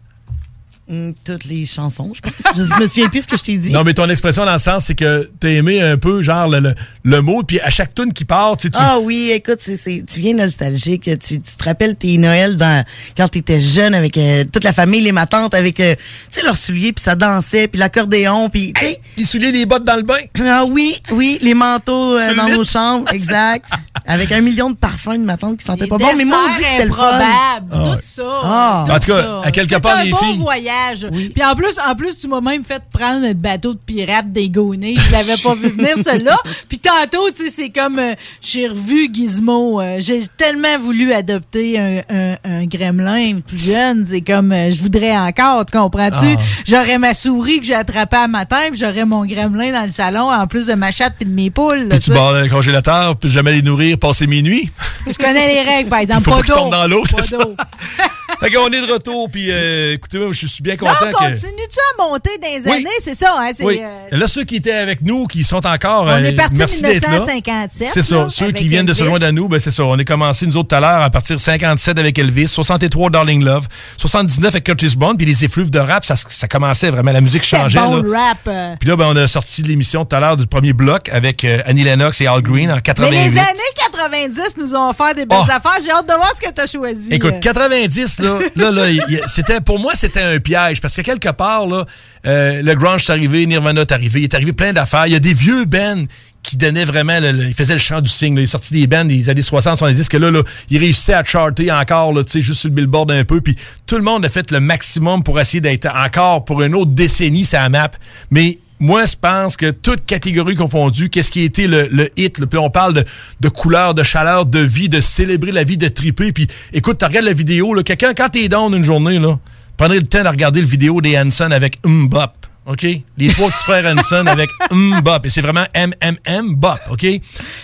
Hum, 0.91 1.13
toutes 1.23 1.45
les 1.45 1.67
chansons, 1.67 2.13
je 2.15 2.21
pense. 2.23 2.33
Je 2.57 2.63
me 2.83 2.87
souviens 2.87 3.09
plus 3.09 3.21
ce 3.23 3.29
que 3.29 3.37
je 3.37 3.43
t'ai 3.43 3.59
dit. 3.59 3.73
Non, 3.73 3.85
mais 3.85 3.93
ton 3.93 4.09
expression 4.09 4.47
dans 4.47 4.53
le 4.55 4.59
sens, 4.59 4.87
c'est 4.87 4.95
que 4.95 5.29
t'as 5.39 5.49
aimé 5.51 5.83
un 5.83 5.99
peu, 5.99 6.23
genre, 6.23 6.49
le, 6.49 6.61
le, 6.61 6.75
le 7.05 7.21
mot, 7.21 7.43
puis 7.43 7.61
à 7.61 7.69
chaque 7.69 7.95
tune 7.95 8.13
qui 8.15 8.25
part, 8.25 8.57
tu. 8.57 8.71
Ah 8.73 8.99
oui, 8.99 9.31
écoute, 9.35 9.59
c'est, 9.61 9.77
c'est- 9.77 10.03
tu 10.11 10.21
viens 10.21 10.33
nostalgique. 10.35 11.03
Tu, 11.05 11.41
tu 11.41 11.57
te 11.57 11.63
rappelles 11.65 11.95
tes 11.97 12.17
Noëls 12.17 12.57
dans, 12.57 12.85
quand 13.17 13.29
tu 13.29 13.39
étais 13.39 13.61
jeune 13.61 13.93
avec 13.95 14.17
euh, 14.17 14.45
toute 14.51 14.65
la 14.65 14.73
famille, 14.73 15.03
les 15.03 15.13
matantes, 15.13 15.53
avec 15.53 15.79
euh, 15.81 15.95
tu 15.95 16.01
sais, 16.41 16.43
leurs 16.43 16.57
souliers, 16.57 16.95
puis 16.95 17.05
ça 17.05 17.15
dansait, 17.15 17.69
puis 17.69 17.79
l'accordéon, 17.79 18.49
puis 18.49 18.73
tu 18.73 18.87
sais. 18.87 19.01
Les 19.19 19.25
souliers, 19.25 19.53
les 19.53 19.67
bottes 19.67 19.85
dans 19.85 19.97
le 19.97 20.03
bain. 20.03 20.17
Ah 20.41 20.65
oui, 20.67 20.97
oui, 21.13 21.39
les 21.43 21.53
manteaux 21.55 22.17
euh, 22.17 22.35
dans 22.35 22.49
nos 22.49 22.65
chambres, 22.65 23.13
exact. 23.13 23.67
avec 24.09 24.33
un 24.33 24.41
million 24.41 24.71
de 24.71 24.75
parfums 24.75 25.13
de 25.13 25.25
ma 25.25 25.37
tante 25.37 25.59
qui 25.59 25.65
sentaient 25.65 25.87
pas 25.87 25.99
bon, 25.99 26.09
mais 26.17 26.25
moi 26.25 26.39
on 26.47 26.57
dit 26.57 26.65
que 26.65 26.69
c'était 26.71 26.87
le 26.87 26.93
fun. 26.95 27.19
Ah 27.21 27.59
tout 27.61 27.99
ça. 28.03 28.23
Ah. 28.43 28.85
tout 28.87 28.93
En 28.93 28.99
tout 28.99 29.07
cas, 29.13 29.41
à 29.45 29.51
quelque 29.53 29.75
C'est 29.75 29.81
part, 29.81 29.99
un 29.99 30.05
les 30.05 30.11
beau 30.11 30.17
filles- 30.17 30.39
voyage. 30.39 31.07
Puis 31.13 31.45
en 31.45 31.55
plus, 31.55 31.79
en 31.87 31.95
plus, 31.95 32.19
tu 32.19 32.27
m'as 32.29 32.41
même 32.41 32.65
fait 32.65 32.83
prendre 32.93 33.27
le 33.27 33.35
bateau 33.35 33.75
de 33.75 33.79
pirate 33.85 34.33
dégonné. 34.33 34.95
Je 34.97 35.13
l'avais 35.13 35.37
pas 35.37 35.55
vu 35.55 35.69
venir, 35.69 35.95
celui-là. 36.03 36.37
Puis 36.69 36.79
tantôt, 36.79 37.31
tu 37.31 37.45
sais, 37.45 37.51
c'est 37.51 37.71
comme, 37.71 37.99
euh, 37.99 38.15
j'ai 38.41 38.67
revu 38.69 39.09
Gizmo. 39.13 39.81
euh, 39.81 39.97
j'ai 39.99 40.23
tellement 40.37 40.79
voulu 40.79 41.13
adopter 41.13 41.79
un, 41.79 41.99
un, 42.09 42.37
un 42.45 42.65
gremlin 42.67 43.41
plus 43.47 43.73
jeune. 43.73 44.07
C'est 44.09 44.23
comme, 44.23 44.53
euh, 44.53 44.71
je 44.71 44.83
voudrais 44.83 45.17
encore, 45.17 45.67
tu 45.67 45.77
comprends-tu? 45.77 46.35
Ah. 46.39 46.41
J'aurais 46.67 46.99
ma 46.99 47.13
souris 47.15 47.61
que 47.61 47.67
j'ai 47.67 47.75
attrapée 47.75 48.17
à 48.17 48.29
matin, 48.29 48.61
puis 48.71 48.79
j'aurais 48.79 49.05
mon 49.05 49.25
gremlin 49.27 49.73
dans 49.73 49.85
le 49.85 49.91
salon, 49.91 50.31
en 50.33 50.47
plus 50.47 50.67
de 50.67 50.75
ma 50.75 50.91
chatte 50.91 51.15
puis 51.19 51.27
de 51.27 51.35
mes 51.35 51.51
poules. 51.51 51.89
Puis 51.91 51.99
tu 51.99 52.11
barres 52.11 52.33
le 52.33 52.49
congélateur, 52.49 53.17
puis 53.17 53.29
jamais 53.29 53.53
les 53.53 53.63
nourrir, 53.63 53.98
passer 53.99 54.27
minuit. 54.27 54.71
Je 55.07 55.17
connais 55.17 55.53
les 55.55 55.63
règles, 55.63 55.91
par 55.91 56.01
exemple. 56.01 56.23
faut 56.23 56.31
pas 56.33 56.43
tombent 56.43 56.71
dans 56.71 56.87
l'eau, 56.87 57.03
c'est 57.07 57.23
ça. 57.23 57.39
Fait 58.41 58.51
qu'on 58.51 58.69
est 58.69 58.87
de 58.87 58.93
retour, 58.93 59.29
puis 59.31 59.51
euh, 59.51 59.95
écoutez, 59.95 60.19
je 60.31 60.47
suis 60.47 60.63
bien 60.63 60.77
content 60.77 60.93
on 61.03 61.07
que. 61.07 61.13
continue-tu 61.17 61.79
à 61.99 62.03
monter 62.03 62.31
Oui. 62.67 62.73
années? 62.73 62.89
C'est 63.01 63.15
ça, 63.15 63.35
hein? 63.39 63.51
Oui. 63.61 63.81
euh, 63.83 64.17
Là, 64.17 64.27
ceux 64.27 64.45
qui 64.45 64.57
étaient 64.57 64.71
avec 64.73 65.01
nous, 65.03 65.27
qui 65.27 65.43
sont 65.43 65.67
encore. 65.67 66.05
On 66.05 66.17
est 66.19 66.33
euh, 66.35 66.37
parti 66.37 66.55
merci 66.57 66.85
en 66.85 66.89
d'être 66.89 67.03
là. 67.03 67.09
1957, 67.21 67.89
C'est 67.93 68.03
ça. 68.03 68.27
Ceux 68.29 68.53
qui 68.53 68.69
viennent 68.69 68.87
de 68.87 68.93
se 68.93 69.05
joindre 69.05 69.27
à 69.27 69.33
nous, 69.33 69.49
ben 69.49 69.59
c'est 69.59 69.71
ça. 69.71 69.85
On 69.85 69.99
est 69.99 70.05
commencé, 70.05 70.47
nous 70.47 70.57
autres, 70.57 70.69
tout 70.69 70.75
à 70.77 70.81
l'heure, 70.81 71.01
à 71.03 71.11
partir 71.11 71.37
de 71.37 71.41
57 71.41 71.99
avec 71.99 72.19
Elvis, 72.19 72.49
63 72.49 73.11
Darling 73.11 73.43
Love, 73.43 73.67
79 73.97 74.49
avec 74.55 74.65
Curtis 74.65 74.95
Bond, 74.97 75.17
puis 75.17 75.27
les 75.27 75.45
effluves 75.45 75.71
de 75.71 75.79
rap, 75.81 76.05
ça, 76.05 76.15
ça 76.17 76.47
commençait 76.49 76.91
vraiment, 76.91 77.11
la 77.13 77.21
musique 77.23 77.45
changeait. 77.45 77.81
bon 77.81 78.03
là. 78.03 78.27
rap. 78.29 78.39
euh. 78.47 78.77
Puis 78.79 78.89
là, 78.89 78.97
ben, 78.97 79.07
on 79.09 79.17
a 79.17 79.27
sorti 79.27 79.63
de 79.63 79.69
l'émission 79.69 80.05
tout 80.05 80.15
à 80.15 80.21
l'heure 80.21 80.37
du 80.37 80.47
premier 80.47 80.75
bloc 80.75 81.09
avec 81.09 81.45
Annie 81.65 81.83
Lennox 81.83 82.21
et 82.21 82.27
Al 82.27 82.43
Green 82.43 82.71
en 82.71 82.75
Mais 82.75 82.83
88. 82.83 83.11
les 83.17 83.39
années 83.39 83.59
90 83.93 84.57
nous 84.59 84.75
ont 84.75 84.91
offert 84.91 85.15
des 85.15 85.27
belles 85.27 85.39
Oh. 85.41 85.51
affaires. 85.51 85.79
J'ai 85.85 85.91
hâte 85.91 86.09
de 86.09 86.15
voir 86.15 86.33
ce 86.37 86.41
que 86.49 86.53
tu 86.55 86.61
as 86.61 86.67
choisi. 86.67 87.13
Écoute, 87.13 87.35
euh. 87.35 87.39
90, 87.41 88.19
là, 88.21 88.39
là, 88.57 88.71
là, 88.71 88.87
c'était, 89.27 89.61
pour 89.61 89.79
moi, 89.79 89.93
c'était 89.95 90.23
un 90.23 90.39
piège. 90.39 90.81
Parce 90.81 90.97
que 90.97 91.03
quelque 91.03 91.31
part, 91.31 91.67
là, 91.67 91.85
euh, 92.27 92.63
le 92.63 92.75
grunge 92.75 93.05
est 93.09 93.11
arrivé, 93.13 93.47
Nirvana 93.47 93.83
est 93.83 93.93
arrivé, 93.93 94.21
il 94.21 94.25
est 94.25 94.35
arrivé 94.35 94.53
plein 94.53 94.73
d'affaires. 94.73 95.07
Il 95.07 95.13
y 95.13 95.17
a 95.17 95.21
des 95.21 95.35
vieux 95.35 95.65
bands 95.65 96.05
qui 96.43 96.57
donnaient 96.57 96.85
vraiment, 96.85 97.19
le, 97.21 97.33
le- 97.33 97.45
ils 97.47 97.55
faisaient 97.55 97.75
le 97.75 97.81
chant 97.81 98.01
du 98.01 98.09
signe. 98.09 98.35
là. 98.37 98.41
Il 98.41 98.45
est 98.45 98.47
sorti 98.47 98.73
des 98.73 98.87
bands 98.87 99.05
des 99.05 99.29
années 99.29 99.43
60, 99.43 99.77
70, 99.77 100.09
que 100.09 100.17
là, 100.17 100.31
là, 100.31 100.43
ils 100.71 100.79
réussissaient 100.79 101.15
à 101.15 101.25
charter 101.25 101.71
encore, 101.73 102.13
là, 102.15 102.23
tu 102.25 102.31
sais, 102.33 102.41
juste 102.41 102.61
sur 102.61 102.69
le 102.71 102.75
billboard 102.77 103.11
un 103.11 103.25
peu. 103.25 103.41
Puis 103.41 103.57
tout 103.87 103.97
le 103.97 104.03
monde 104.03 104.25
a 104.25 104.29
fait 104.29 104.51
le 104.53 104.61
maximum 104.61 105.23
pour 105.25 105.39
essayer 105.41 105.61
d'être 105.61 105.87
encore 105.95 106.45
pour 106.45 106.63
une 106.63 106.75
autre 106.75 106.93
décennie 106.93 107.47
la 107.53 107.69
map. 107.69 107.91
Mais 108.31 108.59
moi, 108.81 109.07
je 109.07 109.15
pense 109.21 109.57
que 109.57 109.71
toute 109.71 110.07
catégorie 110.07 110.55
confondue, 110.55 111.11
qu'est-ce 111.11 111.33
qui 111.33 111.41
a 111.43 111.45
été 111.45 111.67
le, 111.67 111.89
le 111.91 112.09
hit? 112.17 112.39
là? 112.39 112.47
Puis 112.47 112.59
on 112.59 112.71
parle 112.71 112.95
de, 112.95 113.05
de 113.41 113.49
couleur, 113.49 113.95
de 113.95 114.03
chaleur, 114.03 114.47
de 114.47 114.61
vie, 114.61 114.89
de 114.89 115.01
célébrer 115.01 115.53
la 115.53 115.65
vie, 115.65 115.77
de 115.77 115.89
triper. 115.89 116.33
Puis 116.33 116.47
écoute, 116.73 116.99
tu 116.99 117.05
regardes 117.05 117.27
la 117.27 117.33
vidéo, 117.33 117.75
là, 117.75 117.83
quelqu'un, 117.83 118.15
quand 118.15 118.29
t'es 118.29 118.49
down 118.49 118.75
une 118.75 118.85
journée, 118.85 119.19
là, 119.19 119.39
prendrait 119.77 119.99
le 119.99 120.07
temps 120.07 120.23
de 120.23 120.29
regarder 120.29 120.61
le 120.61 120.67
vidéo 120.67 121.01
des 121.01 121.19
Hanson 121.19 121.51
avec 121.51 121.79
Mbop. 121.85 122.33
OK? 122.67 122.87
Les 123.17 123.29
trois 123.29 123.49
petits 123.51 123.65
frères 123.65 123.97
Hanson 123.97 124.27
avec 124.27 124.51
Mbop. 124.71 125.25
Et 125.25 125.31
c'est 125.31 125.41
vraiment 125.41 125.65
M-M-M 125.73 126.55
Bop. 126.55 126.81
OK? 126.91 127.07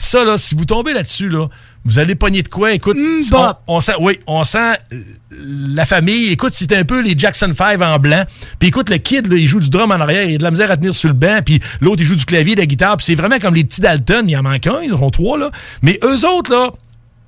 Ça, 0.00 0.24
là, 0.24 0.38
si 0.38 0.54
vous 0.54 0.64
tombez 0.64 0.94
là-dessus, 0.94 1.28
là, 1.28 1.46
vous 1.84 1.98
allez 1.98 2.14
pogner 2.14 2.42
de 2.42 2.48
quoi? 2.48 2.72
Écoute, 2.72 2.96
on, 3.32 3.54
on 3.66 3.80
sent, 3.80 3.92
oui, 4.00 4.18
on 4.26 4.42
sent 4.44 4.78
euh, 4.92 5.02
la 5.30 5.84
famille. 5.84 6.28
Écoute, 6.28 6.54
c'était 6.54 6.76
un 6.76 6.84
peu 6.84 7.00
les 7.00 7.16
Jackson 7.16 7.52
5 7.56 7.80
en 7.82 7.98
blanc. 7.98 8.24
Puis 8.58 8.68
écoute, 8.68 8.88
le 8.88 8.96
kid, 8.96 9.26
là, 9.26 9.36
il 9.36 9.46
joue 9.46 9.60
du 9.60 9.68
drum 9.68 9.90
en 9.90 10.00
arrière, 10.00 10.24
il 10.24 10.36
a 10.36 10.38
de 10.38 10.42
la 10.42 10.50
misère 10.50 10.70
à 10.70 10.76
tenir 10.76 10.94
sur 10.94 11.08
le 11.08 11.14
banc. 11.14 11.40
Puis 11.44 11.60
l'autre, 11.80 12.00
il 12.00 12.06
joue 12.06 12.16
du 12.16 12.24
clavier, 12.24 12.54
de 12.54 12.60
la 12.60 12.66
guitare. 12.66 12.96
Puis 12.96 13.06
c'est 13.06 13.14
vraiment 13.14 13.38
comme 13.38 13.54
les 13.54 13.64
petits 13.64 13.82
Dalton. 13.82 14.24
Il 14.26 14.36
en 14.36 14.42
manque 14.42 14.66
un, 14.66 14.80
ils 14.82 14.94
en 14.94 15.02
ont 15.02 15.10
trois, 15.10 15.38
là. 15.38 15.50
Mais 15.82 15.98
eux 16.02 16.26
autres, 16.26 16.50
là, 16.50 16.70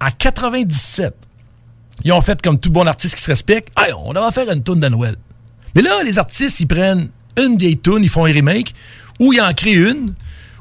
en 0.01 0.11
97, 0.19 1.15
ils 2.05 2.13
ont 2.13 2.23
fait 2.23 2.41
comme 2.41 2.59
tout 2.59 2.71
bon 2.71 2.87
artiste 2.87 3.15
qui 3.15 3.23
se 3.23 3.31
respecte. 3.31 3.69
Hey, 3.79 3.93
on 3.93 4.13
va 4.13 4.31
faire 4.31 4.51
une 4.51 4.63
tune 4.63 4.81
de 4.81 4.89
Noël. 4.89 5.17
Mais 5.75 5.83
là, 5.83 6.03
les 6.03 6.19
artistes, 6.19 6.61
ils 6.61 6.67
prennent 6.67 7.11
une 7.39 7.59
vieille 7.59 7.79
tune, 7.79 7.99
ils 8.01 8.09
font 8.09 8.25
un 8.25 8.33
remake, 8.33 8.73
ou 9.21 9.35
ils 9.35 9.41
en 9.41 9.53
créent 9.53 9.75
une, 9.75 10.15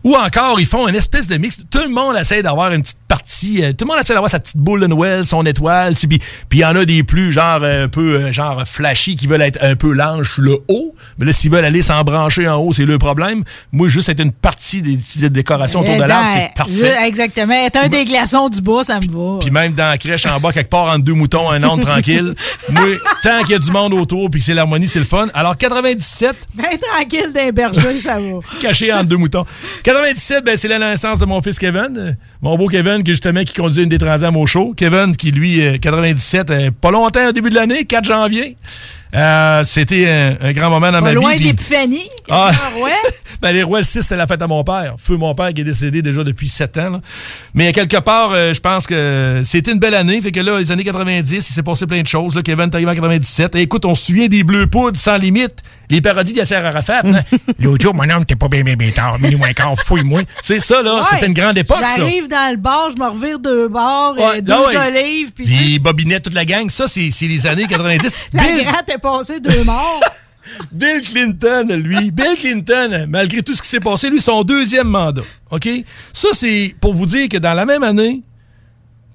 ou 0.06 0.16
encore, 0.16 0.60
ils 0.62 0.66
font 0.66 0.88
une 0.88 0.96
espèce 0.96 1.28
de 1.28 1.36
mix. 1.36 1.58
Tout 1.70 1.80
le 1.84 1.90
monde 1.90 2.16
essaie 2.16 2.42
d'avoir 2.42 2.72
une 2.72 2.82
petite 2.82 3.00
partie. 3.08 3.62
euh, 3.64 3.74
tout 3.74 3.84
le 3.86 3.88
monde 3.92 4.00
essaie 4.02 4.14
d'avoir 4.14 4.30
sa 4.32 4.40
petite 4.40 4.56
boule 4.58 4.80
de 4.80 4.88
Noël, 4.88 5.26
son 5.26 5.46
étoile. 5.46 5.96
Puis 5.96 6.20
il 6.54 6.60
y 6.60 6.66
en 6.66 6.76
a 6.76 6.86
des 6.86 7.04
plus, 7.04 7.32
genre, 7.34 7.64
un 7.64 7.88
peu, 7.90 8.16
euh, 8.16 8.32
genre, 8.32 8.64
flashy, 8.66 9.16
qui 9.18 9.28
veulent 9.28 9.42
être 9.42 9.60
un 9.62 9.76
peu 9.76 9.94
sur 10.24 10.44
le 10.44 10.60
haut. 10.70 10.94
Mais 11.18 11.26
là, 11.26 11.34
s'ils 11.34 11.52
veulent 11.52 11.66
aller 11.66 11.82
s'en 11.82 12.02
brancher 12.04 12.48
en 12.48 12.56
haut, 12.58 12.72
c'est 12.72 12.86
le 12.86 12.98
problème. 12.98 13.44
Moi, 13.72 13.88
juste 13.90 14.08
être 14.10 14.20
une 14.22 14.32
partie 14.32 14.82
des 14.82 14.96
petites 14.96 15.26
décorations 15.26 15.80
autour 15.82 15.96
de 15.98 16.04
Eh 16.04 16.08
l'arbre, 16.08 16.30
ben, 16.34 16.48
c'est 16.48 16.54
parfait. 16.56 16.96
je- 17.02 17.08
exactement. 17.08 17.54
Être 17.66 17.78
un 17.78 17.88
des 17.88 18.06
glaçons 18.06 18.48
du 18.50 18.62
bas, 18.62 18.84
ça 18.84 19.00
me 19.00 19.08
va. 19.08 19.40
Puis 19.40 19.50
même 19.50 19.74
dans 19.74 19.90
la 19.90 19.98
crèche 19.98 20.26
en 20.28 20.40
bas, 20.40 20.52
quelque 20.52 20.70
part 20.70 20.86
entre 20.86 21.04
deux 21.04 21.14
moutons, 21.14 21.50
un 21.50 21.64
âne 21.64 21.80
tranquille. 21.82 22.36
Moi, 22.70 22.84
tant 23.24 23.40
qu'il 23.42 23.52
y 23.52 23.56
a 23.56 23.60
du 23.60 23.72
monde 23.72 23.94
autour 23.94 24.30
puis 24.30 24.40
c'est 24.42 24.54
l'harmonie, 24.54 24.88
c'est 24.88 25.00
le 25.00 25.06
fun. 25.06 25.28
Alors 25.34 25.58
97, 25.58 26.36
Ben 26.54 26.66
tranquille 26.78 27.32
d'un 27.34 27.52
berger, 27.52 28.00
ça 28.00 28.20
va. 28.20 28.40
caché 28.62 28.94
entre 28.94 29.06
deux 29.06 29.18
moutons. 29.18 29.46
97, 29.84 29.95
ben, 30.44 30.58
c'est 30.58 30.68
la 30.68 30.80
naissance 30.80 31.20
de 31.20 31.26
mon 31.26 31.42
fils 31.42 31.58
Kevin. 31.60 31.96
Euh, 31.98 32.12
Mon 32.42 32.58
beau 32.58 32.68
Kevin, 32.68 33.04
qui 33.04 33.12
justement, 33.12 33.44
qui 33.44 33.54
conduit 33.54 33.84
une 33.84 33.90
des 33.90 33.98
transams 33.98 34.36
au 34.36 34.46
show. 34.46 34.74
Kevin, 34.76 35.16
qui 35.16 35.32
lui, 35.32 35.62
euh, 35.66 35.78
97, 35.78 36.50
euh, 36.52 36.72
pas 36.80 36.92
longtemps 36.92 37.28
au 37.28 37.32
début 37.32 37.50
de 37.50 37.56
l'année, 37.56 37.86
4 37.86 38.04
janvier. 38.06 38.58
Euh, 39.14 39.64
C'était 39.64 40.10
un, 40.10 40.48
un 40.48 40.52
grand 40.52 40.70
moment 40.70 40.88
dans 40.92 41.00
Pas 41.00 41.06
ma 41.06 41.14
loin 41.14 41.32
vie. 41.32 41.38
puis- 41.38 41.46
d'Épiphanie. 41.48 42.10
Ah. 42.30 42.52
Ben, 43.42 43.52
les 43.52 43.64
rois 43.64 43.80
le 43.80 43.84
6, 43.86 44.02
c'était 44.02 44.16
la 44.16 44.28
fête 44.28 44.42
à 44.42 44.48
mon 44.48 44.64
père. 44.64 44.96
Feu 44.98 45.18
mon 45.18 45.36
père 45.36 45.54
qui 45.54 45.62
est 45.62 45.66
décédé 45.66 46.02
déjà 46.02 46.24
depuis 46.24 46.48
7 46.48 46.78
ans. 46.78 46.90
là. 46.90 47.02
Mais 47.54 47.74
quelque 47.74 47.98
part, 47.98 48.32
euh, 48.34 48.54
je 48.54 48.60
pense 48.62 48.88
que 48.88 49.42
c'était 49.44 49.72
une 49.74 49.78
belle 49.80 49.94
année. 49.94 50.20
Fait 50.22 50.32
que 50.32 50.40
là, 50.40 50.58
les 50.58 50.72
années 50.72 50.86
90, 50.86 51.36
il 51.36 51.42
s'est 51.54 51.62
passé 51.62 51.86
plein 51.86 52.02
de 52.02 52.08
choses. 52.08 52.36
Là. 52.36 52.42
Kevin 52.42 52.70
est 52.70 52.76
arrivé 52.76 52.90
en 52.90 52.96
97. 52.96 53.56
Et 53.56 53.62
écoute, 53.62 53.86
on 53.86 53.94
se 53.94 54.06
souvient 54.06 54.28
des 54.28 54.44
Bleus 54.44 54.68
Poudres 54.68 54.98
sans 54.98 55.18
limite. 55.18 55.62
Les 55.90 56.02
parodies 56.02 56.34
d'Yasser 56.34 56.56
Arafat. 56.56 57.02
Hein? 57.06 57.22
L'autre 57.60 57.84
jour, 57.84 57.94
mon 57.94 58.10
homme, 58.10 58.26
t'es 58.26 58.36
pas 58.36 58.48
bien, 58.48 58.64
bien, 58.64 58.76
bien 58.76 58.92
tard. 58.92 59.20
Minuit 59.20 59.38
moins 59.38 59.54
quart, 59.54 59.76
fouille-moi. 59.78 60.22
C'est 60.42 60.60
ça, 60.60 60.82
là. 60.82 60.96
Ouais. 60.98 61.02
C'était 61.12 61.28
une 61.28 61.34
grande 61.34 61.58
époque, 61.58 61.78
ça. 61.80 61.96
J'arrive 61.98 62.28
dans 62.28 62.52
le 62.52 62.58
bar, 62.58 62.90
je 62.96 63.02
me 63.02 63.08
revire 63.10 63.40
deux 63.40 63.68
bars, 63.68 64.14
Ouais, 64.18 64.38
euh, 64.38 64.42
deux 64.42 64.54
ah 64.54 64.62
ouais. 64.68 64.78
olives, 65.00 65.32
puis 65.34 65.80
Bobinette, 65.80 66.24
toute 66.24 66.34
la 66.34 66.46
gang. 66.46 66.70
Ça, 66.70 66.88
c'est 66.88 67.12
c'est 67.12 67.28
les 67.28 67.46
années 67.48 67.68
90. 67.68 68.16
la 68.34 68.44
Bill- 68.44 68.64
gratte 68.64 68.90
est 68.90 68.98
passée 68.98 69.40
deux 69.40 69.64
morts. 69.64 70.02
Bill 70.72 71.02
Clinton, 71.04 71.68
lui, 71.84 72.12
Bill 72.12 72.36
Clinton, 72.40 73.06
malgré 73.10 73.42
tout 73.42 73.56
ce 73.56 73.62
qui 73.64 73.68
s'est 73.68 73.80
passé, 73.80 74.10
lui, 74.10 74.22
son 74.22 74.44
deuxième 74.44 74.88
mandat. 74.88 75.24
OK? 75.50 75.68
Ça, 76.14 76.28
c'est 76.34 76.76
pour 76.80 76.94
vous 76.94 77.08
dire 77.08 77.28
que 77.30 77.38
dans 77.38 77.54
la 77.54 77.66
même 77.66 77.82
année, 77.82 78.22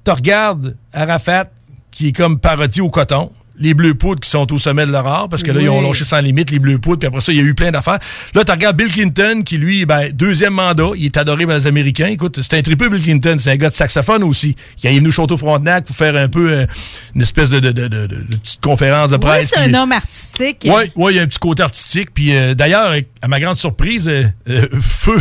tu 0.04 0.10
regardes 0.10 0.76
Arafat, 0.92 1.44
qui 1.92 2.08
est 2.08 2.12
comme 2.12 2.38
parodie 2.40 2.80
au 2.80 2.90
coton. 2.90 3.30
Les 3.60 3.74
Bleus 3.74 3.94
Poudres 3.94 4.20
qui 4.20 4.28
sont 4.30 4.50
au 4.52 4.58
sommet 4.58 4.86
de 4.86 4.90
leur 4.90 5.06
art, 5.06 5.28
parce 5.28 5.42
que 5.42 5.52
là, 5.52 5.60
ils 5.60 5.68
ont 5.68 5.82
lâché 5.82 6.04
sans 6.04 6.20
limite 6.20 6.50
les 6.50 6.58
Bleus 6.58 6.78
Poudres, 6.78 6.98
puis 6.98 7.06
après 7.08 7.20
ça, 7.20 7.30
il 7.32 7.36
y 7.38 7.40
a 7.40 7.44
eu 7.44 7.54
plein 7.54 7.70
d'affaires. 7.70 7.98
Là, 8.34 8.42
tu 8.44 8.50
regardes 8.52 8.76
Bill 8.76 8.90
Clinton, 8.90 9.42
qui 9.44 9.58
lui, 9.58 9.84
ben, 9.86 10.08
deuxième 10.12 10.54
mandat, 10.54 10.90
il 10.96 11.04
est 11.04 11.16
adoré 11.16 11.46
par 11.46 11.56
les 11.56 11.66
Américains. 11.66 12.06
Écoute, 12.06 12.40
c'est 12.42 12.54
un 12.58 12.62
tripeux, 12.62 12.88
Bill 12.88 13.02
Clinton, 13.02 13.36
c'est 13.38 13.50
un 13.50 13.56
gars 13.56 13.68
de 13.68 13.74
saxophone 13.74 14.22
aussi. 14.22 14.56
Il 14.82 14.90
est 14.90 14.94
venu 14.98 15.10
au 15.18 15.36
Frontenac 15.36 15.84
pour 15.84 15.94
faire 15.94 16.16
un 16.16 16.28
peu 16.28 16.50
euh, 16.50 16.66
une 17.14 17.22
espèce 17.22 17.50
de, 17.50 17.60
de, 17.60 17.70
de, 17.70 17.88
de- 17.88 18.06
de 18.06 18.36
petite 18.36 18.60
conférence 18.62 19.10
de 19.10 19.16
Oui, 19.16 19.20
presse. 19.20 19.50
c'est 19.54 19.60
un 19.60 19.74
homme 19.74 19.92
artistique. 19.92 20.62
oui, 20.64 20.90
ouais, 20.96 21.12
il 21.12 21.16
y 21.16 21.18
a 21.18 21.22
un 21.22 21.26
petit 21.26 21.38
côté 21.38 21.62
artistique. 21.62 22.08
Puis 22.14 22.34
euh, 22.34 22.54
d'ailleurs, 22.54 22.92
à 23.20 23.28
ma 23.28 23.38
grande 23.40 23.56
surprise, 23.56 24.08
euh, 24.08 24.24
euh, 24.48 24.66
Feu, 24.80 25.18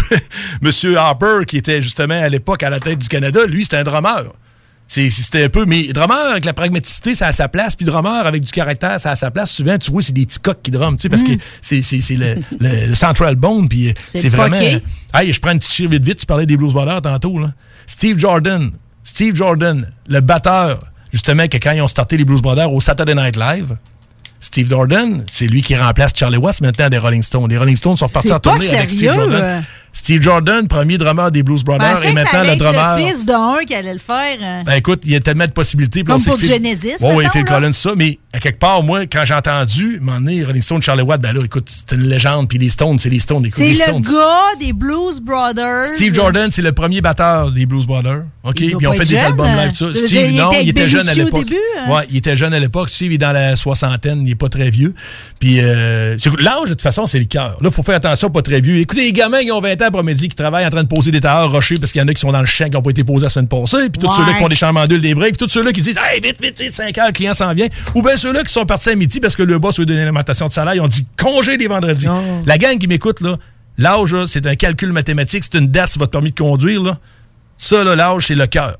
Monsieur 0.62 0.98
Harper, 0.98 1.46
qui 1.48 1.58
était 1.58 1.82
justement 1.82 2.16
à 2.20 2.30
l'époque 2.30 2.64
à 2.64 2.70
la 2.70 2.80
tête 2.80 3.00
du 3.00 3.08
Canada, 3.10 3.42
lui, 3.46 3.64
c'était 3.64 3.78
un 3.78 3.84
drummer. 3.84 4.24
C'est- 4.92 5.10
C'était 5.12 5.44
un 5.46 5.50
peu. 5.50 5.66
Mais 5.66 5.88
drummer 5.94 6.32
avec 6.32 6.44
la 6.46 6.54
pragmaticité, 6.54 7.14
ça 7.16 7.28
a 7.28 7.32
sa 7.32 7.48
place. 7.48 7.76
Puis 7.76 7.86
drummer 7.86 8.26
avec 8.26 8.44
du 8.44 8.52
caractère, 8.52 9.00
ça 9.00 9.12
a 9.12 9.16
sa 9.16 9.30
place. 9.32 9.52
Souvent, 9.52 9.78
tu 9.78 9.92
vois, 9.92 10.02
c'est 10.02 10.12
des 10.14 10.26
petits 10.26 10.40
coqs 10.40 10.62
qui 10.64 10.72
drumment, 10.72 10.98
tu 10.98 11.04
sais, 11.04 11.10
parce 11.10 11.24
que 11.24 11.32
c'est 11.62 11.82
c'est- 11.82 12.02
c'est 12.02 12.16
le, 12.16 12.36
le- 12.60 12.88
le 12.88 12.96
central 12.96 13.36
bone. 13.36 13.70
Puis 13.70 13.90
euh, 13.90 13.94
C'est 14.08 14.28
vraiment. 14.30 14.58
fucké. 14.58 14.82
Hey, 15.14 15.32
je 15.32 15.40
prends 15.40 15.52
une 15.52 15.60
petite 15.60 15.72
chire 15.74 15.90
vite 15.90 16.04
vite. 16.04 16.20
Tu 16.20 16.26
parlais 16.26 16.46
des 16.48 16.58
Blues 16.58 16.74
Brothers 16.74 17.02
tantôt, 17.04 17.38
là. 17.40 17.54
Steve 17.88 18.18
Jordan. 18.20 18.72
Steve 19.04 19.36
Jordan, 19.36 19.88
le 20.08 20.20
batteur, 20.22 20.80
justement, 21.14 21.48
que 21.48 21.58
quand 21.58 21.72
ils 21.72 21.82
ont 21.82 21.88
starté 21.88 22.18
les 22.18 22.26
Blues 22.26 22.42
Brothers 22.42 22.74
au 22.74 22.80
Saturday 22.80 23.16
Night 23.16 23.38
Live. 23.38 23.76
Steve 24.42 24.70
Jordan, 24.70 25.24
c'est 25.30 25.48
lui 25.48 25.62
qui 25.62 25.76
remplace 25.76 26.14
Charlie 26.16 26.38
Watts 26.38 26.62
maintenant 26.62 26.88
des 26.88 26.98
Rolling 26.98 27.22
Stones. 27.22 27.50
Les 27.50 27.58
Rolling 27.58 27.76
Stones 27.76 27.98
sont 27.98 28.08
partis 28.08 28.32
en 28.32 28.40
tournée 28.40 28.70
avec 28.78 28.90
Steve 28.90 29.14
Jordan. 29.14 29.64
Steve 29.92 30.22
Jordan, 30.22 30.68
premier 30.68 30.98
drummer 30.98 31.32
des 31.32 31.44
Blues 31.44 31.64
Brothers, 31.64 32.04
et 32.06 32.14
maintenant 32.14 32.44
le 32.44 32.56
drummer. 32.56 32.98
le 33.00 33.06
fils 33.08 33.26
d'un 33.26 33.58
qui 33.68 33.74
allait 33.74 33.94
le 33.94 34.00
faire. 34.00 34.38
euh. 34.42 34.64
Ben 34.64 34.74
écoute, 34.74 35.02
il 35.06 35.12
y 35.12 35.16
a 35.16 35.20
tellement 35.20 35.46
de 35.46 35.52
possibilités. 35.52 36.04
Comme 36.04 36.22
pour 36.24 36.38
Phil- 36.38 36.48
Genesis, 36.48 36.96
oui, 37.02 37.16
mettons, 37.18 37.30
Phil. 37.32 37.44
Collins, 37.46 37.74
ça. 37.74 37.92
Mais 37.96 38.20
à 38.34 38.40
quelque 38.40 38.60
part, 38.60 38.84
moi, 38.84 39.06
quand 39.08 39.24
j'ai 39.26 39.34
entendu, 39.34 40.00
moment 40.00 40.20
donné, 40.20 40.44
Rolling 40.44 40.62
Stone, 40.62 40.82
Charlie 40.82 41.02
Watt, 41.04 41.20
ben 41.22 41.34
là, 41.34 41.42
écoute, 41.44 41.68
c'est 41.70 41.96
une 41.96 42.08
légende. 42.08 42.48
Puis 42.48 42.58
les 42.60 42.70
Stones, 42.70 43.00
c'est 43.00 43.10
les 43.10 43.20
Stones. 43.20 43.46
Écoute, 43.46 43.56
C'est 43.58 43.64
les 43.66 43.70
le 43.72 43.76
Stones. 43.84 44.02
gars 44.04 44.60
des 44.60 44.74
Blues 44.74 45.20
Brothers. 45.20 45.86
Steve 45.96 46.14
Jordan, 46.14 46.50
c'est 46.52 46.62
le 46.62 46.72
premier 46.72 47.02
batteur 47.02 47.52
des 47.52 47.66
Blues 47.66 47.86
Brothers. 47.88 48.22
OK? 48.44 48.56
Puis 48.56 48.76
on 48.76 48.80
pas 48.92 48.98
fait 48.98 49.04
des 49.06 49.16
jeune, 49.18 49.26
albums 49.26 49.46
hein? 49.48 49.66
live, 49.66 49.74
ça. 49.76 49.86
Steve, 49.96 50.08
dire, 50.08 50.26
il 50.30 50.36
non, 50.36 50.52
il 50.62 50.70
était 50.70 50.88
jeune 50.88 51.10
à 51.10 51.14
l'époque. 51.14 51.48
hein? 51.52 51.92
Ouais, 51.92 52.04
il 52.12 52.18
était 52.18 52.38
jeune 52.38 52.54
à 52.54 52.60
l'époque. 52.60 52.90
Steve, 52.90 53.12
il 53.12 53.16
est 53.16 53.18
dans 53.18 53.32
la 53.32 53.56
soixantaine, 53.56 54.26
il 54.26 54.32
est 54.32 54.36
pas 54.36 54.50
très 54.50 54.70
vieux. 54.70 54.94
Puis 55.40 55.60
euh, 55.60 56.16
l'âge, 56.40 56.64
de 56.66 56.70
toute 56.70 56.82
façon, 56.82 57.08
c'est 57.08 57.20
le 57.20 57.26
cœur. 57.26 57.58
Là, 57.62 57.70
il 57.70 57.72
faut 57.72 57.84
faire 57.84 57.96
attention, 57.96 58.30
pas 58.30 58.42
très 58.42 58.62
vieux. 58.62 58.76
Écoutez, 58.78 59.02
les 59.02 59.14
gamins 59.14 59.40
qui 59.42 59.52
ont 59.52 59.60
20 59.62 59.82
ans 59.82 59.89
après-midi, 59.90 60.30
qui 60.30 60.36
travaillent 60.36 60.66
en 60.66 60.70
train 60.70 60.84
de 60.84 60.88
poser 60.88 61.12
des 61.12 61.22
tailleurs 61.22 61.52
rochers 61.52 61.76
parce 61.76 61.92
qu'il 61.92 62.00
y 62.02 62.04
en 62.04 62.08
a 62.08 62.14
qui 62.14 62.22
sont 62.22 62.32
dans 62.32 62.40
le 62.40 62.46
champ 62.46 62.66
qui 62.66 62.72
n'ont 62.72 62.82
pas 62.82 62.90
été 62.92 63.04
posés 63.04 63.26
la 63.26 63.30
semaine 63.30 63.48
passée. 63.48 63.90
Puis 63.90 64.00
tous 64.00 64.08
Ouais. 64.08 64.14
ceux-là 64.18 64.34
qui 64.34 64.40
font 64.40 64.48
des 64.48 64.56
chambandules, 64.56 65.02
des 65.02 65.14
breaks. 65.14 65.38
Puis 65.38 65.46
tous 65.48 65.52
ceux-là 65.54 65.72
qui 65.72 65.82
disent, 65.82 65.98
hey, 65.98 66.22
vite, 66.22 66.42
vite, 66.42 66.60
vite, 66.60 66.74
5 66.74 66.98
heures, 66.98 67.08
le 67.08 67.12
client 67.14 67.34
s'en 67.34 67.54
vient. 67.54 67.68
Ou 67.96 68.02
bien 68.02 68.16
ceux-là 68.18 68.44
qui 68.44 68.52
sont 68.54 68.66
partis 68.66 68.90
à 68.90 68.96
midi 68.96 69.20
parce 69.20 69.36
que 69.36 69.44
le 69.44 69.60
boss 69.60 69.78
veut 69.80 69.86
donner 69.86 70.00
une 70.00 70.06
alimentation 70.08 70.48
de 70.48 70.54
salaire. 70.54 70.74
Ils 70.76 70.82
ont 70.82 70.88
dit 70.88 71.06
congé 71.18 71.58
les 71.58 71.68
vendredis. 71.68 72.08
La 72.46 72.58
gang 72.58 72.78
qui 72.78 72.88
m'écoute, 72.88 73.22
là, 73.22 73.36
l'âge, 73.78 74.16
c'est 74.26 74.46
un 74.48 74.56
calcul 74.56 74.92
mathématique. 74.92 75.44
C'est 75.44 75.58
une 75.60 75.68
date 75.68 75.90
sur 75.92 76.00
votre 76.00 76.12
permis 76.12 76.32
de 76.32 76.40
conduire. 76.40 76.82
Là. 76.82 76.98
Ça, 77.58 77.84
là, 77.84 77.96
l'âge, 77.96 78.28
c'est 78.28 78.36
le 78.36 78.48
cœur. 78.48 78.78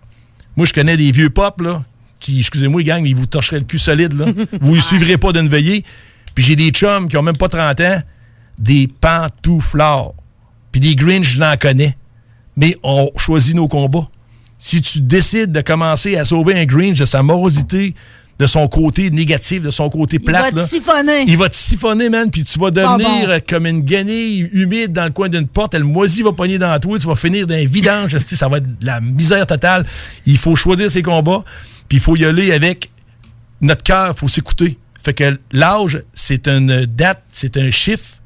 Moi, 0.56 0.66
je 0.66 0.74
connais 0.74 0.98
des 0.98 1.12
vieux 1.12 1.30
pop, 1.30 1.62
là, 1.62 1.84
qui, 2.20 2.40
excusez-moi, 2.40 2.84
gang, 2.84 3.02
mais 3.02 3.10
ils 3.12 3.16
vous 3.16 3.26
torcheraient 3.26 3.60
le 3.60 3.66
cul 3.66 3.80
solide, 3.80 4.14
là. 4.14 4.26
vous 4.62 4.76
ne 4.76 4.80
suivrez 4.82 5.18
pas 5.18 5.32
d'une 5.32 5.48
veillée. 5.48 5.86
Puis 6.36 6.44
j'ai 6.44 6.56
des 6.56 6.70
chums 6.72 7.08
qui 7.10 7.16
ont 7.18 7.22
même 7.24 7.38
pas 7.38 7.48
30 7.50 7.80
ans, 7.82 8.00
des 8.58 8.88
pantouflards. 9.02 10.14
Puis 10.72 10.82
des 10.82 10.96
Grinch, 10.96 11.26
je 11.36 11.40
l'en 11.40 11.56
connais. 11.58 11.96
Mais 12.56 12.78
on 12.84 13.10
choisit 13.18 13.56
nos 13.56 13.68
combats. 13.68 14.10
Si 14.58 14.82
tu 14.82 15.02
décides 15.02 15.52
de 15.52 15.62
commencer 15.62 16.18
à 16.18 16.26
sauver 16.26 16.60
un 16.60 16.66
Grinch 16.66 17.00
de 17.00 17.06
sa 17.06 17.24
morosité, 17.24 17.96
de 18.40 18.48
son 18.48 18.68
côté 18.70 19.10
négatif, 19.10 19.64
de 19.64 19.70
son 19.70 19.90
côté 19.90 20.16
Il 20.16 20.24
plate, 20.24 20.54
va 20.54 20.64
te 20.64 20.68
siphonner. 20.68 21.26
il 21.28 21.38
va 21.38 21.50
te 21.50 21.56
siphonner, 21.56 22.10
man, 22.10 22.32
puis 22.32 22.46
tu 22.46 22.58
vas 22.58 22.72
devenir 22.72 22.98
bon. 22.98 23.30
euh, 23.30 23.40
comme 23.46 23.66
une 23.66 23.82
guenille 23.82 24.50
humide 24.54 24.94
dans 24.94 25.04
le 25.04 25.10
coin 25.12 25.28
d'une 25.28 25.48
porte. 25.48 25.74
Elle 25.74 25.84
moisie 25.84 26.24
va 26.24 26.32
pogner 26.32 26.58
dans 26.58 26.78
toi. 26.80 26.98
Tu 26.98 27.06
vas 27.06 27.16
finir 27.16 27.46
d'un 27.48 27.66
vidange. 27.66 28.18
ça 28.18 28.48
va 28.48 28.58
être 28.58 28.80
de 28.80 28.86
la 28.86 29.02
misère 29.02 29.46
totale. 29.46 29.86
Il 30.26 30.38
faut 30.38 30.56
choisir 30.56 30.90
ses 30.90 31.02
combats, 31.02 31.44
puis 31.90 31.98
il 31.98 32.02
faut 32.02 32.16
y 32.16 32.24
aller 32.24 32.54
avec 32.54 32.90
notre 33.60 33.84
cœur. 33.84 34.14
Il 34.16 34.18
faut 34.20 34.30
s'écouter. 34.30 34.78
Fait 35.04 35.14
que 35.14 35.38
l'âge, 35.52 36.02
c'est 36.14 36.48
une 36.48 36.86
date, 36.86 37.24
c'est 37.30 37.58
un 37.58 37.72
chiffre. 37.72 38.20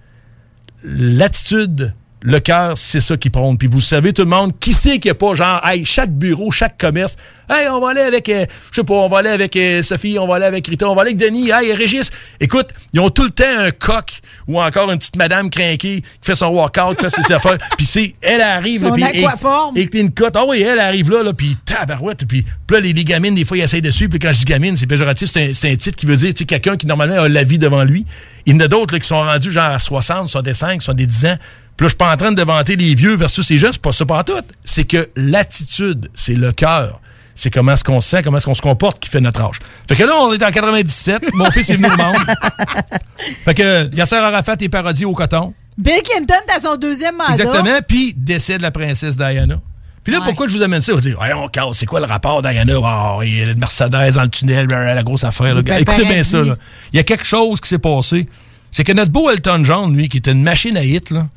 L'attitude, 0.84 1.94
le 2.26 2.40
cœur, 2.40 2.78
c'est 2.78 3.02
ça 3.02 3.18
qui 3.18 3.30
prône. 3.30 3.58
Puis 3.58 3.68
vous 3.68 3.82
savez, 3.82 4.14
tout 4.14 4.22
le 4.22 4.30
monde, 4.30 4.58
qui 4.60 4.72
sait 4.74 4.98
qu'il 5.00 5.10
n'y 5.10 5.12
a 5.12 5.16
pas 5.16 5.34
genre, 5.34 5.60
hey, 5.68 5.84
chaque 5.84 6.10
bureau, 6.10 6.52
chaque 6.52 6.78
commerce, 6.80 7.18
hey, 7.50 7.68
on 7.68 7.82
va 7.82 7.90
aller 7.90 8.00
avec, 8.02 8.30
euh, 8.30 8.46
je 8.72 8.76
sais 8.78 8.84
pas, 8.86 8.94
on 8.94 9.10
va 9.10 9.18
aller 9.18 9.30
avec 9.30 9.56
euh, 9.58 9.82
Sophie, 9.82 10.18
on 10.18 10.26
va 10.26 10.36
aller 10.38 10.46
avec 10.46 10.66
Rita, 10.66 10.88
on 10.90 10.96
va 10.96 11.02
aller 11.02 11.12
avec 11.12 11.20
Denis, 11.20 11.50
hey, 11.50 11.74
Régis. 11.74 12.10
Écoute, 12.40 12.70
ils 12.94 13.02
ont 13.02 13.10
tout 13.10 13.24
le 13.26 13.30
temps 13.30 13.44
un 13.60 13.72
coq 13.72 14.22
ou 14.48 14.62
encore 14.62 14.90
une 14.90 14.98
petite 14.98 15.18
madame 15.18 15.50
crinquée 15.50 16.02
qui 16.02 16.04
fait 16.22 16.36
son 16.36 16.48
workout, 16.48 16.96
qui 16.98 17.04
fait 17.10 17.22
ses 17.24 17.34
affaires. 17.34 17.58
Puis 17.78 17.86
c'est, 17.86 18.16
elle 18.22 18.40
arrive, 18.42 18.80
Son 18.80 18.88
là, 18.88 18.94
puis 18.94 19.20
et- 19.22 19.26
aquaforme. 19.26 19.78
et 19.78 19.90
une 20.00 20.12
cote. 20.12 20.36
Ah 20.38 20.46
oui, 20.48 20.62
elle 20.62 20.80
arrive 20.80 21.12
là, 21.12 21.24
là 21.24 21.34
puis 21.34 21.58
tabarouette. 21.66 22.26
Puis 22.26 22.46
là, 22.72 22.80
les, 22.80 22.94
les 22.94 23.04
gamines, 23.04 23.36
des 23.36 23.44
fois, 23.44 23.58
ils 23.58 23.64
essayent 23.64 23.82
de 23.82 23.92
suivre. 23.92 24.12
Puis 24.12 24.20
quand 24.20 24.32
je 24.32 24.40
dis 24.40 24.46
gamine, 24.46 24.78
c'est 24.78 24.88
péjoratif. 24.88 25.30
C'est 25.30 25.50
un, 25.50 25.54
c'est 25.54 25.70
un 25.72 25.76
titre 25.76 25.98
qui 25.98 26.06
veut 26.06 26.16
dire 26.16 26.34
tu 26.34 26.40
sais, 26.40 26.46
quelqu'un 26.46 26.78
qui, 26.78 26.88
normalement, 26.88 27.22
a 27.22 27.28
la 27.28 27.44
vie 27.44 27.58
devant 27.60 27.84
lui. 27.84 28.06
Il 28.46 28.54
y 28.54 28.56
en 28.56 28.60
a 28.62 28.68
d'autres 28.70 28.94
là, 28.94 29.00
qui 29.00 29.08
sont 29.08 29.22
rendus 29.22 29.52
genre 29.52 29.72
à 29.72 29.80
60, 29.80 30.30
65, 30.30 30.82
70 30.82 31.26
ans. 31.26 31.36
Puis 31.78 31.86
là, 31.86 31.88
je 31.88 31.90
suis 31.90 31.98
pas 31.98 32.14
en 32.14 32.18
train 32.18 32.32
de 32.32 32.42
vanter 32.44 32.76
les 32.76 32.94
vieux 32.96 33.16
versus 33.16 33.50
les 33.50 33.58
jeunes. 33.58 33.72
C'est 33.74 33.82
pas 33.82 33.92
ça 33.92 34.06
pas 34.06 34.24
tout. 34.24 34.34
C'est 34.64 34.84
que 34.86 35.10
l'attitude, 35.16 36.10
c'est 36.14 36.36
le 36.36 36.52
cœur. 36.52 37.00
C'est 37.36 37.50
comment 37.50 37.72
est-ce 37.74 37.84
qu'on 37.84 38.00
se 38.00 38.10
sent, 38.10 38.22
comment 38.22 38.38
est-ce 38.38 38.46
qu'on 38.46 38.54
se 38.54 38.62
comporte 38.62 39.00
qui 39.00 39.10
fait 39.10 39.20
notre 39.20 39.42
âge. 39.42 39.58
Fait 39.88 39.96
que 39.96 40.04
là, 40.04 40.14
on 40.22 40.32
est 40.34 40.44
en 40.44 40.52
97. 40.52 41.34
Mon 41.34 41.50
fils 41.50 41.68
est 41.72 41.76
venu 41.78 41.88
au 41.88 41.98
monde. 41.98 42.16
Fait 43.46 43.54
que 43.54 43.96
Yasser 43.96 44.16
Arafat 44.18 44.56
est 44.60 44.70
parodié 44.70 45.06
au 45.06 45.14
coton. 45.14 45.54
Bill 45.78 46.02
Clinton, 46.04 46.36
dans 46.48 46.62
son 46.72 46.78
deuxième 46.78 47.16
mandat. 47.16 47.32
Exactement. 47.34 47.80
Puis 47.88 48.14
décès 48.16 48.58
de 48.58 48.62
la 48.62 48.70
princesse 48.72 49.18
Diana. 49.18 49.60
Puis 50.04 50.12
là, 50.14 50.20
Ouais. 50.20 50.26
pourquoi 50.26 50.48
je 50.48 50.56
vous 50.58 50.62
amène 50.62 50.82
ça? 50.82 50.94
Vous 50.94 51.00
dire, 51.02 51.18
on 51.38 51.48
casse, 51.48 51.78
c'est 51.78 51.86
quoi 51.86 52.00
le 52.02 52.06
rapport 52.06 52.42
Diana? 52.44 52.74
Oh, 52.78 53.22
il 53.24 53.38
y 53.38 53.42
a 53.42 53.46
le 53.46 53.56
Mercedes 53.56 53.90
dans 54.14 54.22
le 54.24 54.30
tunnel, 54.30 54.68
la 54.68 55.02
grosse 55.02 55.24
affaire. 55.24 55.56
là. 55.56 55.80
Écoutez 55.80 56.06
bien 56.06 56.24
ça. 56.24 56.42
là. 56.44 56.56
Il 56.92 56.98
y 56.98 57.00
a 57.00 57.04
quelque 57.04 57.26
chose 57.26 57.60
qui 57.62 57.70
s'est 57.70 57.80
passé. 57.80 58.28
C'est 58.70 58.84
que 58.84 58.92
notre 58.92 59.12
beau 59.12 59.30
Elton 59.32 59.62
John, 59.64 59.96
lui, 59.96 60.10
qui 60.10 60.18
était 60.18 60.32
une 60.34 60.44
machine 60.44 60.76
à 60.78 60.84
hit, 60.84 61.10
là, 61.10 61.28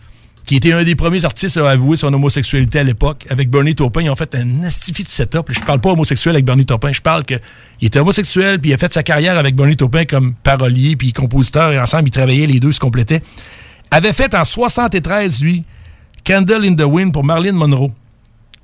qui 0.46 0.54
était 0.54 0.72
un 0.72 0.84
des 0.84 0.94
premiers 0.94 1.24
artistes 1.24 1.56
à 1.56 1.68
avouer 1.68 1.96
son 1.96 2.14
homosexualité 2.14 2.78
à 2.78 2.84
l'époque, 2.84 3.26
avec 3.28 3.50
Bernie 3.50 3.74
Taupin, 3.74 4.02
ils 4.02 4.10
ont 4.10 4.16
fait 4.16 4.32
un 4.36 4.62
astifi 4.62 5.02
de 5.02 5.08
setup. 5.08 5.46
Je 5.50 5.60
parle 5.60 5.80
pas 5.80 5.90
homosexuel 5.90 6.36
avec 6.36 6.44
Bernie 6.44 6.64
Taupin, 6.64 6.92
je 6.92 7.00
parle 7.00 7.24
qu'il 7.24 7.40
était 7.82 7.98
homosexuel, 7.98 8.60
puis 8.60 8.70
il 8.70 8.74
a 8.74 8.78
fait 8.78 8.94
sa 8.94 9.02
carrière 9.02 9.36
avec 9.38 9.56
Bernie 9.56 9.76
Taupin 9.76 10.04
comme 10.04 10.34
parolier, 10.34 10.94
puis 10.94 11.12
compositeur, 11.12 11.72
et 11.72 11.80
ensemble, 11.80 12.08
ils 12.08 12.12
travaillaient, 12.12 12.46
les 12.46 12.60
deux 12.60 12.70
se 12.70 12.78
complétaient. 12.78 13.22
Avait 13.90 14.12
fait 14.12 14.34
en 14.34 14.44
73, 14.44 15.42
lui, 15.42 15.64
Candle 16.24 16.64
in 16.64 16.74
the 16.76 16.86
Wind 16.86 17.12
pour 17.12 17.24
Marilyn 17.24 17.52
Monroe. 17.52 17.90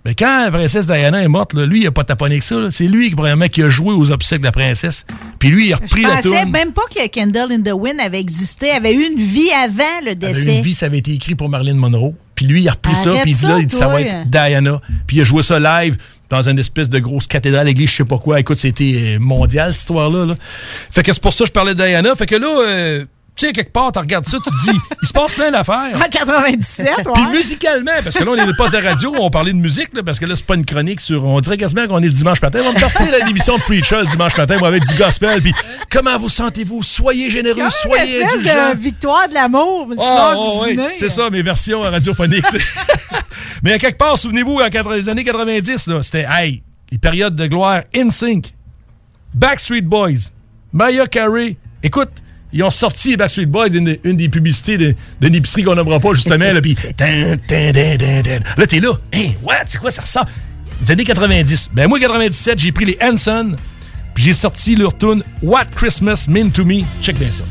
Mais 0.04 0.14
quand 0.14 0.44
la 0.44 0.50
princesse 0.50 0.86
Diana 0.86 1.22
est 1.22 1.28
morte, 1.28 1.54
là, 1.54 1.64
lui, 1.64 1.82
il 1.82 1.86
a 1.86 1.92
pas 1.92 2.02
taponné 2.02 2.38
que 2.40 2.44
ça. 2.44 2.56
C'est 2.70 2.86
lui, 2.86 3.10
probablement, 3.10 3.46
qui 3.46 3.62
a 3.62 3.68
joué 3.68 3.94
aux 3.94 4.10
obsèques 4.10 4.40
de 4.40 4.46
la 4.46 4.52
princesse. 4.52 5.06
Puis 5.38 5.48
lui, 5.50 5.68
il 5.68 5.72
a 5.72 5.76
Je 5.76 5.82
repris 5.82 6.02
la 6.02 6.16
pensais 6.16 6.22
tourne. 6.28 6.50
même 6.50 6.72
pas 6.72 6.82
que 6.92 7.06
Candle 7.08 7.52
in 7.52 7.62
the 7.62 7.72
Wind 7.72 8.00
avait 8.00 8.18
existé, 8.18 8.70
avait 8.70 8.94
eu 8.94 9.06
une 9.06 9.18
vie 9.18 9.50
avant 9.52 9.84
le 10.02 10.08
avait 10.08 10.14
décès. 10.16 10.56
une 10.56 10.62
vie, 10.62 10.74
ça 10.74 10.86
avait 10.86 10.98
été 10.98 11.12
écrit 11.12 11.36
pour 11.36 11.48
Marilyn 11.48 11.74
Monroe. 11.74 12.14
Puis 12.34 12.46
lui, 12.46 12.62
il 12.62 12.68
a 12.68 12.72
repris 12.72 12.94
ça, 12.96 13.12
puis 13.22 13.30
il 13.30 13.36
dit 13.36 13.46
là, 13.46 13.58
il 13.60 13.66
dit, 13.66 13.76
ça 13.76 13.86
va 13.86 14.00
être 14.00 14.28
Diana. 14.28 14.80
Puis 15.06 15.18
il 15.18 15.20
a 15.20 15.24
joué 15.24 15.42
ça 15.42 15.60
live 15.60 15.96
dans 16.30 16.48
une 16.48 16.58
espèce 16.58 16.88
de 16.88 16.98
grosse 16.98 17.26
cathédrale, 17.26 17.68
église, 17.68 17.90
je 17.90 17.96
sais 17.96 18.04
pas 18.04 18.18
quoi. 18.18 18.40
Écoute, 18.40 18.56
c'était 18.56 18.94
euh, 18.96 19.18
mondial, 19.20 19.72
cette 19.74 19.82
histoire-là. 19.82 20.24
là. 20.26 20.34
Fait 20.90 21.02
que 21.02 21.12
c'est 21.12 21.22
pour 21.22 21.32
ça 21.32 21.44
que 21.44 21.48
je 21.48 21.52
parlais 21.52 21.74
de 21.74 21.84
Diana. 21.84 22.14
Fait 22.16 22.26
que 22.26 22.36
là, 22.36 22.62
euh, 22.66 23.04
tu 23.34 23.46
sais, 23.46 23.52
quelque 23.52 23.72
part, 23.72 23.90
tu 23.92 23.98
regardes 23.98 24.26
ça, 24.26 24.36
tu 24.44 24.50
te 24.50 24.70
dis, 24.70 24.78
il 25.02 25.08
se 25.08 25.12
passe 25.12 25.32
plein 25.32 25.50
d'affaires. 25.50 25.96
En 25.96 26.08
97, 26.08 26.86
ouais. 26.86 27.02
Puis 27.14 27.26
musicalement, 27.32 27.92
parce 28.04 28.16
que 28.16 28.24
là, 28.24 28.30
on 28.30 28.36
est 28.36 28.46
le 28.46 28.54
poste 28.54 28.74
de 28.74 28.86
radio, 28.86 29.14
on 29.18 29.30
parlait 29.30 29.52
de 29.52 29.58
musique, 29.58 29.88
là, 29.94 30.02
parce 30.02 30.18
que 30.18 30.26
là, 30.26 30.36
c'est 30.36 30.44
pas 30.44 30.54
une 30.54 30.66
chronique 30.66 31.00
sur. 31.00 31.24
On 31.24 31.40
dirait 31.40 31.56
quasiment 31.56 31.86
qu'on 31.88 31.98
est 31.98 32.06
le 32.06 32.12
dimanche 32.12 32.42
matin. 32.42 32.60
On 32.64 32.72
va 32.72 32.80
partir 32.80 33.06
à 33.06 33.26
l'émission 33.26 33.56
de 33.56 33.62
Preacher 33.62 34.00
le 34.00 34.06
dimanche 34.06 34.36
matin, 34.36 34.58
moi, 34.58 34.68
avec 34.68 34.84
du 34.84 34.94
gospel. 34.94 35.40
Puis 35.40 35.54
comment 35.90 36.18
vous 36.18 36.28
sentez-vous? 36.28 36.82
Soyez 36.82 37.30
généreux, 37.30 37.68
soyez 37.70 38.24
indulgents. 38.24 38.74
de 38.74 38.78
victoire 38.78 39.28
de 39.28 39.34
l'amour. 39.34 39.88
oh, 39.96 40.64
du 40.66 40.78
oui, 40.78 40.86
c'est 40.90 41.10
ça, 41.10 41.30
mes 41.30 41.42
versions 41.42 41.80
radiophoniques. 41.80 42.44
Mais 43.62 43.72
à 43.72 43.78
quelque 43.78 43.98
part, 43.98 44.18
souvenez-vous, 44.18 44.60
en 44.60 44.68
80 44.68 44.96
les 44.96 45.08
années 45.08 45.24
90, 45.24 45.86
là, 45.86 46.02
c'était, 46.02 46.26
hey, 46.28 46.62
les 46.90 46.98
périodes 46.98 47.34
de 47.34 47.46
gloire 47.46 47.82
InSync, 47.96 48.52
Backstreet 49.34 49.82
Boys, 49.82 50.30
Maya 50.72 51.06
Carey. 51.06 51.56
Écoute, 51.82 52.10
ils 52.52 52.62
ont 52.62 52.70
sorti 52.70 53.10
les 53.10 53.16
Backstreet 53.16 53.46
Boys 53.46 53.68
une, 53.74 53.96
une 54.04 54.16
des 54.16 54.28
publicités 54.28 54.76
de- 54.78 54.94
d'une 55.20 55.34
épicerie 55.34 55.62
qu'on 55.64 55.74
n'aimera 55.74 55.98
pas, 56.00 56.12
justement, 56.14 56.52
là, 56.52 56.60
puis 56.60 56.76
là, 56.98 57.36
t'es 58.66 58.80
là, 58.80 58.92
hey, 59.12 59.36
what, 59.42 59.54
c'est 59.68 59.78
quoi 59.78 59.90
ça 59.90 60.02
ressort? 60.02 60.26
Les 60.84 60.90
années 60.92 61.04
90. 61.04 61.70
Ben, 61.72 61.88
moi, 61.88 61.98
97, 62.00 62.58
j'ai 62.58 62.72
pris 62.72 62.84
les 62.84 62.98
Hanson, 63.02 63.52
puis 64.14 64.24
j'ai 64.24 64.32
sorti 64.32 64.74
leur 64.76 64.96
tune 64.96 65.22
What 65.42 65.66
Christmas 65.76 66.26
Mean 66.28 66.50
to 66.50 66.64
Me. 66.64 66.80
Check 67.00 67.18
bien 67.18 67.30
ça. 67.30 67.44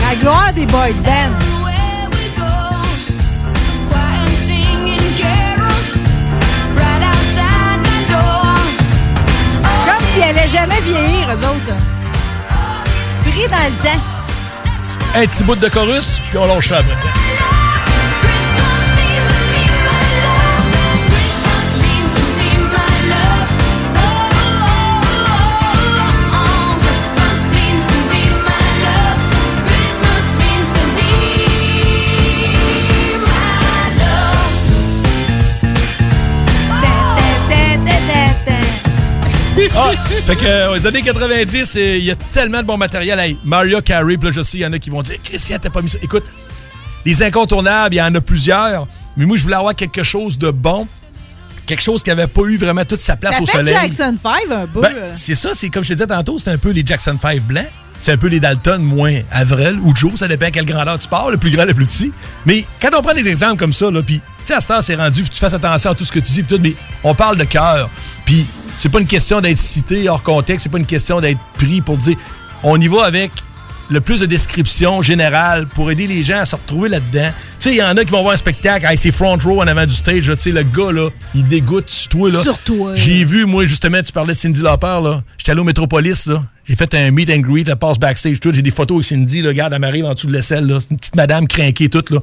La 0.00 0.14
gloire 0.20 0.52
des 0.54 0.66
boys 0.66 0.92
band. 1.04 1.57
Comme 10.18 10.26
s'ils 10.26 10.38
allaient 10.38 10.48
jamais 10.48 10.80
vieillir, 10.80 11.28
eux 11.30 11.44
autres. 11.46 11.76
Pris 13.22 13.46
dans 13.48 13.56
le 13.56 13.76
temps. 13.82 14.02
un 15.14 15.26
petit 15.26 15.44
bout 15.44 15.56
de 15.56 15.68
chorus, 15.68 16.20
puis 16.28 16.38
on 16.38 16.46
lâche 16.46 16.68
ça 16.68 16.78
après. 16.78 17.27
Fait 40.28 40.36
que, 40.36 40.44
euh, 40.44 40.74
aux 40.74 40.86
années 40.86 41.00
90, 41.00 41.72
euh, 41.76 41.96
il 41.96 42.04
y 42.04 42.10
a 42.10 42.14
tellement 42.14 42.60
de 42.60 42.66
bon 42.66 42.76
matériel. 42.76 43.18
Hey, 43.18 43.38
Mario 43.46 43.80
Carey, 43.80 44.18
là, 44.20 44.30
je 44.30 44.42
sais, 44.42 44.58
il 44.58 44.60
y 44.60 44.66
en 44.66 44.72
a 44.74 44.78
qui 44.78 44.90
vont 44.90 45.00
dire 45.00 45.16
Christian, 45.24 45.56
t'as 45.58 45.70
pas 45.70 45.80
mis 45.80 45.88
ça. 45.88 45.96
Écoute, 46.02 46.24
les 47.06 47.22
incontournables, 47.22 47.94
il 47.94 47.98
y 47.98 48.02
en 48.02 48.14
a 48.14 48.20
plusieurs, 48.20 48.86
mais 49.16 49.24
moi, 49.24 49.38
je 49.38 49.44
voulais 49.44 49.56
avoir 49.56 49.74
quelque 49.74 50.02
chose 50.02 50.36
de 50.36 50.50
bon. 50.50 50.86
quelque 51.64 51.80
chose 51.80 52.02
qui 52.02 52.10
avait 52.10 52.26
pas 52.26 52.42
eu 52.42 52.58
vraiment 52.58 52.84
toute 52.84 53.00
sa 53.00 53.16
place 53.16 53.36
Ça 53.36 53.42
au 53.42 53.46
fait 53.46 53.56
soleil. 53.56 53.72
Jackson 53.72 54.18
5 54.22 54.32
un 54.50 54.66
peu. 54.66 54.82
Ben, 54.82 54.92
euh. 54.94 55.10
c'est 55.14 55.34
ça, 55.34 55.52
c'est 55.54 55.70
comme 55.70 55.82
je 55.82 55.88
te 55.88 55.94
disais 55.94 56.06
tantôt, 56.06 56.38
c'est 56.38 56.50
un 56.50 56.58
peu 56.58 56.72
les 56.72 56.84
Jackson 56.84 57.16
5 57.18 57.40
blancs. 57.44 57.64
C'est 57.98 58.12
un 58.12 58.18
peu 58.18 58.28
les 58.28 58.38
Dalton 58.38 58.80
moins 58.82 59.22
Avril 59.32 59.80
ou 59.82 59.96
Joe, 59.96 60.12
ça 60.16 60.28
dépend 60.28 60.46
à 60.46 60.50
quelle 60.50 60.66
grandeur 60.66 61.00
tu 61.00 61.08
pars, 61.08 61.30
le 61.30 61.38
plus 61.38 61.50
grand, 61.50 61.64
le 61.64 61.72
plus 61.72 61.86
petit. 61.86 62.12
Mais 62.44 62.66
quand 62.82 62.90
on 62.94 63.00
prend 63.00 63.14
des 63.14 63.28
exemples 63.28 63.56
comme 63.56 63.72
ça, 63.72 63.90
là, 63.90 64.02
puis, 64.02 64.18
tu 64.18 64.22
sais, 64.44 64.54
à 64.54 64.60
ce 64.60 64.68
temps, 64.68 64.82
c'est 64.82 64.94
rendu, 64.94 65.22
tu 65.22 65.38
fasses 65.38 65.54
attention 65.54 65.92
à 65.92 65.94
tout 65.94 66.04
ce 66.04 66.12
que 66.12 66.20
tu 66.20 66.32
dis, 66.32 66.42
puis 66.42 66.54
tout, 66.54 66.62
mais 66.62 66.74
on 67.02 67.14
parle 67.14 67.38
de 67.38 67.44
cœur. 67.44 67.88
Puis, 68.26 68.46
c'est 68.78 68.90
pas 68.90 69.00
une 69.00 69.08
question 69.08 69.40
d'être 69.40 69.56
cité 69.56 70.08
hors 70.08 70.22
contexte, 70.22 70.62
c'est 70.62 70.68
pas 70.68 70.78
une 70.78 70.86
question 70.86 71.20
d'être 71.20 71.40
pris 71.54 71.80
pour 71.80 71.98
dire, 71.98 72.16
on 72.62 72.80
y 72.80 72.86
va 72.86 73.06
avec 73.06 73.32
le 73.90 74.00
plus 74.00 74.20
de 74.20 74.26
description 74.26 75.02
générale 75.02 75.66
pour 75.66 75.90
aider 75.90 76.06
les 76.06 76.22
gens 76.22 76.40
à 76.40 76.44
se 76.44 76.56
retrouver 76.56 76.88
là-dedans. 76.88 77.30
Tu 77.58 77.70
sais, 77.70 77.74
il 77.74 77.78
y 77.78 77.82
en 77.82 77.96
a 77.96 78.04
qui 78.04 78.10
vont 78.10 78.22
voir 78.22 78.34
un 78.34 78.38
spectacle, 78.38 78.86
hey, 78.86 78.96
c'est 78.96 79.10
front 79.10 79.38
row 79.42 79.62
en 79.62 79.66
avant 79.66 79.86
du 79.86 79.94
stage, 79.94 80.24
tu 80.24 80.36
sais, 80.36 80.50
le 80.50 80.62
gars, 80.62 80.92
là, 80.92 81.08
il 81.34 81.46
dégoûte 81.48 81.88
sur 81.88 82.08
toi, 82.08 82.30
là. 82.30 82.42
Sur 82.42 82.58
toi. 82.58 82.94
J'ai 82.94 83.24
vu, 83.24 83.46
moi, 83.46 83.64
justement, 83.64 84.02
tu 84.02 84.12
parlais 84.12 84.34
de 84.34 84.38
Cindy 84.38 84.60
Lauper, 84.60 85.00
là. 85.02 85.22
J'étais 85.38 85.52
allé 85.52 85.60
au 85.60 85.64
Métropolis, 85.64 86.26
là. 86.26 86.42
J'ai 86.66 86.76
fait 86.76 86.94
un 86.94 87.10
meet 87.10 87.30
and 87.30 87.40
greet, 87.40 87.66
la 87.66 87.76
passe 87.76 87.98
backstage, 87.98 88.40
tout. 88.40 88.52
J'ai 88.52 88.60
des 88.60 88.70
photos 88.70 88.98
avec 88.98 89.06
Cindy, 89.06 89.40
là. 89.40 89.48
Regarde, 89.48 89.72
elle 89.72 89.80
m'arrive 89.80 90.04
en 90.04 90.14
dessous 90.14 90.26
de 90.26 90.32
l'aisselle, 90.32 90.66
là. 90.66 90.78
C'est 90.80 90.90
une 90.90 90.98
petite 90.98 91.16
madame 91.16 91.48
crinquée, 91.48 91.88
toute, 91.88 92.10
là. 92.10 92.20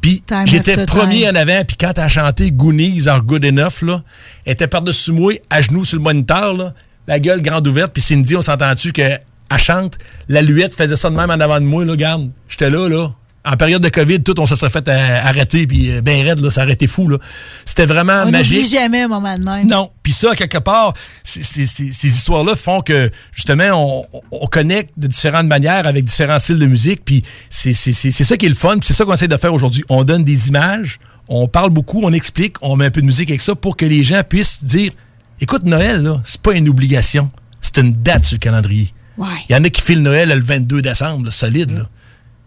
Puis 0.00 0.22
j'étais 0.44 0.86
premier 0.86 1.22
time. 1.22 1.30
en 1.30 1.34
avant, 1.34 1.64
puis 1.66 1.76
quand 1.78 1.92
elle 1.96 2.04
a 2.04 2.08
chanté 2.08 2.52
Goonies 2.52 3.08
are 3.08 3.22
good 3.22 3.44
enough, 3.44 3.82
là, 3.82 4.02
elle 4.46 4.52
était 4.52 4.68
par-dessus 4.68 5.12
moi, 5.12 5.32
à 5.50 5.60
genoux 5.60 5.84
sur 5.84 5.98
le 5.98 6.04
moniteur, 6.04 6.54
là. 6.54 6.74
La 7.08 7.18
gueule 7.18 7.40
grande 7.40 7.66
ouverte, 7.66 7.92
puis 7.92 8.02
Cindy, 8.02 8.36
on 8.36 8.42
s'entend-tu 8.42 8.92
que 8.92 9.02
elle 9.50 9.58
chante, 9.58 9.98
la 10.28 10.42
luette 10.42 10.74
faisait 10.74 10.96
ça 10.96 11.10
de 11.10 11.16
même 11.16 11.30
en 11.30 11.40
avant 11.40 11.60
de 11.60 11.64
moi, 11.66 11.84
là, 11.84 11.92
regarde. 11.92 12.30
J'étais 12.48 12.70
là, 12.70 12.88
là. 12.88 13.10
En 13.44 13.56
période 13.56 13.80
de 13.80 13.88
COVID, 13.88 14.22
tout, 14.22 14.38
on 14.40 14.46
se 14.46 14.56
serait 14.56 14.68
fait 14.70 14.86
euh, 14.88 15.20
arrêter, 15.24 15.66
puis 15.66 15.90
euh, 15.90 16.02
ben 16.02 16.22
raide, 16.22 16.40
là, 16.40 16.50
ça 16.50 16.64
aurait 16.64 16.72
été 16.74 16.86
fou, 16.86 17.08
là. 17.08 17.16
C'était 17.64 17.86
vraiment 17.86 18.24
On 18.26 18.30
magique. 18.30 18.58
n'oublie 18.58 18.68
jamais 18.68 19.02
un 19.02 19.08
moment 19.08 19.34
de 19.38 19.44
même. 19.44 19.66
Non. 19.66 19.90
Puis 20.02 20.12
ça, 20.12 20.34
quelque 20.34 20.58
part, 20.58 20.92
ces 21.24 22.06
histoires-là 22.06 22.56
font 22.56 22.82
que, 22.82 23.10
justement, 23.32 23.70
on, 23.72 24.04
on- 24.12 24.20
on 24.42 24.46
connecte 24.48 24.90
de 24.98 25.06
différentes 25.06 25.46
manières 25.46 25.86
avec 25.86 26.04
différents 26.04 26.38
styles 26.38 26.58
de 26.58 26.66
musique. 26.66 27.04
Puis 27.04 27.22
c'est 27.48 27.72
ça 27.72 28.36
qui 28.36 28.46
est 28.46 28.50
le 28.50 28.54
fun. 28.54 28.76
C'est 28.82 28.92
ça 28.92 29.04
qu'on 29.06 29.14
essaie 29.14 29.28
de 29.28 29.36
faire 29.36 29.54
aujourd'hui. 29.54 29.84
On 29.88 30.04
donne 30.04 30.24
des 30.24 30.48
images, 30.48 30.98
on 31.28 31.48
parle 31.48 31.70
beaucoup, 31.70 32.00
on 32.02 32.12
explique, 32.12 32.56
on 32.60 32.76
met 32.76 32.86
un 32.86 32.90
peu 32.90 33.00
de 33.00 33.06
musique 33.06 33.30
avec 33.30 33.40
ça 33.40 33.54
pour 33.54 33.76
que 33.78 33.86
les 33.86 34.02
gens 34.02 34.22
puissent 34.28 34.62
dire 34.64 34.92
écoute, 35.40 35.62
Noël, 35.64 36.02
là, 36.02 36.20
c'est 36.24 36.40
pas 36.42 36.52
une 36.54 36.68
obligation. 36.68 37.30
C'est 37.62 37.78
une 37.78 37.92
date 37.92 38.24
sur 38.26 38.34
le 38.34 38.40
calendrier. 38.40 38.92
Ouais. 39.18 39.26
Il 39.48 39.52
y 39.52 39.56
en 39.58 39.64
a 39.64 39.68
qui 39.68 39.82
filent 39.82 40.02
Noël 40.02 40.28
le 40.28 40.40
22 40.40 40.80
décembre, 40.80 41.26
là, 41.26 41.30
solide. 41.30 41.70
là. 41.72 41.82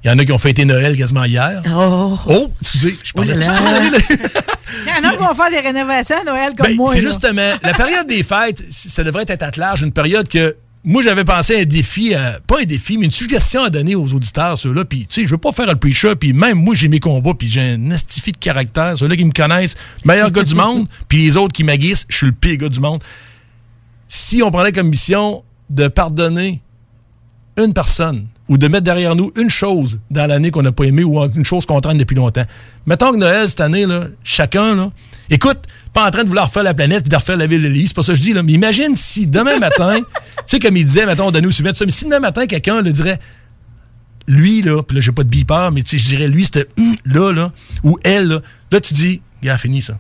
Il 0.04 0.10
y 0.10 0.14
en 0.14 0.18
a 0.18 0.26
qui 0.26 0.32
ont 0.32 0.40
fêté 0.40 0.66
Noël 0.66 0.98
quasiment 0.98 1.26
hier. 1.26 1.62
Oh, 1.70 2.18
Oh, 2.26 2.52
excusez, 2.60 2.98
je 3.04 3.14
parlais 3.14 3.36
de. 3.36 3.40
Il 3.42 4.88
y 4.88 5.06
en 5.06 5.10
a 5.10 5.12
qui 5.12 5.18
vont 5.18 5.34
faire 5.36 5.50
des 5.52 5.60
rénovations 5.60 6.16
à 6.22 6.24
Noël 6.24 6.54
comme 6.58 6.66
Ben, 6.68 6.76
moi. 6.76 6.94
c'est 6.94 7.02
justement, 7.02 7.54
la 7.62 7.74
période 7.74 8.08
des 8.08 8.24
fêtes, 8.24 8.64
ça 8.72 9.04
devrait 9.04 9.26
être 9.28 9.44
à 9.44 9.52
large, 9.58 9.84
une 9.84 9.92
période 9.92 10.28
que 10.28 10.56
moi, 10.84 11.04
j'avais 11.04 11.24
pensé 11.26 11.58
à 11.58 11.60
un 11.60 11.66
défi, 11.66 12.16
euh, 12.16 12.40
pas 12.48 12.62
un 12.62 12.64
défi, 12.64 12.98
mais 12.98 13.06
une 13.06 13.12
suggestion 13.12 13.64
à 13.64 13.70
donner 13.70 13.94
aux 13.94 14.12
auditeurs, 14.14 14.58
ceux-là. 14.58 14.84
Puis, 14.86 15.06
tu 15.08 15.22
sais, 15.22 15.28
je 15.28 15.30
veux 15.32 15.38
pas 15.38 15.52
faire 15.52 15.68
le 15.68 15.76
pre-show, 15.76 16.16
puis 16.16 16.34
même 16.34 16.58
moi, 16.58 16.74
j'ai 16.74 16.88
mes 16.88 17.00
combats, 17.00 17.36
puis 17.38 17.48
j'ai 17.48 17.62
un 17.62 17.92
estifi 17.92 18.32
de 18.32 18.38
caractère. 18.38 18.98
Ceux-là 18.98 19.16
qui 19.16 19.26
me 19.26 19.32
connaissent, 19.32 19.76
meilleur 20.06 20.32
gars 20.32 20.42
du 20.44 20.56
monde, 20.56 20.88
puis 21.08 21.20
les 21.26 21.38
autres 21.38 21.54
qui 21.54 21.64
m'aguissent, 21.64 22.06
je 22.10 22.16
suis 22.18 22.26
le 22.26 22.32
pire 22.32 22.58
gars 22.58 22.70
du 22.70 22.80
monde. 22.80 23.04
Si 24.08 24.42
on 24.42 24.50
prenait 24.50 24.72
comme 24.72 24.88
mission 24.88 25.44
de 25.72 25.88
pardonner 25.88 26.62
une 27.58 27.74
personne 27.74 28.28
ou 28.50 28.58
de 28.58 28.68
mettre 28.68 28.84
derrière 28.84 29.16
nous 29.16 29.32
une 29.38 29.50
chose 29.50 30.00
dans 30.10 30.26
l'année 30.26 30.52
qu'on 30.52 30.62
n'a 30.62 30.72
pas 30.72 30.84
aimée 30.84 31.04
ou 31.04 31.20
une 31.24 31.46
chose 31.46 31.66
qu'on 31.66 31.80
traîne 31.80 31.98
depuis 31.98 32.16
longtemps. 32.16 32.44
Mettons 32.86 33.12
que 33.12 33.18
Noël, 33.18 33.48
cette 33.48 33.62
année, 33.62 33.86
là, 33.86 34.08
chacun, 34.24 34.76
là, 34.76 34.92
écoute, 35.30 35.60
pas 35.94 36.08
en 36.08 36.12
train 36.12 36.24
de 36.24 36.28
vouloir 36.28 36.48
refaire 36.48 36.64
la 36.64 36.74
planète 36.74 37.08
et 37.08 37.10
de 37.10 37.16
refaire 37.16 37.38
la 37.38 37.46
ville 37.46 37.64
de 37.64 37.68
l'île, 37.68 37.88
c'est 37.88 37.96
pas 37.96 38.02
ça 38.02 38.14
que 38.14 38.18
je 38.18 38.24
dis, 38.24 38.34
là, 38.34 38.44
mais 38.44 38.52
imagine 38.54 38.96
si 38.96 39.28
demain 39.28 39.58
matin, 39.60 40.00
tu 40.00 40.06
sais, 40.46 40.60
comme 40.60 40.76
il 40.76 40.86
disait, 40.86 41.06
mettons, 41.06 41.32
Denis 41.32 41.54
souvent 41.54 41.74
ça, 41.74 41.86
mais 41.86 41.92
si 41.92 42.06
demain 42.06 42.20
matin, 42.20 42.46
quelqu'un 42.46 42.82
le 42.82 42.92
dirait, 42.92 43.20
lui, 44.28 44.62
là, 44.62 44.84
puis 44.84 44.96
là, 44.96 45.02
j'ai 45.02 45.12
pas 45.12 45.24
de 45.24 45.30
beeper, 45.30 45.72
mais 45.72 45.84
tu 45.84 45.98
sais, 45.98 46.04
je 46.04 46.16
dirais, 46.16 46.28
lui, 46.28 46.44
c'était 46.44 46.68
hum, 46.78 46.96
là, 47.06 47.32
là, 47.32 47.52
ou 47.84 47.98
elle, 48.04 48.28
là, 48.28 48.42
là, 48.72 48.80
tu 48.82 48.94
dis, 48.94 49.22
gars, 49.42 49.58
fini 49.58 49.82
ça. 49.82 49.98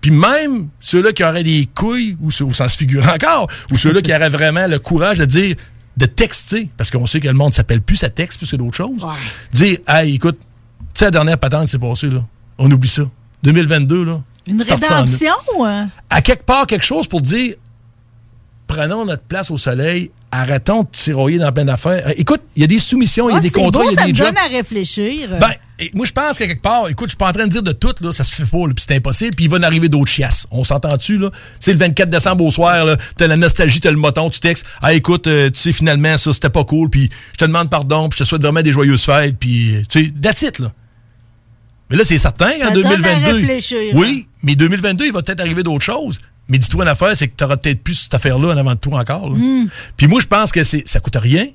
Puis 0.00 0.10
même 0.10 0.68
ceux-là 0.80 1.12
qui 1.12 1.24
auraient 1.24 1.42
des 1.42 1.68
couilles, 1.74 2.16
ou, 2.20 2.30
ceux- 2.30 2.44
ou 2.44 2.52
ça 2.52 2.68
se 2.68 2.76
figure 2.76 3.06
encore, 3.12 3.48
ou 3.72 3.76
ceux-là 3.76 4.00
qui 4.02 4.14
auraient 4.14 4.28
vraiment 4.28 4.66
le 4.66 4.78
courage 4.78 5.18
de 5.18 5.24
dire, 5.24 5.56
de 5.96 6.06
texter, 6.06 6.68
parce 6.76 6.90
qu'on 6.92 7.06
sait 7.06 7.18
que 7.20 7.26
le 7.26 7.34
monde 7.34 7.52
s'appelle 7.52 7.80
plus 7.82 8.02
à 8.04 8.08
texte 8.08 8.38
plus 8.38 8.50
que 8.50 8.56
d'autres 8.56 8.76
choses. 8.76 9.04
Dire, 9.52 9.78
hey, 9.88 10.14
écoute, 10.14 10.38
tu 10.94 11.00
sais, 11.00 11.06
la 11.06 11.10
dernière 11.10 11.38
patente 11.38 11.64
qui 11.64 11.72
s'est 11.72 11.78
passée, 11.78 12.08
là, 12.10 12.24
on 12.58 12.70
oublie 12.70 12.88
ça. 12.88 13.02
2022, 13.42 14.04
là. 14.04 14.20
Une 14.46 14.60
ça 14.60 14.76
rédemption? 14.76 15.32
hein? 15.64 15.88
À 16.08 16.22
quelque 16.22 16.44
part, 16.44 16.66
quelque 16.66 16.84
chose 16.84 17.06
pour 17.08 17.20
dire, 17.20 17.54
prenons 18.66 19.04
notre 19.04 19.22
place 19.24 19.50
au 19.50 19.56
soleil, 19.56 20.10
arrêtons 20.30 20.82
de 20.82 20.88
tiroyer 20.90 21.38
dans 21.38 21.52
plein 21.52 21.64
d'affaires. 21.64 22.04
Euh, 22.06 22.12
Écoute, 22.16 22.42
il 22.56 22.60
y 22.62 22.64
a 22.64 22.66
des 22.66 22.78
soumissions, 22.78 23.28
il 23.28 23.32
y 23.32 23.34
a 23.34 23.38
Ah, 23.38 23.40
des 23.40 23.50
contrats, 23.50 23.82
il 23.84 23.90
y 23.90 23.94
a 23.96 24.00
ça 24.00 24.06
des 24.06 24.12
me 24.12 24.16
jobs. 24.16 24.26
donne 24.28 24.38
à 24.38 24.48
réfléchir. 24.48 25.36
Ben, 25.40 25.50
et 25.80 25.90
moi, 25.94 26.06
je 26.06 26.12
pense 26.12 26.38
qu'à 26.38 26.46
quelque 26.46 26.62
part, 26.62 26.88
écoute, 26.88 27.06
je 27.06 27.10
suis 27.10 27.16
pas 27.16 27.28
en 27.28 27.32
train 27.32 27.46
de 27.46 27.50
dire 27.50 27.62
de 27.62 27.72
tout, 27.72 27.94
là, 28.00 28.10
ça 28.12 28.24
se 28.24 28.34
fait 28.34 28.44
pas, 28.44 28.64
puis 28.66 28.84
c'est 28.86 28.96
impossible, 28.96 29.34
puis 29.36 29.44
il 29.44 29.50
va 29.50 29.58
en 29.58 29.62
arriver 29.62 29.88
d'autres 29.88 30.10
chiasses. 30.10 30.46
On 30.50 30.64
s'entend-tu, 30.64 31.18
là? 31.18 31.30
C'est 31.60 31.72
le 31.72 31.78
24 31.78 32.10
décembre 32.10 32.44
au 32.44 32.50
soir, 32.50 32.84
là, 32.84 32.96
t'as 33.16 33.26
la 33.28 33.36
nostalgie, 33.36 33.80
t'as 33.80 33.90
le 33.90 33.96
moton, 33.96 34.28
tu 34.28 34.40
textes, 34.40 34.66
ah, 34.82 34.92
écoute, 34.92 35.26
euh, 35.28 35.50
tu 35.50 35.60
sais, 35.60 35.72
finalement, 35.72 36.16
ça, 36.16 36.32
c'était 36.32 36.50
pas 36.50 36.64
cool, 36.64 36.90
puis 36.90 37.10
je 37.32 37.38
te 37.38 37.44
demande 37.44 37.70
pardon, 37.70 38.08
puis 38.08 38.18
je 38.18 38.24
te 38.24 38.28
souhaite 38.28 38.42
vraiment 38.42 38.62
des 38.62 38.72
joyeuses 38.72 39.04
fêtes, 39.04 39.36
puis, 39.38 39.76
euh, 39.76 39.82
tu 39.88 40.06
sais, 40.06 40.12
that's 40.20 40.42
it, 40.42 40.58
là. 40.58 40.72
Mais 41.90 41.96
là, 41.96 42.04
c'est 42.04 42.18
certain 42.18 42.50
qu'en 42.60 42.68
à 42.68 42.70
2022. 42.72 43.32
réfléchir, 43.32 43.78
Oui, 43.94 44.26
mais 44.42 44.54
2022, 44.56 45.06
il 45.06 45.12
va 45.12 45.22
peut-être 45.22 45.40
arriver 45.40 45.62
d'autres 45.62 45.84
choses. 45.84 46.20
Mais 46.48 46.58
dis-toi 46.58 46.84
une 46.84 46.90
affaire, 46.90 47.16
c'est 47.16 47.28
que 47.28 47.34
tu 47.36 47.44
auras 47.44 47.56
peut-être 47.56 47.82
plus 47.82 47.94
cette 47.94 48.14
affaire-là 48.14 48.54
en 48.54 48.56
avant 48.56 48.74
de 48.74 48.78
toi 48.78 49.00
encore. 49.00 49.30
là. 49.30 49.36
Mm. 49.36 49.68
Puis 49.96 50.06
moi, 50.06 50.20
je 50.20 50.26
pense 50.26 50.50
que 50.50 50.64
c'est 50.64 50.86
ça 50.86 51.00
coûte 51.00 51.16
rien. 51.16 51.46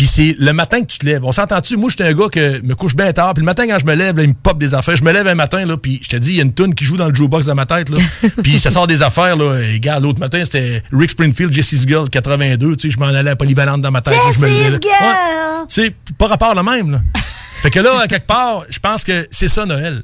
Puis 0.00 0.06
c'est 0.06 0.34
le 0.38 0.54
matin 0.54 0.80
que 0.80 0.86
tu 0.86 0.96
te 0.96 1.04
lèves. 1.04 1.22
On 1.26 1.30
s'entend-tu? 1.30 1.76
Moi, 1.76 1.90
j'étais 1.90 2.04
un 2.04 2.14
gars 2.14 2.30
que 2.32 2.62
me 2.62 2.74
couche 2.74 2.96
bien 2.96 3.12
tard. 3.12 3.34
Puis 3.34 3.42
le 3.42 3.44
matin, 3.44 3.66
quand 3.68 3.78
je 3.78 3.84
me 3.84 3.94
lève, 3.94 4.16
là, 4.16 4.22
il 4.22 4.30
me 4.30 4.34
pop 4.34 4.58
des 4.58 4.72
affaires. 4.72 4.96
Je 4.96 5.04
me 5.04 5.12
lève 5.12 5.26
un 5.26 5.34
matin, 5.34 5.66
là, 5.66 5.76
puis 5.76 6.00
je 6.02 6.08
te 6.08 6.16
dis, 6.16 6.30
il 6.30 6.36
y 6.36 6.40
a 6.40 6.42
une 6.42 6.54
tune 6.54 6.74
qui 6.74 6.86
joue 6.86 6.96
dans 6.96 7.06
le 7.06 7.12
jukebox 7.14 7.44
dans 7.44 7.54
ma 7.54 7.66
tête. 7.66 7.90
Là. 7.90 7.98
puis 8.42 8.58
ça 8.58 8.70
sort 8.70 8.86
des 8.86 9.02
affaires. 9.02 9.36
Là. 9.36 9.60
Et 9.60 9.78
gars, 9.78 10.00
l'autre 10.00 10.18
matin, 10.18 10.42
c'était 10.42 10.82
Rick 10.90 11.10
Springfield, 11.10 11.52
Jesse's 11.52 11.86
Girl, 11.86 12.08
82. 12.08 12.76
Tu 12.76 12.88
sais, 12.88 12.94
je 12.94 12.98
m'en 12.98 13.08
allais 13.08 13.28
à 13.28 13.36
polyvalente 13.36 13.82
dans 13.82 13.90
ma 13.90 14.00
tête. 14.00 14.14
Jesse's 14.28 14.40
Girl! 14.80 15.66
Tu 15.68 15.82
sais, 15.82 15.94
pas 16.16 16.28
rapport 16.28 16.54
le 16.54 16.62
même. 16.62 16.92
Là. 16.92 17.02
fait 17.60 17.70
que 17.70 17.80
là, 17.80 18.00
à 18.00 18.06
quelque 18.08 18.26
part, 18.26 18.64
je 18.70 18.78
pense 18.78 19.04
que 19.04 19.26
c'est 19.30 19.48
ça, 19.48 19.66
Noël. 19.66 20.02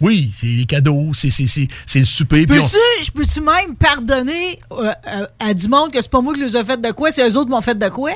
Oui, 0.00 0.32
c'est 0.34 0.46
les 0.48 0.64
cadeaux, 0.64 1.10
c'est 1.12 1.30
c'est- 1.30 1.46
c'est- 1.46 1.68
c'est 1.86 2.00
le 2.00 2.04
souper. 2.04 2.44
Peux-tu, 2.44 3.04
je 3.04 3.10
peux-tu 3.12 3.40
même 3.40 3.76
pardonner 3.78 4.58
euh, 4.72 4.90
euh, 5.06 5.26
à 5.38 5.54
du 5.54 5.68
monde 5.68 5.92
que 5.92 6.02
c'est 6.02 6.10
pas 6.10 6.20
moi 6.20 6.34
qui 6.34 6.40
les 6.40 6.56
ai 6.56 6.64
fait 6.64 6.80
de 6.80 6.90
quoi, 6.90 7.12
c'est 7.12 7.22
eux 7.22 7.36
autres 7.36 7.44
qui 7.46 7.50
m'ont 7.52 7.60
fait 7.60 7.78
de 7.78 7.88
quoi? 7.88 8.10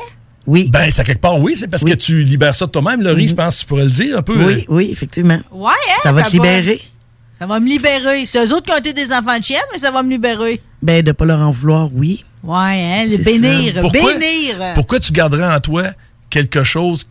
Oui. 0.47 0.69
Ben, 0.73 0.91
ça 0.91 1.05
quelque 1.05 1.21
part, 1.21 1.39
oui, 1.39 1.55
c'est 1.57 1.69
parce 1.69 1.85
que 1.85 1.95
tu 1.95 2.25
libères 2.25 2.55
ça 2.55 2.67
de 2.67 2.71
toi-même, 2.71 3.03
Laurie, 3.03 3.29
je 3.29 3.35
pense 3.35 3.57
que 3.57 3.61
tu 3.61 3.67
pourrais 3.67 3.85
le 3.85 3.91
dire 3.91 4.19
un 4.19 4.23
peu. 4.23 4.37
Oui, 4.45 4.55
euh. 4.55 4.65
oui, 4.69 4.89
effectivement. 4.91 5.39
Ouais, 5.53 5.71
hein, 5.91 6.01
Ça 6.03 6.13
va 6.13 6.23
te 6.23 6.33
libérer. 6.33 6.81
Ça 7.39 7.47
va 7.47 7.61
me 7.61 7.69
libérer. 7.69 8.25
C'est 8.27 8.45
eux 8.45 8.55
autres 8.55 8.67
qui 8.67 8.73
ont 8.73 8.79
été 8.79 8.93
des 8.93 9.13
enfants 9.13 9.39
de 9.39 9.45
chienne, 9.45 9.61
mais 9.73 9.79
ça 9.79 9.91
va 9.91 10.03
me 10.03 10.11
libérer. 10.11 10.61
Ben, 10.81 11.03
de 11.03 11.13
pas 11.13 11.25
leur 11.25 11.41
en 11.41 11.51
vouloir, 11.53 11.89
oui. 11.93 12.25
Ouais, 12.43 12.57
hein, 12.57 13.05
les 13.07 13.19
bénir. 13.19 13.75
ça. 13.75 13.81
Pourquoi, 13.81 14.15
Bénir. 14.19 14.57
pourquoi 14.75 15.01
tu 15.01 15.13
garderais 15.13 15.53
en 15.53 15.61
toi 15.61 15.85
quelque 16.31 16.65
chose 16.65 17.07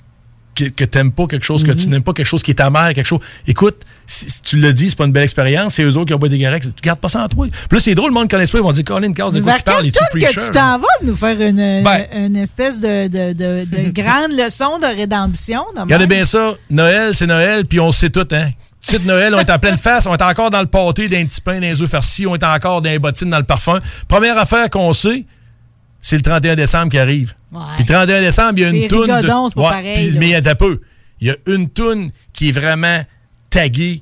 que, 0.69 0.69
que 0.69 0.85
t'aimes 0.85 1.11
pas, 1.11 1.27
quelque 1.27 1.45
chose 1.45 1.63
que 1.63 1.71
tu 1.71 1.87
n'aimes 1.87 2.03
pas, 2.03 2.13
quelque 2.13 2.25
chose 2.25 2.43
qui 2.43 2.51
est 2.51 2.59
amer, 2.61 2.93
quelque 2.93 3.05
chose. 3.05 3.19
Écoute, 3.47 3.77
si, 4.05 4.29
si 4.29 4.41
tu 4.41 4.57
le 4.57 4.73
dis, 4.73 4.89
c'est 4.89 4.97
pas 4.97 5.05
une 5.05 5.11
belle 5.11 5.23
expérience, 5.23 5.75
c'est 5.75 5.83
eux 5.83 5.95
autres 5.97 6.05
qui 6.07 6.13
ont 6.13 6.19
pas 6.19 6.27
des 6.27 6.41
corrects. 6.41 6.63
Tu 6.63 6.81
gardes 6.81 6.99
pas 6.99 7.09
ça 7.09 7.23
en 7.23 7.27
toi. 7.27 7.47
Là, 7.71 7.79
c'est 7.79 7.95
drôle, 7.95 8.09
le 8.09 8.13
monde 8.13 8.29
connaît 8.29 8.45
pas, 8.45 8.57
ils 8.57 8.63
vont 8.63 8.71
dire, 8.71 8.83
Colin, 8.83 9.13
cause 9.13 9.33
de 9.33 9.41
quoi 9.41 9.53
tu 9.57 9.63
parles, 9.63 9.91
que 9.91 10.09
preacher? 10.11 10.41
tu 10.45 10.51
t'en 10.51 10.77
vas 10.77 10.87
nous 11.03 11.15
faire 11.15 11.39
une, 11.41 11.83
Ben. 11.83 12.05
une 12.15 12.35
espèce 12.35 12.79
de, 12.79 13.07
de, 13.07 13.33
de, 13.33 13.65
de 13.65 13.89
grande 13.93 14.31
leçon 14.31 14.77
de 14.79 14.95
rédemption? 14.95 15.63
de 15.75 15.81
Regardez 15.81 16.07
bien 16.07 16.25
ça. 16.25 16.53
Noël, 16.69 17.13
c'est 17.13 17.27
Noël, 17.27 17.65
puis 17.65 17.79
on 17.79 17.91
sait 17.91 18.09
tout, 18.09 18.27
hein. 18.31 18.49
Tu 18.83 18.93
sais, 18.93 18.99
de 18.99 19.05
Noël, 19.05 19.35
on 19.35 19.39
est 19.39 19.49
en 19.51 19.59
pleine 19.59 19.77
face, 19.77 20.07
on 20.07 20.15
est 20.15 20.21
encore 20.23 20.49
dans 20.49 20.61
le 20.61 20.65
pâté, 20.65 21.07
d'un 21.07 21.23
petit 21.25 21.39
pain, 21.41 21.59
d'un 21.59 21.71
œuf 21.71 21.89
farci, 21.89 22.25
on 22.25 22.35
est 22.35 22.43
encore 22.43 22.81
dans 22.81 22.89
les 22.89 22.97
bottines, 22.97 23.29
dans 23.29 23.37
le 23.37 23.43
parfum. 23.43 23.79
Première 24.07 24.37
affaire 24.39 24.69
qu'on 24.71 24.91
sait, 24.93 25.25
c'est 26.01 26.15
le 26.15 26.21
31 26.21 26.55
décembre 26.55 26.89
qui 26.89 26.97
arrive. 26.97 27.33
Puis 27.51 27.83
le 27.83 27.85
31 27.85 28.21
décembre, 28.21 28.53
il 28.57 28.61
y 28.61 28.65
a 28.65 28.69
une 28.69 28.87
toune. 28.87 29.07
pareil, 29.55 30.15
mais 30.17 30.35
attends 30.35 30.49
un 30.51 30.55
peu. 30.55 30.81
Il 31.19 31.27
y 31.27 31.31
a 31.31 31.35
une 31.45 31.69
toune 31.69 32.11
qui 32.33 32.49
est 32.49 32.51
vraiment 32.51 33.03
taguée 33.49 34.01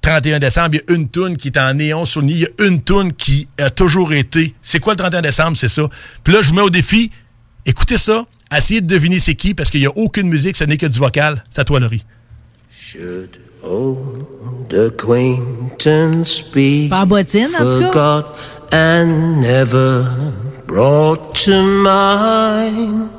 31 0.00 0.38
décembre. 0.38 0.70
Il 0.72 0.76
y 0.76 0.92
a 0.92 0.96
une 0.96 1.08
toune 1.08 1.36
qui 1.36 1.48
est 1.48 1.58
en 1.58 1.74
néon 1.74 2.04
sur 2.04 2.20
le 2.20 2.28
nid. 2.28 2.32
Il 2.34 2.40
y 2.40 2.46
a 2.46 2.66
une 2.66 2.80
toune 2.80 3.12
qui 3.12 3.46
a 3.58 3.68
toujours 3.68 4.12
été. 4.14 4.54
C'est 4.62 4.78
quoi 4.80 4.94
le 4.94 4.98
31 4.98 5.20
décembre? 5.22 5.56
C'est 5.56 5.68
ça. 5.68 5.82
Puis 6.24 6.32
là, 6.32 6.40
je 6.40 6.48
vous 6.48 6.54
mets 6.54 6.62
au 6.62 6.70
défi. 6.70 7.10
Écoutez 7.66 7.98
ça. 7.98 8.24
Essayez 8.56 8.80
de 8.80 8.86
deviner 8.86 9.18
c'est 9.18 9.34
qui 9.34 9.52
parce 9.52 9.70
qu'il 9.70 9.80
n'y 9.80 9.86
a 9.86 9.94
aucune 9.94 10.28
musique, 10.28 10.56
ce 10.56 10.64
n'est 10.64 10.78
que 10.78 10.86
du 10.86 10.98
vocal. 10.98 11.44
C'est 11.50 11.60
à 11.60 11.64
toi, 11.64 11.80
Laurie. 11.80 12.04
Old 13.62 14.72
acquaintance 14.72 16.42
be 16.54 16.88
Pas 16.88 17.02
en 17.02 17.06
bottine, 17.06 17.48
en 17.58 17.66
tout 17.66 17.90
cas. 17.90 18.24
and 18.72 19.40
never 19.40 20.04
brought 20.68 21.34
to 21.34 21.56
mind. 21.82 23.10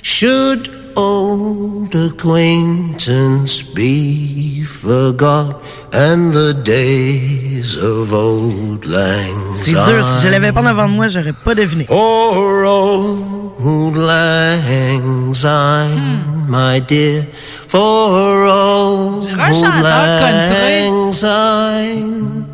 Should 0.00 0.62
old 0.96 1.94
acquaintance 1.94 3.62
be 3.62 4.64
forgot 4.64 5.62
and 5.92 6.32
the 6.32 6.54
days 6.54 7.76
of 7.76 8.12
old 8.12 8.86
lang 8.86 9.56
C'est 9.56 9.72
dur. 9.72 10.04
Si 10.06 10.20
je 10.22 10.28
l'avais 10.28 10.52
pas 10.52 10.62
devant 10.62 10.88
moi, 10.88 11.08
j'aurais 11.08 11.32
pas 11.32 11.54
deviné. 11.54 11.84
For 11.84 12.64
old 12.64 13.96
lang 13.96 15.34
syne, 15.34 16.24
hmm. 16.26 16.50
my 16.50 16.80
dear, 16.80 17.26
for 17.68 18.44
old 18.46 19.28
un 19.28 19.52
chanteur 19.52 20.06
country. 20.22 20.88
lang 20.88 21.12
syne, 21.12 22.46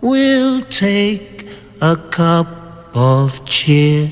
we'll 0.00 0.62
take 0.62 1.46
a 1.80 1.96
cup 2.10 2.61
of 2.94 3.42
cheer, 3.46 4.08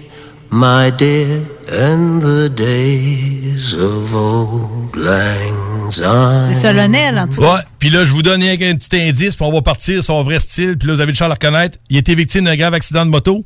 my 0.51 0.91
dear, 0.91 1.43
and 1.71 2.21
the 2.21 2.49
days 2.49 3.75
of 3.75 4.15
old 4.15 4.97
lang 4.97 5.91
syne. 5.91 6.55
C'est 6.55 6.61
solennel, 6.61 7.19
en 7.19 7.29
tout 7.29 7.41
cas. 7.41 7.55
Ouais, 7.57 7.61
puis 7.79 7.91
là, 7.91 8.05
je 8.05 8.11
vous 8.11 8.23
donne 8.23 8.41
qu'un 8.41 8.77
petit 8.77 8.97
indice, 8.97 9.37
puis 9.37 9.45
on 9.45 9.53
va 9.53 9.63
partir 9.63 10.03
son 10.03 10.23
vrai 10.23 10.39
style, 10.39 10.77
puis 10.77 10.89
là, 10.89 10.95
vous 10.95 11.01
avez 11.01 11.13
le 11.13 11.17
chance 11.17 11.29
de 11.29 11.35
le 11.35 11.49
reconnaître. 11.49 11.79
Il 11.89 11.97
été 11.97 12.15
victime 12.15 12.45
d'un 12.45 12.57
grave 12.57 12.75
accident 12.75 13.05
de 13.05 13.11
moto, 13.11 13.45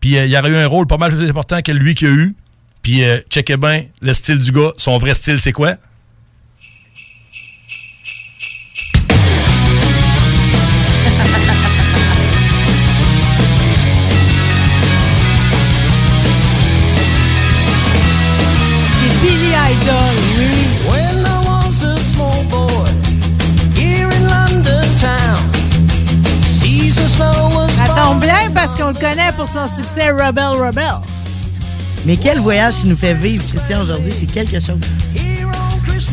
puis 0.00 0.16
euh, 0.16 0.26
il 0.26 0.36
aurait 0.36 0.50
eu 0.50 0.56
un 0.56 0.66
rôle 0.66 0.86
pas 0.86 0.96
mal 0.96 1.14
plus 1.16 1.28
important 1.28 1.62
que 1.62 1.72
lui 1.72 1.94
qu'il 1.94 2.08
a 2.08 2.10
eu. 2.10 2.34
Puis, 2.82 3.04
euh, 3.04 3.18
checkez 3.28 3.56
bien 3.56 3.84
le 4.00 4.14
style 4.14 4.40
du 4.40 4.52
gars. 4.52 4.72
Son 4.78 4.96
vrai 4.98 5.14
style, 5.14 5.38
c'est 5.38 5.52
quoi? 5.52 5.74
C'est 19.70 19.76
Billy 19.76 19.82
Idol, 19.82 20.14
oui. 20.36 20.50
When 20.88 21.26
I 21.26 21.46
was 21.46 21.84
a 21.84 21.96
small 21.98 22.42
boy, 22.50 22.88
here 23.76 24.08
in 24.10 24.26
London 24.26 24.84
town, 24.98 25.38
Caesar 26.44 27.06
Snow 27.08 27.50
was 27.54 27.68
Ça 27.76 27.94
tombe 27.94 28.20
bien 28.20 28.50
parce 28.54 28.76
qu'on 28.76 28.88
le 28.88 28.94
connaît 28.94 29.32
pour 29.36 29.46
son 29.46 29.66
succès 29.68 30.10
Rebel 30.10 30.56
Rebel. 30.60 30.94
Mais 32.06 32.16
quel 32.16 32.40
voyage 32.40 32.76
il 32.82 32.90
nous 32.90 32.96
fait 32.96 33.14
vivre, 33.14 33.44
Christian, 33.52 33.82
aujourd'hui, 33.82 34.12
c'est 34.18 34.26
quelque 34.26 34.58
chose. 34.60 34.78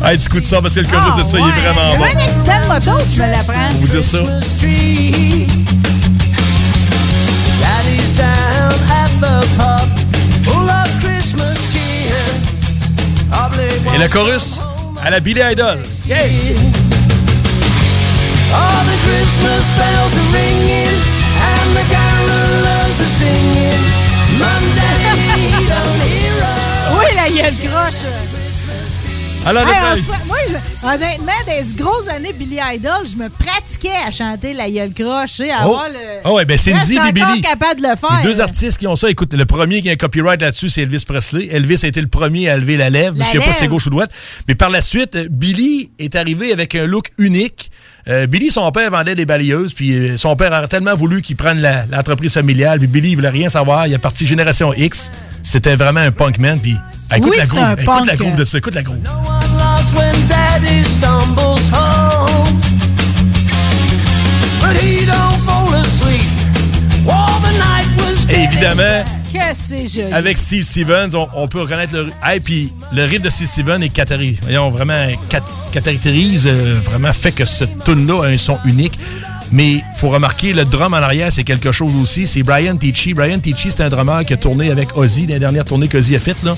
Hey, 0.04 0.16
tu 0.18 0.26
écoutes 0.26 0.44
ça 0.44 0.60
parce 0.62 0.74
que 0.74 0.80
le 0.80 0.86
chorus 0.86 1.16
de 1.16 1.22
ça, 1.28 1.38
il 1.40 1.48
est 1.48 1.60
vraiment 1.60 1.90
Il 1.90 1.94
y 1.94 1.98
bon. 1.98 2.04
avait 2.04 2.14
un 2.14 2.24
accident 2.24 2.60
de 2.62 2.68
moto, 2.92 3.04
tu 3.12 3.20
me 3.20 3.26
l'apprends. 3.26 3.68
Pour 3.70 3.80
vous 3.80 3.86
dire 3.88 4.04
ça. 4.04 4.18
tree. 4.58 5.46
Daddy's 7.60 8.14
down 8.16 8.72
at 8.92 9.10
the 9.20 9.46
pub, 9.56 9.97
Et 13.94 13.98
le 13.98 14.08
chorus 14.08 14.60
à 15.02 15.10
la 15.10 15.20
Billy 15.20 15.40
Idol. 15.40 15.78
Yeah! 16.06 16.16
All 18.52 18.84
the 18.84 18.98
Christmas 19.04 19.64
bells 19.76 20.16
are 20.16 20.28
ringing 20.32 20.96
and 21.40 21.76
the 21.76 21.84
carolers 21.92 23.00
are 23.00 23.12
singing. 23.18 23.82
Mom, 24.38 24.64
Daddy, 24.74 25.50
don't 25.68 26.00
hear 26.08 26.36
us. 26.42 26.98
Oui, 26.98 27.06
la 27.16 27.28
gueule 27.28 28.37
croche. 29.42 29.46
Alors, 29.56 29.68
Hey, 29.68 30.02
moi, 30.26 30.36
je- 30.48 30.86
honnêtement, 30.86 31.32
des 31.46 31.82
grosses 31.82 32.08
années 32.08 32.32
Billy 32.32 32.58
Idol, 32.74 33.06
je 33.10 33.16
me 33.16 33.28
pratiquais 33.28 33.90
à 34.06 34.10
chanter 34.10 34.52
la 34.52 34.70
gueule 34.70 34.92
croche, 34.92 35.40
à 35.40 35.60
Oh. 35.60 35.64
avoir 35.64 35.88
le... 35.88 36.20
Ah 36.24 36.32
ouais, 36.32 36.44
ben 36.44 36.58
Cindy 36.58 36.96
et 36.96 37.12
Billy. 37.12 37.40
capable 37.40 37.80
de 37.80 37.88
le 37.88 37.96
faire. 37.96 38.20
Les 38.22 38.30
deux 38.30 38.40
artistes 38.40 38.78
qui 38.78 38.86
ont 38.86 38.96
ça, 38.96 39.08
écoute, 39.10 39.32
le 39.34 39.44
premier 39.44 39.80
qui 39.82 39.88
a 39.88 39.92
un 39.92 39.96
copyright 39.96 40.40
là-dessus, 40.42 40.68
c'est 40.68 40.82
Elvis 40.82 41.04
Presley. 41.06 41.48
Elvis 41.50 41.80
a 41.82 41.86
été 41.88 42.00
le 42.00 42.08
premier 42.08 42.48
à 42.48 42.56
lever 42.56 42.76
la 42.76 42.90
lèvre. 42.90 43.16
La 43.16 43.24
je 43.24 43.30
sais 43.30 43.38
pas 43.38 43.52
si 43.52 43.60
c'est 43.60 43.68
gauche 43.68 43.86
ou 43.86 43.90
droite. 43.90 44.10
Mais 44.48 44.54
par 44.54 44.70
la 44.70 44.80
suite, 44.80 45.14
euh, 45.16 45.26
Billy 45.30 45.90
est 45.98 46.16
arrivé 46.16 46.52
avec 46.52 46.74
un 46.74 46.86
look 46.86 47.10
unique. 47.18 47.70
Euh, 48.08 48.26
Billy, 48.26 48.50
son 48.50 48.70
père 48.72 48.90
vendait 48.90 49.14
des 49.14 49.26
balayeuses, 49.26 49.74
puis 49.74 49.92
euh, 49.92 50.16
son 50.16 50.34
père 50.34 50.52
a 50.54 50.66
tellement 50.66 50.94
voulu 50.94 51.20
qu'il 51.20 51.36
prenne 51.36 51.60
la- 51.60 51.84
l'entreprise 51.90 52.32
familiale, 52.32 52.78
puis 52.78 52.88
Billy, 52.88 53.10
il 53.10 53.16
voulait 53.16 53.28
rien 53.28 53.50
savoir. 53.50 53.86
Il 53.86 53.92
est 53.92 53.98
parti 53.98 54.26
Génération 54.26 54.72
X. 54.72 55.10
C'était 55.42 55.76
vraiment 55.76 56.00
un 56.00 56.10
punk 56.10 56.38
man, 56.38 56.58
puis 56.58 56.74
ah, 57.10 57.18
écoute 57.18 57.32
Oui, 57.32 57.36
la 57.38 57.46
groove, 57.46 57.76
écoute 57.80 58.06
la 58.06 58.16
groove 58.16 58.36
de 58.36 58.44
ça, 58.44 58.58
écoute 58.58 58.74
la 58.74 58.82
groove. 58.82 58.98
I'm 59.78 59.84
lost 59.84 59.94
when 59.96 60.28
Daddy 60.28 60.82
stumbles 60.82 61.68
home. 61.70 62.60
But 64.60 64.76
he 64.76 65.06
don't 65.06 65.38
fall 65.46 65.72
asleep 65.74 66.22
while 67.04 67.38
the 67.40 67.52
night 67.58 67.86
was 67.98 68.26
Et 68.28 68.44
évidemment, 68.44 69.04
Que. 69.32 70.14
Avec 70.14 70.36
Steve 70.36 70.64
Stevens, 70.64 71.14
on, 71.14 71.28
on 71.34 71.48
peut 71.48 71.60
reconnaître 71.60 71.92
le. 71.94 72.08
Hey, 72.24 72.40
puis 72.40 72.72
le 72.92 73.04
riff 73.04 73.20
de 73.20 73.28
Steve 73.30 73.46
Stevens 73.46 73.80
est 73.82 73.94
catari- 73.94 74.38
voyons, 74.42 74.70
vraiment 74.70 75.06
cat- 75.28 75.42
caractérise, 75.70 76.46
euh, 76.46 76.78
vraiment 76.82 77.12
fait 77.12 77.32
que 77.32 77.44
ce 77.44 77.64
tune-là 77.84 78.24
a 78.24 78.28
un 78.28 78.38
son 78.38 78.58
unique. 78.64 78.98
Mais 79.52 79.82
faut 79.96 80.08
remarquer, 80.10 80.52
le 80.52 80.64
drum 80.64 80.92
en 80.92 80.96
arrière, 80.98 81.32
c'est 81.32 81.44
quelque 81.44 81.72
chose 81.72 81.94
aussi. 82.00 82.26
C'est 82.26 82.42
Brian 82.42 82.76
Tichy. 82.76 83.14
Brian 83.14 83.38
Tichy, 83.38 83.70
c'est 83.70 83.82
un 83.82 83.88
drummer 83.88 84.24
qui 84.26 84.32
a 84.34 84.36
tourné 84.36 84.70
avec 84.70 84.96
Ozzy, 84.96 85.26
dans 85.26 85.34
les 85.34 85.40
dernières 85.40 85.64
tournées 85.64 85.88
qu'Ozzy 85.88 86.16
a 86.16 86.18
faites. 86.18 86.42
là. 86.42 86.56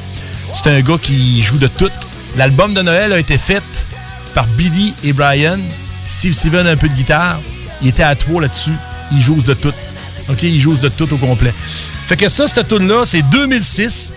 C'est 0.55 0.69
un 0.69 0.81
gars 0.81 0.97
qui 1.01 1.41
joue 1.43 1.59
de 1.59 1.69
tout. 1.69 1.91
L'album 2.36 2.74
de 2.74 2.82
Noël 2.82 3.12
a 3.12 3.19
été 3.19 3.36
fait 3.36 3.62
par 4.35 4.47
Billy 4.48 4.94
et 5.05 5.12
Brian. 5.12 5.59
Steve 6.07 6.32
Stevens 6.32 6.66
a 6.66 6.70
un 6.70 6.77
peu 6.77 6.89
de 6.89 6.94
guitare. 6.94 7.40
Il 7.82 7.89
était 7.89 8.02
à 8.02 8.15
trois 8.15 8.40
là-dessus. 8.40 8.74
Il 9.12 9.20
joue 9.20 9.40
de 9.43 9.55
tout. 9.55 9.73
OK, 10.28 10.43
il 10.43 10.61
joue 10.61 10.77
de 10.77 10.89
tout 10.89 11.12
au 11.12 11.16
complet. 11.16 11.52
Fait 12.07 12.16
que 12.16 12.28
ça, 12.28 12.47
cette 12.47 12.69
tune-là, 12.69 13.05
c'est 13.05 13.23
2006. 13.23 14.12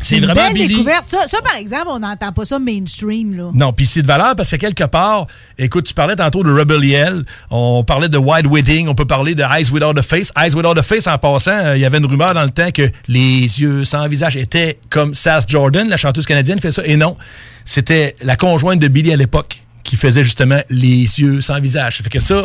C'est 0.00 0.18
une 0.18 0.24
vraiment 0.26 0.42
belle 0.42 0.52
Billy. 0.54 0.68
découverte. 0.68 1.08
Ça, 1.08 1.26
ça, 1.26 1.40
par 1.42 1.56
exemple, 1.56 1.86
on 1.88 1.98
n'entend 1.98 2.32
pas 2.32 2.44
ça 2.44 2.58
mainstream. 2.58 3.36
Là. 3.36 3.50
Non, 3.54 3.72
puis 3.72 3.86
c'est 3.86 4.02
de 4.02 4.06
valeur 4.06 4.36
parce 4.36 4.50
que 4.50 4.56
quelque 4.56 4.84
part, 4.84 5.26
écoute, 5.58 5.86
tu 5.86 5.94
parlais 5.94 6.16
tantôt 6.16 6.42
de 6.42 6.52
Rebel 6.52 6.84
Yell, 6.84 7.24
on 7.50 7.82
parlait 7.84 8.08
de 8.08 8.18
Wide 8.18 8.46
Wedding, 8.46 8.88
on 8.88 8.94
peut 8.94 9.06
parler 9.06 9.34
de 9.34 9.42
Eyes 9.42 9.70
Without 9.72 9.98
a 9.98 10.02
Face. 10.02 10.32
Eyes 10.36 10.54
Without 10.54 10.78
a 10.78 10.82
Face, 10.82 11.06
en 11.06 11.18
passant, 11.18 11.50
euh, 11.50 11.76
il 11.76 11.80
y 11.80 11.84
avait 11.84 11.98
une 11.98 12.06
rumeur 12.06 12.34
dans 12.34 12.44
le 12.44 12.50
temps 12.50 12.70
que 12.70 12.90
les 13.08 13.40
yeux 13.60 13.84
sans 13.84 14.06
visage 14.08 14.36
étaient 14.36 14.78
comme 14.90 15.14
Sass 15.14 15.44
Jordan, 15.48 15.88
la 15.88 15.96
chanteuse 15.96 16.26
canadienne, 16.26 16.60
fait 16.60 16.72
ça. 16.72 16.82
Et 16.84 16.96
non, 16.96 17.16
c'était 17.64 18.14
la 18.22 18.36
conjointe 18.36 18.78
de 18.80 18.88
Billy 18.88 19.12
à 19.12 19.16
l'époque 19.16 19.62
qui 19.84 19.96
faisait 19.96 20.22
justement 20.22 20.60
les 20.68 21.20
yeux 21.20 21.40
sans 21.40 21.60
visage. 21.60 21.96
Ça 21.96 22.04
fait 22.04 22.10
que 22.10 22.20
ça, 22.20 22.42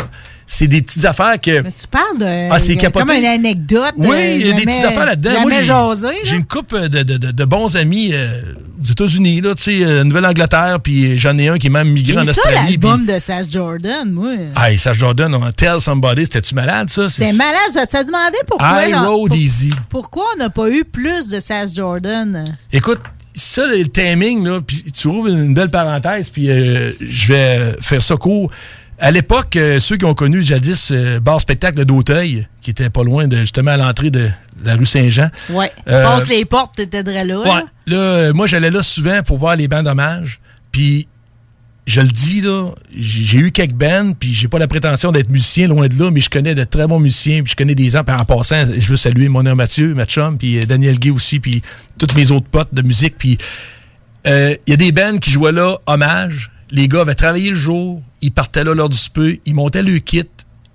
c'est 0.55 0.67
des 0.67 0.81
petites 0.81 1.05
affaires 1.05 1.39
que... 1.41 1.61
Tu 1.61 1.87
parles 1.89 2.19
de. 2.19 2.51
Ah, 2.51 2.59
c'est. 2.59 2.75
Comme 2.77 3.09
une 3.09 3.25
anecdote. 3.25 3.93
Oui, 3.97 4.09
euh, 4.15 4.35
il 4.35 4.47
y 4.47 4.51
a 4.51 4.53
des 4.53 4.63
petites 4.65 4.85
affaires 4.85 5.05
là-dedans. 5.07 5.41
Moi, 5.41 5.51
j'ai- 5.61 6.35
une 6.35 6.45
couple 6.45 6.89
de, 6.89 7.01
de- 7.03 7.17
de- 7.17 7.31
de 7.31 7.45
bons 7.45 7.75
amis 7.75 8.11
euh, 8.13 8.41
aux 8.81 8.85
États-Unis, 8.91 9.41
là, 9.41 9.55
tu 9.55 9.63
sais, 9.63 9.83
euh, 9.83 10.03
Nouvelle-Angleterre, 10.03 10.79
puis 10.83 11.17
j'en 11.17 11.37
ai 11.37 11.47
un 11.47 11.57
qui 11.57 11.67
est 11.67 11.69
même 11.71 11.89
migré 11.89 12.19
en 12.19 12.23
C'est 12.23 12.33
ça 12.33 12.41
Australie. 12.41 12.71
l'album 12.71 13.05
de 13.05 13.17
Sass 13.19 13.49
Jordan, 13.49 14.11
moi. 14.11 14.31
Ah, 14.55 14.75
Sash 14.77 14.97
Jordan, 14.99 15.33
on 15.33 15.51
Tell 15.51 15.79
Somebody, 15.81 16.25
c'était-tu 16.25 16.53
malade, 16.53 16.89
ça? 16.89 17.09
C'est- 17.09 17.23
C'est 17.31 17.33
malade. 17.37 17.71
Je 17.73 17.85
te 17.97 18.05
demandais 18.05 18.37
pourquoi. 18.47 18.85
I 18.87 18.91
non, 18.91 19.05
Rode 19.17 19.29
pour- 19.29 19.37
Easy. 19.37 19.71
Pourquoi 19.89 20.25
on 20.35 20.39
n'a 20.39 20.49
pas 20.49 20.69
eu 20.69 20.83
plus 20.85 21.27
de 21.27 21.39
Sass 21.39 21.73
Jordan? 21.73 22.43
Écoute, 22.71 22.99
ça, 23.33 23.65
le 23.65 23.87
timing, 23.87 24.45
là, 24.45 24.59
puis 24.61 24.83
tu 24.91 25.07
ouvres 25.07 25.29
une 25.29 25.53
belle 25.55 25.69
parenthèse, 25.71 26.29
puis 26.29 26.49
euh, 26.51 26.91
je 27.01 27.27
vais 27.33 27.75
faire 27.81 28.03
ça 28.03 28.15
court. 28.17 28.51
À 29.03 29.11
l'époque, 29.11 29.57
euh, 29.57 29.81
ceux 29.81 29.97
qui 29.97 30.05
ont 30.05 30.13
connu 30.13 30.41
jadis 30.41 30.91
euh, 30.91 31.19
bar 31.19 31.41
spectacle 31.41 31.83
d'Auteuil, 31.83 32.47
qui 32.61 32.71
était 32.71 32.89
pas 32.89 33.03
loin 33.03 33.27
de 33.27 33.35
justement 33.39 33.71
à 33.71 33.75
l'entrée 33.77 34.09
de 34.09 34.29
la 34.63 34.77
rue 34.77 34.85
Saint-Jean. 34.85 35.27
Ouais. 35.49 35.73
Tu 35.85 35.91
Euh, 35.91 36.05
passes 36.05 36.29
les 36.29 36.45
portes, 36.45 36.77
t'étais 36.77 37.03
là. 37.03 37.41
Ouais. 37.41 37.63
Là, 37.85 38.31
moi, 38.31 38.47
j'allais 38.47 38.71
là 38.71 38.81
souvent 38.81 39.21
pour 39.21 39.39
voir 39.39 39.57
les 39.57 39.67
bandes 39.67 39.87
d'hommage. 39.87 40.39
Puis, 40.71 41.09
je 41.85 41.99
le 41.99 42.07
dis, 42.07 42.39
là, 42.39 42.69
j'ai 42.95 43.39
eu 43.39 43.51
quelques 43.51 43.73
bands, 43.73 44.13
puis 44.17 44.31
j'ai 44.31 44.47
pas 44.47 44.57
la 44.57 44.69
prétention 44.69 45.11
d'être 45.11 45.29
musicien, 45.29 45.67
loin 45.67 45.89
de 45.89 45.99
là, 46.01 46.09
mais 46.09 46.21
je 46.21 46.29
connais 46.29 46.55
de 46.55 46.63
très 46.63 46.87
bons 46.87 47.01
musiciens, 47.01 47.43
puis 47.43 47.51
je 47.51 47.57
connais 47.57 47.75
des 47.75 47.89
gens. 47.89 48.05
Puis 48.05 48.15
en 48.15 48.23
passant, 48.23 48.63
je 48.73 48.87
veux 48.87 48.95
saluer 48.95 49.27
mon 49.27 49.43
nom 49.43 49.53
Mathieu, 49.53 49.93
ma 49.93 50.05
chum, 50.05 50.37
puis 50.37 50.61
Daniel 50.61 50.97
Gay 50.97 51.09
aussi, 51.09 51.41
puis 51.41 51.61
tous 51.97 52.15
mes 52.15 52.31
autres 52.31 52.47
potes 52.47 52.73
de 52.73 52.81
musique. 52.81 53.15
Puis, 53.17 53.37
euh, 54.27 54.55
il 54.65 54.71
y 54.71 54.73
a 54.73 54.77
des 54.77 54.93
bands 54.93 55.17
qui 55.17 55.29
jouaient 55.29 55.51
là, 55.51 55.75
hommage. 55.87 56.51
Les 56.71 56.87
gars 56.87 57.01
avaient 57.01 57.15
travaillé 57.15 57.49
le 57.49 57.57
jour, 57.57 58.01
ils 58.23 58.31
partaient 58.31 58.63
là 58.63 58.73
lors 58.73 58.89
du 58.89 58.97
souper, 58.97 59.41
ils 59.45 59.53
montaient 59.53 59.83
le 59.83 59.99
kit, 59.99 60.23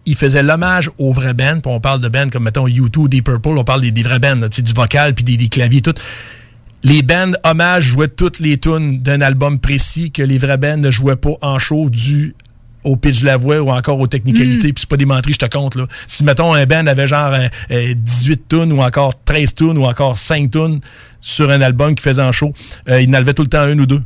ils 0.07 0.15
faisaient 0.15 0.43
l'hommage 0.43 0.91
aux 0.99 1.13
vrais 1.13 1.35
bands. 1.35 1.61
Puis 1.61 1.73
on 1.73 1.81
parle 1.81 2.01
de 2.01 2.09
bands 2.09 2.29
comme, 2.31 2.45
mettons, 2.45 2.69
U2, 2.69 3.09
Deep 3.09 3.25
Purple, 3.25 3.59
on 3.59 3.65
parle 3.65 3.81
des, 3.81 3.91
des 3.91 4.03
vrais 4.03 4.19
bands, 4.19 4.37
là, 4.37 4.49
du 4.49 4.73
vocal, 4.73 5.15
puis 5.15 5.25
des, 5.25 5.37
des 5.37 5.49
claviers, 5.49 5.83
tout. 5.83 5.95
Les 6.85 7.03
bands 7.03 7.33
hommage 7.43 7.85
jouaient 7.85 8.09
toutes 8.09 8.39
les 8.39 8.59
tunes 8.59 9.01
d'un 9.01 9.21
album 9.21 9.59
précis 9.59 10.13
que 10.13 10.23
les 10.23 10.39
vrais 10.39 10.59
bands 10.59 10.77
ne 10.77 10.91
jouaient 10.91 11.17
pas 11.17 11.33
en 11.43 11.59
show 11.59 11.91
dû 11.91 12.37
au 12.85 12.97
pitch 12.97 13.21
de 13.21 13.27
la 13.27 13.37
voix 13.37 13.61
ou 13.61 13.71
encore 13.71 13.99
aux 13.99 14.07
technicalités. 14.07 14.73
Puis 14.73 14.83
c'est 14.83 14.89
pas 14.89 14.97
des 14.97 15.07
menteries, 15.07 15.33
je 15.33 15.39
te 15.39 15.47
compte. 15.47 15.75
Là. 15.75 15.87
Si, 16.07 16.23
mettons, 16.23 16.53
un 16.55 16.67
band 16.67 16.87
avait 16.87 17.09
genre 17.09 17.33
euh, 17.33 17.49
euh, 17.73 17.95
18 17.95 18.49
tunes 18.49 18.73
ou 18.73 18.83
encore 18.83 19.15
13 19.25 19.55
tunes 19.55 19.79
ou 19.79 19.85
encore 19.85 20.17
5 20.17 20.51
tunes 20.51 20.81
sur 21.21 21.51
un 21.51 21.61
album 21.61 21.95
qu'il 21.95 22.03
faisait 22.03 22.23
en 22.23 22.31
show, 22.31 22.53
euh, 22.89 23.01
il 23.01 23.11
en 23.11 23.15
avait 23.15 23.35
tout 23.35 23.43
le 23.43 23.49
temps 23.49 23.61
un 23.61 23.79
ou 23.79 23.87
deux. 23.87 24.03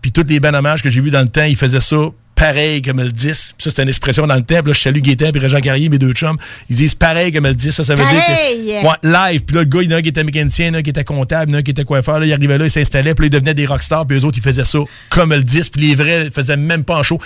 Puis 0.00 0.12
toutes 0.12 0.30
les 0.30 0.40
bands 0.40 0.54
hommages 0.54 0.82
que 0.82 0.90
j'ai 0.90 1.00
vus 1.00 1.10
dans 1.10 1.22
le 1.22 1.28
temps, 1.28 1.44
ils 1.44 1.56
faisaient 1.56 1.80
ça 1.80 2.10
pareil 2.42 2.82
comme 2.82 3.00
le 3.00 3.12
10. 3.12 3.54
Puis 3.56 3.64
ça, 3.64 3.70
c'est 3.70 3.82
une 3.82 3.88
expression 3.88 4.26
dans 4.26 4.34
le. 4.34 4.42
Puis 4.42 4.56
là, 4.56 4.62
je 4.66 4.72
salue 4.72 4.98
Gaétan 4.98 5.30
puis 5.30 5.40
Régent 5.40 5.60
Carrier, 5.60 5.88
mes 5.88 5.98
deux 5.98 6.12
chums. 6.12 6.36
Ils 6.68 6.74
disent 6.76 6.96
pareil 6.96 7.30
comme 7.30 7.44
le 7.44 7.54
10. 7.54 7.70
Ça, 7.70 7.84
ça 7.84 7.94
veut 7.94 8.02
Pareil! 8.02 8.64
dire 8.66 8.82
que. 8.82 8.86
Ouais, 8.86 9.32
live. 9.32 9.44
Puis 9.44 9.54
là, 9.54 9.62
le 9.62 9.68
gars, 9.68 9.82
il 9.82 9.90
y 9.90 9.92
en 9.92 9.96
a 9.96 9.98
un 9.98 10.02
qui 10.02 10.08
était 10.08 10.24
mécanicien, 10.24 10.66
il 10.66 10.68
y 10.68 10.70
en 10.72 10.74
a 10.74 10.78
un 10.78 10.82
qui 10.82 10.90
était 10.90 11.04
comptable, 11.04 11.50
il 11.50 11.52
y 11.52 11.54
en 11.54 11.58
a 11.58 11.60
un 11.60 11.62
qui 11.62 11.70
était 11.70 11.84
coiffeur. 11.84 12.18
Là, 12.18 12.26
il 12.26 12.32
arrivait 12.32 12.58
là, 12.58 12.64
il 12.64 12.70
s'installait, 12.70 13.14
puis 13.14 13.24
là, 13.24 13.26
il 13.28 13.30
devenait 13.30 13.54
des 13.54 13.66
rockstars, 13.66 14.06
puis 14.06 14.18
eux 14.18 14.24
autres, 14.24 14.38
ils 14.38 14.42
faisaient 14.42 14.64
ça 14.64 14.80
comme 15.08 15.30
le 15.30 15.44
10. 15.44 15.68
Puis 15.68 15.88
les 15.88 15.94
vrais 15.94 16.30
faisaient 16.32 16.56
même 16.56 16.82
pas 16.82 16.96
en 16.96 17.02
show. 17.04 17.18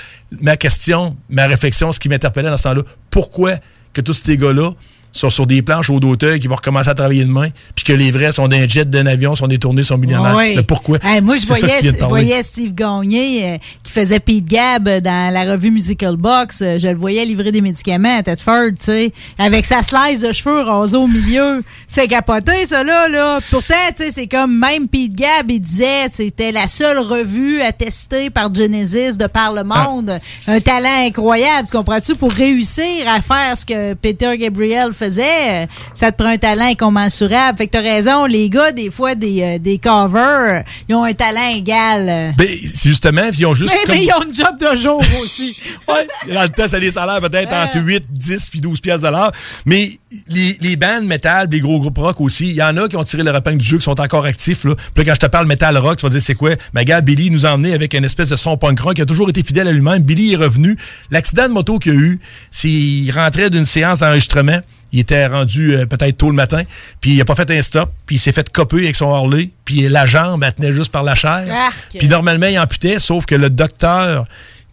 Ma 0.43 0.57
question, 0.57 1.17
ma 1.31 1.47
réflexion, 1.47 1.93
ce 1.93 2.01
qui 2.01 2.11
m'interpellait 2.11 2.51
dans 2.51 2.57
ce 2.59 2.65
temps-là, 2.65 2.83
pourquoi 3.11 3.55
que 3.95 4.03
tous 4.03 4.13
ces 4.23 4.37
gars-là 4.37 4.73
sont 5.19 5.31
sur 5.31 5.47
des 5.47 5.63
planches 5.63 5.91
au 5.91 6.01
d'auteuil 6.01 6.41
qui 6.41 6.49
vont 6.49 6.57
recommencer 6.57 6.89
à 6.89 6.95
travailler 6.95 7.25
demain, 7.25 7.49
puis 7.75 7.85
que 7.85 7.93
les 7.93 8.11
vrais 8.11 8.33
sont 8.33 8.49
d'un 8.49 8.67
jet, 8.67 8.85
d'un 8.89 9.07
avion, 9.07 9.35
sont 9.35 9.49
détournés, 9.49 9.83
sont 9.83 9.99
millionnaires. 9.99 10.37
Le 10.37 10.63
pourquoi? 10.63 10.99
Hey, 11.03 11.21
moi, 11.21 11.37
je 11.39 11.47
voyais, 11.47 11.83
je 11.83 12.05
voyais 12.05 12.43
Steve 12.43 12.75
Gagné 12.75 13.55
euh, 13.55 13.59
qui 13.83 13.93
faisait 13.93 14.21
Pete 14.21 14.45
Gab 14.45 14.89
euh, 14.89 15.01
dans 15.01 15.33
la 15.33 15.53
revue 15.53 15.71
Musical 15.71 16.17
Box. 16.17 16.61
Euh, 16.63 16.79
je 16.79 16.89
le 16.89 16.95
voyais 16.95 17.25
livrer 17.25 17.53
des 17.53 17.61
médicaments 17.61 18.19
à 18.19 18.23
Tedford, 18.23 18.71
tu 18.79 18.87
sais, 18.87 19.13
avec 19.39 19.65
sa 19.65 19.83
slice 19.83 20.21
de 20.21 20.33
cheveux 20.33 20.63
rasée 20.63 20.97
au 20.97 21.07
milieu. 21.07 21.63
C'est 21.89 22.09
capoté, 22.09 22.67
ça, 22.67 22.83
là. 22.83 23.09
là. 23.09 23.39
Pourtant, 23.51 23.75
tu 23.97 24.05
sais, 24.05 24.11
c'est 24.11 24.27
comme 24.27 24.59
même 24.59 24.89
Pete 24.89 25.15
Gab, 25.15 25.49
il 25.49 25.61
disait 25.61 26.09
c'était 26.11 26.51
la 26.51 26.67
seule 26.67 26.99
revue 26.99 27.63
attestée 27.63 28.29
par 28.29 28.53
Genesis 28.53 29.17
de 29.17 29.29
par 29.29 29.53
le 29.53 29.63
monde. 29.63 30.19
Un 30.49 30.61
talent 30.61 31.07
incroyable, 31.07 31.69
tu 31.71 31.77
comprends-tu? 31.77 32.17
Pour 32.17 32.33
réussir 32.33 33.07
à 33.07 33.23
faire 33.23 33.57
ce 33.57 33.65
que 33.65 33.95
Peter 33.95 34.37
Gabriel 34.37 34.93
faisait, 34.93 35.06
euh, 35.11 35.67
ça 35.95 36.13
te 36.13 36.17
prend 36.23 36.31
un 36.33 36.39
talent 36.39 36.71
incommensurable. 36.71 37.59
Fait 37.59 37.67
que 37.67 37.73
t'as 37.73 37.81
raison, 37.83 38.27
les 38.27 38.49
gars, 38.49 38.73
des 38.73 38.91
fois, 38.91 39.15
des, 39.15 39.43
euh, 39.43 39.59
des 39.59 39.79
covers, 39.79 40.65
ils 40.89 40.95
ont 40.95 41.05
un 41.05 41.15
talent 41.15 41.55
égal. 41.55 42.35
Ben, 42.37 42.47
c'est 42.65 42.89
justement, 42.91 43.23
ils 43.37 43.47
ont 43.47 43.55
juste. 43.55 43.73
Mais, 43.75 43.85
comme- 43.87 43.95
mais 43.95 44.05
ils 44.05 44.13
ont 44.13 44.23
une 44.29 44.35
job 44.35 44.59
de 44.59 44.77
jour 44.77 45.01
aussi. 45.23 45.61
ouais. 45.89 46.35
Dans 46.35 46.43
le 46.43 46.49
temps, 46.49 46.67
ça 46.69 46.77
a 46.77 46.81
des 46.81 46.91
salaires 46.91 47.21
peut-être 47.21 47.53
entre 47.53 47.79
8, 47.81 48.05
10 48.11 48.51
puis 48.51 48.61
12 48.61 48.81
piastres 48.81 49.07
de 49.07 49.13
l'heure. 49.13 49.33
Mais 49.65 49.93
les, 50.29 50.57
les 50.61 50.77
bands 50.77 51.03
metal, 51.03 51.49
les 51.51 51.61
gros 51.61 51.79
groupes 51.79 51.99
rock 51.99 52.21
aussi, 52.21 52.49
il 52.51 52.57
y 52.57 52.63
en 52.63 52.77
a 52.77 52.89
qui 52.89 52.97
ont 52.97 53.05
tiré 53.05 53.23
le 53.23 53.31
repin 53.31 53.55
du 53.55 53.65
jeu, 53.65 53.79
qui 53.79 53.85
sont 53.85 54.01
encore 54.01 54.25
actifs. 54.25 54.65
Là. 54.65 54.75
Puis 54.75 55.05
là, 55.05 55.05
quand 55.05 55.15
je 55.15 55.21
te 55.21 55.27
parle 55.27 55.47
metal 55.47 55.77
rock, 55.79 55.99
tu 55.99 56.07
vas 56.07 56.11
dire 56.11 56.23
c'est 56.23 56.35
quoi? 56.35 56.51
Mais 56.75 56.85
gars, 56.85 57.01
Billy 57.01 57.31
nous 57.31 57.47
a 57.47 57.53
emmené 57.55 57.75
avec 57.75 57.95
une 57.95 58.05
espèce 58.05 58.29
de 58.31 58.37
son 58.37 58.57
punk 58.57 58.81
rock. 58.81 58.95
qui 58.97 59.03
a 59.03 59.07
toujours 59.07 59.29
été 59.29 59.43
fidèle 59.43 59.69
à 59.69 59.73
lui-même. 59.73 60.03
Billy 60.03 60.33
est 60.33 60.37
revenu. 60.37 60.77
L'accident 61.11 61.49
de 61.49 61.53
moto 61.53 61.79
qu'il 61.79 61.93
a 61.93 61.95
eu, 61.97 62.21
c'est 62.51 62.69
il 62.69 63.11
rentrait 63.11 63.51
d'une 63.51 63.65
séance 63.67 64.01
d'enregistrement. 64.01 64.59
Il 64.97 65.01
était 65.01 65.27
rendu 65.27 65.75
euh, 65.75 65.85
peut-être 65.85 66.17
tôt 66.17 66.31
le 66.31 66.35
matin, 66.37 66.63
puis 67.03 67.13
il 67.13 67.21
a 67.21 67.27
pas 67.27 67.35
fait 67.35 67.51
un 67.51 67.61
stop, 67.61 67.91
puis 68.07 68.17
il 68.17 68.19
s'est 68.19 68.33
fait 68.33 68.51
coper 68.51 68.79
avec 68.79 68.97
son 68.97 69.13
Harley, 69.13 69.51
puis 69.67 69.87
la 69.91 70.07
jambe, 70.07 70.43
elle 70.43 70.55
tenait 70.55 70.73
juste 70.73 70.91
par 70.91 71.03
la 71.03 71.15
chair. 71.15 71.45
Arc. 71.51 71.97
Puis 71.99 72.09
normalement, 72.09 72.47
il 72.47 72.59
amputait, 72.59 72.99
sauf 72.99 73.27
que 73.27 73.35
le 73.35 73.51
docteur 73.51 74.27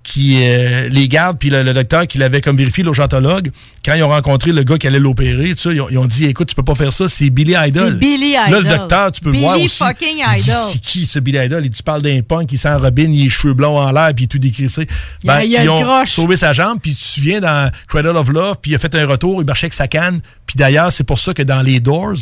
qui 0.03 0.43
euh, 0.43 0.89
les 0.89 1.07
garde, 1.07 1.38
puis 1.39 1.49
le, 1.49 1.63
le 1.63 1.71
docteur 1.73 2.05
qui 2.07 2.17
l'avait 2.17 2.41
comme 2.41 2.57
vérifié, 2.57 2.84
l'urgentologue, 2.84 3.49
quand 3.85 3.93
ils 3.93 4.03
ont 4.03 4.09
rencontré 4.09 4.51
le 4.51 4.63
gars 4.63 4.77
qui 4.77 4.85
allait 4.85 4.99
l'opérer, 4.99 5.53
ils, 5.65 5.81
ont, 5.81 5.88
ils 5.89 5.97
ont 5.97 6.05
dit, 6.05 6.25
écoute, 6.25 6.49
tu 6.49 6.55
peux 6.55 6.63
pas 6.63 6.75
faire 6.75 6.91
ça, 6.91 7.07
c'est 7.07 7.30
Billy 7.30 7.53
Idol. 7.57 7.93
C'est 7.93 7.99
Billy 7.99 8.34
Là, 8.34 8.47
Idol. 8.49 8.63
le 8.63 8.69
docteur, 8.69 9.11
tu 9.13 9.21
peux 9.21 9.31
Billy 9.31 9.41
le 9.43 9.47
voir 9.47 9.61
aussi. 9.61 9.77
fucking 9.77 10.17
Idol. 10.19 10.55
C'est 10.73 10.81
qui 10.81 11.05
ce 11.05 11.19
Billy 11.19 11.38
Idol? 11.45 11.63
Il 11.65 11.69
dit, 11.69 11.77
tu 11.77 11.84
parles 11.84 12.01
d'un 12.01 12.21
punk, 12.21 12.51
il 12.51 12.57
sent 12.57 12.73
Robin, 12.75 13.09
il 13.09 13.21
a 13.21 13.23
les 13.23 13.30
cheveux 13.30 13.53
blonds 13.53 13.77
en 13.77 13.91
l'air, 13.93 14.11
puis 14.13 14.23
il 14.23 14.25
est 14.25 14.27
tout 14.27 14.39
décrissé. 14.39 14.88
Il 15.23 15.30
a- 15.30 15.45
il 15.45 15.55
a 15.55 15.63
ils 15.63 15.69
ont 15.69 15.81
croche. 15.81 16.11
sauvé 16.11 16.35
sa 16.35 16.51
jambe, 16.51 16.80
puis 16.81 16.91
tu 16.93 16.97
te 17.01 17.03
souviens 17.07 17.39
dans 17.39 17.71
Cradle 17.88 18.17
of 18.17 18.30
Love, 18.30 18.57
puis 18.61 18.71
il 18.71 18.75
a 18.75 18.80
fait 18.80 18.93
un 18.95 19.05
retour, 19.07 19.41
il 19.41 19.45
marchait 19.45 19.65
avec 19.67 19.73
sa 19.73 19.88
canne. 19.88 20.19
Puis 20.45 20.57
d'ailleurs, 20.57 20.91
c'est 20.91 21.05
pour 21.05 21.17
ça 21.17 21.34
que 21.34 21.43
dans 21.43 21.61
les 21.61 21.80
Doors, 21.80 22.17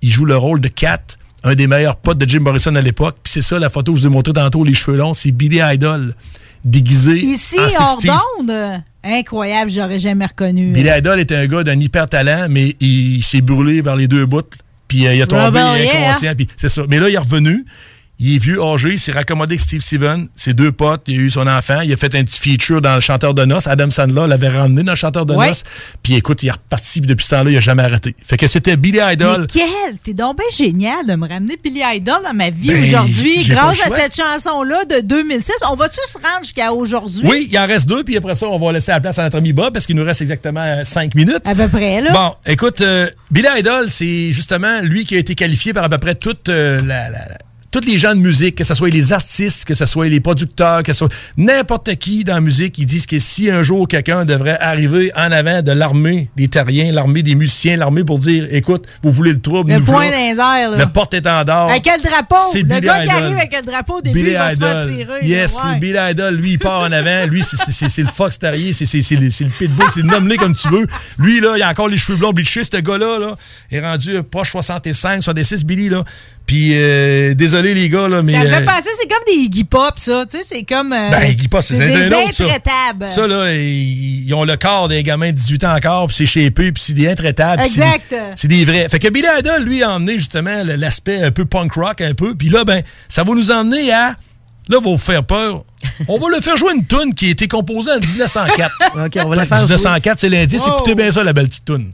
il 0.00 0.10
joue 0.10 0.24
le 0.24 0.36
rôle 0.36 0.60
de 0.62 0.68
Cat, 0.68 1.02
un 1.44 1.54
des 1.54 1.66
meilleurs 1.66 1.96
potes 1.96 2.18
de 2.18 2.26
Jim 2.28 2.40
Morrison 2.40 2.74
à 2.74 2.80
l'époque. 2.80 3.16
Puis 3.22 3.32
c'est 3.34 3.42
ça, 3.42 3.58
la 3.58 3.68
photo 3.68 3.92
que 3.92 3.98
je 3.98 4.02
vous 4.04 4.08
ai 4.08 4.10
montrée 4.10 4.32
tantôt, 4.32 4.64
les 4.64 4.72
cheveux 4.74 4.96
longs, 4.96 5.12
c'est 5.14 5.30
Billy 5.30 5.60
Idol, 5.62 6.14
déguisé 6.64 7.18
Ici, 7.18 7.58
en 7.58 7.62
hors 7.62 8.00
60s. 8.00 8.06
d'onde, 8.06 8.82
incroyable, 9.04 9.70
j'aurais 9.70 9.98
jamais 9.98 10.26
reconnu. 10.26 10.72
Billy 10.72 10.90
Idol 10.96 11.20
était 11.20 11.36
un 11.36 11.46
gars 11.46 11.64
d'un 11.64 11.78
hyper 11.78 12.08
talent, 12.08 12.46
mais 12.48 12.76
il 12.80 13.22
s'est 13.22 13.40
brûlé 13.40 13.82
par 13.82 13.96
les 13.96 14.08
deux 14.08 14.26
bouts. 14.26 14.42
Puis 14.88 15.06
euh, 15.06 15.14
il 15.14 15.22
a 15.22 15.26
tombé 15.26 15.44
Robert, 15.44 15.76
yeah. 15.76 16.08
inconscient. 16.08 16.34
Puis 16.34 16.48
c'est 16.56 16.68
ça. 16.68 16.82
Mais 16.88 16.98
là, 16.98 17.08
il 17.08 17.14
est 17.14 17.18
revenu. 17.18 17.64
Il 18.20 18.34
est 18.34 18.38
vieux, 18.38 18.60
âgé, 18.60 18.90
il 18.94 18.98
s'est 18.98 19.12
raccommodé 19.12 19.52
avec 19.52 19.60
Steve 19.60 19.80
Steven, 19.80 20.26
ses 20.34 20.52
deux 20.52 20.72
potes, 20.72 21.02
il 21.06 21.18
a 21.20 21.22
eu 21.22 21.30
son 21.30 21.46
enfant, 21.46 21.82
il 21.82 21.92
a 21.92 21.96
fait 21.96 22.12
un 22.16 22.24
petit 22.24 22.40
feature 22.40 22.80
dans 22.80 22.96
le 22.96 23.00
chanteur 23.00 23.32
de 23.32 23.44
noces. 23.44 23.68
Adam 23.68 23.90
Sandler 23.90 24.26
l'avait 24.26 24.48
ramené 24.48 24.82
dans 24.82 24.92
le 24.92 24.96
chanteur 24.96 25.24
de 25.24 25.34
Ouais. 25.34 25.48
noces. 25.48 25.62
Puis 26.02 26.14
écoute, 26.14 26.42
il 26.42 26.48
est 26.48 26.50
reparti, 26.50 27.00
puis 27.00 27.06
depuis 27.06 27.24
ce 27.24 27.30
temps-là, 27.30 27.50
il 27.52 27.56
a 27.56 27.60
jamais 27.60 27.84
arrêté. 27.84 28.16
Fait 28.26 28.36
que 28.36 28.48
c'était 28.48 28.76
Billy 28.76 28.98
Idol. 29.00 29.42
Mais 29.42 29.46
quel! 29.60 29.98
T'es 30.02 30.14
donc 30.14 30.36
bien 30.38 30.46
génial 30.52 31.06
de 31.06 31.14
me 31.14 31.28
ramener 31.28 31.56
Billy 31.62 31.80
Idol 31.94 32.16
dans 32.24 32.34
ma 32.34 32.50
vie 32.50 32.68
Ben, 32.68 32.82
aujourd'hui 32.84 33.44
grâce 33.48 33.86
à 33.86 33.90
cette 33.90 34.16
chanson-là 34.16 34.84
de 34.84 35.00
2006. 35.06 35.52
On 35.70 35.76
va-tu 35.76 36.00
se 36.08 36.14
rendre 36.14 36.42
jusqu'à 36.42 36.72
aujourd'hui? 36.72 37.22
Oui, 37.24 37.48
il 37.52 37.56
en 37.58 37.66
reste 37.66 37.88
deux, 37.88 38.02
puis 38.02 38.16
après 38.16 38.34
ça, 38.34 38.48
on 38.48 38.58
va 38.58 38.72
laisser 38.72 38.90
la 38.90 39.00
place 39.00 39.18
à 39.20 39.22
notre 39.22 39.38
ami 39.38 39.52
Bob 39.52 39.72
parce 39.72 39.86
qu'il 39.86 39.94
nous 39.94 40.04
reste 40.04 40.22
exactement 40.22 40.62
euh, 40.64 40.82
cinq 40.82 41.14
minutes. 41.14 41.42
À 41.44 41.54
peu 41.54 41.68
près, 41.68 42.00
là. 42.00 42.10
Bon, 42.12 42.34
écoute, 42.46 42.80
euh, 42.80 43.08
Billy 43.30 43.46
Idol, 43.58 43.88
c'est 43.88 44.32
justement 44.32 44.80
lui 44.82 45.06
qui 45.06 45.14
a 45.14 45.18
été 45.18 45.36
qualifié 45.36 45.72
par 45.72 45.84
à 45.84 45.88
peu 45.88 45.98
près 45.98 46.16
toute 46.16 46.48
euh, 46.48 46.78
la, 46.82 47.08
la- 47.10 47.10
la- 47.10 47.38
tous 47.70 47.80
les 47.86 47.98
gens 47.98 48.14
de 48.14 48.20
musique, 48.20 48.54
que 48.56 48.64
ce 48.64 48.72
soit 48.74 48.88
les 48.88 49.12
artistes, 49.12 49.64
que 49.66 49.74
ce 49.74 49.84
soit 49.86 50.08
les 50.08 50.20
producteurs, 50.20 50.82
que 50.82 50.92
ce 50.92 50.98
soit 51.00 51.12
n'importe 51.36 51.94
qui 51.96 52.24
dans 52.24 52.34
la 52.34 52.40
musique, 52.40 52.78
ils 52.78 52.86
disent 52.86 53.06
que 53.06 53.18
si 53.18 53.50
un 53.50 53.62
jour 53.62 53.86
quelqu'un 53.86 54.24
devrait 54.24 54.58
arriver 54.58 55.12
en 55.14 55.30
avant 55.32 55.60
de 55.62 55.72
l'armée 55.72 56.30
des 56.36 56.48
terriens, 56.48 56.90
l'armée 56.92 57.22
des 57.22 57.34
musiciens, 57.34 57.76
l'armée 57.76 58.04
pour 58.04 58.18
dire, 58.18 58.46
écoute, 58.50 58.86
vous 59.02 59.12
voulez 59.12 59.32
le 59.32 59.40
trouble, 59.40 59.70
Le 59.72 59.78
nous 59.80 59.84
point 59.84 60.04
airs, 60.04 60.36
là. 60.36 60.76
le 60.78 60.86
porte-étendard. 60.86 61.68
Avec 61.68 61.82
quel 61.82 62.00
drapeau? 62.00 62.36
C'est 62.52 62.58
Le 62.62 62.64
Billy 62.64 62.80
gars 62.80 62.98
qui 63.00 63.04
Idol. 63.06 63.22
arrive 63.22 63.36
avec 63.36 63.56
le 63.60 63.66
drapeau 63.66 63.98
au 63.98 64.00
début, 64.00 64.18
Billy 64.18 64.30
il 64.30 64.36
va 64.38 64.54
se 64.54 64.60
faire 64.60 64.84
Idol. 64.84 64.96
tirer. 64.96 65.26
Yes, 65.26 65.54
là, 65.54 65.60
c'est 65.62 65.68
ouais. 65.68 65.78
Billy 65.78 65.98
Idol. 66.10 66.34
Lui, 66.36 66.50
il 66.52 66.58
part 66.58 66.80
en 66.80 66.92
avant. 66.92 67.26
Lui, 67.26 67.42
c'est- 67.42 67.98
le 68.02 68.08
Fox 68.08 68.38
Terrier. 68.38 68.72
C'est 68.72 68.84
le, 69.16 69.30
c'est 69.30 69.44
le 69.44 69.50
Pitbull. 69.50 69.86
C'est 69.92 70.02
nomme-le 70.02 70.36
comme 70.36 70.54
tu 70.54 70.68
veux. 70.68 70.86
Lui, 71.18 71.40
là, 71.40 71.54
il 71.56 71.62
a 71.62 71.68
encore 71.70 71.88
les 71.88 71.98
cheveux 71.98 72.16
blonds 72.16 72.32
bleachés. 72.32 72.64
Ce 72.64 72.76
gars-là, 72.80 73.18
là, 73.18 73.36
est 73.70 73.80
rendu 73.80 74.16
euh, 74.16 74.22
proche 74.22 74.50
65, 74.52 75.22
66, 75.22 75.64
Billy, 75.64 75.88
là. 75.88 76.04
Puis, 76.48 76.70
euh, 76.72 77.34
désolé, 77.34 77.74
les 77.74 77.90
gars, 77.90 78.08
là, 78.08 78.22
mais. 78.22 78.32
Ça 78.32 78.38
me 78.38 78.46
fait 78.48 78.56
euh, 78.56 78.64
penser, 78.64 78.88
c'est 78.98 79.06
comme 79.06 79.22
des 79.26 79.38
Iggy 79.42 79.64
Pop, 79.64 79.92
ça. 79.98 80.24
Tu 80.28 80.38
sais, 80.38 80.42
c'est 80.42 80.62
comme. 80.62 80.94
euh, 80.94 81.10
ben, 81.10 81.24
Iggy 81.30 81.46
Pop, 81.46 81.60
c'est 81.62 81.76
des 81.76 81.94
un 82.04 82.06
autre, 82.12 82.42
intraitables. 82.42 83.06
Ça, 83.06 83.26
là, 83.26 83.52
ils, 83.52 84.26
ils 84.26 84.32
ont 84.34 84.44
le 84.44 84.56
corps 84.56 84.88
des 84.88 85.02
gamins 85.02 85.26
de 85.28 85.32
18 85.36 85.64
ans 85.64 85.76
encore, 85.76 86.06
puis 86.06 86.16
c'est 86.16 86.24
shapé, 86.26 86.72
puis 86.72 86.82
c'est 86.84 86.94
des 86.94 87.06
intraitables. 87.06 87.60
puis 87.64 87.70
c'est 87.72 87.80
des- 87.80 87.86
Exact. 87.86 88.14
C'est 88.34 88.48
des 88.48 88.64
vrais. 88.64 88.88
Fait 88.88 88.98
que 88.98 89.08
Billy 89.08 89.26
Idol, 89.38 89.62
lui, 89.62 89.82
a 89.82 89.90
emmené 89.90 90.16
justement 90.16 90.62
l'aspect 90.64 91.22
un 91.22 91.30
peu 91.30 91.44
punk 91.44 91.74
rock, 91.74 92.00
un 92.00 92.14
peu. 92.14 92.34
Puis 92.34 92.48
là, 92.48 92.64
ben, 92.64 92.82
ça 93.08 93.22
va 93.24 93.34
nous 93.34 93.50
emmener 93.50 93.92
à. 93.92 94.14
Là, 94.70 94.78
va 94.80 94.90
vous 94.90 94.96
faire 94.96 95.24
peur. 95.24 95.64
On 96.08 96.18
va 96.18 96.28
le 96.34 96.40
faire 96.40 96.56
jouer 96.56 96.72
une 96.74 96.84
toune 96.86 97.14
qui 97.14 97.26
a 97.26 97.30
été 97.30 97.46
composée 97.46 97.90
en 97.90 97.98
1904. 98.00 98.70
OK, 99.06 99.18
on 99.24 99.28
va 99.28 99.36
la 99.36 99.46
faire 99.46 99.58
1904, 99.58 100.18
c'est 100.18 100.28
l'indice. 100.28 100.62
Wow. 100.66 100.74
Écoutez 100.76 100.94
bien 100.94 101.12
ça, 101.12 101.22
la 101.22 101.32
belle 101.34 101.48
petite 101.48 101.64
toune. 101.66 101.92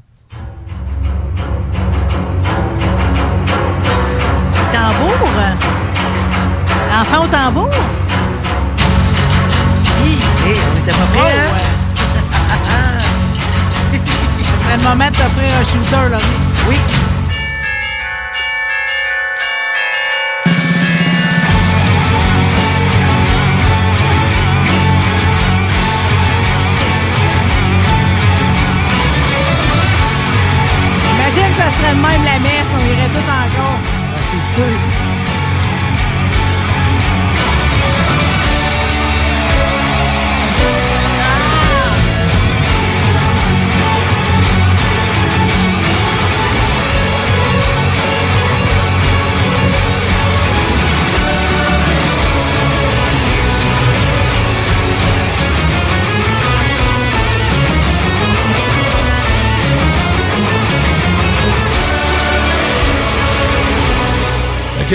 Enfant 7.01 7.25
au 7.25 7.27
tambour. 7.29 7.71
Hi. 10.01 10.19
Hey, 10.47 10.57
on 10.73 10.79
était 10.83 10.93
pas 10.93 11.07
prêts, 11.15 11.33
hein? 11.33 11.51
Ce 14.57 14.63
serait 14.65 14.77
le 14.77 14.83
moment 14.83 15.07
de 15.07 15.11
t'offrir 15.17 15.51
un 15.61 15.65
shooter, 15.65 16.09
là. 16.11 16.19
Oui. 16.69 16.77
Imagine, 31.17 31.53
ça 31.57 31.71
serait 31.77 31.95
même 31.95 32.25
la 32.25 32.39
messe, 32.41 32.54
c'est 34.57 34.94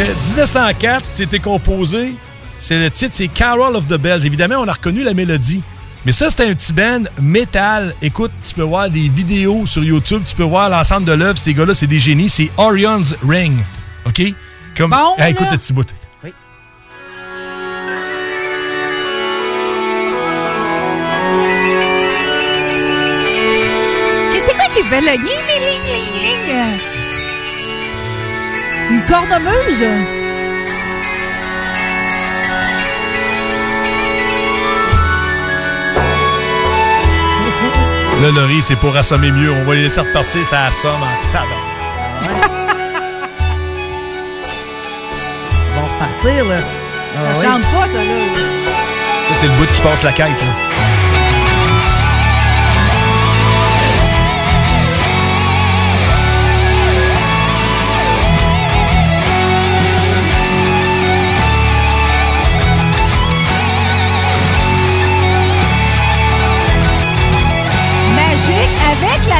1904, 0.04 1.06
c'était 1.14 1.40
composé. 1.40 2.14
C'est 2.58 2.80
le 2.80 2.90
titre, 2.90 3.14
c'est 3.14 3.28
Carol 3.28 3.76
of 3.76 3.88
the 3.88 3.96
Bells. 3.96 4.26
Évidemment, 4.26 4.56
on 4.60 4.68
a 4.68 4.72
reconnu 4.72 5.04
la 5.04 5.14
mélodie. 5.14 5.62
Mais 6.06 6.14
ça, 6.14 6.30
c'était 6.30 6.46
un 6.46 6.54
petit 6.54 6.72
band 6.72 7.04
métal. 7.22 7.94
Écoute, 8.02 8.32
tu 8.46 8.56
peux 8.56 8.64
voir 8.64 8.90
des 8.90 9.10
vidéos 9.10 9.66
sur 9.66 9.84
YouTube, 9.84 10.24
tu 10.26 10.36
peux 10.36 10.44
voir 10.44 10.70
l'ensemble 10.70 11.06
de 11.06 11.12
l'œuvre. 11.12 11.38
Ces 11.38 11.54
gars-là, 11.54 11.74
c'est 11.74 11.88
des 11.88 12.00
génies. 12.00 12.30
C'est 12.30 12.50
Orion's 12.58 13.16
Ring. 13.28 13.58
OK? 14.06 14.22
Comme. 14.78 14.92
Bon, 14.92 15.16
écoute 15.28 15.48
le 15.52 15.58
petit 15.58 15.74
bout. 15.74 15.88
Oui. 16.24 16.34
C'est 24.46 24.56
quoi 24.56 24.66
qui 24.74 24.82
une 28.90 29.02
cornemuse. 29.06 29.86
Là, 38.22 38.32
Laurie, 38.36 38.62
c'est 38.62 38.76
pour 38.76 38.96
assommer 38.98 39.32
mieux. 39.32 39.52
On 39.52 39.64
va 39.64 39.76
les 39.76 39.84
laisser 39.84 40.02
repartir, 40.02 40.46
ça 40.46 40.66
assomme 40.66 41.02
en 41.02 41.32
tabac. 41.32 41.48
Bon, 45.76 45.88
partir, 46.00 46.46
là. 46.46 46.56
Ah 47.16 47.34
Ça 47.34 47.40
oui. 47.40 47.46
chante 47.46 47.62
pas, 47.62 47.88
ça, 47.88 47.98
là. 47.98 48.04
Ça, 49.30 49.36
c'est 49.40 49.48
le 49.48 49.54
bout 49.54 49.66
qui 49.74 49.82
passe 49.82 50.04
la 50.04 50.12
quête. 50.12 50.28
Là. 50.28 50.89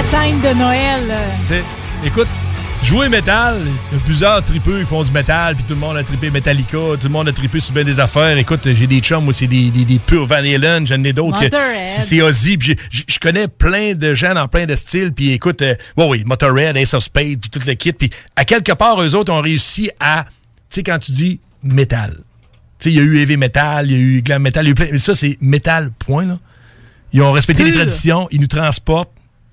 Teinte 0.04 0.42
de 0.42 0.58
Noël. 0.58 1.04
C'est. 1.30 1.64
Écoute, 2.06 2.28
jouer 2.84 3.10
métal, 3.10 3.58
il 3.92 3.98
y 3.98 4.02
a 4.02 4.04
plusieurs 4.04 4.44
tripeux, 4.44 4.80
ils 4.80 4.86
font 4.86 5.04
du 5.04 5.12
métal, 5.12 5.56
puis 5.56 5.66
tout 5.66 5.74
le 5.74 5.80
monde 5.80 5.98
a 5.98 6.04
trippé 6.04 6.30
Metallica, 6.30 6.78
tout 7.00 7.04
le 7.04 7.10
monde 7.10 7.28
a 7.28 7.34
trippé 7.34 7.60
sur 7.60 7.74
bien 7.74 7.84
des 7.84 8.00
affaires. 8.00 8.38
Écoute, 8.38 8.62
j'ai 8.72 8.88
des 8.88 9.02
chums, 9.02 9.24
moi, 9.24 9.34
c'est 9.34 9.48
des, 9.48 9.70
des, 9.70 9.84
des 9.84 10.00
purs 10.00 10.26
Van 10.26 10.36
Halen, 10.36 10.88
j'en 10.88 11.04
ai 11.04 11.12
d'autres. 11.12 11.40
C'est 11.86 12.22
Ozzy, 12.22 12.58
puis 12.58 12.76
je 12.90 13.20
connais 13.20 13.48
plein 13.48 13.94
de 13.94 14.14
gens 14.14 14.34
dans 14.34 14.48
plein 14.48 14.66
de 14.66 14.76
styles, 14.76 15.12
puis 15.12 15.34
écoute, 15.34 15.62
euh, 15.62 15.76
ouais, 15.98 16.08
oui, 16.08 16.24
Motorhead, 16.26 16.78
Ace 16.78 16.94
of 16.94 17.04
Spades, 17.04 17.40
puis 17.40 17.50
tout 17.50 17.62
le 17.66 17.74
kit, 17.74 17.92
puis 17.94 18.10
à 18.36 18.46
quelque 18.46 18.72
part, 18.72 19.02
eux 19.02 19.16
autres 19.16 19.34
ont 19.34 19.42
réussi 19.42 19.90
à, 20.00 20.24
tu 20.24 20.32
sais, 20.70 20.84
quand 20.84 21.00
tu 21.00 21.12
dis 21.12 21.40
métal, 21.64 22.12
tu 22.80 22.86
sais, 22.86 22.92
il 22.92 22.96
y 22.96 23.00
a 23.00 23.04
eu 23.04 23.18
heavy 23.18 23.36
metal, 23.36 23.92
il 23.92 23.92
y 23.92 23.96
a 23.96 24.00
eu 24.00 24.22
glam 24.22 24.42
metal, 24.42 24.66
il 24.66 24.68
y 24.68 24.70
a 24.70 24.72
eu 24.72 24.76
plein, 24.76 24.88
mais 24.92 25.00
ça, 25.00 25.14
c'est 25.14 25.38
métal, 25.42 25.92
point, 26.00 26.26
là. 26.26 26.40
Ils 27.12 27.24
ont 27.24 27.32
respecté 27.32 27.64
les 27.64 27.72
traditions, 27.72 28.28
ils 28.30 28.40
nous 28.40 28.46
transportent, 28.46 29.10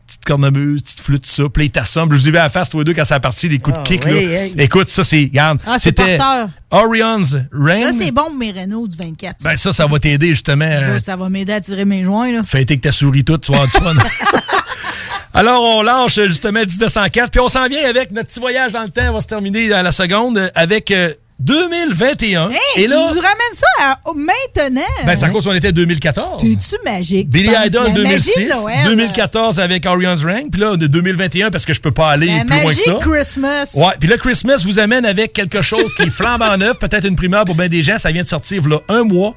petite 0.06 0.24
cornemuse, 0.24 0.82
petite 0.82 1.00
flûte, 1.00 1.22
tout 1.24 1.30
ça, 1.30 1.42
puis 1.52 1.62
là, 1.62 1.64
ils 1.66 1.70
t'assemblent. 1.70 2.16
Je 2.16 2.22
vous 2.22 2.28
ai 2.28 2.30
vu 2.32 2.38
à 2.38 2.44
la 2.44 2.48
face, 2.50 2.70
toi 2.70 2.84
deux, 2.84 2.94
quand 2.94 3.04
ça 3.04 3.16
a 3.16 3.20
parti, 3.20 3.48
les 3.48 3.58
coups 3.58 3.76
Ah, 3.78 3.82
de 3.82 3.88
kick, 3.88 4.04
oui, 4.06 4.26
là. 4.56 4.62
Écoute, 4.64 4.88
ça, 4.88 5.04
c'est, 5.04 5.22
regarde, 5.22 5.58
Ah, 5.66 5.78
c'est 5.78 5.88
c'était 5.90 6.16
porteur. 6.18 6.48
Orion's 6.70 7.30
Ça, 7.30 7.38
Reign. 7.52 7.94
c'est 7.98 8.10
bon 8.10 8.24
pour 8.24 8.34
mes 8.34 8.52
Renault 8.52 8.88
du 8.88 8.96
24. 8.96 9.42
Ben, 9.42 9.56
ça, 9.56 9.72
ça 9.72 9.86
va 9.86 9.98
t'aider, 9.98 10.28
justement, 10.28 10.64
Là, 10.64 11.00
ça 11.00 11.16
va 11.16 11.28
m'aider 11.28 11.52
à 11.52 11.60
tirer 11.60 11.84
mes 11.84 12.04
joints, 12.04 12.32
là. 12.32 12.42
fêter 12.44 12.76
que 12.76 12.82
ta 12.82 12.92
souris 12.92 13.24
toute, 13.24 13.42
tu 13.42 13.52
vas 13.52 13.66
du 13.66 13.72
fun. 13.72 13.94
Alors, 15.34 15.62
on 15.62 15.82
lâche, 15.82 16.14
justement, 16.14 16.60
1904, 16.60 17.30
puis 17.30 17.40
on 17.40 17.48
s'en 17.48 17.66
vient 17.68 17.86
avec 17.88 18.10
notre 18.10 18.28
petit 18.28 18.40
voyage 18.40 18.72
dans 18.72 18.82
le 18.82 18.88
temps, 18.88 19.10
on 19.10 19.12
va 19.14 19.20
se 19.20 19.26
terminer 19.26 19.70
à 19.72 19.82
la 19.82 19.92
seconde, 19.92 20.38
euh, 20.38 20.48
avec 20.54 20.90
euh, 20.90 21.12
2021. 21.38 22.50
Hey, 22.50 22.56
Et 22.76 22.84
tu 22.84 22.88
là, 22.90 22.96
nous 23.14 23.20
ramènes 23.20 23.54
ça 23.54 23.66
à- 23.82 23.98
au- 24.06 24.14
maintenant. 24.14 24.80
ben, 25.04 25.14
c'est 25.14 25.24
à 25.24 25.28
cause 25.28 25.44
qu'on 25.44 25.52
était 25.54 25.70
2014. 25.72 26.40
T'es-tu 26.42 26.76
magique? 26.84 27.28
tu 27.30 27.38
Billy? 27.40 27.50
Idol 27.66 27.82
La 27.84 27.88
magie 27.90 27.94
de 27.94 28.02
2006, 28.02 28.48
Noël, 28.62 28.84
2014 28.86 29.60
avec 29.60 29.84
Orion's 29.86 30.24
Ring, 30.24 30.50
puis 30.50 30.60
là 30.60 30.76
de 30.76 30.86
2021 30.86 31.50
parce 31.50 31.66
que 31.66 31.74
je 31.74 31.80
peux 31.80 31.90
pas 31.90 32.08
aller 32.10 32.28
La 32.38 32.44
plus 32.44 32.60
loin 32.62 32.72
que 32.72 32.78
ça. 32.78 32.98
Christmas. 33.02 33.70
Ouais, 33.74 33.92
puis 34.00 34.08
là 34.08 34.16
Christmas 34.16 34.62
vous 34.64 34.78
amène 34.78 35.04
avec 35.04 35.32
quelque 35.34 35.60
chose 35.60 35.94
qui 35.94 36.02
est 36.04 36.10
flambant 36.10 36.56
neuf, 36.56 36.78
peut-être 36.78 37.06
une 37.06 37.16
primeur 37.16 37.44
pour 37.44 37.54
bien 37.54 37.68
des 37.68 37.82
gens, 37.82 37.98
ça 37.98 38.10
vient 38.10 38.22
de 38.22 38.28
sortir 38.28 38.66
là 38.66 38.78
un 38.88 39.04
mois 39.04 39.34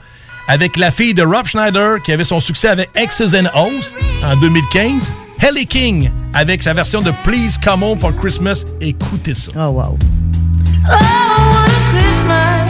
avec 0.47 0.77
la 0.77 0.91
fille 0.91 1.13
de 1.13 1.21
Rob 1.23 1.47
Schneider 1.47 2.01
qui 2.03 2.11
avait 2.13 2.23
son 2.23 2.39
succès 2.39 2.69
avec 2.69 2.89
X's 2.95 3.33
and 3.35 3.47
O's 3.55 3.93
en 4.23 4.35
2015, 4.37 5.11
Helly 5.41 5.65
King 5.65 6.11
avec 6.33 6.63
sa 6.63 6.73
version 6.73 7.01
de 7.01 7.11
Please 7.23 7.57
Come 7.63 7.83
Home 7.83 7.99
for 7.99 8.15
Christmas. 8.15 8.63
Écoutez 8.79 9.33
ça. 9.33 9.51
Oh 9.57 9.69
wow. 9.71 9.97
Oh, 10.91 10.95
what 12.29 12.59
a 12.59 12.69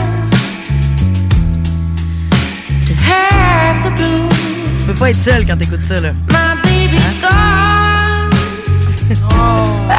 to 2.86 2.94
have 3.04 3.76
the 3.84 3.90
blues. 3.96 4.28
Tu 4.78 4.82
peux 4.86 4.94
pas 4.94 5.10
être 5.10 5.22
seul 5.22 5.46
quand 5.46 5.56
t'écoutes 5.56 5.82
ça, 5.82 6.00
là. 6.00 6.12
My 6.28 6.56
baby's 6.62 7.20
gone. 7.20 8.30
I 9.10 9.92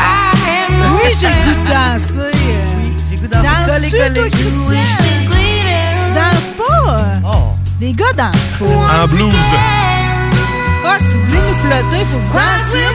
am 0.47 0.79
no 0.79 0.85
Oui, 1.03 1.09
j'ai 1.19 1.27
le 1.27 1.33
goût 1.45 1.57
de 1.61 1.67
danser. 1.67 2.31
Oui, 2.77 2.87
j'ai 3.09 3.15
le 3.15 3.21
goût 3.21 3.27
de 3.27 3.33
danser. 3.33 3.47
Danses-tu, 3.67 3.97
toi? 4.13 4.25
Tu 6.05 6.13
danses 6.13 6.51
pas? 6.57 6.95
Oh. 7.25 7.55
Les 7.79 7.93
gars 7.93 8.13
dansent 8.17 8.53
pas. 8.59 9.03
En 9.03 9.07
blues. 9.07 9.33
Fuck, 10.83 10.99
si 10.99 11.05
vous 11.17 11.25
voulez 11.25 11.37
nous 11.37 11.59
plotter, 11.67 12.03
faut 12.11 12.19
vous 12.19 12.33
danser. 12.33 12.85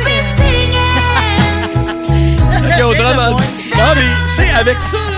Ok, 2.68 2.82
au 2.84 2.94
drum, 2.94 3.16
on 3.18 3.36
dit- 3.36 3.70
Non, 3.76 3.90
mais 3.94 4.02
tu 4.34 4.43
sais, 4.43 4.51
avec 4.51 4.80
ça, 4.80 4.97
là. 4.97 5.15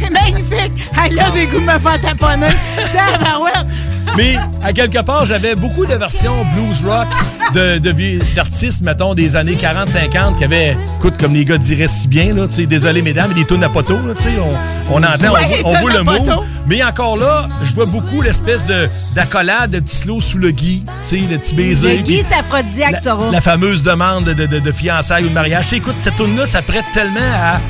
C'est 0.00 0.10
magnifique. 0.10 0.72
Hey, 0.96 1.12
là, 1.14 1.24
j'ai 1.34 1.46
le 1.46 1.52
goût 1.52 1.60
de 1.60 1.64
me 1.64 1.78
faire 1.78 2.00
taponner. 2.00 2.46
Mais 4.16 4.36
à 4.64 4.72
quelque 4.72 5.00
part, 5.02 5.26
j'avais 5.26 5.54
beaucoup 5.54 5.84
de 5.84 5.94
versions 5.94 6.44
blues 6.54 6.84
rock 6.84 7.06
de, 7.54 7.78
d'artistes, 8.34 8.80
mettons, 8.80 9.14
des 9.14 9.36
années 9.36 9.54
40-50 9.54 10.36
qui 10.38 10.44
avaient, 10.44 10.76
écoute, 10.96 11.14
comme 11.20 11.34
les 11.34 11.44
gars 11.44 11.58
diraient 11.58 11.88
si 11.88 12.08
bien, 12.08 12.34
là, 12.34 12.48
tu 12.48 12.54
sais, 12.54 12.66
désolé 12.66 13.02
mesdames, 13.02 13.26
mais 13.28 13.34
des 13.34 13.46
tunes 13.46 13.62
à 13.64 13.68
poteau, 13.68 13.96
là, 13.98 14.14
on, 14.88 14.94
on 14.94 15.02
entend, 15.02 15.32
Ouais, 15.34 15.60
on, 15.62 15.68
on 15.74 15.80
voit 15.80 15.92
le 15.92 16.02
mot. 16.04 16.12
Mais 16.66 16.82
encore 16.82 17.18
là, 17.18 17.48
je 17.62 17.74
vois 17.74 17.86
beaucoup 17.86 18.22
l'espèce 18.22 18.64
de, 18.66 18.88
d'accolade, 19.14 19.70
de 19.72 19.80
petits 19.80 19.96
slow 19.96 20.20
sous 20.22 20.38
le 20.38 20.52
gui, 20.52 20.84
tu 20.86 20.92
sais, 21.02 21.16
le 21.30 21.36
petit 21.38 21.54
baiser. 21.54 21.98
Le 21.98 22.04
c'est 22.28 22.34
aphrodisiaque, 22.34 23.04
la, 23.04 23.16
la 23.30 23.40
fameuse 23.42 23.82
demande 23.82 24.24
de, 24.24 24.46
de- 24.46 24.58
de 24.58 24.72
fiançailles 24.72 25.24
ou 25.24 25.28
de 25.28 25.34
mariage. 25.34 25.70
Écoute, 25.74 25.94
cette 25.98 26.16
tune 26.16 26.34
là 26.36 26.46
ça 26.46 26.62
prête 26.62 26.84
tellement 26.94 27.20
à 27.20 27.60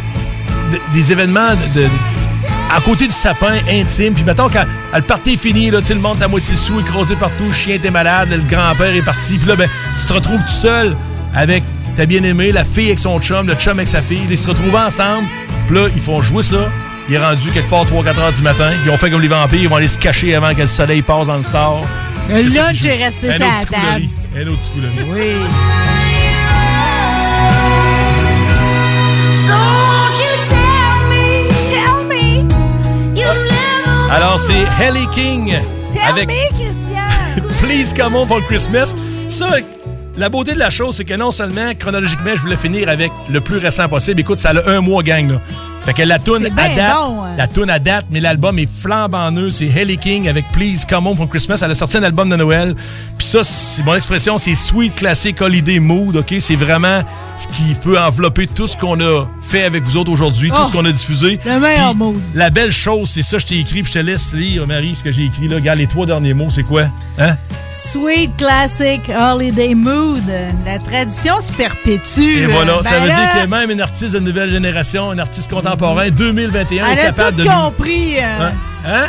des 0.93 1.12
événements 1.12 1.51
de, 1.74 1.81
de- 1.82 1.89
à 2.74 2.81
côté 2.81 3.07
du 3.07 3.15
sapin 3.15 3.55
intime. 3.70 4.15
Puis 4.15 4.24
mettons, 4.24 4.49
quand 4.49 4.65
le 4.95 5.01
party 5.03 5.35
est 5.35 5.36
fini, 5.36 5.70
là, 5.70 5.81
le 5.89 5.95
monde 5.97 6.19
est 6.20 6.24
à 6.24 6.28
moitié 6.28 6.55
sous, 6.55 6.81
écrasé 6.81 7.16
partout, 7.16 7.45
le 7.47 7.53
chien 7.53 7.74
était 7.77 7.90
malade, 7.90 8.28
le 8.31 8.39
grand-père 8.49 8.95
est 8.95 9.03
parti. 9.03 9.36
Puis 9.39 9.49
là, 9.49 9.57
ben, 9.57 9.69
tu 9.99 10.07
te 10.07 10.12
retrouves 10.12 10.40
tout 10.43 10.49
seul 10.49 10.97
avec 11.35 11.62
ta 11.97 12.07
bien-aimée, 12.07 12.53
la 12.53 12.65
fille 12.65 12.86
avec 12.86 12.99
son 12.99 13.20
chum, 13.20 13.47
le 13.47 13.55
chum 13.55 13.78
avec 13.78 13.89
sa 13.89 14.03
fille. 14.03 14.20
Ils 14.28 14.39
se 14.39 14.47
retrouvent 14.47 14.77
ensemble. 14.77 15.27
Puis 15.66 15.77
là, 15.77 15.89
ils 15.95 16.03
font 16.03 16.20
jouer 16.23 16.43
ça. 16.43 16.69
Il 17.09 17.15
est 17.15 17.19
rendu 17.19 17.51
quelque 17.51 17.70
part 17.70 17.86
3-4 17.86 18.19
heures 18.19 18.32
du 18.32 18.43
matin. 18.43 18.70
Ils 18.85 18.90
ont 18.90 18.99
fait 18.99 19.11
comme 19.11 19.23
les 19.23 19.28
vampires. 19.28 19.61
Ils 19.62 19.69
vont 19.69 19.77
aller 19.77 19.89
se 19.89 19.99
cacher 19.99 20.35
avant 20.35 20.53
que 20.55 20.61
le 20.61 20.66
soleil 20.66 21.01
passe 21.03 21.27
dans 21.28 21.36
le 21.39 21.43
star. 21.43 21.78
Ça 22.28 22.36
joue. 22.74 22.86
est 22.86 23.05
resté 23.05 23.66
coup 23.66 23.74
de 23.74 23.81
table. 23.81 24.05
Un 24.36 24.47
autre 24.49 24.59
petit 24.59 24.70
coup 24.70 24.81
de 24.81 24.86
riz. 24.86 25.07
Oui. 25.11 26.18
Alors, 34.19 34.40
c'est 34.40 34.65
Helly 34.82 35.07
King 35.12 35.55
avec 36.05 36.28
Christian. 36.28 37.40
Please 37.62 37.95
Come 37.97 38.16
Home 38.16 38.27
for 38.27 38.45
Christmas. 38.49 38.97
Ça, 39.28 39.49
la 40.16 40.28
beauté 40.28 40.55
de 40.55 40.59
la 40.59 40.70
chose, 40.70 40.97
c'est 40.97 41.05
que 41.05 41.15
non 41.15 41.31
seulement, 41.31 41.73
chronologiquement, 41.78 42.35
je 42.35 42.40
voulais 42.40 42.57
finir 42.57 42.89
avec 42.89 43.12
le 43.31 43.40
plus 43.40 43.59
récent 43.59 43.89
possible. 43.89 44.19
Écoute, 44.19 44.40
ça 44.40 44.51
a 44.51 44.70
un 44.70 44.81
mois, 44.81 45.05
gang, 45.05 45.31
là. 45.31 45.40
Fait 45.84 45.94
que 45.94 46.02
la 46.02 46.18
toune 46.18 46.44
à 46.46 46.50
date, 46.50 46.96
bon, 46.96 47.22
hein. 47.24 47.32
la 47.36 47.46
toune 47.46 47.70
à 47.70 47.78
date, 47.78 48.06
mais 48.10 48.20
l'album 48.20 48.59
est 48.59 48.68
flambant 48.70 49.30
neuf. 49.30 49.55
C'est 49.55 49.66
Helly 49.68 49.96
King 49.96 50.28
avec 50.28 50.44
Please 50.52 50.84
Come 50.86 51.06
Home 51.06 51.16
for 51.16 51.28
Christmas. 51.28 51.60
Elle 51.62 51.70
a 51.70 51.74
sorti 51.74 51.96
un 51.96 52.02
album 52.02 52.28
de 52.28 52.36
Noël. 52.36 52.74
Puis 53.16 53.26
ça, 53.26 53.42
c'est 53.42 53.82
mon 53.84 53.94
expression, 53.94 54.36
c'est 54.36 54.55
Sweet 54.55 54.96
Classic 54.96 55.40
Holiday 55.40 55.78
Mood, 55.78 56.16
OK? 56.16 56.34
C'est 56.40 56.56
vraiment 56.56 57.02
ce 57.38 57.46
qui 57.48 57.74
peut 57.82 57.98
envelopper 57.98 58.46
tout 58.48 58.66
ce 58.66 58.76
qu'on 58.76 59.00
a 59.00 59.26
fait 59.40 59.62
avec 59.64 59.84
vous 59.84 59.96
autres 59.96 60.10
aujourd'hui, 60.10 60.50
tout 60.50 60.56
Oh, 60.60 60.66
ce 60.66 60.72
qu'on 60.72 60.84
a 60.84 60.92
diffusé. 60.92 61.38
le 61.46 61.59
meilleur 61.60 61.94
mood. 61.94 62.16
La 62.34 62.50
belle 62.50 62.72
chose, 62.72 63.09
c'est 63.10 63.22
ça, 63.22 63.38
je 63.38 63.46
t'ai 63.46 63.59
écrit, 63.60 63.82
puis 63.82 63.92
je 63.92 63.98
te 64.00 64.05
laisse 64.05 64.34
lire, 64.34 64.66
Marie, 64.66 64.94
ce 64.96 65.05
que 65.05 65.10
j'ai 65.10 65.24
écrit 65.26 65.48
là. 65.48 65.56
Regarde, 65.56 65.78
les 65.78 65.86
trois 65.86 66.05
derniers 66.05 66.34
mots, 66.34 66.50
c'est 66.50 66.64
quoi? 66.64 66.82
Hein? 67.18 67.36
Sweet 67.70 68.36
Classic 68.36 69.00
Holiday 69.09 69.74
Mood. 69.74 70.22
La 70.66 70.78
tradition 70.78 71.40
se 71.40 71.52
perpétue. 71.52 72.40
Et 72.42 72.46
voilà, 72.46 72.76
Ben 72.76 72.82
ça 72.82 73.00
veut 73.00 73.09
là, 73.09 73.14
dire 73.32 73.42
que 73.44 73.48
même 73.48 73.70
une 73.70 73.80
artiste 73.80 74.14
de 74.14 74.20
nouvelle 74.20 74.50
génération, 74.50 75.10
un 75.10 75.18
artiste 75.18 75.48
contemporain, 75.50 75.68
2021, 75.77 76.86
est 76.86 76.93
Elle 76.93 76.99
a 76.99 77.03
capable 77.07 77.36
tout 77.36 77.43
de 77.43 77.49
nous... 77.49 77.55
compris. 77.55 78.19
euh, 78.19 78.23
Hein? 78.49 78.53
Hein? 78.86 79.07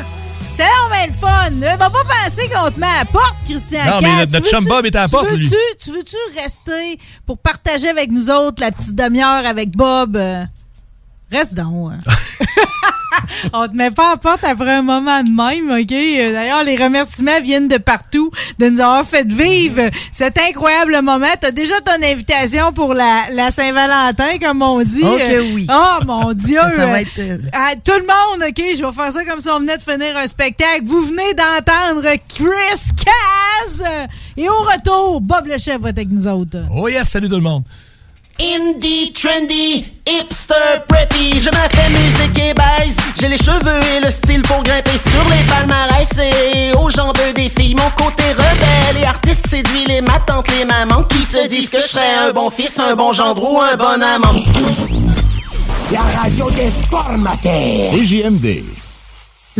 C'est 0.55 0.63
vraiment 0.89 1.05
le 1.07 1.13
fun. 1.13 1.49
Là. 1.61 1.77
Va 1.77 1.89
pas 1.89 1.99
penser 2.03 2.49
qu'on 2.49 2.69
te 2.69 2.79
met 2.79 2.85
à 2.87 2.99
la 2.99 3.05
porte, 3.05 3.35
Christian. 3.45 3.79
Non, 3.85 3.99
mais 4.01 4.09
notre- 4.19 4.31
notre 4.33 4.45
Tu 4.49 4.55
chum 4.55 4.65
Bob 4.65 4.85
est 4.85 4.95
à 4.95 5.01
la 5.01 5.05
tu 5.07 5.11
porte, 5.11 5.29
veux-tu- 5.29 5.41
lui. 5.43 5.49
Tu 5.81 5.91
veux-tu 5.91 6.15
rester 6.41 6.99
pour 7.25 7.37
partager 7.37 7.87
avec 7.87 8.11
nous 8.11 8.29
autres 8.29 8.61
la 8.61 8.71
petite 8.71 8.93
demi-heure 8.95 9.45
avec 9.45 9.71
Bob? 9.77 10.17
Reste 11.31 11.55
donc. 11.55 11.91
hein. 11.93 11.99
On 13.53 13.67
te 13.67 13.75
met 13.75 13.91
pas 13.91 14.07
à 14.07 14.11
la 14.11 14.17
porte 14.17 14.43
après 14.43 14.71
un 14.73 14.81
moment 14.81 15.21
de 15.21 15.29
même, 15.29 15.69
OK? 15.79 16.33
D'ailleurs, 16.33 16.63
les 16.63 16.75
remerciements 16.75 17.39
viennent 17.41 17.67
de 17.67 17.77
partout 17.77 18.31
de 18.57 18.69
nous 18.69 18.79
avoir 18.79 19.05
fait 19.05 19.27
vivre 19.31 19.89
cet 20.11 20.37
incroyable 20.39 20.99
moment. 21.01 21.27
T'as 21.39 21.51
déjà 21.51 21.75
ton 21.81 22.01
invitation 22.03 22.73
pour 22.73 22.93
la, 22.93 23.23
la 23.31 23.51
Saint-Valentin, 23.51 24.39
comme 24.41 24.61
on 24.61 24.81
dit. 24.81 25.03
Ok, 25.03 25.21
Euh, 25.21 25.51
oui. 25.53 25.67
Oh, 25.71 26.05
mon 26.05 26.33
Dieu! 26.33 26.59
Ça, 26.77 26.87
va 26.87 27.01
être, 27.01 27.19
euh, 27.19 27.37
à 27.53 27.75
tout 27.75 27.91
le 27.99 28.07
monde, 28.07 28.49
OK? 28.49 28.57
Je 28.75 28.85
vais 28.85 28.91
faire 28.91 29.11
ça 29.11 29.23
comme 29.25 29.41
si 29.41 29.49
on 29.49 29.59
venait 29.59 29.77
de 29.77 29.83
finir 29.83 30.17
un 30.17 30.27
spectacle. 30.27 30.81
Vous 30.85 31.01
venez 31.01 31.33
d'entendre 31.35 32.07
Chris 32.29 32.91
Caz! 33.05 33.83
Et 34.37 34.49
au 34.49 34.53
retour, 34.63 35.21
Bob 35.21 35.45
le 35.47 35.57
chef 35.57 35.79
va 35.81 35.89
être 35.89 35.97
avec 35.99 36.09
nous 36.09 36.27
autres. 36.27 36.57
Oh 36.75 36.87
yes, 36.87 37.07
salut 37.09 37.29
tout 37.29 37.35
le 37.35 37.41
monde. 37.41 37.63
Indie, 38.41 39.11
trendy, 39.11 39.85
hipster, 40.07 40.83
preppy 40.87 41.39
Je 41.39 41.49
me 41.49 41.69
fais 41.69 41.89
musique 41.89 42.39
et 42.39 42.53
baise 42.53 42.95
J'ai 43.19 43.27
les 43.27 43.37
cheveux 43.37 43.81
et 43.95 43.99
le 43.99 44.09
style 44.09 44.41
pour 44.43 44.63
grimper 44.63 44.97
sur 44.97 45.23
les 45.29 45.45
palmarès 45.45 46.09
Et 46.17 46.73
aux 46.77 46.89
jambes 46.89 47.17
des 47.35 47.49
filles 47.49 47.75
Mon 47.75 47.89
côté 47.91 48.23
rebelle 48.31 49.01
et 49.01 49.05
artiste 49.05 49.47
séduit 49.47 49.85
Les 49.87 50.01
ma 50.01 50.19
tante, 50.19 50.47
les 50.57 50.63
mamans 50.63 51.03
Qui 51.03 51.21
se 51.21 51.47
disent 51.47 51.69
que 51.69 51.81
je 51.81 51.87
serais 51.87 52.29
un 52.29 52.31
bon 52.31 52.49
fils 52.49 52.79
Un 52.79 52.95
bon 52.95 53.11
gendre 53.11 53.43
ou 53.43 53.59
un 53.59 53.75
bon 53.75 54.01
amant 54.01 54.33
La 55.91 56.01
radio 56.21 56.49
des 56.51 56.71
formateurs. 56.89 57.91
CJMD. 57.91 58.88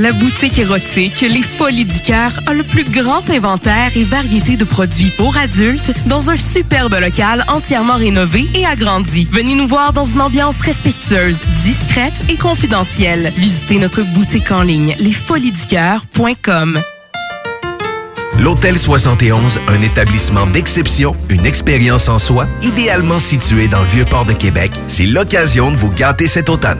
La 0.02 0.14
boutique 0.14 0.58
érotique 0.58 1.20
Les 1.20 1.42
Folies 1.42 1.84
du 1.84 2.00
Cœur 2.00 2.32
a 2.46 2.54
le 2.54 2.64
plus 2.64 2.86
grand 2.86 3.30
inventaire 3.30 3.92
et 3.98 4.06
variété 4.06 4.56
de 4.56 4.64
produits 4.64 5.12
pour 5.18 5.36
adultes 5.36 5.92
dans 6.08 6.30
un 6.30 6.38
superbe 6.38 6.96
local 7.02 7.44
entièrement 7.50 7.98
rénové 7.98 8.48
et 8.56 8.66
agrandi. 8.66 9.28
Venez 9.30 9.56
nous 9.56 9.68
voir 9.68 9.92
dans 9.92 10.06
une 10.06 10.22
ambiance 10.22 10.62
respectueuse, 10.62 11.40
discrète 11.66 12.22
et 12.30 12.38
confidentielle. 12.38 13.34
Visitez 13.36 13.78
notre 13.78 14.04
boutique 14.04 14.50
en 14.52 14.62
ligne 14.62 14.96
lesfoliesducoeur.com. 15.00 16.80
L'Hôtel 18.38 18.80
71, 18.80 19.60
un 19.68 19.82
établissement 19.82 20.48
d'exception, 20.48 21.14
une 21.28 21.46
expérience 21.46 22.08
en 22.08 22.20
soi, 22.20 22.48
idéalement 22.64 23.20
situé 23.20 23.68
dans 23.68 23.82
le 23.82 23.88
Vieux-Port 23.88 24.24
de 24.24 24.32
Québec, 24.32 24.72
c'est 24.88 25.04
l'occasion 25.04 25.72
de 25.72 25.76
vous 25.76 25.92
gâter 25.92 26.30
cet 26.30 26.48
automne. 26.48 26.80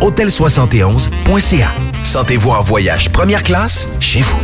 Hôtel71.ca. 0.00 1.68
Sentez-vous 2.04 2.50
en 2.50 2.60
voyage 2.60 3.10
première 3.10 3.42
classe 3.42 3.88
chez 4.00 4.20
vous. 4.20 4.40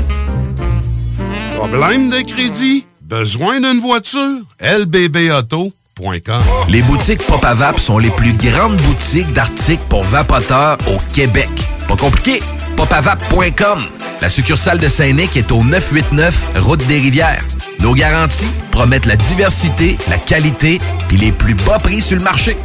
Problème 1.56 2.10
de 2.10 2.20
crédit? 2.22 2.86
Besoin 3.02 3.60
d'une 3.60 3.80
voiture? 3.80 4.40
lbbauto.com 4.60 6.42
Les 6.68 6.82
boutiques 6.82 7.22
Pop 7.26 7.44
à 7.44 7.54
Vap 7.54 7.78
sont 7.78 7.98
les 7.98 8.10
plus 8.10 8.32
grandes 8.32 8.76
boutiques 8.76 9.32
d'articles 9.32 9.82
pour 9.88 10.02
vapoteurs 10.04 10.78
au 10.88 10.96
Québec. 11.14 11.48
Pas 11.88 11.96
compliqué, 11.96 12.38
popavap.com. 12.76 13.78
La 14.20 14.28
succursale 14.28 14.78
de 14.78 14.88
Saint-Nic 14.88 15.36
est 15.36 15.50
au 15.50 15.62
989 15.64 16.60
Route 16.60 16.86
des 16.86 17.00
Rivières. 17.00 17.42
Nos 17.80 17.94
garanties 17.94 18.48
promettent 18.70 19.06
la 19.06 19.16
diversité, 19.16 19.98
la 20.08 20.18
qualité 20.18 20.78
puis 21.08 21.16
les 21.16 21.32
plus 21.32 21.54
bas 21.54 21.78
prix 21.78 22.00
sur 22.00 22.16
le 22.16 22.22
marché. 22.22 22.56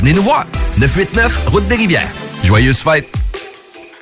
Venez 0.00 0.12
nous 0.12 0.22
voir. 0.22 0.44
989 0.78 1.48
Route 1.48 1.66
des 1.68 1.76
Rivières. 1.76 2.08
Joyeuses 2.44 2.80
fêtes! 2.80 3.10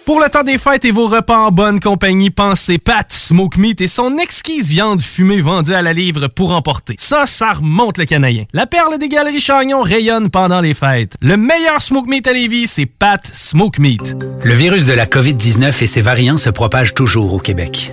Pour 0.04 0.20
le 0.20 0.28
temps 0.28 0.42
des 0.42 0.58
fêtes 0.58 0.84
et 0.84 0.90
vos 0.90 1.06
repas 1.06 1.38
en 1.38 1.52
bonne 1.52 1.78
compagnie, 1.78 2.30
pensez 2.30 2.78
Pat 2.78 3.10
Smoke 3.10 3.56
Meat 3.56 3.80
et 3.80 3.86
son 3.86 4.18
exquise 4.18 4.68
viande 4.68 5.00
fumée 5.00 5.40
vendue 5.40 5.74
à 5.74 5.80
la 5.80 5.92
livre 5.92 6.26
pour 6.26 6.50
emporter. 6.50 6.96
Ça, 6.98 7.24
ça 7.26 7.52
remonte 7.52 7.98
le 7.98 8.04
canadien. 8.04 8.44
La 8.52 8.66
perle 8.66 8.98
des 8.98 9.08
galeries 9.08 9.40
Chagnon 9.40 9.82
rayonne 9.82 10.28
pendant 10.28 10.60
les 10.60 10.74
fêtes. 10.74 11.14
Le 11.20 11.36
meilleur 11.36 11.80
Smoke 11.80 12.08
Meat 12.08 12.26
à 12.26 12.32
Lévis, 12.32 12.66
c'est 12.66 12.86
Pat 12.86 13.24
Smoke 13.24 13.80
Meat. 13.80 14.16
Le 14.42 14.54
virus 14.54 14.86
de 14.86 14.92
la 14.92 15.06
COVID-19 15.06 15.80
et 15.80 15.86
ses 15.86 16.00
variants 16.00 16.36
se 16.36 16.50
propagent 16.50 16.94
toujours 16.94 17.32
au 17.34 17.38
Québec. 17.38 17.92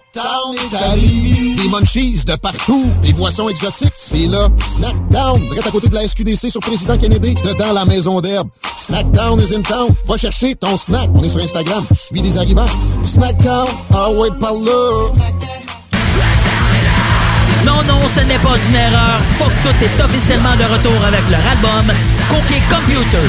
Snackdown. 0.13 0.55
Des 1.55 1.69
munchies 1.69 2.25
de 2.25 2.35
partout. 2.35 2.85
Des 3.01 3.13
boissons 3.13 3.47
exotiques. 3.47 3.93
C'est 3.95 4.27
là. 4.27 4.47
Snackdown. 4.57 5.39
Direct 5.39 5.67
à 5.67 5.71
côté 5.71 5.87
de 5.87 5.95
la 5.95 6.05
SQDC 6.05 6.49
sur 6.49 6.59
Président 6.59 6.97
Kennedy. 6.97 7.33
Dedans 7.35 7.71
la 7.73 7.85
maison 7.85 8.19
d'herbe. 8.19 8.49
Snackdown 8.75 9.39
is 9.39 9.55
in 9.55 9.61
town. 9.61 9.89
Va 10.05 10.17
chercher 10.17 10.55
ton 10.55 10.75
snack. 10.75 11.09
On 11.15 11.23
est 11.23 11.29
sur 11.29 11.41
Instagram. 11.41 11.85
Suis 11.93 12.21
des 12.21 12.37
arrivants. 12.37 12.67
Snackdown. 13.03 13.67
Ah 13.93 14.09
ouais, 14.11 14.29
par 14.39 14.53
là. 14.53 15.11
Non, 17.65 17.81
non, 17.87 18.01
ce 18.13 18.19
n'est 18.21 18.39
pas 18.39 18.57
une 18.67 18.75
erreur. 18.75 19.21
Fuck 19.39 19.53
tout 19.63 19.85
est 19.85 20.03
officiellement 20.03 20.55
de 20.57 20.63
retour 20.63 21.05
avec 21.05 21.29
leur 21.29 21.45
album 21.47 21.95
Cookie 22.29 22.61
Computer. 22.69 23.27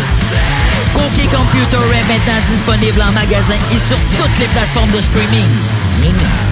Cookie 0.95 1.29
Computer 1.29 1.85
est 1.95 2.09
maintenant 2.09 2.43
disponible 2.49 3.03
en 3.03 3.13
magasin 3.13 3.55
et 3.73 3.79
sur 3.89 3.99
toutes 4.19 4.39
les 4.41 4.49
plateformes 4.49 4.91
de 4.91 5.01
streaming. 5.01 6.52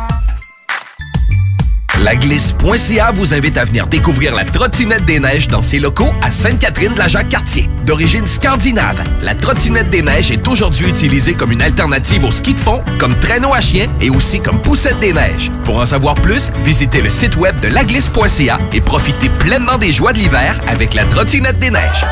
Laglisse.ca 2.01 3.11
vous 3.11 3.35
invite 3.35 3.57
à 3.57 3.63
venir 3.63 3.85
découvrir 3.85 4.33
la 4.33 4.43
trottinette 4.43 5.05
des 5.05 5.19
neiges 5.19 5.47
dans 5.47 5.61
ses 5.61 5.77
locaux 5.77 6.11
à 6.23 6.31
Sainte-Catherine 6.31 6.95
de 6.95 6.99
la 6.99 7.07
Jacques-Cartier. 7.07 7.69
D'origine 7.85 8.25
scandinave, 8.25 9.03
la 9.21 9.35
trottinette 9.35 9.91
des 9.91 10.01
neiges 10.01 10.31
est 10.31 10.47
aujourd'hui 10.47 10.89
utilisée 10.89 11.35
comme 11.35 11.51
une 11.51 11.61
alternative 11.61 12.25
au 12.25 12.31
ski 12.31 12.55
de 12.55 12.59
fond, 12.59 12.81
comme 12.97 13.13
traîneau 13.19 13.53
à 13.53 13.61
chien 13.61 13.85
et 14.01 14.09
aussi 14.09 14.39
comme 14.39 14.59
poussette 14.59 14.99
des 14.99 15.13
neiges. 15.13 15.51
Pour 15.63 15.77
en 15.77 15.85
savoir 15.85 16.15
plus, 16.15 16.51
visitez 16.63 17.01
le 17.01 17.11
site 17.11 17.35
web 17.35 17.59
de 17.59 17.67
laglisse.ca 17.67 18.57
et 18.73 18.81
profitez 18.81 19.29
pleinement 19.29 19.77
des 19.77 19.91
joies 19.91 20.13
de 20.13 20.17
l'hiver 20.17 20.59
avec 20.67 20.95
la 20.95 21.03
trottinette 21.05 21.59
des 21.59 21.69
neiges. 21.69 22.05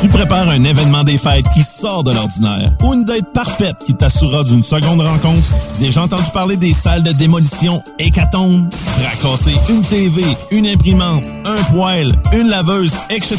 Tu 0.00 0.08
prépares 0.08 0.48
un 0.48 0.64
événement 0.64 1.04
des 1.04 1.18
fêtes 1.18 1.44
qui 1.52 1.62
sort 1.62 2.04
de 2.04 2.10
l'ordinaire 2.10 2.72
ou 2.82 2.94
une 2.94 3.04
date 3.04 3.34
parfaite 3.34 3.76
qui 3.84 3.94
t'assurera 3.94 4.44
d'une 4.44 4.62
seconde 4.62 5.02
rencontre? 5.02 5.46
Déjà 5.78 6.02
entendu 6.02 6.24
parler 6.32 6.56
des 6.56 6.72
salles 6.72 7.02
de 7.02 7.12
démolition 7.12 7.82
Hécatombe? 7.98 8.66
Racasser 9.04 9.54
une 9.68 9.82
TV, 9.82 10.24
une 10.52 10.66
imprimante, 10.66 11.26
un 11.44 11.62
poêle, 11.64 12.14
une 12.32 12.48
laveuse, 12.48 12.96
etc. 13.10 13.36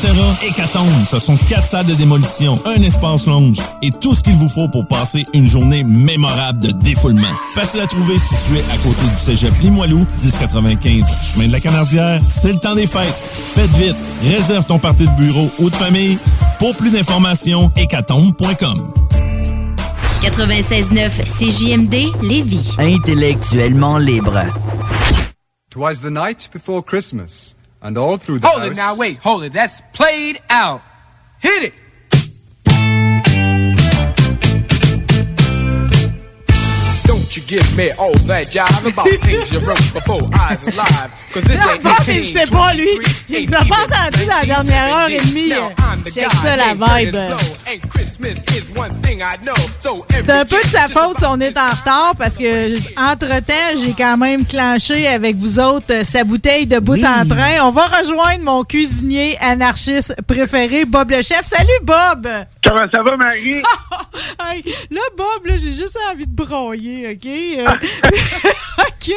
Hécatombe, 0.48 0.88
ce 1.10 1.18
sont 1.18 1.36
quatre 1.50 1.66
salles 1.66 1.88
de 1.88 1.96
démolition, 1.96 2.60
un 2.68 2.82
espace 2.84 3.26
lounge 3.26 3.58
et 3.82 3.90
tout 3.90 4.14
ce 4.14 4.22
qu'il 4.22 4.36
vous 4.36 4.50
faut 4.50 4.68
pour 4.68 4.86
passer 4.86 5.26
une 5.34 5.48
journée 5.48 5.84
mémorable 5.84 6.62
de 6.62 6.72
défoulement. 6.74 7.28
Facile 7.56 7.82
à 7.82 7.88
trouver 7.88 8.20
situé 8.20 8.60
à 8.72 8.78
côté 8.78 9.02
du 9.02 9.20
cégep 9.20 9.60
Limoilou, 9.64 10.06
1095 10.24 11.12
chemin 11.24 11.48
de 11.48 11.54
la 11.54 11.60
Canardière. 11.60 12.22
C'est 12.30 12.54
le 12.54 12.60
temps 12.60 12.76
des 12.76 12.86
fêtes. 12.86 13.18
Faites 13.56 13.76
vite, 13.78 13.96
réserve 14.24 14.66
ton 14.66 14.78
parti 14.78 15.06
de 15.08 15.22
bureau 15.22 15.50
ou 15.58 15.72
de 15.72 15.76
famille. 15.76 16.20
Pour 16.60 16.76
plus 16.78 16.92
d'informations, 16.92 17.72
hécatombe.com. 17.76 18.94
96.9 20.22 21.10
CJMD 21.26 22.12
Lévis. 22.22 22.76
Intellectuellement 22.78 23.98
libre. 23.98 24.46
Twas 25.72 26.02
the 26.02 26.12
night 26.12 26.50
before 26.54 26.84
Christmas, 26.84 27.56
and 27.82 27.98
all 27.98 28.18
through 28.18 28.40
the 28.40 28.48
Hold 28.48 28.64
house... 28.64 28.72
it 28.72 28.78
now, 28.78 28.96
wait, 28.96 29.18
hold 29.20 29.44
it. 29.44 29.54
That's 29.54 29.82
played 29.94 30.40
out. 30.50 30.82
Hit 31.42 31.64
it. 31.64 31.74
Don't 37.32 37.38
you 37.38 37.60
give 37.60 37.78
me 37.78 37.90
all 37.92 38.12
that 38.28 38.48
jive 38.48 38.92
about 38.92 39.08
things 39.24 39.54
you 39.54 39.60
wrote 39.60 39.78
before 39.94 40.20
I 40.34 40.52
was 40.52 40.68
alive. 40.68 41.12
Cause 41.32 41.44
this 41.44 41.62
ain't 41.66 42.08
il 42.10 42.26
sait 42.26 42.52
pas, 42.52 42.74
lui. 42.74 42.90
Il 43.30 43.50
nous 43.50 43.56
a 43.56 43.64
pas 43.64 43.86
entendu 43.86 44.26
dans 44.26 44.36
la 44.36 44.46
dernière 44.46 44.98
heure 44.98 45.10
et 45.10 45.18
demie. 45.18 45.54
Check 46.14 46.30
ça, 46.42 46.58
la 46.58 46.74
vibe. 46.74 47.16
C'est 50.10 50.30
un 50.30 50.46
peu 50.46 50.62
de 50.62 50.68
sa 50.68 50.88
faute 50.88 51.20
si 51.20 51.26
on 51.26 51.40
est 51.40 51.58
en 51.58 51.70
retard 51.70 52.14
parce 52.18 52.38
que, 52.38 52.76
entre-temps, 53.00 53.82
j'ai 53.82 53.94
quand 53.94 54.18
même 54.18 54.46
clenché 54.46 55.08
avec 55.08 55.38
vous 55.38 55.60
autres 55.60 55.92
euh, 55.92 56.04
sa 56.04 56.24
bouteille 56.24 56.68
de 56.68 56.80
bout 56.80 57.04
en 57.04 57.26
train. 57.28 57.64
On 57.64 57.72
va 57.72 57.88
rejoindre 57.88 58.44
mon 58.44 58.64
cuisinier 58.64 59.38
anarchiste 59.40 60.16
préféré, 60.28 60.86
Bob 60.86 61.12
le 61.12 61.22
chef. 61.22 61.46
Salut, 61.46 61.70
Bob! 61.84 62.28
Comment 62.64 62.86
ça 62.94 63.02
va, 63.04 63.18
Marie? 63.18 63.62
Hey, 64.44 64.64
là, 64.90 65.02
Bob, 65.18 65.46
là, 65.46 65.58
j'ai 65.58 65.72
juste 65.72 65.98
envie 66.12 66.28
de 66.28 66.36
broyer, 66.36 67.08
OK? 67.24 67.30
Euh, 67.30 67.68
OK? 68.80 69.14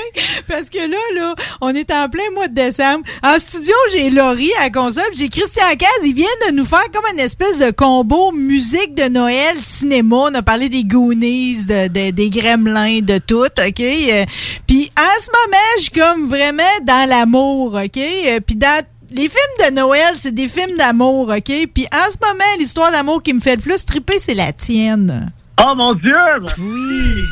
Parce 0.46 0.68
que 0.68 0.78
là, 0.78 0.96
là, 1.14 1.34
on 1.60 1.74
est 1.74 1.90
en 1.90 2.08
plein 2.08 2.30
mois 2.34 2.48
de 2.48 2.54
décembre. 2.54 3.04
En 3.22 3.38
studio, 3.38 3.72
j'ai 3.92 4.10
Laurie 4.10 4.52
à 4.58 4.64
la 4.64 4.70
console, 4.70 5.04
puis 5.10 5.20
j'ai 5.20 5.28
Christian 5.28 5.62
Caz. 5.78 5.88
Il 6.04 6.14
vient 6.14 6.26
de 6.48 6.54
nous 6.54 6.64
faire 6.64 6.84
comme 6.92 7.04
une 7.12 7.20
espèce 7.20 7.58
de 7.58 7.70
combo 7.70 8.30
musique 8.32 8.94
de 8.94 9.08
Noël, 9.08 9.56
cinéma. 9.62 10.16
On 10.16 10.34
a 10.34 10.42
parlé 10.42 10.68
des 10.68 10.84
Goonies, 10.84 11.66
de- 11.66 11.88
de- 11.88 12.10
des 12.10 12.30
Gremlins, 12.30 13.00
de 13.00 13.18
tout, 13.18 13.44
OK? 13.44 13.80
Euh, 13.80 14.24
Puis 14.66 14.90
en 14.98 15.20
ce 15.20 15.30
moment, 15.32 15.62
je 15.78 15.82
suis 15.82 15.90
comme 15.92 16.28
vraiment 16.28 16.62
dans 16.82 17.08
l'amour, 17.08 17.74
OK? 17.82 17.96
Euh, 17.98 18.40
Puis 18.40 18.56
dans 18.56 18.84
les 19.10 19.28
films 19.28 19.68
de 19.68 19.74
Noël, 19.74 20.14
c'est 20.16 20.34
des 20.34 20.48
films 20.48 20.76
d'amour, 20.76 21.28
OK? 21.28 21.52
Puis 21.72 21.86
en 21.92 22.10
ce 22.10 22.18
moment, 22.20 22.44
l'histoire 22.58 22.90
d'amour 22.92 23.22
qui 23.22 23.32
me 23.32 23.40
fait 23.40 23.56
le 23.56 23.62
plus 23.62 23.84
triper, 23.86 24.18
c'est 24.18 24.34
la 24.34 24.52
tienne. 24.52 25.32
Oh 25.64 25.72
mon 25.76 25.94
Dieu! 25.94 26.12
Oui! 26.58 27.22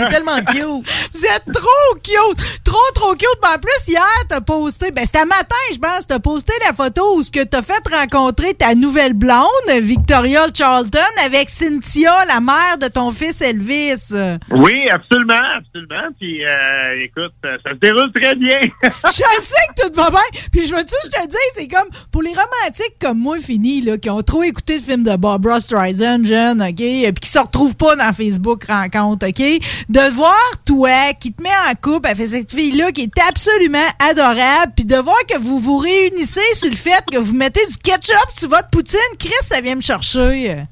C'est 0.00 0.08
tellement 0.08 0.36
cute! 0.52 0.86
Vous 1.14 1.24
êtes 1.24 1.44
trop 1.52 1.94
cute! 2.02 2.62
Trop, 2.64 2.78
trop 2.94 3.12
cute! 3.12 3.28
Mais 3.42 3.48
en 3.56 3.58
plus, 3.58 3.88
hier, 3.88 4.02
t'as 4.28 4.40
posté, 4.40 4.90
ben 4.90 5.04
c'était 5.04 5.24
matin, 5.24 5.54
je 5.72 5.78
pense, 5.78 6.06
t'as 6.06 6.18
posté 6.18 6.52
la 6.66 6.72
photo 6.72 7.16
où 7.16 7.22
ce 7.22 7.30
que 7.30 7.44
t'as 7.44 7.62
fait 7.62 7.82
rencontrer 7.92 8.54
ta 8.54 8.74
nouvelle 8.74 9.14
blonde, 9.14 9.46
Victoria 9.80 10.46
Charlton, 10.54 10.98
avec 11.24 11.50
Cynthia, 11.50 12.24
la 12.26 12.40
mère 12.40 12.78
de 12.80 12.88
ton 12.88 13.10
fils 13.10 13.40
Elvis. 13.40 14.12
Oui, 14.50 14.88
absolument, 14.90 15.42
absolument. 15.58 16.08
Puis, 16.18 16.44
euh, 16.46 17.04
écoute, 17.04 17.32
ça, 17.42 17.50
ça 17.64 17.70
se 17.70 17.76
déroule 17.76 18.12
très 18.12 18.34
bien. 18.34 18.58
Je 18.82 19.10
sais 19.10 19.66
que 19.76 19.82
tout 19.86 19.92
va 19.94 20.10
bien. 20.10 20.20
Puis 20.52 20.66
je 20.66 20.74
veux-tu, 20.74 20.94
je 21.04 21.10
te 21.10 21.26
dis, 21.28 21.36
c'est 21.54 21.68
comme 21.68 21.88
pour 22.10 22.22
les 22.22 22.30
romantiques 22.30 22.96
comme 23.00 23.18
moi 23.18 23.38
finis, 23.38 23.80
là, 23.82 23.98
qui 23.98 24.10
ont 24.10 24.22
trop 24.22 24.42
écouté 24.42 24.74
le 24.74 24.80
film 24.80 25.02
de 25.02 25.16
Barbara 25.16 25.60
Streisand, 25.60 26.24
jeune, 26.24 26.62
OK, 26.62 26.80
et 26.80 27.12
puis 27.12 27.20
qui 27.20 27.28
se 27.28 27.38
retrouvent 27.38 27.76
pas 27.76 27.96
dans 27.96 28.12
Facebook 28.12 28.64
Rencontre, 28.64 29.28
OK, 29.28 29.42
de 29.90 30.14
voir 30.14 30.52
toi 30.64 31.12
qui 31.20 31.32
te 31.32 31.42
met 31.42 31.48
en 31.68 31.74
couple 31.74 32.08
avec 32.08 32.28
cette 32.28 32.52
fille-là 32.52 32.92
qui 32.92 33.02
est 33.02 33.20
absolument 33.28 33.78
adorable, 34.08 34.72
puis 34.76 34.84
de 34.84 34.94
voir 34.94 35.18
que 35.28 35.36
vous 35.36 35.58
vous 35.58 35.78
réunissez 35.78 36.54
sur 36.54 36.70
le 36.70 36.76
fait 36.76 37.02
que 37.10 37.18
vous 37.18 37.34
mettez 37.34 37.66
du 37.66 37.76
ketchup 37.76 38.30
sur 38.30 38.48
votre 38.48 38.70
poutine, 38.70 39.00
Chris, 39.18 39.32
ça 39.42 39.60
vient 39.60 39.74
me 39.74 39.80
chercher. 39.80 40.64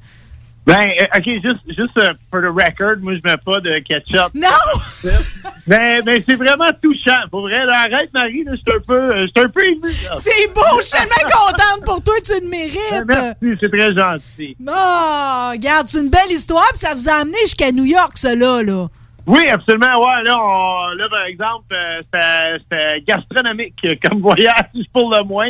Ben, 0.65 0.87
euh, 1.01 1.17
OK, 1.17 1.25
juste, 1.25 1.61
juste 1.67 1.97
euh, 1.97 2.13
for 2.31 2.41
the 2.41 2.45
record, 2.45 2.99
moi, 3.01 3.13
je 3.15 3.29
mets 3.29 3.37
pas 3.37 3.59
de 3.59 3.79
ketchup. 3.79 4.33
Non! 4.33 4.47
Ben, 5.67 6.01
ben 6.03 6.21
c'est 6.25 6.35
vraiment 6.35 6.69
touchant. 6.81 7.21
Pour 7.29 7.41
vrai, 7.41 7.63
là, 7.63 7.81
arrête, 7.81 8.11
Marie, 8.11 8.43
là, 8.43 8.53
je 8.53 8.57
suis 8.57 8.75
un 8.75 8.81
peu, 8.85 8.93
euh, 8.93 9.27
je 9.27 9.27
suis 9.27 9.45
un 9.45 9.49
peu 9.49 9.63
ému. 9.63 9.89
C'est 10.19 10.53
beau, 10.53 10.61
je 10.79 10.85
suis 10.85 10.97
tellement 10.97 11.29
contente 11.31 11.85
pour 11.85 12.03
toi, 12.03 12.15
tu 12.25 12.41
le 12.41 12.47
mérites. 12.47 13.05
Ben, 13.05 13.35
merci, 13.41 13.57
c'est 13.61 13.69
très 13.69 13.93
gentil. 13.93 14.57
Oh, 14.67 15.49
regarde, 15.51 15.87
c'est 15.87 15.99
une 15.99 16.09
belle 16.09 16.31
histoire, 16.31 16.67
puis 16.71 16.79
ça 16.79 16.95
vous 16.95 17.07
a 17.07 17.13
amené 17.13 17.37
jusqu'à 17.43 17.71
New 17.71 17.85
York, 17.85 18.13
ça, 18.15 18.33
là, 18.33 18.63
là. 18.63 18.87
Oui, 19.29 19.47
absolument. 19.47 19.99
Ouais, 19.99 20.23
là, 20.25 20.37
on- 20.41 20.95
là 20.95 21.07
par 21.07 21.23
exemple, 21.25 21.73
euh, 21.73 22.01
c'était- 22.57 23.01
gastronomique 23.07 23.75
comme 24.03 24.19
voyage 24.21 24.55
pour 24.91 25.11
le 25.13 25.23
moins. 25.23 25.49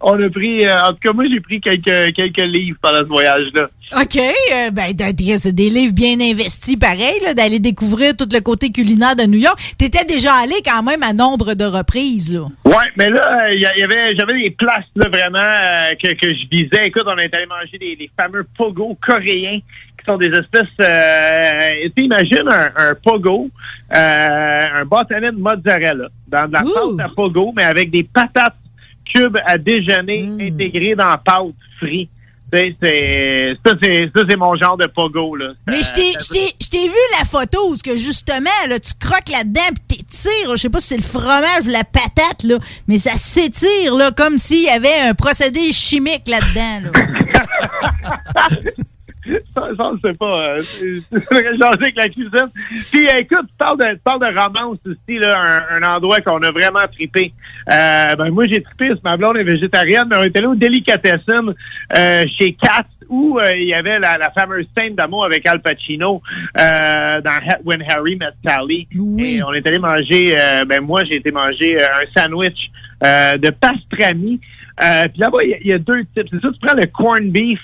On 0.00 0.14
a 0.22 0.30
pris, 0.30 0.64
euh, 0.66 0.80
en 0.82 0.92
tout 0.92 0.98
cas, 1.02 1.12
moi, 1.12 1.24
j'ai 1.30 1.40
pris 1.40 1.60
quelques, 1.60 2.14
quelques 2.14 2.46
livres 2.46 2.78
pendant 2.80 3.00
ce 3.00 3.04
voyage-là. 3.04 3.68
OK, 4.00 4.16
euh, 4.16 4.70
ben, 4.70 4.92
c'est 5.38 5.54
des 5.54 5.70
livres 5.70 5.94
bien 5.94 6.20
investis, 6.20 6.76
pareil, 6.76 7.20
d'aller 7.36 7.58
découvrir 7.58 8.16
tout 8.16 8.28
le 8.32 8.40
côté 8.40 8.70
culinaire 8.70 9.16
de 9.16 9.24
New 9.24 9.38
York. 9.38 9.58
T'étais 9.78 10.04
déjà 10.04 10.32
allé 10.34 10.54
quand 10.64 10.82
même 10.82 11.02
à 11.02 11.12
nombre 11.12 11.54
de 11.54 11.64
reprises, 11.64 12.32
là. 12.34 12.46
Ouais, 12.64 12.86
mais 12.96 13.08
là, 13.10 13.44
euh, 13.44 13.54
il 13.54 13.60
y, 13.60 13.66
avait, 13.66 14.14
j'avais 14.16 14.42
des 14.42 14.50
places 14.50 14.84
là 14.96 15.08
vraiment 15.08 15.38
euh, 15.38 15.94
que, 16.02 16.08
que 16.14 16.28
je 16.34 16.48
visais. 16.50 16.86
Écoute, 16.86 17.04
on 17.06 17.16
est 17.18 17.32
allé 17.34 17.46
manger 17.46 17.78
des, 17.78 17.96
les 17.98 18.10
fameux 18.16 18.46
pogo 18.56 18.96
coréens, 19.06 19.60
sont 20.08 20.16
des 20.18 20.26
espèces. 20.28 20.66
Euh, 20.80 21.88
imagine 21.96 22.48
un, 22.48 22.70
un 22.76 22.94
pogo, 22.94 23.48
euh, 23.94 24.66
un 24.80 24.84
bâtonnet 24.84 25.32
de 25.32 25.38
mozzarella 25.38 26.08
dans 26.26 26.46
de 26.48 26.52
la 26.52 26.60
pâte 26.60 27.00
à 27.00 27.08
pogo, 27.14 27.52
mais 27.56 27.62
avec 27.64 27.90
des 27.90 28.02
patates 28.02 28.56
cubes 29.14 29.38
à 29.46 29.56
déjeuner 29.58 30.28
intégrées 30.40 30.94
dans 30.96 31.10
la 31.10 31.18
pâte 31.18 31.54
frite. 31.78 32.10
C'est 32.50 32.74
ça, 32.82 33.74
c'est 33.82 34.10
ça, 34.16 34.22
c'est 34.26 34.36
mon 34.36 34.56
genre 34.56 34.78
de 34.78 34.86
pogo 34.86 35.36
là. 35.36 35.48
Mais 35.66 35.82
je 35.82 35.92
t'ai- 35.92 36.78
vu 36.88 36.94
la 37.18 37.26
photo 37.26 37.58
où 37.70 37.74
que 37.84 37.94
justement, 37.94 38.48
là, 38.70 38.78
tu 38.80 38.92
croques 38.98 39.28
là-dedans 39.30 39.60
pis 39.86 39.98
t'étires. 39.98 40.52
Je 40.52 40.56
sais 40.56 40.70
pas 40.70 40.78
si 40.80 40.86
c'est 40.88 40.96
le 40.96 41.02
fromage 41.02 41.66
ou 41.66 41.68
la 41.70 41.84
patate, 41.84 42.42
là, 42.44 42.56
mais 42.86 42.96
ça 42.96 43.16
s'étire, 43.18 43.94
là, 43.94 44.12
comme 44.12 44.38
s'il 44.38 44.62
y 44.62 44.68
avait 44.70 44.98
un 45.10 45.12
procédé 45.12 45.72
chimique 45.74 46.26
là-dedans, 46.26 46.90
là. 46.90 47.42
ça, 49.54 49.62
ça, 49.76 49.90
on 49.92 49.98
sait 49.98 50.14
pas. 50.14 50.56
euh, 50.56 50.60
sais 50.60 51.02
avec 51.64 51.96
la 51.96 52.08
cuisine. 52.08 52.48
Puis, 52.90 53.06
euh, 53.06 53.18
écoute, 53.18 53.46
tu 53.48 53.54
parles 53.58 53.78
de, 53.78 53.94
tu 53.94 54.00
parles 54.04 54.20
de 54.20 54.38
romance 54.38 54.78
aussi, 54.86 55.18
là, 55.18 55.38
un, 55.70 55.82
un 55.82 55.96
endroit 55.96 56.20
qu'on 56.20 56.38
a 56.38 56.50
vraiment 56.50 56.86
trippé. 56.92 57.32
Euh, 57.72 58.14
ben, 58.16 58.30
moi, 58.30 58.44
j'ai 58.46 58.62
trippé, 58.62 58.90
ma 59.04 59.16
blonde 59.16 59.36
est 59.36 59.44
végétarienne, 59.44 60.06
mais 60.10 60.16
on 60.16 60.22
est 60.22 60.36
allé 60.36 60.46
au 60.46 60.54
Delicatessen 60.54 61.54
euh, 61.96 62.24
chez 62.38 62.52
Katz 62.54 62.88
où 63.08 63.38
euh, 63.40 63.52
il 63.56 63.68
y 63.68 63.72
avait 63.74 63.98
la, 63.98 64.18
la 64.18 64.30
fameuse 64.30 64.66
scène 64.76 64.94
d'amour 64.94 65.24
avec 65.24 65.46
Al 65.46 65.62
Pacino 65.62 66.20
euh, 66.58 67.20
dans 67.22 67.38
When 67.64 67.82
Harry 67.88 68.16
Met 68.16 68.26
Sally. 68.46 68.86
Et 69.18 69.42
on 69.42 69.52
est 69.54 69.66
allé 69.66 69.78
manger, 69.78 70.36
euh, 70.38 70.64
ben 70.66 70.82
moi, 70.82 71.04
j'ai 71.04 71.16
été 71.16 71.30
manger 71.30 71.80
euh, 71.80 71.86
un 71.86 72.20
sandwich 72.20 72.70
euh, 73.04 73.38
de 73.38 73.48
pastrami. 73.50 74.40
Euh, 74.82 75.08
Puis 75.08 75.20
là-bas, 75.20 75.38
il 75.42 75.50
y 75.50 75.54
a- 75.54 75.58
il 75.62 75.66
y, 75.68 75.72
a 75.72 75.78
deux 75.78 76.00
types. 76.14 76.28
C'est 76.30 76.40
ça, 76.40 76.48
tu 76.52 76.58
prends 76.60 76.76
le 76.76 76.86
corned 76.86 77.32
beef 77.32 77.58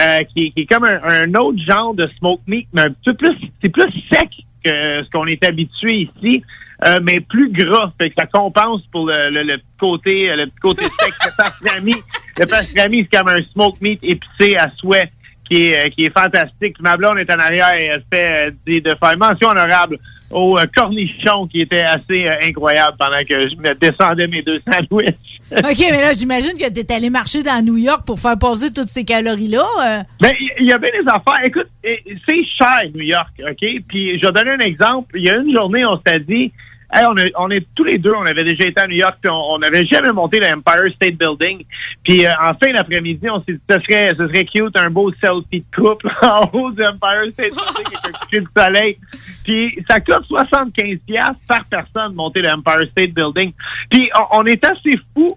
euh, 0.00 0.22
qui, 0.24 0.46
est- 0.46 0.50
qui 0.50 0.60
est 0.62 0.66
comme 0.66 0.84
un, 0.84 1.00
un 1.04 1.34
autre 1.34 1.58
genre 1.62 1.94
de 1.94 2.08
smoke 2.18 2.42
meat, 2.46 2.68
mais 2.72 2.82
un 2.82 2.90
petit 2.90 3.04
peu 3.06 3.14
plus, 3.14 3.36
c'est 3.62 3.68
plus 3.68 3.90
sec 4.12 4.28
que 4.64 5.02
ce 5.04 5.10
qu'on 5.10 5.26
est 5.26 5.44
habitué 5.44 6.08
ici, 6.16 6.42
euh, 6.86 7.00
mais 7.02 7.20
plus 7.20 7.50
gras. 7.52 7.92
Fait 8.00 8.10
que 8.10 8.14
ça 8.18 8.26
compense 8.26 8.84
pour 8.86 9.06
le, 9.06 9.30
le- 9.30 9.42
le 9.42 9.56
petit 9.58 9.78
côté, 9.78 10.34
le 10.36 10.46
petit 10.46 10.60
côté 10.60 10.84
sec. 11.00 11.12
Le 11.24 11.36
pastrami, 11.36 11.94
le 12.38 12.46
pastrami, 12.46 13.08
c'est 13.10 13.18
comme 13.18 13.28
un 13.28 13.42
smoke 13.52 13.78
meat 13.80 14.00
épicé 14.02 14.56
à 14.56 14.70
souhait. 14.70 15.10
Qui 15.48 15.68
est, 15.68 15.86
euh, 15.86 15.88
qui 15.90 16.04
est 16.06 16.10
fantastique. 16.12 16.74
Ma 16.80 16.96
blonde 16.96 17.18
est 17.20 17.30
en 17.30 17.38
arrière 17.38 17.72
et 17.74 17.84
elle 17.84 18.02
fait 18.12 18.48
euh, 18.48 18.50
dit 18.66 18.80
de 18.80 18.90
faire 19.00 19.16
mention 19.16 19.50
honorable 19.50 19.96
au 20.30 20.58
euh, 20.58 20.66
cornichon 20.74 21.46
qui 21.46 21.60
était 21.60 21.82
assez 21.82 22.26
euh, 22.26 22.34
incroyable 22.42 22.96
pendant 22.98 23.20
que 23.28 23.48
je 23.48 23.56
me 23.56 23.74
descendais 23.74 24.26
mes 24.26 24.42
deux 24.42 24.58
sandwichs. 24.70 25.14
OK, 25.52 25.78
mais 25.78 26.00
là, 26.00 26.12
j'imagine 26.12 26.54
que 26.58 26.68
t'es 26.68 26.92
allé 26.92 27.08
marcher 27.08 27.42
dans 27.42 27.64
New 27.64 27.76
York 27.76 28.04
pour 28.04 28.18
faire 28.18 28.36
passer 28.36 28.72
toutes 28.72 28.88
ces 28.88 29.04
calories-là. 29.04 29.64
euh. 29.80 30.02
Ben, 30.20 30.32
il 30.60 30.68
y 30.68 30.72
a 30.72 30.78
bien 30.78 30.90
des 30.90 31.08
affaires. 31.08 31.44
Écoute, 31.44 31.68
eh, 31.84 32.02
c'est 32.28 32.44
cher, 32.58 32.82
New 32.92 33.04
York, 33.04 33.30
OK? 33.40 33.82
Puis, 33.86 34.18
je 34.18 34.26
vais 34.26 34.32
donner 34.32 34.50
un 34.50 34.66
exemple. 34.66 35.16
Il 35.16 35.24
y 35.24 35.30
a 35.30 35.36
une 35.36 35.52
journée, 35.52 35.84
on 35.86 36.00
s'est 36.04 36.18
dit, 36.18 36.52
Hey, 36.92 37.04
on, 37.06 37.16
a- 37.16 37.30
on 37.38 37.50
est 37.50 37.66
tous 37.74 37.82
les 37.84 37.98
deux, 37.98 38.12
on 38.14 38.24
avait 38.26 38.44
déjà 38.44 38.64
été 38.66 38.80
à 38.80 38.86
New 38.86 38.96
York, 38.96 39.16
puis 39.20 39.30
on 39.30 39.58
n'avait 39.58 39.84
jamais 39.86 40.12
monté 40.12 40.38
l'Empire 40.40 40.92
State 40.94 41.14
Building. 41.16 41.64
Puis 42.04 42.24
euh, 42.26 42.30
en 42.40 42.54
fin 42.54 42.72
d'après-midi, 42.72 43.28
on 43.28 43.40
s'est 43.42 43.54
dit 43.54 43.60
ce 43.68 43.80
serait, 43.80 44.10
ce 44.16 44.28
serait 44.28 44.44
cute, 44.44 44.76
un 44.76 44.90
beau 44.90 45.10
selfie 45.20 45.60
de 45.60 45.76
couple 45.76 46.08
en 46.22 46.48
haut 46.52 46.70
du 46.70 46.82
Empire 46.82 47.32
State 47.32 47.50
Building 47.54 47.86
avec 47.86 48.06
un 48.06 48.18
coucher 48.18 48.40
de 48.40 48.48
soleil. 48.56 48.98
Puis 49.44 49.84
ça 49.88 50.00
coûte 50.00 50.24
75 50.28 50.98
piastres 51.06 51.44
par 51.48 51.64
personne 51.64 52.12
de 52.12 52.16
monter 52.16 52.42
l'Empire 52.42 52.86
State 52.92 53.10
Building. 53.12 53.52
Puis 53.90 54.08
on, 54.32 54.38
on 54.40 54.44
est 54.46 54.64
assez 54.64 54.98
fou 55.14 55.28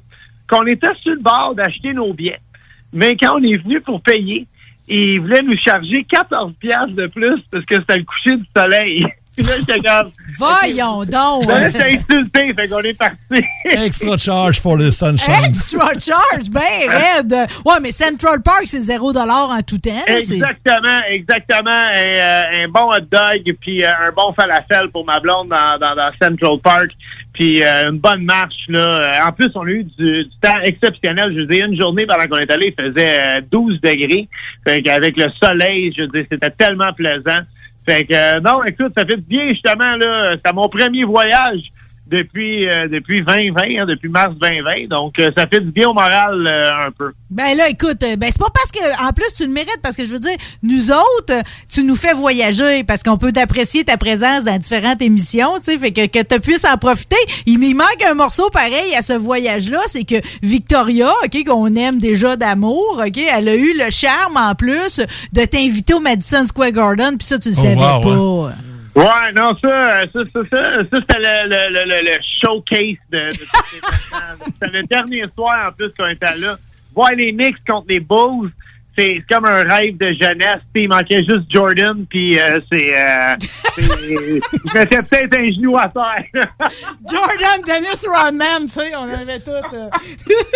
qu'on 0.48 0.66
était 0.68 0.94
sur 1.02 1.14
le 1.14 1.20
bord 1.20 1.54
d'acheter 1.56 1.94
nos 1.94 2.14
billets. 2.14 2.40
Mais 2.94 3.16
quand 3.18 3.40
on 3.40 3.44
est 3.44 3.58
venu 3.62 3.82
pour 3.82 4.02
payer, 4.02 4.48
ils 4.88 5.20
voulaient 5.20 5.44
nous 5.44 5.58
charger 5.58 6.04
14 6.04 6.54
piastres 6.60 6.96
de 6.96 7.06
plus 7.08 7.40
parce 7.52 7.64
que 7.66 7.76
c'était 7.80 7.98
le 7.98 8.04
coucher 8.04 8.36
du 8.38 8.46
soleil. 8.56 9.06
Puis 9.40 9.48
là, 9.48 9.54
j'étais 9.60 9.80
comme... 9.80 10.12
Voyons 10.38 11.06
donc. 11.06 11.46
Là, 11.48 11.68
j'étais 11.70 11.98
insulté, 11.98 12.54
fait 12.54 12.68
qu'on 12.68 12.80
est 12.82 12.98
parti. 12.98 13.44
Extra 13.66 14.18
charge 14.18 14.60
for 14.60 14.78
the 14.78 14.92
sunshine. 14.92 15.46
Extra 15.46 15.92
charge, 15.94 16.50
ben 16.50 16.90
raide. 16.90 17.34
Ouais, 17.66 17.76
mais 17.82 17.92
Central 17.92 18.42
Park, 18.42 18.64
c'est 18.66 18.82
0 18.82 19.16
en 19.18 19.62
tout 19.62 19.78
temps. 19.78 19.92
là, 20.08 20.18
Exactement, 20.18 21.00
exactement. 21.10 21.70
Un, 21.70 21.94
euh, 21.94 22.64
un 22.64 22.68
bon 22.68 22.92
hot 22.92 23.00
dog, 23.12 23.56
puis 23.62 23.84
euh, 23.84 23.90
un 24.08 24.12
bon 24.12 24.34
falafel 24.34 24.90
pour 24.92 25.06
ma 25.06 25.20
blonde 25.20 25.50
dans, 25.50 25.78
dans, 25.80 25.96
dans 25.96 26.12
Central 26.22 26.60
Park, 26.64 26.90
puis 27.34 27.64
euh, 27.64 27.90
une 27.90 28.00
bonne 28.00 28.24
marche. 28.24 28.66
là. 28.68 29.26
En 29.28 29.32
plus, 29.32 29.50
on 29.56 29.66
a 29.66 29.70
eu 29.70 29.84
du, 29.84 30.26
du 30.26 30.30
temps 30.42 30.60
exceptionnel. 30.64 31.32
Je 31.34 31.40
veux 31.42 31.48
dire, 31.48 31.66
une 31.66 31.78
journée 31.80 32.06
pendant 32.06 32.26
qu'on 32.28 32.38
est 32.40 32.52
allé, 32.52 32.74
il 32.78 32.84
faisait 32.84 33.38
euh, 33.38 33.42
12 33.52 33.80
degrés. 33.82 34.28
Fait 34.68 34.82
qu'avec 34.82 35.16
le 35.18 35.28
soleil, 35.42 35.94
je 35.96 36.04
veux 36.04 36.08
dire, 36.10 36.26
c'était 36.30 36.50
tellement 36.52 36.92
plaisant. 36.94 37.40
Fait 37.90 38.06
que, 38.06 38.14
euh, 38.14 38.40
non, 38.40 38.64
écoute, 38.66 38.94
ça 38.96 39.04
fait 39.04 39.18
bien, 39.18 39.50
justement, 39.50 39.96
là. 39.96 40.34
C'était 40.34 40.54
mon 40.54 40.70
premier 40.70 41.04
voyage 41.06 41.72
depuis 42.10 42.68
euh, 42.70 42.88
depuis 42.88 43.22
2020, 43.22 43.62
hein, 43.82 43.86
depuis 43.86 44.10
mars 44.10 44.34
2020. 44.40 44.88
Donc, 44.90 45.20
euh, 45.20 45.32
ça 45.38 45.48
fait 45.48 45.60
du 45.62 45.72
bien 45.72 45.88
au 45.90 45.94
moral 45.94 46.46
euh, 46.48 46.88
un 46.88 46.92
peu. 46.92 47.12
Ben 47.30 47.56
là, 47.56 47.70
écoute, 47.70 48.02
euh, 48.04 48.16
ben 48.16 48.30
c'est 48.32 48.40
pas 48.40 48.50
parce 48.54 48.72
que, 48.72 49.08
en 49.08 49.12
plus, 49.14 49.34
tu 49.38 49.46
le 49.46 49.52
mérites, 49.52 49.80
parce 49.84 49.96
que 49.96 50.06
je 50.06 50.10
veux 50.10 50.20
dire, 50.20 50.36
nous 50.64 50.92
autres, 50.92 51.44
tu 51.72 51.84
nous 51.84 51.96
fais 51.96 52.14
voyager, 52.14 52.84
parce 52.84 53.04
qu'on 53.04 53.18
peut 53.18 53.32
t'apprécier 53.32 53.84
ta 53.84 53.98
présence 53.98 54.44
dans 54.44 54.58
différentes 54.58 55.02
émissions, 55.02 55.58
tu 55.58 55.66
sais, 55.66 55.78
fait 55.78 55.92
que, 55.92 56.06
que 56.08 56.24
tu 56.24 56.40
puisses 56.40 56.66
en 56.66 56.78
profiter. 56.78 57.16
Il 57.46 57.60
m'y 57.60 57.74
manque 57.74 58.04
un 58.10 58.14
morceau 58.16 58.50
pareil 58.50 58.96
à 58.98 59.02
ce 59.02 59.14
voyage-là, 59.14 59.80
c'est 59.88 60.04
que 60.06 60.16
Victoria, 60.42 61.12
OK, 61.24 61.46
qu'on 61.46 61.74
aime 61.76 62.00
déjà 62.00 62.36
d'amour, 62.36 63.02
OK, 63.06 63.18
elle 63.18 63.50
a 63.50 63.56
eu 63.56 63.74
le 63.78 63.90
charme, 63.92 64.38
en 64.38 64.56
plus, 64.56 65.00
de 65.34 65.46
t'inviter 65.46 65.94
au 65.94 66.00
Madison 66.00 66.46
Square 66.46 66.72
Garden, 66.72 67.18
puis 67.18 67.28
ça, 67.28 67.38
tu 67.38 67.50
le 67.50 67.56
Oh, 67.58 67.62
savais 67.62 67.76
wow, 67.76 68.48
pas. 68.48 68.54
Ouais, 68.96 69.32
non, 69.36 69.54
ça, 69.56 70.02
euh, 70.02 70.08
ça, 70.12 70.20
ça, 70.26 70.44
ça, 70.50 70.84
ça 70.84 70.84
c'était 70.92 71.20
le, 71.20 71.50
le, 71.50 71.86
le, 71.86 72.12
le, 72.12 72.18
showcase 72.42 72.98
de, 73.12 73.30
de. 73.30 73.32
C'était 73.32 74.68
le 74.72 74.84
dernier 74.84 75.26
soir, 75.36 75.70
en 75.70 75.72
plus, 75.72 75.92
qu'on 75.98 76.08
était 76.08 76.36
là. 76.38 76.58
Voir 76.96 77.12
les 77.12 77.32
Knicks 77.32 77.64
contre 77.66 77.88
les 77.90 78.00
Bulls, 78.00 78.52
c'est 79.00 79.24
comme 79.30 79.46
un 79.46 79.64
rêve 79.64 79.98
de 79.98 80.08
jeunesse. 80.08 80.62
Il 80.76 80.90
manquait 80.90 81.24
juste 81.24 81.50
Jordan, 81.50 82.06
puis 82.10 82.40
euh, 82.40 82.60
c'est... 82.72 82.94
Euh, 82.98 83.36
je 83.78 84.78
mettais 84.78 84.98
peut-être 85.02 85.38
un 85.38 85.46
genou 85.48 85.78
à 85.78 85.88
terre. 85.88 86.44
Jordan, 87.10 87.62
Dennis 87.66 88.06
Rodman, 88.08 88.66
tu 88.66 88.74
sais, 88.74 88.96
on 88.96 89.04
avait 89.04 89.40
tout. 89.40 89.52
euh. 89.52 89.90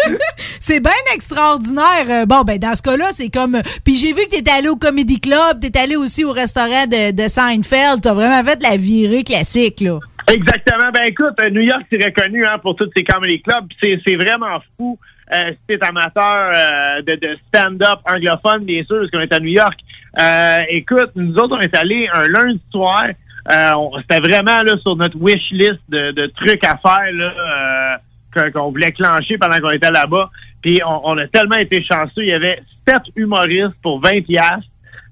c'est 0.60 0.80
bien 0.80 0.92
extraordinaire. 1.16 2.06
Euh, 2.10 2.26
Bon, 2.26 2.42
ben 2.44 2.58
dans 2.58 2.76
ce 2.76 2.82
cas-là, 2.82 3.10
c'est 3.14 3.30
comme. 3.30 3.62
Puis 3.84 3.96
j'ai 3.96 4.14
vu 4.14 4.24
que 4.26 4.30
t'étais 4.32 4.52
allé 4.52 4.70
au 4.70 4.76
Comedy 4.76 5.20
Club, 5.20 5.60
t'es 5.62 5.78
allé 5.78 5.96
aussi 5.96 6.24
au 6.24 6.32
restaurant 6.32 6.86
de, 6.88 7.12
de 7.12 7.28
Seinfeld. 7.28 8.02
T'as 8.02 8.14
vraiment 8.14 8.44
fait 8.44 8.62
la 8.64 8.78
virée 8.78 9.24
classique, 9.24 9.82
là. 9.82 10.00
Exactement. 10.32 10.90
Ben 10.94 11.04
écoute, 11.04 11.36
New 11.52 11.62
York, 11.62 11.84
c'est 11.92 12.04
reconnu 12.04 12.46
hein, 12.46 12.58
pour 12.62 12.76
tous 12.76 12.90
ces 12.96 13.04
comedy 13.04 13.42
clubs. 13.42 13.68
C'est 13.82 14.16
vraiment 14.16 14.60
fou. 14.78 14.98
Euh, 15.32 15.52
amateur 15.82 16.52
euh, 16.54 17.02
de, 17.02 17.16
de 17.16 17.38
stand-up 17.48 18.00
anglophone, 18.06 18.66
bien 18.66 18.84
sûr, 18.84 19.00
parce 19.00 19.12
qu'on 19.12 19.22
est 19.22 19.34
à 19.34 19.40
New 19.40 19.54
York. 19.54 19.80
Euh, 20.20 20.62
écoute, 20.70 21.12
nous 21.16 21.34
autres, 21.36 21.56
on 21.58 21.62
est 21.62 21.76
allés 21.76 22.08
un 22.14 22.28
lundi 22.28 22.62
soir. 22.72 23.06
Euh, 23.50 23.72
c'était 24.02 24.20
vraiment 24.20 24.62
là 24.64 24.76
sur 24.82 24.96
notre 24.96 25.18
wish 25.18 25.52
list 25.52 25.80
de, 25.90 26.12
de 26.12 26.28
trucs 26.28 26.64
à 26.64 26.78
faire 26.78 27.12
là, 27.14 28.00
euh, 28.36 28.52
qu'on 28.52 28.72
voulait 28.72 28.92
clencher 28.92 29.38
pendant 29.38 29.58
qu'on 29.60 29.72
était 29.72 29.92
là-bas. 29.92 30.30
Puis 30.62 30.82
on, 30.86 31.02
on 31.04 31.18
a 31.18 31.28
tellement 31.28 31.58
été 31.58 31.84
chanceux. 31.84 32.24
Il 32.24 32.30
y 32.30 32.34
avait 32.34 32.62
sept 32.88 33.04
humoristes 33.16 33.76
pour 33.82 34.02
20 34.02 34.22
piastres. 34.26 34.68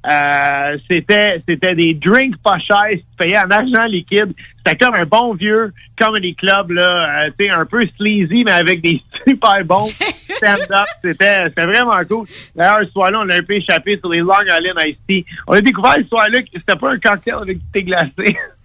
Euh, 0.09 0.77
c'était 0.89 1.41
c'était 1.47 1.75
des 1.75 1.93
drinks 1.93 2.37
pas 2.41 2.57
chers, 2.57 2.89
tu 2.89 3.03
payais 3.17 3.37
en 3.37 3.49
argent 3.51 3.85
liquide. 3.85 4.33
C'était 4.57 4.83
comme 4.83 4.95
un 4.95 5.05
bon 5.05 5.33
vieux 5.35 5.71
comedy 5.99 6.33
club 6.35 6.71
là, 6.71 7.25
euh, 7.25 7.51
un 7.51 7.65
peu 7.65 7.81
sleazy 7.97 8.43
mais 8.43 8.51
avec 8.51 8.81
des 8.81 8.99
super 9.27 9.63
bons 9.63 9.91
stand-up. 10.37 10.87
C'était 11.03 11.49
c'était 11.49 11.65
vraiment 11.65 12.01
cool. 12.09 12.25
D'ailleurs 12.55 12.79
ce 12.85 12.91
soir-là, 12.91 13.19
on 13.23 13.29
a 13.29 13.35
un 13.35 13.43
peu 13.43 13.53
échappé 13.53 13.97
sur 13.99 14.09
les 14.09 14.19
Long 14.19 14.41
Island 14.41 14.95
Ice. 15.07 15.25
On 15.45 15.53
a 15.53 15.61
découvert 15.61 15.95
ce 15.97 16.07
soir-là 16.07 16.41
que 16.41 16.47
c'était 16.51 16.75
pas 16.75 16.93
un 16.93 16.97
cocktail 16.97 17.35
avec 17.35 17.57
du 17.59 17.65
thé 17.71 17.83
glacé. 17.83 18.37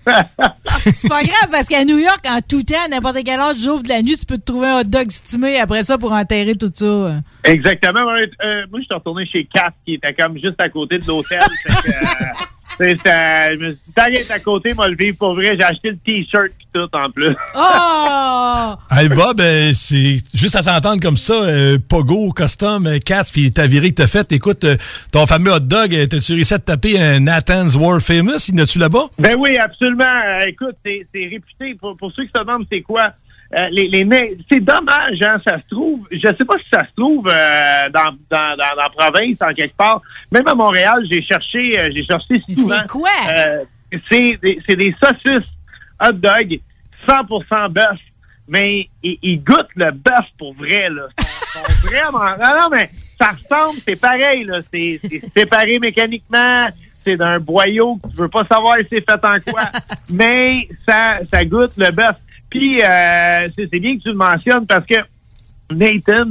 C'est 0.76 1.08
pas 1.08 1.22
grave 1.22 1.50
parce 1.50 1.66
qu'à 1.66 1.84
New 1.84 1.98
York, 1.98 2.24
en 2.28 2.40
tout 2.40 2.62
temps, 2.62 2.76
à 2.84 2.88
n'importe 2.88 3.18
quel 3.24 3.40
heure 3.40 3.54
du 3.54 3.60
jour 3.60 3.78
ou 3.78 3.82
de 3.82 3.88
la 3.88 4.02
nuit, 4.02 4.16
tu 4.16 4.26
peux 4.26 4.38
te 4.38 4.44
trouver 4.44 4.68
un 4.68 4.80
hot 4.80 4.84
dog 4.84 5.10
stimé 5.10 5.58
après 5.58 5.82
ça 5.82 5.98
pour 5.98 6.12
enterrer 6.12 6.54
tout 6.54 6.70
ça. 6.72 7.22
Exactement. 7.44 8.00
Euh, 8.00 8.66
moi, 8.70 8.80
je 8.80 8.84
suis 8.84 8.94
retourné 8.94 9.26
chez 9.26 9.44
Kat, 9.52 9.72
qui 9.84 9.94
était 9.94 10.14
comme 10.14 10.34
juste 10.34 10.60
à 10.60 10.68
côté 10.68 10.98
de 10.98 11.06
l'hôtel. 11.06 11.40
Ça, 12.78 13.54
je 13.54 13.58
me 13.58 13.68
suis 13.70 13.80
dit, 13.86 13.92
tant 13.94 14.04
qu'elle 14.04 14.14
est 14.16 14.30
à 14.30 14.38
côté, 14.38 14.74
moi, 14.74 14.88
le 14.88 14.96
vivre 14.96 15.16
pour 15.16 15.34
vrai. 15.34 15.56
J'ai 15.58 15.64
acheté 15.64 15.90
le 15.90 15.96
T-shirt 15.96 16.50
pis 16.58 16.66
tout, 16.74 16.88
en 16.92 17.10
plus. 17.10 17.34
Oh! 17.54 18.74
Hey 18.90 19.08
Bob, 19.08 19.40
euh, 19.40 19.72
c'est 19.74 20.16
juste 20.34 20.56
à 20.56 20.62
t'entendre 20.62 21.00
comme 21.02 21.16
ça, 21.16 21.34
euh, 21.34 21.78
Pogo, 21.78 22.32
Custom, 22.32 22.86
euh, 22.86 22.98
Cats, 23.04 23.24
puis 23.30 23.52
ta 23.52 23.66
virée 23.66 23.90
que 23.90 23.96
t'as 23.96 24.06
faite. 24.06 24.32
Écoute, 24.32 24.64
ton 25.12 25.26
fameux 25.26 25.52
hot 25.52 25.60
dog, 25.60 25.90
t'as-tu 26.08 26.32
réussi 26.32 26.54
à 26.54 26.58
te 26.58 26.64
taper 26.64 26.98
un 26.98 27.20
Nathan's 27.20 27.74
World 27.74 28.02
Famous? 28.02 28.48
Il 28.48 28.64
tu 28.66 28.78
là-bas? 28.78 29.06
Ben 29.18 29.36
oui, 29.38 29.56
absolument. 29.58 30.04
Écoute, 30.46 30.76
c'est 30.84 31.06
c'est 31.12 31.26
réputé. 31.26 31.74
Pour, 31.78 31.96
pour 31.96 32.10
ceux 32.12 32.24
qui 32.24 32.32
se 32.34 32.42
demandent 32.42 32.66
c'est 32.70 32.82
quoi, 32.82 33.12
euh, 33.54 33.68
les, 33.70 34.06
c'est 34.50 34.60
dommage, 34.60 35.22
hein, 35.22 35.36
ça 35.44 35.58
se 35.58 35.68
trouve. 35.70 36.00
Je 36.10 36.18
sais 36.18 36.44
pas 36.44 36.58
si 36.58 36.68
ça 36.72 36.84
se 36.84 36.94
trouve 36.96 37.28
euh, 37.30 37.88
dans, 37.90 38.10
dans, 38.28 38.56
dans, 38.56 38.56
dans 38.56 38.82
la 38.82 38.90
province, 38.90 39.40
en 39.40 39.54
quelque 39.54 39.76
part. 39.76 40.02
Même 40.32 40.46
à 40.48 40.54
Montréal, 40.54 41.04
j'ai 41.08 41.22
cherché, 41.22 41.78
euh, 41.78 41.88
j'ai 41.94 42.04
cherché 42.04 42.42
souvent. 42.52 42.76
c'est 42.80 42.88
quoi? 42.88 43.08
Euh, 43.30 43.64
c'est 44.10 44.38
des, 44.42 44.60
des 44.68 44.94
saucisses 45.00 45.52
hot 46.02 46.12
dog, 46.12 46.60
100% 47.08 47.68
bœuf. 47.70 47.98
Mais 48.48 48.88
ils, 49.02 49.18
ils 49.22 49.42
goûtent 49.42 49.74
le 49.74 49.90
bœuf 49.92 50.26
pour 50.38 50.54
vrai, 50.54 50.88
là. 50.88 51.06
Ils 51.18 51.24
sont, 51.24 51.64
sont 51.64 51.86
vraiment. 51.88 52.36
Non, 52.38 52.60
non, 52.60 52.68
mais 52.70 52.90
ça 53.20 53.30
ressemble, 53.30 53.80
c'est 53.86 54.00
pareil, 54.00 54.44
là. 54.44 54.60
C'est 54.72 54.98
c'est 55.02 55.20
séparé 55.32 55.78
mécaniquement. 55.78 56.66
C'est 57.04 57.16
d'un 57.16 57.38
boyau 57.38 57.96
que 57.96 58.08
tu 58.08 58.16
veux 58.16 58.28
pas 58.28 58.44
savoir 58.44 58.76
si 58.78 58.86
c'est 58.90 59.08
fait 59.08 59.24
en 59.24 59.52
quoi. 59.52 59.62
mais 60.10 60.66
ça, 60.84 61.18
ça 61.30 61.44
goûte 61.44 61.72
le 61.76 61.92
bœuf. 61.92 62.16
Puis, 62.58 62.80
euh, 62.82 63.48
c'est 63.56 63.78
bien 63.80 63.96
que 63.96 64.02
tu 64.02 64.08
le 64.08 64.14
mentionnes 64.14 64.66
parce 64.66 64.86
que 64.86 64.94
Nathan, 65.72 66.28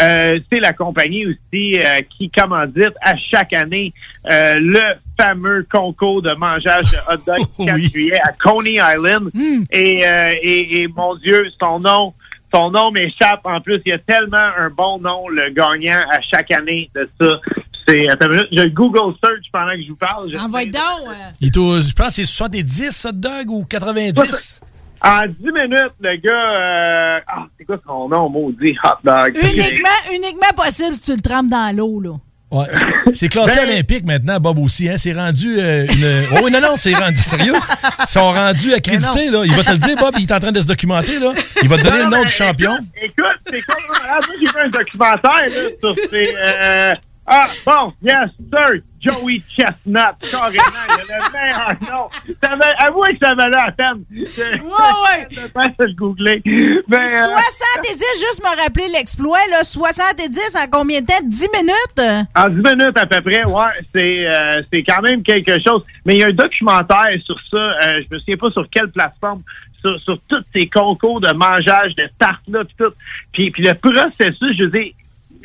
euh, 0.00 0.40
c'est 0.52 0.58
la 0.60 0.72
compagnie 0.72 1.26
aussi 1.26 1.78
euh, 1.78 2.00
qui 2.16 2.28
commandite 2.30 2.92
à 3.00 3.14
chaque 3.16 3.52
année 3.52 3.92
euh, 4.30 4.58
le 4.60 4.80
fameux 5.20 5.64
concours 5.70 6.22
de 6.22 6.32
mangeage 6.34 6.86
de 6.90 6.96
hot 7.12 7.20
dog 7.26 7.46
4 7.66 7.78
juillet 7.78 8.18
à 8.20 8.32
Coney 8.32 8.78
Island. 8.80 9.30
Et, 9.70 10.04
euh, 10.06 10.34
et, 10.42 10.82
et 10.82 10.88
mon 10.88 11.14
Dieu, 11.16 11.44
son 11.60 11.78
nom, 11.78 12.12
son 12.52 12.72
nom 12.72 12.90
m'échappe. 12.90 13.42
En 13.44 13.60
plus, 13.60 13.80
il 13.86 13.90
y 13.90 13.92
a 13.92 13.98
tellement 13.98 14.38
un 14.58 14.70
bon 14.70 14.98
nom, 14.98 15.28
le 15.28 15.50
gagnant 15.50 16.02
à 16.10 16.20
chaque 16.20 16.50
année 16.50 16.90
de 16.96 17.08
ça. 17.20 17.38
C'est, 17.86 18.08
attends 18.08 18.26
une 18.26 18.32
minute, 18.32 18.48
je 18.52 18.64
Google 18.70 19.14
search 19.22 19.44
pendant 19.52 19.72
que 19.72 19.82
je 19.82 19.88
vous 19.90 19.96
parle. 19.96 20.30
Je 20.32 20.36
Envoie 20.38 20.64
donc! 20.64 20.74
euh. 21.10 21.12
Il 21.40 21.48
est 21.48 21.56
au- 21.58 21.80
je 21.80 21.92
pense 21.92 22.08
que 22.08 22.12
c'est 22.14 22.24
70 22.24 23.04
hot 23.04 23.12
dog 23.12 23.50
ou 23.50 23.64
90? 23.66 24.60
En 25.04 25.20
10 25.26 25.36
minutes, 25.44 25.92
le 26.00 26.16
gars, 26.16 26.30
euh, 26.32 27.20
ah, 27.26 27.46
c'est 27.58 27.64
quoi 27.66 27.76
son 27.86 28.08
nom, 28.08 28.28
maudit 28.30 28.74
hot 28.82 28.98
dog? 29.04 29.36
Uniquement, 29.36 29.88
uniquement 30.14 30.52
possible 30.56 30.94
si 30.94 31.02
tu 31.02 31.10
le 31.14 31.20
trempes 31.20 31.48
dans 31.50 31.76
l'eau, 31.76 32.00
là. 32.00 32.10
Ouais. 32.50 32.66
C'est 33.12 33.28
classé 33.28 33.56
Ben- 33.56 33.68
olympique 33.68 34.04
maintenant, 34.04 34.38
Bob 34.38 34.58
aussi. 34.60 34.88
Hein? 34.88 34.94
C'est 34.96 35.12
rendu 35.12 35.56
euh, 35.58 35.86
une. 35.86 36.26
Oh, 36.36 36.40
oui, 36.44 36.50
non, 36.52 36.60
non, 36.60 36.76
c'est 36.76 36.94
rendu. 36.94 37.16
Sérieux? 37.22 37.52
Ils 38.00 38.06
sont 38.06 38.30
rendus 38.32 38.72
accrédités, 38.72 39.28
là. 39.30 39.42
Il 39.44 39.52
va 39.54 39.64
te 39.64 39.72
le 39.72 39.78
dire, 39.78 39.96
Bob, 39.96 40.14
il 40.18 40.22
est 40.22 40.32
en 40.32 40.38
train 40.40 40.52
de 40.52 40.60
se 40.60 40.66
documenter, 40.68 41.18
là. 41.18 41.32
Il 41.62 41.68
va 41.68 41.78
te 41.78 41.82
donner 41.82 41.98
Non, 42.04 42.10
le 42.10 42.16
nom 42.18 42.22
du 42.22 42.30
champion. 42.30 42.76
Écoute, 43.02 43.24
c'est 43.50 43.60
quoi? 43.62 43.74
Moi, 43.88 44.18
j'ai 44.40 44.46
vu 44.46 44.64
un 44.64 44.68
documentaire 44.68 45.42
là, 45.42 45.68
sur 45.80 45.94
ces, 46.10 46.34
euh, 46.36 46.92
Ah, 47.26 47.46
bon, 47.64 47.92
yes, 48.02 48.30
sir. 48.52 48.82
Joey 49.00 49.42
Chestnut, 49.54 50.14
carrément, 50.30 50.62
il 50.88 51.12
a 51.12 51.18
le 51.18 51.32
meilleur 51.32 51.76
nom. 51.92 52.08
Ça 52.42 52.52
avait, 52.52 52.72
avouez 52.78 53.12
que 53.18 53.26
ça 53.26 53.34
valait 53.34 53.56
la 53.56 53.72
peine. 53.72 54.04
Ouais, 54.10 54.56
ouais. 54.62 55.28
Je 55.30 55.86
je 55.88 55.94
googlais. 55.94 56.40
Mais, 56.44 56.96
euh, 56.96 57.26
70, 57.26 57.98
juste 58.18 58.42
me 58.42 58.62
rappeler 58.62 58.88
l'exploit, 58.88 59.38
là. 59.50 59.62
70 59.62 60.56
en 60.56 60.70
combien 60.70 61.02
de 61.02 61.06
temps? 61.06 61.20
10 61.22 61.48
minutes? 61.54 62.26
En 62.34 62.48
10 62.48 62.56
minutes 62.56 62.96
à 62.98 63.06
peu 63.06 63.20
près, 63.20 63.44
ouais, 63.44 63.72
c'est 63.92 64.26
euh, 64.26 64.62
c'est 64.72 64.82
quand 64.82 65.02
même 65.02 65.22
quelque 65.22 65.62
chose. 65.62 65.82
Mais 66.06 66.14
il 66.14 66.20
y 66.20 66.24
a 66.24 66.28
un 66.28 66.32
documentaire 66.32 67.10
sur 67.24 67.38
ça, 67.50 67.56
euh, 67.56 68.00
je 68.08 68.14
me 68.14 68.18
souviens 68.20 68.36
pas 68.38 68.50
sur 68.50 68.68
quelle 68.70 68.90
plateforme, 68.90 69.42
sur, 69.82 70.00
sur 70.00 70.18
tous 70.28 70.42
ces 70.52 70.66
concours 70.66 71.20
de 71.20 71.32
mangeage, 71.32 71.94
de 71.96 72.08
tartes 72.18 72.40
là, 72.48 72.64
pis 72.64 72.74
tout. 72.78 72.92
Puis, 73.32 73.50
puis 73.50 73.64
le 73.64 73.74
processus, 73.74 74.56
je 74.56 74.64
veux 74.64 74.70
dire, 74.70 74.92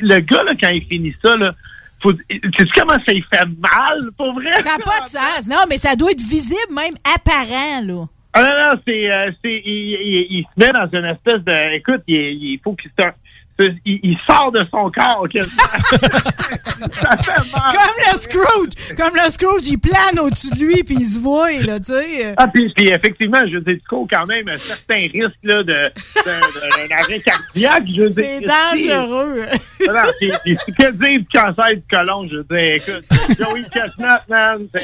le 0.00 0.18
gars 0.20 0.42
là, 0.44 0.52
quand 0.60 0.70
il 0.70 0.84
finit 0.84 1.14
ça, 1.24 1.36
là, 1.36 1.50
faut, 2.02 2.12
sais 2.12 2.40
comment 2.74 2.94
ça 3.06 3.12
lui 3.12 3.24
fait 3.32 3.44
mal, 3.58 4.10
pour 4.16 4.32
vrai? 4.34 4.50
Ça 4.60 4.76
n'a 4.76 4.84
pas 4.84 5.04
de 5.04 5.08
sens. 5.10 5.48
Non, 5.48 5.64
mais 5.68 5.76
ça 5.76 5.94
doit 5.96 6.10
être 6.12 6.20
visible, 6.20 6.72
même 6.74 6.94
apparent, 7.14 7.80
là. 7.84 8.04
Ah 8.32 8.42
non, 8.42 8.48
non, 8.74 8.80
c'est, 8.86 9.10
euh, 9.12 9.30
c'est, 9.42 9.62
il, 9.64 9.98
il- 10.00 10.26
il 10.30 10.44
se 10.44 10.64
met 10.64 10.72
dans 10.72 10.88
une 10.98 11.04
espèce 11.06 11.42
de, 11.44 11.74
écoute, 11.74 12.02
il, 12.06 12.16
il 12.16 12.60
faut 12.62 12.74
qu'il 12.74 12.90
se, 12.98 13.04
il, 13.84 14.00
il 14.02 14.18
sort 14.26 14.50
de 14.52 14.64
son 14.70 14.90
corps, 14.90 15.26
quasiment. 15.30 15.62
ça 17.02 17.16
fait 17.16 17.52
mal. 17.52 17.72
Comme 17.72 18.12
le 18.12 18.18
Scrooge! 18.18 18.96
Comme 18.96 19.14
le 19.16 19.30
Scrooge, 19.30 19.66
il 19.68 19.78
plane 19.78 20.18
au-dessus 20.20 20.50
de 20.50 20.58
lui, 20.64 20.82
puis 20.84 20.96
il 21.00 21.06
se 21.06 21.18
voit, 21.18 21.50
là, 21.52 21.78
tu 21.78 21.92
sais. 21.92 22.34
Ah, 22.36 22.46
puis, 22.48 22.72
puis 22.74 22.88
effectivement, 22.88 23.40
je 23.46 23.54
veux 23.56 23.60
dire, 23.60 23.74
tu 23.80 23.88
cours 23.88 24.06
quand 24.10 24.26
même 24.26 24.48
un 24.48 24.56
certain 24.56 25.00
risque 25.12 25.38
là, 25.42 25.62
de, 25.62 25.90
d'un 26.24 26.96
arrêt 26.96 27.20
cardiaque. 27.20 27.84
Je 27.86 28.02
veux 28.02 28.10
dire, 28.10 28.40
C'est 28.40 28.46
dangereux. 28.46 29.46
Non, 29.86 30.02
c'est- 30.20 30.30
c'est 30.44 30.72
que 30.72 30.90
dire 30.92 31.20
du 31.20 31.26
cancer 31.32 31.66
du 31.74 31.82
colon, 31.90 32.28
je 32.30 32.36
veux 32.36 32.44
dire, 32.50 32.74
écoute, 32.74 33.04
Joey 33.38 33.62
Chestnut, 33.72 34.20
man, 34.28 34.66
c'est 34.74 34.80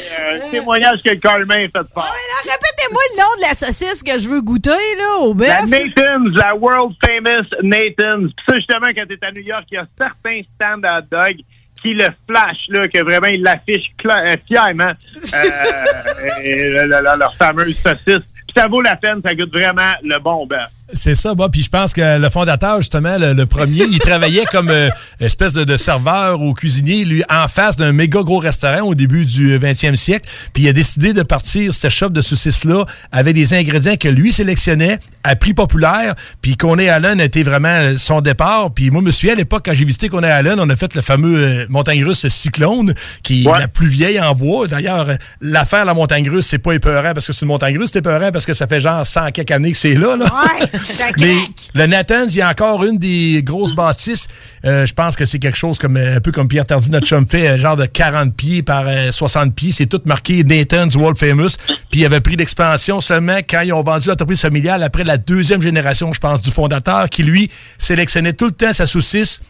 un 0.47 0.51
témoignage 0.51 0.99
que 1.05 1.11
le 1.11 1.17
Carlin 1.17 1.47
fait 1.47 1.73
fort. 1.95 2.05
Alors, 2.05 2.43
répétez-moi 2.45 3.03
le 3.13 3.17
nom 3.21 3.37
de 3.37 3.43
la 3.43 3.55
saucisse 3.55 4.03
que 4.03 4.19
je 4.19 4.29
veux 4.29 4.41
goûter, 4.41 4.71
là, 4.71 5.19
au 5.21 5.35
bœuf. 5.35 5.49
La 5.49 5.63
Nathan's, 5.67 6.35
la 6.35 6.55
world 6.55 6.95
famous 7.05 7.47
Nathan's. 7.63 8.31
Puis 8.37 8.47
ça, 8.49 8.55
justement, 8.69 8.89
quand 8.95 9.07
t'es 9.07 9.25
à 9.27 9.33
New 9.33 9.43
York, 9.43 9.65
il 9.71 9.75
y 9.75 9.79
a 9.79 9.87
certains 9.97 10.41
stands 10.55 10.83
à 10.83 10.99
hot 11.01 11.05
dog 11.11 11.37
qui 11.83 11.93
le 11.95 12.07
flash, 12.29 12.67
là, 12.69 12.87
que 12.89 13.03
vraiment, 13.03 13.27
ils 13.29 13.43
l'affichent 13.43 13.93
euh, 14.07 14.37
fièrement, 14.49 14.85
euh, 15.35 16.41
et 16.43 16.55
le- 16.71 16.87
le- 16.87 17.03
le- 17.03 17.19
leur 17.19 17.35
fameuse 17.37 17.77
saucisse. 17.77 18.25
Puis 18.47 18.55
ça 18.57 18.67
vaut 18.67 18.81
la 18.81 18.97
peine, 18.97 19.21
ça 19.23 19.35
goûte 19.35 19.53
vraiment 19.53 19.93
le 20.03 20.19
bon 20.19 20.47
bœuf. 20.47 20.71
C'est 20.93 21.17
ça, 21.17 21.35
Bob. 21.35 21.51
Puis 21.51 21.63
je 21.63 21.69
pense 21.69 21.93
que 21.93 22.19
le 22.19 22.29
fondateur, 22.31 22.79
justement, 22.79 23.19
le, 23.19 23.33
le 23.33 23.47
premier, 23.47 23.83
il 23.91 23.99
travaillait 23.99 24.45
comme 24.45 24.71
euh, 24.71 24.89
espèce 25.19 25.53
de, 25.53 25.65
de 25.65 25.77
serveur 25.77 26.41
ou 26.41 26.55
cuisinier, 26.55 27.05
lui, 27.05 27.25
en 27.29 27.49
face 27.49 27.77
d'un 27.77 27.91
méga 27.91 28.23
gros 28.23 28.39
restaurant 28.39 28.83
au 28.83 28.95
début 28.95 29.25
du 29.25 29.59
20e 29.59 29.97
siècle. 29.97 30.31
Puis 30.53 30.63
il 30.63 30.69
a 30.69 30.73
décidé 30.73 31.13
de 31.13 31.23
partir 31.23 31.75
cette 31.75 31.91
shop 31.91 32.11
de 32.11 32.21
saucisses-là 32.21 32.85
avec 33.11 33.35
des 33.35 33.53
ingrédients 33.53 33.97
que 33.97 34.07
lui 34.07 34.33
sélectionnait 34.33 35.01
à 35.25 35.35
prix 35.35 35.55
populaire. 35.55 36.15
Puis 36.41 36.57
Coney 36.57 36.89
Allen 36.89 37.21
a 37.21 37.25
été 37.25 37.43
vraiment 37.43 37.97
son 37.97 38.21
départ. 38.21 38.71
Puis 38.73 38.91
moi, 38.91 39.01
je 39.01 39.07
me 39.07 39.11
souviens, 39.11 39.33
à 39.33 39.37
l'époque, 39.37 39.63
quand 39.67 39.75
j'ai 39.75 39.85
visité 39.85 40.09
Coney 40.09 40.31
Allen, 40.31 40.61
on 40.61 40.71
a 40.71 40.77
fait 40.77 40.95
le 40.95 41.03
fameux 41.03 41.37
euh, 41.37 41.67
montagne 41.69 42.05
russe 42.05 42.29
Cyclone, 42.29 42.95
qui 43.25 43.45
est 43.45 43.59
la 43.59 43.67
plus 43.67 43.89
vieille 43.89 44.21
en 44.21 44.35
bois. 44.37 44.69
D'ailleurs, 44.69 45.09
euh, 45.09 45.17
l'affaire 45.41 45.85
la 45.85 45.95
montagne 45.95 46.31
russe, 46.31 46.47
c'est 46.47 46.59
pas 46.59 46.75
épeurant 46.75 47.13
parce 47.13 47.27
que 47.27 47.33
c'est 47.33 47.43
une 47.43 47.49
montagne 47.49 47.77
russe, 47.77 47.91
c'est 47.93 47.99
épeurant 47.99 48.31
parce 48.31 48.47
que 48.47 48.55
ça 48.55 48.69
fait 48.69 48.81
genre 48.81 49.05
100 49.05 49.33
quelques 49.33 49.51
années 49.51 49.73
que 49.73 49.79
c'est 49.79 49.95
là. 49.95 50.17
là. 50.17 50.27
Mais 51.19 51.37
le 51.75 51.87
Nathan's, 51.87 52.35
il 52.35 52.39
y 52.39 52.43
a 52.43 52.49
encore 52.49 52.85
une 52.85 52.99
des 52.99 53.43
grosses 53.43 53.75
bâtisses. 53.75 54.27
Euh, 54.65 54.87
je 54.87 54.93
pense 54.93 55.17
que 55.17 55.25
c'est 55.25 55.39
quelque 55.39 55.57
chose 55.57 55.79
comme 55.79 55.97
euh, 55.97 56.17
un 56.17 56.21
peu 56.21 56.33
comme 56.33 56.49
Pierre 56.49 56.67
Tardy, 56.67 56.91
notre 56.91 57.07
chum 57.07 57.27
fait, 57.29 57.49
euh, 57.49 57.59
genre 57.59 57.77
de 57.77 57.87
40 57.87 58.35
pieds 58.35 58.63
par 58.63 58.85
euh, 58.87 59.11
60 59.11 59.55
pieds. 59.55 59.73
C'est 59.73 59.87
tout 59.87 60.01
marqué 60.05 60.45
Nathan's 60.45 60.97
World 60.97 61.19
Famous. 61.19 61.57
Puis 61.91 62.01
il 62.01 62.05
avait 62.05 62.21
pris 62.21 62.37
d'expansion 62.37 63.01
seulement 63.01 63.39
quand 63.39 63.61
ils 63.61 63.73
ont 63.73 63.83
vendu 63.83 64.09
l'entreprise 64.09 64.41
familiale 64.41 64.83
après 64.83 65.05
la 65.05 65.17
deuxième 65.19 65.63
génération, 65.63 66.13
je 66.13 66.21
pense, 66.21 66.41
du 66.41 66.51
fondateur, 66.51 67.09
qui 67.09 67.23
lui 67.23 67.51
sélectionnait 67.79 68.33
tout 68.33 68.47
le 68.47 68.53
temps 68.53 68.73
sa 68.73 68.87
saucisse. 68.87 69.41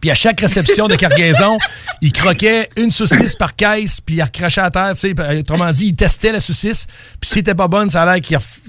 Puis 0.00 0.10
à 0.10 0.14
chaque 0.14 0.40
réception 0.40 0.88
de 0.88 0.96
cargaison, 0.96 1.58
il 2.00 2.12
croquait 2.12 2.68
une 2.76 2.90
saucisse 2.90 3.36
par 3.36 3.54
caisse, 3.54 4.00
puis 4.00 4.16
il 4.16 4.22
recrachait 4.22 4.60
à 4.60 4.70
terre, 4.70 4.92
tu 4.94 5.14
sais. 5.14 5.38
Autrement 5.38 5.72
dit, 5.72 5.88
il 5.88 5.96
testait 5.96 6.32
la 6.32 6.40
saucisse. 6.40 6.86
Puis 7.20 7.28
si 7.28 7.34
c'était 7.34 7.54
pas 7.54 7.68
bonne, 7.68 7.90
ça 7.90 8.02
a 8.02 8.14
l'air 8.14 8.22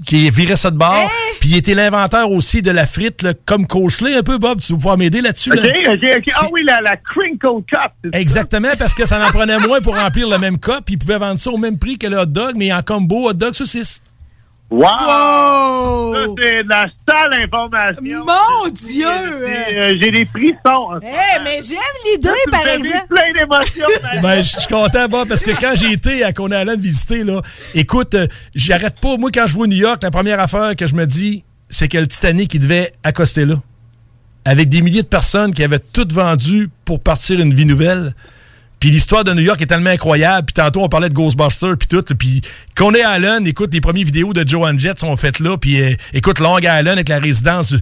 qu'il 0.06 0.32
virait 0.32 0.56
ça 0.56 0.72
de 0.72 0.78
bord. 0.78 1.10
Puis 1.40 1.50
il 1.50 1.56
était 1.58 1.74
l'inventeur 1.74 2.30
aussi 2.32 2.62
de 2.62 2.72
la 2.72 2.86
frite, 2.86 3.22
là, 3.24 3.34
comme 3.46 3.66
coleslaw 3.68 4.18
un 4.18 4.24
peu, 4.24 4.38
Bob. 4.38 4.60
Tu 4.60 4.74
vas 4.74 4.78
pouvoir 4.78 4.98
m'aider 4.98 5.22
là-dessus. 5.22 5.52
Ah 6.36 6.48
oui, 6.52 6.62
la, 6.66 6.82
la 6.82 6.98
crinkle 6.98 7.64
cup. 7.68 7.92
ça? 8.14 8.20
Exactement, 8.20 8.70
parce 8.78 8.94
que 8.94 9.06
ça 9.06 9.26
en 9.26 9.30
prenait 9.32 9.58
moins 9.60 9.82
pour 9.82 9.98
remplir 9.98 10.28
le 10.28 10.38
même 10.38 10.58
cup. 10.60 10.82
Puis 10.86 10.96
il 10.96 10.98
pouvait 10.98 11.18
vendre 11.18 11.40
ça 11.40 11.50
au 11.52 11.58
même 11.58 11.78
prix 11.78 11.98
que 11.98 12.08
le 12.08 12.18
hot 12.18 12.26
dog, 12.26 12.56
mais 12.58 12.74
en 12.74 12.82
combo 12.82 13.30
hot 13.30 13.34
dog 13.34 13.54
saucisse. 13.54 14.02
Wow! 14.72 16.14
Ça, 16.14 16.26
c'est 16.42 16.64
de 16.64 16.70
la 16.70 16.86
sale 17.06 17.44
information. 17.44 18.26
Mon 18.26 18.70
Dieu! 18.72 19.06
J'ai 19.46 19.78
euh, 19.78 19.96
j'ai 20.00 20.12
des 20.12 20.26
frissons. 20.26 20.98
Eh, 21.02 21.44
mais 21.44 21.60
j'aime 21.62 21.78
l'idée, 22.06 22.30
par 22.50 22.66
exemple. 22.68 23.08
plein 23.10 23.34
d'émotions. 23.38 23.88
Ben, 24.24 24.42
je 24.42 24.60
suis 24.60 24.68
content, 24.68 25.10
Bob, 25.10 25.28
parce 25.28 25.42
que 25.44 25.52
quand 25.52 25.74
j'ai 25.76 25.92
été 25.92 26.24
à 26.24 26.32
Coney 26.32 26.62
Island 26.62 26.80
visiter, 26.80 27.26
là, 27.26 27.42
écoute, 27.76 28.16
euh, 28.16 28.28
j'arrête 28.56 28.96
pas. 29.02 29.18
Moi, 29.18 29.30
quand 29.34 29.46
je 29.46 29.56
vais 29.56 29.62
au 29.62 29.68
New 29.68 29.76
York, 29.78 30.02
la 30.04 30.12
première 30.12 30.40
affaire 30.40 30.74
que 30.78 30.88
je 30.88 30.96
me 30.96 31.06
dis, 31.06 31.44
c'est 31.70 31.90
que 31.90 31.98
le 31.98 32.08
Titanic, 32.08 32.54
il 32.54 32.62
devait 32.62 32.94
accoster 33.04 33.44
là. 33.44 33.56
Avec 34.46 34.70
des 34.70 34.82
milliers 34.82 35.04
de 35.04 35.08
personnes 35.08 35.54
qui 35.54 35.64
avaient 35.64 35.80
tout 35.80 36.08
vendu 36.10 36.70
pour 36.86 37.02
partir 37.02 37.42
une 37.42 37.54
vie 37.54 37.66
nouvelle. 37.66 38.14
Puis 38.82 38.90
l'histoire 38.90 39.24
de 39.24 39.32
New 39.34 39.44
York 39.44 39.62
est 39.62 39.68
tellement 39.68 39.92
incroyable. 39.92 40.48
Puis 40.48 40.54
tantôt, 40.54 40.82
on 40.84 40.90
parlait 40.90 41.08
de 41.08 41.14
Ghostbusters, 41.14 41.78
puis 41.78 41.88
tout. 41.88 42.04
Puis 42.18 42.42
Coney 42.76 43.00
Island, 43.00 43.48
écoute, 43.48 43.74
les 43.74 43.80
premières 43.80 44.04
vidéos 44.06 44.34
de 44.34 44.46
Joan 44.46 44.78
Jett 44.78 45.00
sont 45.00 45.16
faites 45.16 45.40
là. 45.40 45.56
Puis 45.56 45.82
euh, 45.82 45.94
écoute, 46.14 46.40
Long 46.40 46.58
Island 46.58 46.88
avec 46.90 47.08
la 47.08 47.20
résidence, 47.20 47.74
euh, 47.74 47.78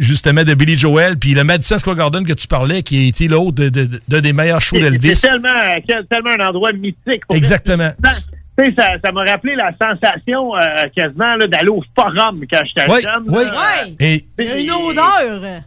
justement, 0.00 0.42
de 0.44 0.52
Billy 0.54 0.76
Joel. 0.76 1.16
Puis 1.16 1.32
le 1.32 1.44
Madison 1.44 1.78
Square 1.78 1.96
Garden 1.96 2.24
que 2.26 2.32
tu 2.34 2.46
parlais, 2.48 2.82
qui 2.82 3.04
a 3.04 3.08
été 3.08 3.28
l'autre 3.28 3.52
de- 3.62 3.68
de- 3.68 3.84
de- 3.86 4.02
d'un 4.08 4.20
des 4.20 4.32
meilleurs 4.32 4.60
shows 4.60 4.78
d'Elvis. 4.78 5.14
C'est 5.16 5.28
tellement, 5.28 5.48
tellement 6.10 6.30
un 6.38 6.48
endroit 6.48 6.72
mythique. 6.72 7.24
pour 7.26 7.36
Exactement. 7.36 7.90
vrai. 8.02 8.12
Tu 8.58 8.64
sais, 8.66 8.74
ça, 8.76 8.90
ça 9.02 9.12
m'a 9.12 9.22
rappelé 9.24 9.54
la 9.54 9.70
sensation 9.80 10.54
euh, 10.56 10.60
quasiment 10.94 11.36
là, 11.36 11.46
d'aller 11.46 11.68
au 11.70 11.82
forum 11.98 12.42
quand 12.50 12.60
j'étais 12.66 12.90
Oui, 12.92 13.00
jeune. 13.00 13.24
oui. 13.28 13.44
là. 13.44 13.86
Et- 14.00 14.24
une 14.62 14.70
odeur. 14.70 15.62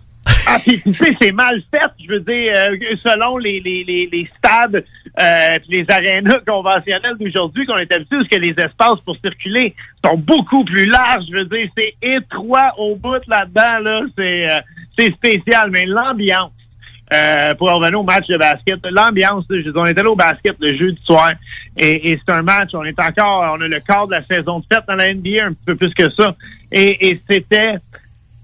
Ah, 0.48 0.58
puis 0.64 0.82
tu 0.82 0.94
sais, 0.94 1.16
c'est 1.22 1.32
mal 1.32 1.62
fait, 1.72 1.92
je 2.04 2.12
veux 2.12 2.20
dire, 2.20 2.54
euh, 2.56 2.96
selon 2.96 3.38
les, 3.38 3.60
les, 3.60 3.84
les, 3.84 4.10
les 4.12 4.30
stades 4.38 4.84
euh, 5.22 5.58
les 5.70 5.86
arénas 5.88 6.40
conventionnels 6.46 7.16
d'aujourd'hui 7.18 7.66
qu'on 7.66 7.78
est 7.78 7.92
habitué, 7.92 8.18
parce 8.18 8.28
que 8.28 8.40
les 8.40 8.54
espaces 8.58 9.00
pour 9.06 9.16
circuler 9.24 9.74
sont 10.04 10.18
beaucoup 10.18 10.66
plus 10.66 10.86
larges, 10.88 11.24
je 11.32 11.38
veux 11.38 11.46
dire, 11.46 11.70
c'est 11.78 11.94
étroit 12.02 12.74
au 12.78 12.96
bout 12.96 13.22
là-dedans, 13.28 13.80
là, 13.82 14.02
c'est 14.18 14.50
euh, 14.50 15.12
spécial, 15.14 15.70
mais 15.72 15.86
l'ambiance, 15.86 16.52
euh, 17.14 17.56
pour 17.56 17.72
revenir 17.72 17.98
au 17.98 18.04
match 18.04 18.28
de 18.28 18.36
basket, 18.36 18.80
l'ambiance, 18.92 19.46
on 19.74 19.86
était 19.86 20.04
là 20.04 20.10
au 20.10 20.18
basket 20.18 20.58
le 20.60 20.74
jeudi 20.74 21.02
soir, 21.02 21.32
et, 21.78 22.12
et 22.12 22.20
c'est 22.20 22.34
un 22.34 22.42
match, 22.42 22.72
on 22.74 22.84
est 22.84 23.00
encore, 23.00 23.56
on 23.58 23.62
a 23.62 23.68
le 23.70 23.80
quart 23.80 24.08
de 24.08 24.16
la 24.16 24.26
saison 24.26 24.60
de 24.60 24.66
fête 24.70 24.84
dans 24.86 24.96
la 24.96 25.14
NBA, 25.14 25.46
un 25.46 25.54
peu 25.66 25.76
plus 25.76 25.94
que 25.94 26.12
ça, 26.12 26.36
et, 26.74 27.10
et 27.10 27.22
c'était 27.26 27.76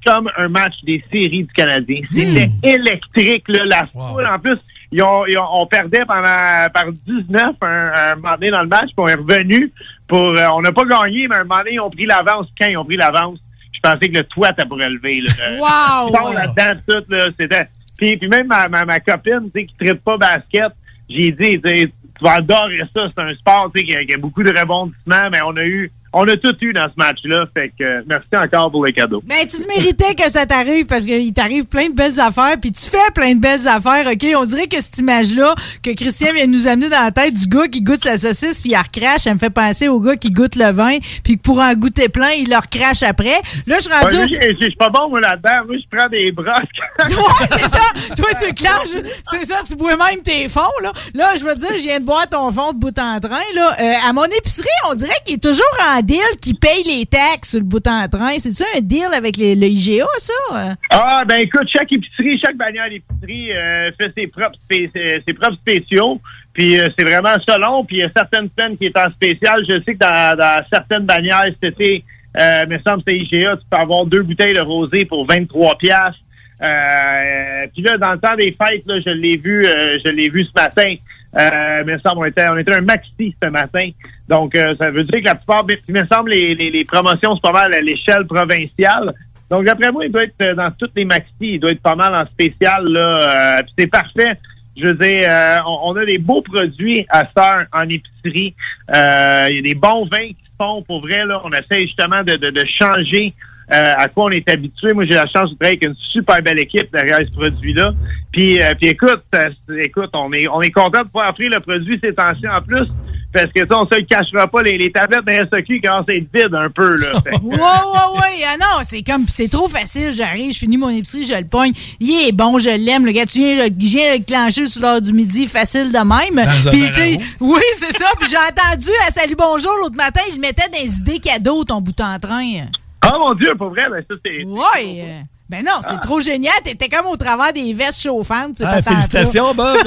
comme 0.06 0.30
un 0.38 0.48
match 0.48 0.73
des 0.84 1.03
séries 1.11 1.44
du 1.44 1.53
Canadien. 1.53 2.02
C'était 2.14 2.49
électrique, 2.64 3.45
là, 3.48 3.65
la 3.65 3.86
foule. 3.86 4.26
En 4.26 4.40
plus, 4.40 4.57
ils 4.91 5.02
ont, 5.03 5.26
ils 5.26 5.38
ont- 5.38 5.48
on 5.61 5.65
perdait 5.68 6.03
pendant 6.06 6.69
par 6.73 6.86
19 7.07 7.56
un, 7.61 7.91
un 7.94 8.15
moment 8.15 8.36
donné 8.36 8.52
dans 8.52 8.61
le 8.61 8.68
match, 8.68 8.88
puis 8.88 8.94
on 8.98 9.07
est 9.07 9.14
revenu 9.15 9.72
pour... 10.07 10.30
euh, 10.38 10.48
on 10.53 10.61
n'a 10.61 10.72
pas 10.72 10.84
gagné, 10.84 11.28
mais 11.28 11.38
un 11.38 11.44
moment 11.44 11.60
donné, 11.60 11.72
ils 11.73 11.80
ont 11.80 11.90
pris 11.90 12.06
l'avance. 12.06 12.48
Quand 12.60 12.68
ils 12.68 12.78
ont 12.78 12.86
pris 12.86 12.98
l'avance, 12.98 13.40
je 13.73 13.80
pensais 13.80 14.10
que 14.10 14.18
le 14.18 14.23
toit 14.23 14.52
t'as 14.53 14.65
pour 14.65 14.78
relever. 14.78 15.22
Là. 15.22 15.32
Wow! 15.60 16.10
Son 16.15 16.32
là-dedans, 16.34 16.82
tout, 16.88 17.03
là, 17.14 17.28
c'était... 17.40 17.68
Puis, 17.98 18.18
puis 18.18 18.28
même 18.28 18.48
ma, 18.48 18.68
ma, 18.68 18.84
ma 18.84 18.99
copine, 18.99 19.49
tu 19.53 19.61
sais, 19.61 19.65
qui 19.68 19.86
ne 19.86 19.94
pas 19.94 20.18
basket, 20.18 20.72
j'ai 21.10 21.32
dit, 21.32 21.61
tu 21.61 21.91
vas 22.23 22.34
adorer 22.36 22.82
ça, 22.94 23.07
c'est 23.15 23.22
un 23.22 23.34
sport, 23.36 23.72
tu 23.73 23.86
sais, 23.86 24.06
qui 24.06 24.14
a 24.14 24.18
beaucoup 24.18 24.44
de 24.44 24.49
rebondissements, 24.49 25.30
mais 25.32 25.41
on 25.45 25.56
a 25.56 25.64
eu... 25.64 25.91
On 26.14 26.28
a 26.28 26.36
tout 26.36 26.56
eu 26.62 26.74
dans 26.74 26.86
ce 26.86 26.98
match-là, 26.98 27.46
fait 27.54 27.72
que 27.78 27.84
euh, 27.84 28.02
merci 28.06 28.28
encore 28.34 28.70
pour 28.70 28.86
le 28.86 28.92
cadeau. 28.92 29.24
Ben, 29.26 29.48
tu 29.48 29.62
te 29.64 29.68
méritais 29.68 30.14
que 30.14 30.30
ça 30.30 30.46
t'arrive 30.46 30.86
parce 30.86 31.06
qu'il 31.06 31.34
t'arrive 31.34 31.66
plein 31.66 31.88
de 31.88 31.96
belles 31.96 32.20
affaires, 32.20 32.56
puis 32.60 32.72
tu 32.72 32.90
fais 32.90 32.98
plein 33.16 33.34
de 33.34 33.40
belles 33.40 33.68
affaires, 33.68 34.06
OK? 34.08 34.26
On 34.36 34.44
dirait 34.46 34.68
que 34.68 34.82
cette 34.82 34.98
image-là 34.98 35.56
que 35.82 35.92
Christian 35.92 36.34
vient 36.34 36.48
de 36.48 36.52
nous 36.52 36.68
amener 36.68 36.90
dans 36.90 37.02
la 37.02 37.12
tête 37.12 37.34
du 37.34 37.48
gars 37.48 37.68
qui 37.68 37.82
goûte 37.82 38.04
sa 38.04 38.18
saucisse 38.18 38.62
puis 38.62 38.72
il 38.72 38.74
la 38.74 38.82
recrache, 38.82 39.22
ça 39.22 39.34
me 39.34 39.40
fait 39.40 39.50
penser 39.50 39.88
au 39.88 40.00
gars 40.00 40.16
qui 40.18 40.32
goûte 40.32 40.56
le 40.56 40.72
vin 40.72 40.98
puis 41.24 41.38
que 41.38 41.42
pour 41.42 41.60
en 41.60 41.74
goûter 41.74 42.10
plein, 42.10 42.32
il 42.32 42.50
le 42.50 42.58
recrache 42.58 43.04
après. 43.04 43.40
Là, 43.68 43.78
je 43.80 43.90
rendu... 43.90 44.16
Ouais, 44.18 44.56
Je 44.60 44.66
suis 44.66 44.76
pas 44.76 44.90
bon, 44.90 45.10
moi, 45.10 45.22
là-dedans. 45.22 45.66
Moi, 45.68 45.78
je 45.78 45.98
prends 45.98 46.10
des 46.10 46.32
brosques. 46.32 46.52
Ouais, 47.22 47.48
c'est 47.50 47.70
ça. 47.70 48.16
Toi, 48.16 48.28
tu 48.42 48.54
clenches. 48.54 49.04
C'est 49.32 49.46
ça, 49.46 49.56
tu 49.68 49.76
bois 49.76 49.96
même 49.96 50.22
tes 50.24 50.48
fonds, 50.48 50.62
là. 50.82 50.92
Là, 51.14 51.36
je 51.38 51.44
veux 51.44 51.56
dire, 51.56 51.70
je 51.74 51.84
viens 51.84 52.00
de 52.00 52.06
boire 52.06 52.28
ton 52.30 52.52
fond 52.52 52.74
de 52.74 52.78
bout 52.78 52.98
en 53.00 53.20
train, 53.20 53.42
là. 53.56 53.76
Euh, 53.80 54.10
à 54.10 54.14
mon 54.14 54.26
épicerie, 54.26 54.68
on 54.90 54.96
dirait 54.96 55.14
qu'il 55.26 55.36
est 55.36 55.44
toujours 55.44 55.62
en 55.94 56.01
deal 56.02 56.19
qui 56.41 56.53
paye 56.53 56.84
les 56.86 57.06
taxes 57.06 57.52
sur 57.52 57.60
le 57.60 57.65
bout 57.65 57.86
en 57.88 58.07
train. 58.07 58.38
C'est-tu 58.38 58.64
un 58.78 58.82
deal 58.82 59.07
avec 59.14 59.38
les- 59.38 59.56
le 59.56 59.68
IGA, 59.68 60.06
ça? 60.18 60.76
Ah, 60.90 61.23
ben 61.28 61.38
écoute, 61.38 61.68
chaque 61.68 61.91
épicerie, 61.91 62.40
chaque 62.44 62.57
bannière 62.57 62.90
d'épicerie 62.90 63.52
euh, 63.53 63.91
fait 63.98 64.11
ses 64.15 64.28
propres, 64.28 64.57
euh, 64.72 65.19
ses 65.28 65.34
propres 65.34 65.57
spéciaux. 65.57 66.19
Puis 66.53 66.80
euh, 66.80 66.90
c'est 66.98 67.06
vraiment 67.06 67.36
selon. 67.48 67.86
Puis 67.86 67.98
il 67.98 67.99
y 68.02 68.03
a 68.03 68.10
certaines 68.15 68.49
semaines 68.57 68.78
qui 68.78 68.86
est 68.88 68.98
en 68.98 69.10
spécial. 69.11 69.61
Je 69.68 69.82
sais 69.86 69.94
que 69.95 69.99
dans, 69.99 70.64
certaines 70.72 71.06
bannières 71.06 71.45
été, 71.61 72.03
euh, 72.38 72.65
me 72.68 72.78
semble 72.80 73.03
c'est 73.07 73.18
IGA, 73.18 73.57
tu 73.57 73.64
peux 73.69 73.78
avoir 73.78 74.06
deux 74.06 74.22
bouteilles 74.23 74.53
de 74.53 74.61
rosé 74.61 75.06
pour 75.06 75.26
23 75.28 75.78
piastres. 75.78 76.19
Euh, 76.61 77.68
puis 77.73 77.82
là, 77.84 77.98
dans 77.98 78.11
le 78.14 78.19
temps 78.19 78.36
des 78.36 78.56
fêtes, 78.61 78.86
là, 78.86 78.99
je 79.03 79.10
l'ai 79.10 79.36
vu, 79.38 79.65
je 79.65 80.10
l'ai 80.10 80.30
vu 80.30 80.45
ce 80.45 80.52
matin. 80.56 80.94
Me 81.34 81.98
semble, 81.99 82.19
on 82.19 82.26
était, 82.26 82.48
on 82.49 82.57
était 82.57 82.73
un 82.73 82.82
maxi 82.82 83.36
ce 83.41 83.49
matin. 83.49 83.90
Donc, 84.32 84.56
euh, 84.56 84.74
ça 84.80 84.90
veut 84.91 85.03
dire 85.03 85.20
que 85.20 85.26
la 85.26 85.36
plupart, 85.36 85.66
il 85.90 85.94
me 85.94 86.06
semble, 86.06 86.30
les, 86.32 86.56
les, 86.56 86.70
les 86.72 86.86
promotions, 86.86 87.36
c'est 87.36 87.41
pas 87.41 87.52
mal 87.52 87.74
à 87.74 87.82
l'échelle 87.82 88.26
provinciale. 88.26 89.14
Donc, 89.49 89.66
d'après 89.66 89.91
moi, 89.91 90.06
il 90.06 90.12
doit 90.12 90.24
être 90.24 90.41
euh, 90.41 90.56
dans 90.56 90.72
toutes 90.72 90.94
les 90.95 91.03
maxi, 91.03 91.34
il 91.41 91.60
doit 91.60 91.72
être 91.72 91.82
pas 91.82 91.95
mal 91.95 92.16
en 92.16 92.26
spécial, 92.28 92.82
là. 92.86 93.58
Euh, 93.60 93.62
c'est 93.78 93.88
parfait. 93.88 94.34
Je 94.78 94.88
veux 94.88 94.94
dire, 94.94 95.28
euh, 95.30 95.58
on, 95.68 95.91
on 95.91 95.95
a 95.98 96.06
des 96.06 96.18
beaux 96.18 96.41
produits 96.41 97.06
à 97.10 97.26
faire 97.26 97.66
en 97.74 97.84
épicerie. 97.90 98.56
Euh, 98.95 99.48
Il 99.49 99.56
y 99.58 99.60
a 99.60 99.62
des 99.64 99.76
bons 99.76 100.08
vins 100.10 100.30
qui 100.30 100.48
font, 100.58 100.82
pour 100.84 101.02
vrai, 101.02 101.26
là. 101.26 101.41
On 101.44 101.52
essaie 101.52 101.82
justement 101.82 102.24
de, 102.24 102.38
de, 102.38 102.52
de 102.52 102.64
changer 102.80 103.34
euh, 103.74 103.94
à 103.98 104.08
quoi 104.08 104.26
on 104.26 104.30
est 104.30 104.49
habitué. 104.49 104.94
Moi, 104.94 105.03
j'ai 105.10 105.16
la 105.16 105.28
chance 105.28 105.52
de 105.52 105.58
travailler 105.58 105.78
avec 105.82 105.86
une 105.86 105.95
super 106.14 106.41
belle 106.41 106.60
équipe 106.60 106.90
derrière 106.94 107.20
ce 107.30 107.38
produit-là. 107.38 107.91
Puis, 108.32 108.62
euh, 108.62 108.74
puis 108.80 108.88
écoute, 108.88 109.22
ça- 109.34 109.49
écoute, 109.78 110.12
on 110.14 110.32
est 110.32 110.48
on 110.48 110.62
est 110.62 110.72
content 110.72 110.99
de 110.99 111.08
pouvoir 111.12 111.32
offrir 111.32 111.52
le 111.52 111.60
produit 111.60 111.99
ces 112.02 112.14
temps-ci 112.14 112.48
en 112.48 112.62
plus. 112.62 112.88
Parce 113.34 113.52
que 113.56 113.62
ça, 113.62 113.80
on 113.80 113.86
se 113.88 113.98
le 113.98 114.06
cachera 114.06 114.48
pas, 114.48 114.62
les, 114.62 114.78
les 114.78 114.91
tablettes 114.91 115.26
de 115.26 115.32
SOQ 115.32 115.82
commencent 115.82 116.10
à 116.10 116.14
être 116.14 116.28
vides 116.34 116.53
un 116.53 116.70
peu, 116.70 116.90
là. 116.98 117.12
Ouais, 117.41 117.58
ouais, 117.58 118.20
ouais. 118.20 118.45
Ah 118.45 118.58
non, 118.60 118.84
c'est 118.84 119.03
comme, 119.03 119.26
c'est 119.28 119.49
trop 119.49 119.68
facile. 119.68 120.12
J'arrive, 120.12 120.52
je 120.53 120.60
finis 120.60 120.78
mon 120.78 120.90
épicerie, 120.90 121.24
je 121.24 121.34
le 121.36 121.45
pogne. 121.48 121.72
Il 121.99 122.28
est 122.28 122.32
bon, 122.32 122.60
je 122.60 122.70
l'aime. 122.70 123.06
Le 123.06 123.12
gars, 123.14 123.26
tu 123.26 123.40
viens, 123.40 123.66
je 123.68 123.72
viens 123.72 124.18
de 124.18 124.24
clencher 124.24 124.66
sur 124.66 124.82
l'heure 124.82 125.02
du 125.02 125.14
midi, 125.14 125.48
facile 125.48 125.91
de 125.91 125.98
même. 125.98 126.45
Puis, 126.72 126.86
tu 126.94 127.24
oui, 127.40 127.62
c'est 127.76 127.98
ça. 127.98 128.06
Puis 128.20 128.30
j'ai 128.30 128.38
entendu 128.38 128.90
à 129.08 129.12
Salut 129.12 129.36
Bonjour 129.38 129.72
l'autre 129.82 129.95
matin, 129.95 130.22
il 130.34 130.40
mettait 130.40 130.70
des 130.70 130.99
idées 130.99 131.20
cadeaux, 131.20 131.64
ton 131.64 131.82
bout 131.82 131.99
en 132.02 132.20
train. 132.20 132.66
Ah 133.02 133.14
mon 133.20 133.34
Dieu, 133.34 133.52
pour 133.58 133.70
vrai, 133.70 133.88
ben 133.90 134.03
ça 134.10 134.16
c'est. 134.26 134.44
Ouais. 134.45 135.24
Ben 135.52 135.65
non, 135.65 135.82
c'est 135.86 135.99
trop 135.99 136.22
génial. 136.22 136.53
T'étais 136.64 136.88
comme 136.88 137.07
au 137.07 137.18
travers 137.18 137.52
des 137.52 137.73
vestes 137.73 138.02
chauffantes. 138.03 138.53
c'est 138.60 138.64
Ah, 138.65 138.82
félicitations. 138.82 139.53
Bob. 139.53 139.76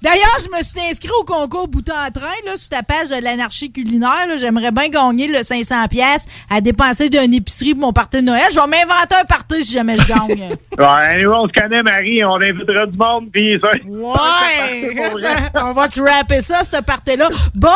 D'ailleurs, 0.00 0.38
je 0.44 0.56
me 0.56 0.62
suis 0.62 0.80
inscrit 0.88 1.10
au 1.20 1.24
concours 1.24 1.66
Bouton 1.66 1.92
en 1.94 2.10
train 2.12 2.32
là, 2.46 2.56
sur 2.56 2.68
ta 2.68 2.84
page 2.84 3.08
de 3.08 3.20
l'anarchie 3.22 3.72
culinaire. 3.72 4.26
là. 4.28 4.38
J'aimerais 4.38 4.70
bien 4.70 4.88
gagner 4.88 5.26
le 5.26 5.42
500 5.42 5.88
pièces 5.88 6.26
à 6.48 6.60
dépenser 6.60 7.10
d'une 7.10 7.34
épicerie 7.34 7.74
pour 7.74 7.86
mon 7.88 7.92
party 7.92 8.18
de 8.18 8.22
Noël. 8.22 8.44
Je 8.52 8.54
vais 8.60 8.66
m'inventer 8.68 9.16
un 9.20 9.24
party 9.24 9.64
si 9.64 9.72
jamais 9.72 9.96
je 9.98 10.06
gagne. 10.06 10.50
Ouais, 10.78 10.84
anyway, 10.84 11.34
on 11.34 11.48
se 11.48 11.60
connaît, 11.60 11.82
Marie, 11.82 12.24
on 12.24 12.36
invitera 12.36 12.86
du 12.86 12.96
monde, 12.96 13.30
puis 13.32 13.58
ça. 13.60 13.72
Ouais! 13.84 15.10
on 15.56 15.72
va 15.72 15.88
te 15.88 16.00
rapper 16.00 16.40
ça, 16.40 16.62
ce 16.62 16.80
party-là. 16.80 17.28
Bob, 17.52 17.72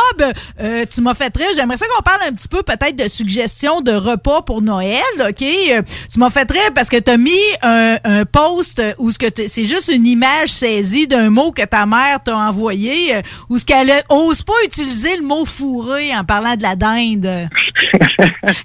euh, 0.60 0.84
tu 0.88 1.00
m'as 1.00 1.14
fait 1.14 1.36
rire. 1.36 1.48
J'aimerais 1.56 1.78
ça 1.78 1.86
qu'on 1.96 2.02
parle 2.04 2.20
un 2.28 2.32
petit 2.32 2.46
peu 2.46 2.62
peut-être 2.62 2.94
de 2.94 3.08
suggestions 3.08 3.80
de 3.80 3.90
repas 3.90 4.42
pour 4.42 4.62
Noël, 4.62 5.02
OK? 5.32 5.42
Euh, 5.42 5.82
Tu 6.12 6.18
m'as 6.18 6.30
fait 6.30 6.50
rire 6.50 6.70
parce 6.74 6.88
que 6.88 6.98
tu 6.98 7.10
as 7.10 7.16
mis 7.16 7.30
un, 7.62 7.96
un 8.04 8.24
post 8.24 8.80
où 8.98 9.10
ce 9.10 9.18
que 9.18 9.26
t- 9.28 9.48
c'est 9.48 9.64
juste 9.64 9.90
une 9.92 10.06
image 10.06 10.48
saisie 10.48 11.06
d'un 11.06 11.30
mot 11.30 11.50
que 11.52 11.62
ta 11.64 11.86
mère 11.86 12.22
t'a 12.22 12.36
envoyé, 12.36 13.16
euh, 13.16 13.22
où 13.48 13.58
ce 13.58 13.64
qu'elle 13.66 13.92
ose 14.08 14.42
pas 14.42 14.52
utiliser 14.64 15.16
le 15.16 15.22
mot 15.22 15.44
fourré 15.44 16.14
en 16.14 16.24
parlant 16.24 16.54
de 16.56 16.62
la 16.62 16.76
dinde. 16.76 17.26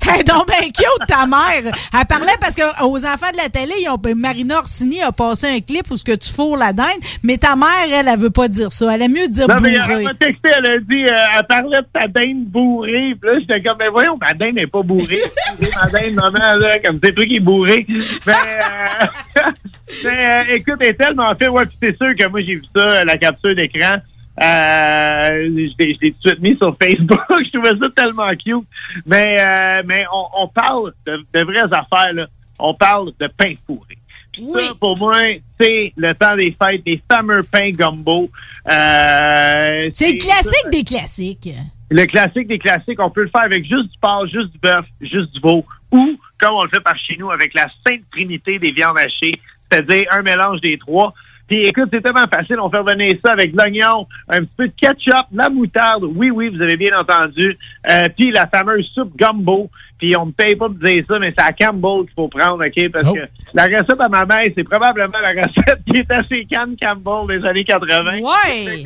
hey, 0.07 0.23
donc 0.23 0.47
ben 0.47 0.63
cute, 0.65 1.07
ta 1.07 1.25
mère. 1.25 1.71
Elle 1.93 2.05
parlait 2.07 2.33
parce 2.39 2.55
que 2.55 2.61
aux 2.83 3.05
enfants 3.05 3.31
de 3.31 3.37
la 3.37 3.49
télé, 3.49 3.73
ils 3.81 3.89
ont, 3.89 3.97
Marina 4.15 4.59
Orsini 4.59 5.01
a 5.01 5.11
passé 5.11 5.47
un 5.47 5.59
clip 5.59 5.89
où 5.91 5.97
ce 5.97 6.03
que 6.03 6.13
tu 6.15 6.29
fourres 6.31 6.57
la 6.57 6.73
dinde, 6.73 6.87
mais 7.23 7.37
ta 7.37 7.55
mère, 7.55 7.67
elle, 7.91 8.07
elle 8.07 8.19
veut 8.19 8.29
pas 8.29 8.47
dire 8.47 8.71
ça. 8.71 8.93
Elle 8.93 9.03
aime 9.03 9.13
mieux 9.13 9.27
dire 9.27 9.47
Non, 9.47 9.55
mais 9.61 9.73
elle 9.73 10.03
m'a 10.03 10.13
texté, 10.13 10.49
elle 10.57 10.65
a 10.71 10.77
dit, 10.79 11.03
euh, 11.05 11.37
elle 11.39 11.47
parlait 11.47 11.77
de 11.79 11.87
ta 11.93 12.07
dinde 12.07 12.45
bourrée. 12.45 13.15
Puis 13.21 13.29
là, 13.29 13.39
j'étais 13.39 13.61
comme, 13.61 13.77
mais 13.79 13.89
voyons, 13.89 14.17
ma 14.19 14.33
dinde 14.33 14.55
n'est 14.55 14.67
pas 14.67 14.81
bourrée. 14.81 15.21
ma 15.75 15.87
dinde, 15.89 16.13
maman, 16.13 16.39
là, 16.59 16.79
comme 16.79 16.99
c'est 17.03 17.13
toi 17.13 17.25
qui 17.25 17.35
est 17.37 17.39
bourré. 17.39 17.85
Mais, 18.25 18.33
euh, 18.33 19.43
mais 20.03 20.51
euh, 20.51 20.55
écoute, 20.55 20.83
fait, 20.83 21.49
ouais, 21.49 21.65
puis 21.65 21.77
c'est 21.81 21.97
sûr 21.97 22.15
que 22.15 22.27
moi, 22.27 22.41
j'ai 22.41 22.55
vu 22.55 22.63
ça, 22.75 23.05
la 23.05 23.17
capture 23.17 23.55
d'écran. 23.55 23.97
Euh, 24.39 25.47
je 25.47 25.73
l'ai 25.79 25.95
tout 25.95 26.07
de 26.09 26.29
suite 26.29 26.39
mis 26.41 26.55
sur 26.57 26.75
Facebook. 26.81 27.21
je 27.43 27.51
trouvais 27.51 27.77
ça 27.79 27.87
tellement 27.95 28.29
cute. 28.29 28.67
Mais, 29.05 29.37
euh, 29.39 29.81
mais 29.85 30.05
on, 30.13 30.43
on 30.43 30.47
parle 30.47 30.93
de, 31.05 31.25
de 31.33 31.41
vraies 31.43 31.71
affaires, 31.71 32.13
là. 32.13 32.27
On 32.59 32.73
parle 32.73 33.11
de 33.19 33.27
pain 33.27 33.51
fourré. 33.65 33.97
Puis 34.33 34.45
Ça, 34.53 34.73
pour 34.79 34.97
moi, 34.97 35.15
c'est 35.59 35.93
le 35.95 36.13
temps 36.13 36.35
des 36.35 36.55
fêtes, 36.61 36.83
des 36.85 37.01
fameux 37.11 37.43
pains 37.43 37.71
gumbo. 37.71 38.29
Euh, 38.71 39.89
C'est 39.93 40.11
le 40.13 40.17
classique 40.17 40.69
des 40.71 40.83
classiques. 40.83 41.49
le 41.89 42.05
classique 42.05 42.47
des 42.47 42.59
classiques, 42.59 42.99
on 42.99 43.09
peut 43.09 43.23
le 43.23 43.29
faire 43.29 43.43
avec 43.43 43.63
juste 43.63 43.91
du 43.91 43.97
porc, 43.99 44.27
juste 44.27 44.51
du 44.51 44.59
bœuf, 44.59 44.85
juste 45.01 45.33
du 45.33 45.39
veau, 45.39 45.65
ou 45.91 46.17
comme 46.39 46.55
on 46.55 46.63
le 46.63 46.69
fait 46.69 46.79
par 46.79 46.97
chez 46.97 47.17
nous 47.17 47.31
avec 47.31 47.53
la 47.53 47.67
sainte 47.85 48.03
trinité 48.11 48.59
des 48.59 48.71
viandes 48.71 48.97
hachées, 48.97 49.33
c'est-à-dire 49.69 50.05
un 50.11 50.21
mélange 50.21 50.61
des 50.61 50.77
trois. 50.77 51.13
Puis 51.47 51.65
écoute, 51.65 51.89
c'est 51.93 52.01
tellement 52.01 52.27
facile, 52.27 52.59
on 52.59 52.69
fait 52.69 52.79
revenir 52.79 53.15
ça 53.23 53.31
avec 53.31 53.53
de 53.53 53.57
l'oignon, 53.57 54.05
un 54.27 54.41
petit 54.41 54.53
peu 54.57 54.67
de 54.67 54.73
ketchup, 54.75 55.27
la 55.31 55.49
moutarde, 55.49 56.03
oui, 56.03 56.29
oui, 56.29 56.49
vous 56.49 56.61
avez 56.61 56.75
bien 56.75 56.97
entendu, 56.99 57.57
euh, 57.89 58.09
puis 58.17 58.31
la 58.31 58.47
fameuse 58.47 58.85
soupe 58.93 59.15
gumbo. 59.15 59.69
Puis 59.97 60.15
on 60.15 60.27
ne 60.27 60.31
paye 60.31 60.55
pas 60.55 60.67
pour 60.67 60.75
dire 60.75 61.03
ça, 61.09 61.17
mais 61.19 61.33
c'est 61.35 61.43
à 61.43 61.51
Campbell 61.53 62.05
qu'il 62.05 62.13
faut 62.15 62.27
prendre, 62.27 62.63
OK? 62.63 62.91
Parce 62.91 63.11
que 63.11 63.19
la 63.53 63.63
recette 63.63 63.99
à 63.99 64.09
ma 64.09 64.25
mère, 64.25 64.47
c'est 64.55 64.63
probablement 64.63 65.17
la 65.19 65.29
recette 65.29 65.79
qui 65.89 65.97
est 65.97 66.11
assez 66.11 66.45
canne 66.45 66.75
Campbell 66.79 67.39
des 67.39 67.45
années 67.47 67.63
80. 67.63 68.19
Ouais! 68.19 68.83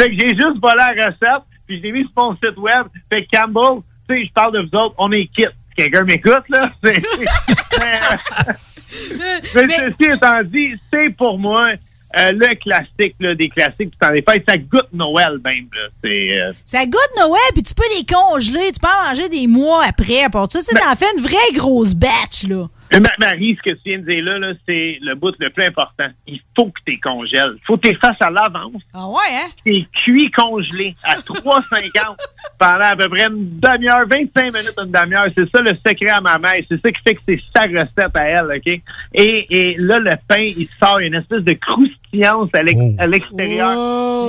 Fait 0.00 0.08
que 0.08 0.14
j'ai 0.18 0.30
juste 0.30 0.60
volé 0.62 0.76
la 0.78 1.06
recette, 1.06 1.44
puis 1.66 1.78
je 1.78 1.82
l'ai 1.82 1.92
mis 1.92 2.02
sur 2.04 2.12
mon 2.16 2.34
site 2.36 2.56
web. 2.56 2.86
Fait 3.12 3.26
que 3.26 3.36
Campbell, 3.36 3.82
tu 4.08 4.14
sais, 4.14 4.24
je 4.26 4.32
parle 4.32 4.52
de 4.52 4.60
vous 4.60 4.78
autres, 4.78 4.94
on 4.98 5.12
est 5.12 5.26
quitte. 5.26 5.52
Quelqu'un 5.76 6.04
m'écoute, 6.04 6.44
là. 6.48 6.66
c'est- 6.84 7.02
mais, 9.54 9.66
mais 9.66 9.76
ceci 9.76 10.10
étant 10.14 10.42
dit, 10.44 10.74
c'est 10.92 11.10
pour 11.10 11.38
moi 11.38 11.68
euh, 12.16 12.30
le 12.32 12.54
classique 12.54 13.16
là, 13.18 13.34
des 13.34 13.48
classiques 13.48 13.90
du 13.90 13.96
temps 14.00 14.12
des 14.12 14.22
fêtes. 14.22 14.44
Ça 14.48 14.56
goûte 14.56 14.86
Noël, 14.92 15.38
même. 15.44 15.66
Là. 15.74 15.88
Euh, 16.08 16.52
Ça 16.64 16.86
goûte 16.86 17.10
Noël, 17.18 17.40
puis 17.54 17.62
tu 17.64 17.74
peux 17.74 17.82
les 17.96 18.06
congeler. 18.06 18.70
Tu 18.72 18.78
peux 18.80 18.86
en 18.86 19.08
manger 19.08 19.28
des 19.28 19.46
mois 19.48 19.84
après. 19.84 20.28
Part 20.30 20.48
ça, 20.50 20.60
Ben 20.60 20.64
tu 20.64 20.74
sais, 20.76 20.80
t'en 20.80 20.94
fais 20.94 21.06
une 21.16 21.22
vraie 21.22 21.52
grosse 21.54 21.94
batch, 21.94 22.44
là. 22.48 22.68
Mais 23.00 23.26
Marie, 23.26 23.56
ce 23.56 23.70
que 23.70 23.74
tu 23.76 23.80
viens 23.86 23.98
de 23.98 24.04
dire 24.10 24.24
là, 24.24 24.38
là 24.38 24.52
c'est 24.66 24.98
le 25.02 25.14
bout 25.14 25.34
le 25.38 25.50
plus 25.50 25.64
important. 25.64 26.06
Il 26.26 26.40
faut 26.56 26.66
que 26.66 26.80
tu 26.86 26.92
les 26.92 27.00
congèles. 27.00 27.54
Il 27.56 27.64
faut 27.66 27.76
que 27.76 27.88
tu 27.88 27.92
les 27.92 27.98
fasses 27.98 28.20
à 28.20 28.30
l'avance. 28.30 28.82
Ah 28.92 29.08
ouais, 29.08 29.34
hein? 29.34 29.48
C'est 29.66 29.84
cuit 30.04 30.30
congelé 30.30 30.94
à 31.02 31.16
3,50 31.18 32.16
pendant 32.58 32.84
à 32.84 32.96
peu 32.96 33.08
près 33.08 33.26
une 33.26 33.58
demi-heure, 33.60 34.04
25 34.08 34.44
minutes, 34.52 34.74
une 34.78 34.90
demi-heure. 34.92 35.26
C'est 35.36 35.50
ça 35.54 35.62
le 35.62 35.72
secret 35.86 36.10
à 36.10 36.20
ma 36.20 36.38
mère. 36.38 36.60
C'est 36.70 36.80
ça 36.80 36.90
qui 36.92 37.00
fait 37.06 37.14
que 37.14 37.20
c'est 37.26 37.40
sa 37.54 37.62
recette 37.62 38.14
à 38.16 38.24
elle, 38.24 38.46
OK? 38.56 38.80
Et, 39.14 39.46
et 39.72 39.76
là, 39.78 39.98
le 39.98 40.12
pain, 40.28 40.38
il 40.42 40.68
sort 40.82 40.98
une 41.00 41.14
espèce 41.14 41.42
de 41.42 41.52
croustillance 41.54 42.50
à 42.54 42.62
l'ex- 42.62 42.98
à 42.98 43.06
l'extérieur. 43.06 43.72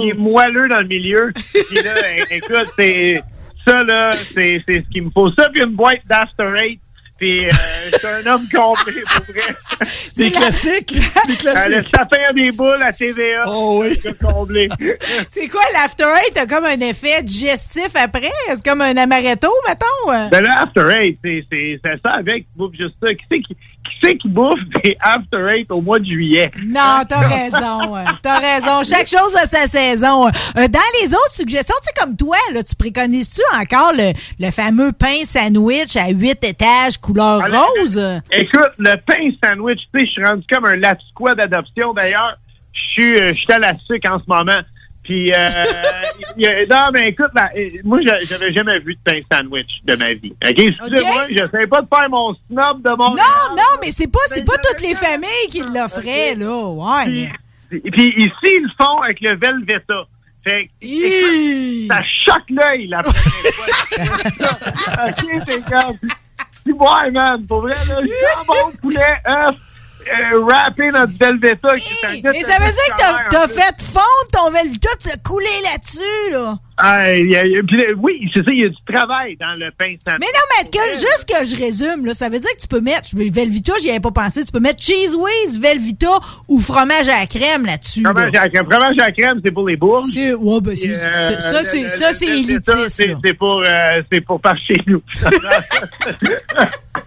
Il 0.02 0.10
est 0.10 0.14
moelleux 0.18 0.68
dans 0.70 0.80
le 0.80 0.88
milieu. 0.88 1.32
Puis 1.34 1.84
là, 1.84 1.94
écoute, 2.32 2.72
c'est 2.78 3.22
ça, 3.68 3.84
là, 3.84 4.12
c'est 4.14 4.62
c'est 4.68 4.84
ce 4.84 4.90
qu'il 4.92 5.04
me 5.04 5.10
faut. 5.12 5.32
Ça, 5.34 5.50
puis 5.50 5.62
une 5.64 5.76
boîte 5.76 6.02
d'After 6.08 6.52
Eight. 6.64 6.80
Puis 7.18 7.46
euh, 7.46 7.50
je 7.94 7.98
suis 7.98 8.08
un 8.08 8.34
homme 8.34 8.46
complet, 8.54 9.02
pour 9.16 9.34
vrai. 9.34 9.56
Des 10.18 10.32
classiques? 10.32 10.96
Des 11.28 11.36
classiques. 11.38 11.74
Euh, 11.74 11.78
le 11.78 11.84
sapin 11.84 12.18
à 12.30 12.34
des 12.34 12.52
boules 12.52 12.82
à 12.82 12.92
TVA. 12.92 13.44
Oh 13.48 13.82
oui. 13.84 13.98
comblé. 14.22 14.68
C'est 15.30 15.48
quoi 15.48 15.62
l'after 15.74 16.04
eight? 16.26 16.34
T'as 16.34 16.46
comme 16.46 16.66
un 16.66 16.80
effet 16.82 17.24
digestif 17.24 17.96
après? 17.96 18.32
C'est 18.50 18.66
comme 18.66 18.82
un 18.82 18.98
amaretto, 18.98 19.50
mettons? 19.68 20.30
Ben 20.30 20.42
là, 20.42 20.64
After 20.64 20.88
Eight, 21.00 21.20
c'est 21.24 21.80
ça 22.04 22.12
avec, 22.12 22.48
juste 22.74 22.96
ça. 23.02 23.14
Qui 23.14 23.24
c'est 23.32 23.40
qui, 23.40 23.58
qui, 23.86 23.98
c'est 24.04 24.18
qui 24.18 24.28
bouffe 24.28 24.60
des 24.84 24.98
After 25.02 25.38
Eight 25.56 25.72
au 25.72 25.82
mois 25.82 26.00
de 26.00 26.06
juillet? 26.06 26.52
Non, 26.66 27.02
t'as 27.08 27.20
raison. 27.28 27.96
euh, 27.98 28.04
T'as 28.22 28.40
raison. 28.40 28.84
Chaque 28.84 29.08
chose 29.08 29.36
a 29.36 29.46
sa 29.48 29.68
saison. 29.68 30.28
Euh, 30.28 30.68
dans 30.68 30.80
les 31.02 31.14
autres 31.14 31.34
suggestions, 31.34 31.76
tu 31.82 31.88
sais, 31.88 31.94
comme 32.06 32.16
toi, 32.18 32.38
là, 32.54 32.64
tu 32.64 32.76
préconises-tu 32.76 33.42
encore 33.60 33.94
le, 33.98 34.12
le 34.40 34.52
fameux 34.52 34.92
pain 34.92 35.24
sandwich 35.26 35.96
à 35.96 36.10
huit 36.10 36.44
étages 36.44 36.98
couleur 37.00 37.42
Ah, 37.44 37.62
rose? 37.80 38.02
Écoute, 38.32 38.72
le 38.78 38.96
pain 39.06 39.30
sandwich, 39.44 39.80
tu 39.94 40.00
sais, 40.00 40.06
je 40.08 40.12
suis 40.12 40.26
rendu 40.26 40.44
comme 40.52 40.66
un 40.66 40.76
lapsquois 40.76 41.36
d'adoption. 41.36 41.94
D'ailleurs, 41.94 42.36
je 42.74 42.82
suis 42.92 43.20
euh, 43.20 43.34
je 43.34 43.40
suis 43.40 43.54
à 43.54 43.60
la 43.60 43.74
sucre 43.76 44.10
en 44.12 44.20
ce 44.20 44.26
moment. 44.28 44.60
Puis, 45.06 45.32
euh, 45.32 46.66
non, 46.70 46.88
mais 46.92 47.10
écoute, 47.10 47.30
là, 47.36 47.50
euh, 47.56 47.68
moi, 47.84 48.00
j'a- 48.06 48.24
j'avais 48.24 48.52
jamais 48.52 48.80
vu 48.80 48.96
de 48.96 49.00
pain 49.04 49.20
sandwich 49.32 49.70
de 49.84 49.96
ma 49.96 50.14
vie. 50.14 50.34
OK? 50.44 50.60
Excusez-moi, 50.60 51.28
j'essaie 51.30 51.68
pas 51.68 51.82
de 51.82 51.88
faire 51.88 52.10
mon 52.10 52.34
snob 52.50 52.82
de 52.82 52.90
mon... 52.90 53.10
Non, 53.12 53.56
non, 53.56 53.80
mais 53.82 53.92
c'est 53.92 54.12
pas, 54.12 54.18
c'est 54.28 54.44
pas 54.44 54.58
toutes 54.58 54.82
les 54.82 54.96
familles 54.96 55.50
qui 55.52 55.62
l'offraient, 55.62 56.34
là. 56.36 56.66
Ouais. 57.06 57.30
Puis 57.70 58.14
ici, 58.18 58.32
ils 58.44 58.64
le 58.64 58.70
font 58.84 59.02
avec 59.04 59.22
le 59.22 59.36
Velveta. 59.38 60.06
Fait 60.44 60.70
que, 60.82 60.86
écoute, 60.86 61.88
ça 61.88 62.02
choque 62.04 62.50
l'œil 62.50 62.88
la 62.88 63.00
première 63.00 63.54
fois. 63.54 65.06
ok, 65.08 65.42
c'est 65.48 65.66
comme. 65.70 65.98
Tu 66.66 66.74
vois, 66.74 67.10
man, 67.12 67.46
pour 67.48 67.62
vrai, 67.62 67.76
là, 67.88 67.96
jambon, 67.98 68.72
poulet, 68.82 69.18
œuf, 69.28 69.56
euh, 70.34 70.44
râpé 70.46 70.90
notre 70.92 71.14
Velveta. 71.20 71.70
Et 71.76 72.44
ça 72.44 72.58
veut 72.60 72.66
dire 72.66 72.96
que 72.98 73.30
t'as- 73.32 73.48
fait 73.48 73.82
fondre 73.82 74.28
ton 74.34 74.52
Velvita, 74.52 74.90
t'as 75.04 75.18
coulé 75.18 75.46
là-dessus, 75.64 76.32
là. 76.32 76.58
Il 77.18 77.32
y 77.32 77.36
a- 77.38 77.46
il 77.46 77.52
y 77.54 77.58
a- 77.58 77.64
puis 77.64 77.78
là, 77.78 77.84
oui, 77.98 78.30
c'est 78.34 78.42
ça, 78.42 78.48
il 78.52 78.60
y 78.62 78.66
a 78.66 78.68
du 78.68 78.76
travail 78.86 79.38
dans 79.40 79.54
le 79.58 79.72
pain. 79.78 79.96
Mais 80.20 80.26
non, 80.26 80.42
mais 80.58 80.70
que, 80.70 80.94
juste 80.96 81.26
que 81.26 81.46
je 81.46 81.56
résume, 81.56 82.06
là, 82.06 82.14
ça 82.14 82.28
veut 82.28 82.38
dire 82.40 82.50
que 82.56 82.62
tu 82.62 82.68
peux 82.68 82.82
mettre, 82.82 83.08
je- 83.12 83.32
Velvita, 83.32 83.74
j'y 83.82 83.90
avais 83.90 84.02
pas 84.02 84.12
pensé, 84.12 84.44
tu 84.44 84.52
peux 84.52 84.60
mettre 84.60 84.84
Cheese 84.84 85.16
Whiz, 85.16 85.58
Velvita 85.60 86.20
ou 86.50 86.60
fromage 86.60 87.08
à 87.08 87.20
la 87.22 87.28
crème 87.28 87.66
là-dessus. 87.66 88.02
là. 88.02 88.12
Fromage 88.12 88.36
à 88.36 88.44
la 88.44 88.50
crème, 88.50 88.66
fromage 88.70 88.96
à 89.00 89.06
la 89.06 89.12
crème, 89.14 89.40
c'est 89.44 89.52
pour 89.52 89.68
les 89.68 89.78
bourges. 89.78 90.08
C'est- 90.14 90.34
ouais, 90.34 90.60
ben, 90.62 90.76
ça, 90.76 91.64
c'est- 91.64 91.88
ça, 91.88 92.14
c'est 92.14 92.26
élitiste, 92.28 92.90
c'est 93.24 93.34
pour, 93.34 93.64
euh, 93.66 94.02
c'est 94.12 94.22
pour 94.22 94.42
par 94.42 94.56
chez 94.58 94.76
nous. 94.86 95.02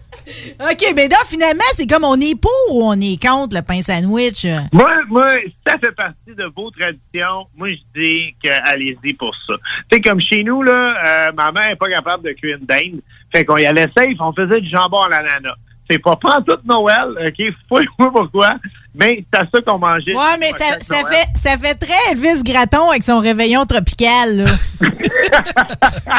OK, 0.60 0.92
mais 0.94 1.08
là, 1.08 1.16
finalement, 1.26 1.64
c'est 1.72 1.86
comme 1.86 2.04
on 2.04 2.20
est 2.20 2.38
pour 2.40 2.76
ou 2.76 2.84
on 2.84 3.00
est 3.00 3.20
contre 3.20 3.56
le 3.56 3.62
pain 3.62 3.82
sandwich? 3.82 4.46
moi, 4.72 4.90
moi, 5.08 5.34
ça 5.66 5.78
fait 5.78 5.92
partie 5.92 6.34
de 6.36 6.44
vos 6.56 6.70
traditions. 6.70 7.46
Moi, 7.56 7.70
je 7.70 8.00
dis 8.00 8.34
que 8.42 8.50
allez-y 8.70 9.14
pour 9.14 9.34
ça. 9.46 9.54
Tu 9.90 10.00
comme 10.00 10.20
chez 10.20 10.44
nous, 10.44 10.62
là, 10.62 11.28
euh, 11.28 11.32
ma 11.32 11.52
mère 11.52 11.68
n'est 11.70 11.76
pas 11.76 11.88
capable 11.88 12.24
de 12.24 12.32
cuire 12.32 12.58
une 12.58 12.66
dinde. 12.66 13.00
Fait 13.34 13.44
qu'on 13.44 13.56
y 13.56 13.66
allait 13.66 13.88
safe, 13.96 14.16
on 14.20 14.32
faisait 14.32 14.60
du 14.60 14.70
jambon 14.70 15.02
à 15.02 15.08
l'ananas. 15.08 15.56
C'est 15.90 15.98
pas 15.98 16.16
pas 16.16 16.40
tout 16.46 16.58
Noël, 16.64 17.08
OK? 17.26 17.54
Faut 17.68 17.78
moi 17.98 18.10
pourquoi. 18.12 18.54
Mais 18.94 19.24
c'est 19.32 19.40
à 19.40 19.46
ça 19.52 19.60
qu'on 19.60 19.78
mangeait. 19.78 20.14
Ouais, 20.14 20.36
mais 20.40 20.50
ça, 20.52 20.76
fait, 21.06 21.28
ça 21.34 21.56
fait 21.56 21.74
très 21.74 22.12
Elvis 22.12 22.42
Graton 22.42 22.90
avec 22.90 23.04
son 23.04 23.20
réveillon 23.20 23.64
tropical, 23.64 24.38
là. 24.38 24.44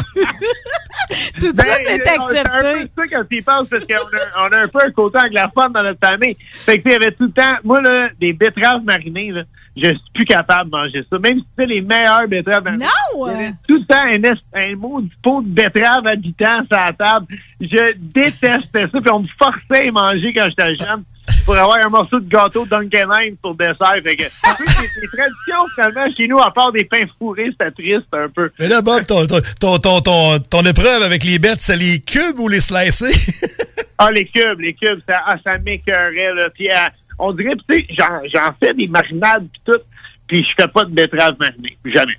Tout 1.39 1.53
Ben, 1.55 1.63
ça, 1.63 1.73
c'est 1.85 2.01
euh, 2.01 2.23
C'est 2.29 2.39
un 2.39 2.43
accepté. 2.53 2.89
peu 2.95 3.01
ça 3.01 3.07
quand 3.11 3.23
tu 3.29 3.37
y 3.37 3.41
penses, 3.41 3.67
parce 3.69 3.85
qu'on 3.85 3.95
a, 3.95 4.47
on 4.47 4.51
a 4.51 4.57
un 4.63 4.67
peu 4.67 4.79
un 4.85 4.91
côté 4.91 5.17
anglophone 5.19 5.73
dans 5.73 5.83
notre 5.83 5.99
famille. 5.99 6.35
Fait 6.51 6.77
que, 6.79 6.83
tu 6.83 6.89
sais, 6.89 6.95
il 6.97 7.01
y 7.01 7.05
avait 7.05 7.11
tout 7.15 7.25
le 7.25 7.31
temps, 7.31 7.57
moi, 7.63 7.81
là, 7.81 8.09
des 8.19 8.33
betteraves 8.33 8.83
marinées, 8.83 9.31
là, 9.31 9.43
je 9.81 9.89
suis 9.89 10.11
plus 10.13 10.25
capable 10.25 10.69
de 10.69 10.75
manger 10.75 11.05
ça. 11.09 11.19
Même 11.19 11.39
si 11.39 11.45
c'est 11.57 11.65
les 11.65 11.81
meilleures 11.81 12.27
betteraves. 12.27 12.69
Non! 12.77 13.27
Tout 13.67 13.77
le 13.77 13.85
temps 13.85 14.39
un, 14.53 14.75
mot 14.75 15.01
du 15.01 15.11
pot 15.21 15.41
de 15.41 15.49
betterave 15.49 16.07
habitant 16.07 16.65
sur 16.65 16.77
la 16.77 16.91
table. 16.91 17.27
Je 17.61 17.93
détestais 17.97 18.61
ça, 18.71 18.87
puis 18.87 19.11
on 19.11 19.21
me 19.21 19.27
forçait 19.37 19.87
à 19.87 19.91
manger 19.91 20.33
quand 20.33 20.47
j'étais 20.49 20.75
jeune 20.75 21.03
pour 21.45 21.57
avoir 21.57 21.77
un 21.77 21.89
morceau 21.89 22.19
de 22.19 22.27
gâteau 22.27 22.65
Dunkin' 22.65 23.09
Hines 23.11 23.35
pour 23.41 23.55
le 23.57 23.67
dessert. 23.67 23.93
Fait 24.03 24.15
que, 24.15 24.23
c'est 24.23 25.01
des 25.01 25.07
traditions, 25.07 25.67
finalement, 25.75 26.15
chez 26.15 26.27
nous, 26.27 26.39
à 26.39 26.51
part 26.51 26.71
des 26.71 26.85
pains 26.85 27.05
fourrés, 27.17 27.49
c'était 27.51 27.71
triste 27.71 28.07
un 28.13 28.29
peu. 28.29 28.51
Mais 28.59 28.67
là, 28.67 28.81
Bob, 28.81 29.05
ton, 29.05 29.25
ton, 29.27 29.39
ton, 29.59 29.77
ton, 29.77 30.01
ton- 30.01 30.39
ton 30.39 30.61
épreuve 30.61 31.03
avec 31.03 31.23
les 31.23 31.39
bêtes, 31.39 31.59
c'est 31.59 31.77
les 31.77 31.99
cubes 31.99 32.39
ou 32.39 32.47
les 32.47 32.61
slicés? 32.61 33.13
Ah, 34.01 34.11
les 34.11 34.25
cubes, 34.27 34.61
les 34.61 34.73
cubes, 34.75 35.01
ça, 35.05 35.19
ah, 35.27 35.35
ça 35.43 35.57
m'écœurait, 35.57 36.33
là. 36.33 36.49
Puis, 36.53 36.69
euh, 36.69 36.87
on 37.19 37.33
dirait, 37.33 37.55
tu 37.69 37.75
sais, 37.75 37.85
j'en, 37.97 38.53
fais 38.61 38.71
des 38.71 38.87
marinades 38.89 39.47
pis 39.51 39.61
tout, 39.65 39.79
puis 40.27 40.43
je 40.43 40.53
fais 40.59 40.67
pas 40.67 40.85
de 40.85 40.91
betterave 40.91 41.35
marinée. 41.39 41.77
Jamais. 41.85 42.17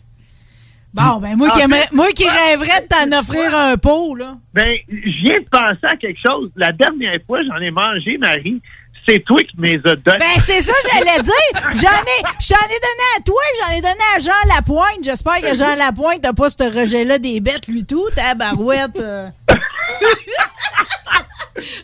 Bon, 0.93 1.18
ben, 1.20 1.36
moi, 1.36 1.51
qui, 1.51 1.94
moi 1.94 2.09
qui 2.12 2.28
rêverais 2.28 2.81
de 2.82 2.89
t'en 2.89 3.18
offrir 3.18 3.56
un 3.56 3.77
pot, 3.77 4.14
là. 4.16 4.35
Ben, 4.52 4.77
je 4.89 5.22
viens 5.24 5.39
de 5.39 5.47
penser 5.48 5.85
à 5.85 5.97
quelque 5.97 6.20
chose. 6.20 6.51
La 6.56 6.72
dernière 6.72 7.18
fois, 7.27 7.40
j'en 7.44 7.59
ai 7.59 7.70
mangé, 7.70 8.18
Marie. 8.18 8.60
C'est 9.09 9.20
toi 9.20 9.39
qui 9.39 9.56
me 9.56 9.66
les 9.66 9.81
as 9.85 9.94
donnés. 9.94 10.18
Ben, 10.18 10.40
c'est 10.44 10.60
ça, 10.60 10.72
j'allais 10.93 11.22
dire. 11.22 11.60
J'en 11.74 11.89
ai, 11.89 12.22
j'en 12.40 12.66
ai 12.66 12.81
donné 12.81 13.06
à 13.16 13.22
toi, 13.24 13.40
j'en 13.62 13.72
ai 13.77 13.81
donné 13.81 14.05
à 14.16 14.20
Jean 14.20 14.48
Lapointe. 14.55 15.05
J'espère 15.05 15.40
que 15.40 15.55
Jean 15.56 15.74
Lapointe 15.77 16.22
n'a 16.22 16.32
pas 16.32 16.51
ce 16.51 16.81
rejet-là 16.81 17.18
des 17.18 17.40
bêtes, 17.40 17.66
lui 17.68 17.85
tout, 17.86 18.09
ta 18.14 18.35
barouette. 18.35 18.98
euh. 18.98 19.28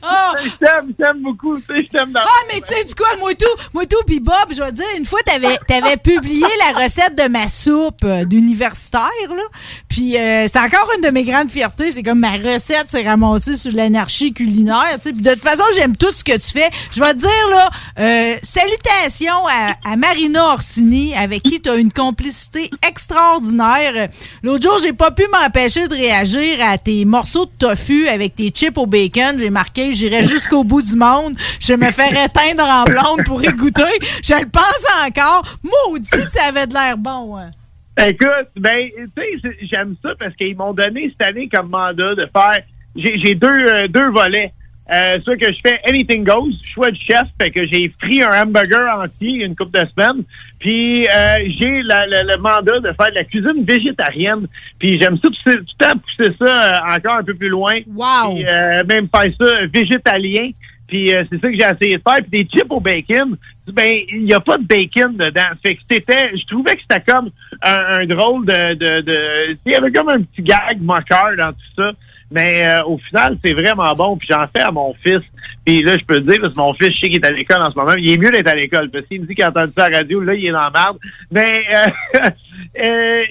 Ah! 0.02 0.32
Je 0.42 0.50
t'aime, 0.50 0.88
je 0.88 1.04
t'aime 1.04 1.22
beaucoup. 1.22 1.56
Tu 1.58 1.62
sais, 1.66 1.82
je 1.86 1.90
t'aime 1.90 2.12
dans 2.12 2.20
Ah, 2.22 2.44
mais 2.52 2.60
tu 2.60 2.68
sais 2.74 2.84
du 2.84 2.94
quoi, 2.94 3.08
moi 3.18 3.34
tout, 3.34 3.46
moi 3.74 3.86
tout, 3.86 4.02
puis 4.06 4.20
Bob, 4.20 4.34
je 4.50 4.60
vais 4.62 4.70
te 4.70 4.76
dire, 4.76 4.86
une 4.96 5.04
fois, 5.06 5.18
t'avais, 5.26 5.58
t'avais 5.66 5.96
publié 5.96 6.46
la 6.58 6.84
recette 6.84 7.16
de 7.16 7.28
ma 7.28 7.48
soupe 7.48 8.04
euh, 8.04 8.24
d'universitaire, 8.24 9.10
là. 9.28 9.42
Puis 9.88 10.16
euh, 10.16 10.46
c'est 10.48 10.58
encore 10.58 10.88
une 10.96 11.02
de 11.02 11.10
mes 11.10 11.24
grandes 11.24 11.50
fiertés, 11.50 11.90
c'est 11.92 12.02
comme 12.02 12.20
ma 12.20 12.32
recette 12.32 12.88
s'est 12.88 13.02
ramassée 13.02 13.56
sur 13.56 13.72
l'anarchie 13.72 14.32
culinaire, 14.32 14.84
tu 14.96 15.08
sais. 15.08 15.12
Puis 15.12 15.22
de 15.22 15.34
toute 15.34 15.42
façon, 15.42 15.64
j'aime 15.74 15.96
tout 15.96 16.10
ce 16.10 16.22
que 16.24 16.32
tu 16.32 16.50
fais. 16.52 16.70
Je 16.92 17.00
vais 17.00 17.12
te 17.14 17.18
dire, 17.18 17.48
là, 17.50 17.68
euh, 17.98 18.36
salutations 18.42 19.46
à, 19.48 19.74
à 19.84 19.96
Marina 19.96 20.52
Orsini, 20.52 21.14
avec 21.14 21.42
qui 21.42 21.60
tu 21.60 21.68
as 21.70 21.76
une 21.76 21.92
complicité 21.92 22.70
extraordinaire. 22.88 24.08
L'autre 24.42 24.62
jour, 24.62 24.78
j'ai 24.82 24.92
pas 24.92 25.10
pu 25.10 25.24
m'empêcher 25.32 25.88
de 25.88 25.94
réagir 25.94 26.58
à 26.62 26.78
tes 26.78 27.04
morceaux 27.04 27.46
de 27.46 27.50
tofu 27.58 28.08
avec 28.08 28.36
tes 28.36 28.50
chips 28.50 28.76
au 28.78 28.86
bacon. 28.86 29.36
J'ai 29.38 29.50
marqué, 29.56 29.94
j'irai 29.94 30.22
jusqu'au 30.24 30.64
bout 30.64 30.82
du 30.82 30.96
monde. 30.96 31.34
Je 31.60 31.72
me 31.72 31.90
faire 31.90 32.12
éteindre 32.12 32.64
en 32.64 32.84
blonde 32.84 33.24
pour 33.24 33.42
y 33.42 33.48
goûter. 33.48 33.82
Je 34.22 34.34
le 34.34 34.48
pense 34.50 34.84
encore. 35.06 35.42
Maudit 35.64 36.10
que 36.10 36.30
ça 36.30 36.44
avait 36.48 36.66
de 36.66 36.74
l'air 36.74 36.98
bon. 36.98 37.38
hein. 37.38 37.50
Écoute, 37.98 38.48
ben, 38.56 38.86
tu 39.16 39.22
sais, 39.40 39.56
j'aime 39.62 39.96
ça 40.02 40.10
parce 40.18 40.36
qu'ils 40.36 40.54
m'ont 40.54 40.74
donné 40.74 41.10
cette 41.10 41.26
année 41.28 41.48
comme 41.48 41.70
mandat 41.70 42.14
de 42.14 42.28
faire. 42.30 42.60
J'ai 42.94 43.18
j'ai 43.24 43.34
deux, 43.34 43.48
euh, 43.48 43.88
deux 43.88 44.10
volets. 44.10 44.52
Euh, 44.94 45.18
que 45.18 45.52
je 45.52 45.58
fais 45.66 45.80
anything 45.88 46.22
goes, 46.22 46.62
choix 46.62 46.92
du 46.92 47.00
chef, 47.00 47.26
fait 47.40 47.50
que 47.50 47.66
j'ai 47.66 47.88
pris 47.88 48.22
un 48.22 48.42
hamburger 48.42 48.88
entier 49.02 49.44
une 49.44 49.56
couple 49.56 49.80
de 49.80 49.84
semaines, 49.86 50.22
puis 50.60 51.08
euh, 51.08 51.38
j'ai 51.58 51.82
la- 51.82 52.06
la- 52.06 52.22
le 52.22 52.36
mandat 52.36 52.78
de 52.78 52.92
faire 52.92 53.10
de 53.10 53.16
la 53.16 53.24
cuisine 53.24 53.64
végétarienne, 53.64 54.46
puis 54.78 55.00
j'aime 55.00 55.18
ça 55.18 55.28
pousser, 55.28 55.58
tout 55.58 55.64
le 55.80 55.84
temps 55.86 55.98
pousser 55.98 56.32
ça 56.38 56.46
euh, 56.92 56.96
encore 56.96 57.16
un 57.16 57.24
peu 57.24 57.34
plus 57.34 57.48
loin, 57.48 57.74
wow. 57.94 58.34
puis 58.36 58.46
euh, 58.46 58.84
même 58.84 59.08
faire 59.12 59.32
ça 59.36 59.66
végétalien, 59.72 60.50
puis 60.86 61.12
euh, 61.12 61.24
c'est 61.32 61.40
ça 61.40 61.48
que 61.50 61.58
j'ai 61.58 61.64
essayé 61.64 61.96
de 61.96 62.02
faire, 62.08 62.22
puis 62.30 62.44
des 62.44 62.48
chips 62.48 62.70
au 62.70 62.78
bacon, 62.78 63.36
ben 63.72 63.98
il 64.08 64.22
n'y 64.26 64.34
a 64.34 64.38
pas 64.38 64.56
de 64.56 64.62
bacon 64.64 65.16
dedans, 65.16 65.50
fait 65.64 65.74
que 65.74 65.80
c'était, 65.90 66.30
je 66.36 66.46
trouvais 66.46 66.76
que 66.76 66.82
c'était 66.88 67.02
comme 67.12 67.30
un, 67.62 68.02
un 68.02 68.06
drôle 68.06 68.46
de, 68.46 68.74
de, 68.74 69.00
de 69.00 69.56
il 69.66 69.72
y 69.72 69.74
avait 69.74 69.90
comme 69.90 70.10
un 70.10 70.22
petit 70.22 70.42
gag 70.42 70.80
moqueur 70.80 71.30
dans 71.36 71.50
tout 71.50 71.74
ça. 71.82 71.90
Mais 72.30 72.66
euh, 72.66 72.84
au 72.84 72.98
final, 72.98 73.38
c'est 73.44 73.52
vraiment 73.52 73.94
bon. 73.94 74.16
Puis 74.16 74.28
j'en 74.30 74.46
fais 74.54 74.62
à 74.62 74.70
mon 74.70 74.94
fils. 74.94 75.22
Puis 75.64 75.82
là, 75.82 75.96
je 75.98 76.04
peux 76.04 76.20
te 76.20 76.30
dire, 76.30 76.40
parce 76.40 76.54
que 76.54 76.58
mon 76.58 76.74
fils, 76.74 76.92
je 76.94 77.00
sais 77.00 77.08
qu'il 77.08 77.16
est 77.16 77.26
à 77.26 77.30
l'école 77.30 77.62
en 77.62 77.70
ce 77.70 77.76
moment. 77.76 77.94
Il 77.96 78.08
est 78.10 78.18
mieux 78.18 78.30
d'être 78.30 78.48
à 78.48 78.54
l'école. 78.54 78.90
Parce 78.90 79.06
qu'il 79.06 79.20
me 79.20 79.26
dit 79.26 79.34
qu'il 79.34 79.44
a 79.44 79.50
entendu 79.50 79.72
ça 79.76 79.84
à 79.84 79.90
la 79.90 79.98
radio, 79.98 80.20
là, 80.20 80.34
il 80.34 80.46
est 80.46 80.52
dans 80.52 80.60
la 80.60 80.70
merde. 80.70 80.98
Mais 81.30 81.62
euh, 81.74 82.30
euh, 82.82 83.24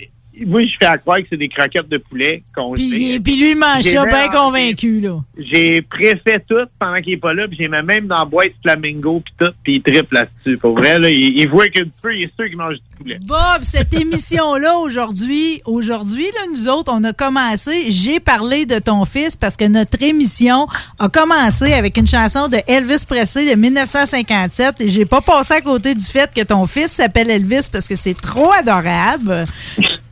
moi, 0.46 0.64
je 0.64 0.76
fais 0.78 0.86
à 0.86 0.98
croire 0.98 1.20
que 1.20 1.26
c'est 1.30 1.38
des 1.38 1.48
croquettes 1.50 1.88
de 1.88 1.98
poulet 1.98 2.44
qu'on 2.56 2.74
Puis, 2.74 3.20
puis 3.20 3.36
lui, 3.40 3.52
il 3.52 3.58
mange 3.58 3.84
ça 3.84 4.06
bien 4.06 4.26
en- 4.28 4.30
convaincu, 4.30 5.00
là. 5.00 5.18
J'ai 5.38 5.82
préfait 5.82 6.44
tout 6.48 6.66
pendant 6.80 6.96
qu'il 6.98 7.14
est 7.14 7.18
pas 7.18 7.34
là, 7.34 7.48
puis 7.48 7.58
j'ai 7.60 7.68
même 7.68 8.08
dans 8.08 8.20
la 8.20 8.26
boîte 8.26 8.52
flamingo 8.62 9.22
puis 9.24 9.34
tout, 9.40 9.54
puis 9.64 9.76
il 9.76 9.82
triple 9.82 10.16
là-dessus. 10.16 10.58
Pour 10.58 10.78
vrai, 10.78 11.00
là, 11.00 11.10
il, 11.10 11.40
il 11.40 11.50
voit 11.50 11.68
que 11.70 11.84
du 11.84 11.92
peu, 12.02 12.16
il 12.16 12.24
est 12.24 12.36
sûr 12.36 12.48
qu'il 12.48 12.58
mange 12.58 12.76
du 12.76 12.82
poulet. 12.98 13.20
Bob, 13.26 13.62
cette 13.62 13.94
émission-là 14.00 14.78
aujourd'hui, 14.78 15.62
aujourd'hui, 15.66 16.26
là, 16.26 16.42
nous 16.54 16.68
autres, 16.70 16.92
on 16.94 17.04
a 17.04 17.14
commencé. 17.14 17.92
J'ai 17.92 18.20
parlé 18.20 18.66
de 18.66 18.80
ton 18.80 19.06
fils 19.06 19.36
parce 19.38 19.56
que 19.58 19.66
notre 19.66 20.02
émission 20.02 20.68
a 21.00 21.10
commencé 21.10 21.74
avec 21.74 21.98
une 21.98 22.08
chanson 22.08 22.48
de 22.48 22.58
Elvis 22.68 23.06
Presley 23.08 23.50
de 23.54 23.60
1957 23.60 24.82
et 24.82 24.88
j'ai 24.88 25.06
pas 25.06 25.22
passé 25.22 25.56
à 25.56 25.62
côté 25.62 25.96
du 25.96 26.06
fait 26.06 26.32
que 26.34 26.42
ton 26.42 26.66
fils 26.68 26.92
s'appelle 26.92 27.30
Elvis 27.30 27.70
parce 27.72 27.88
que 27.88 27.96
c'est 27.96 28.14
trop 28.20 28.52
adorable. 28.52 29.46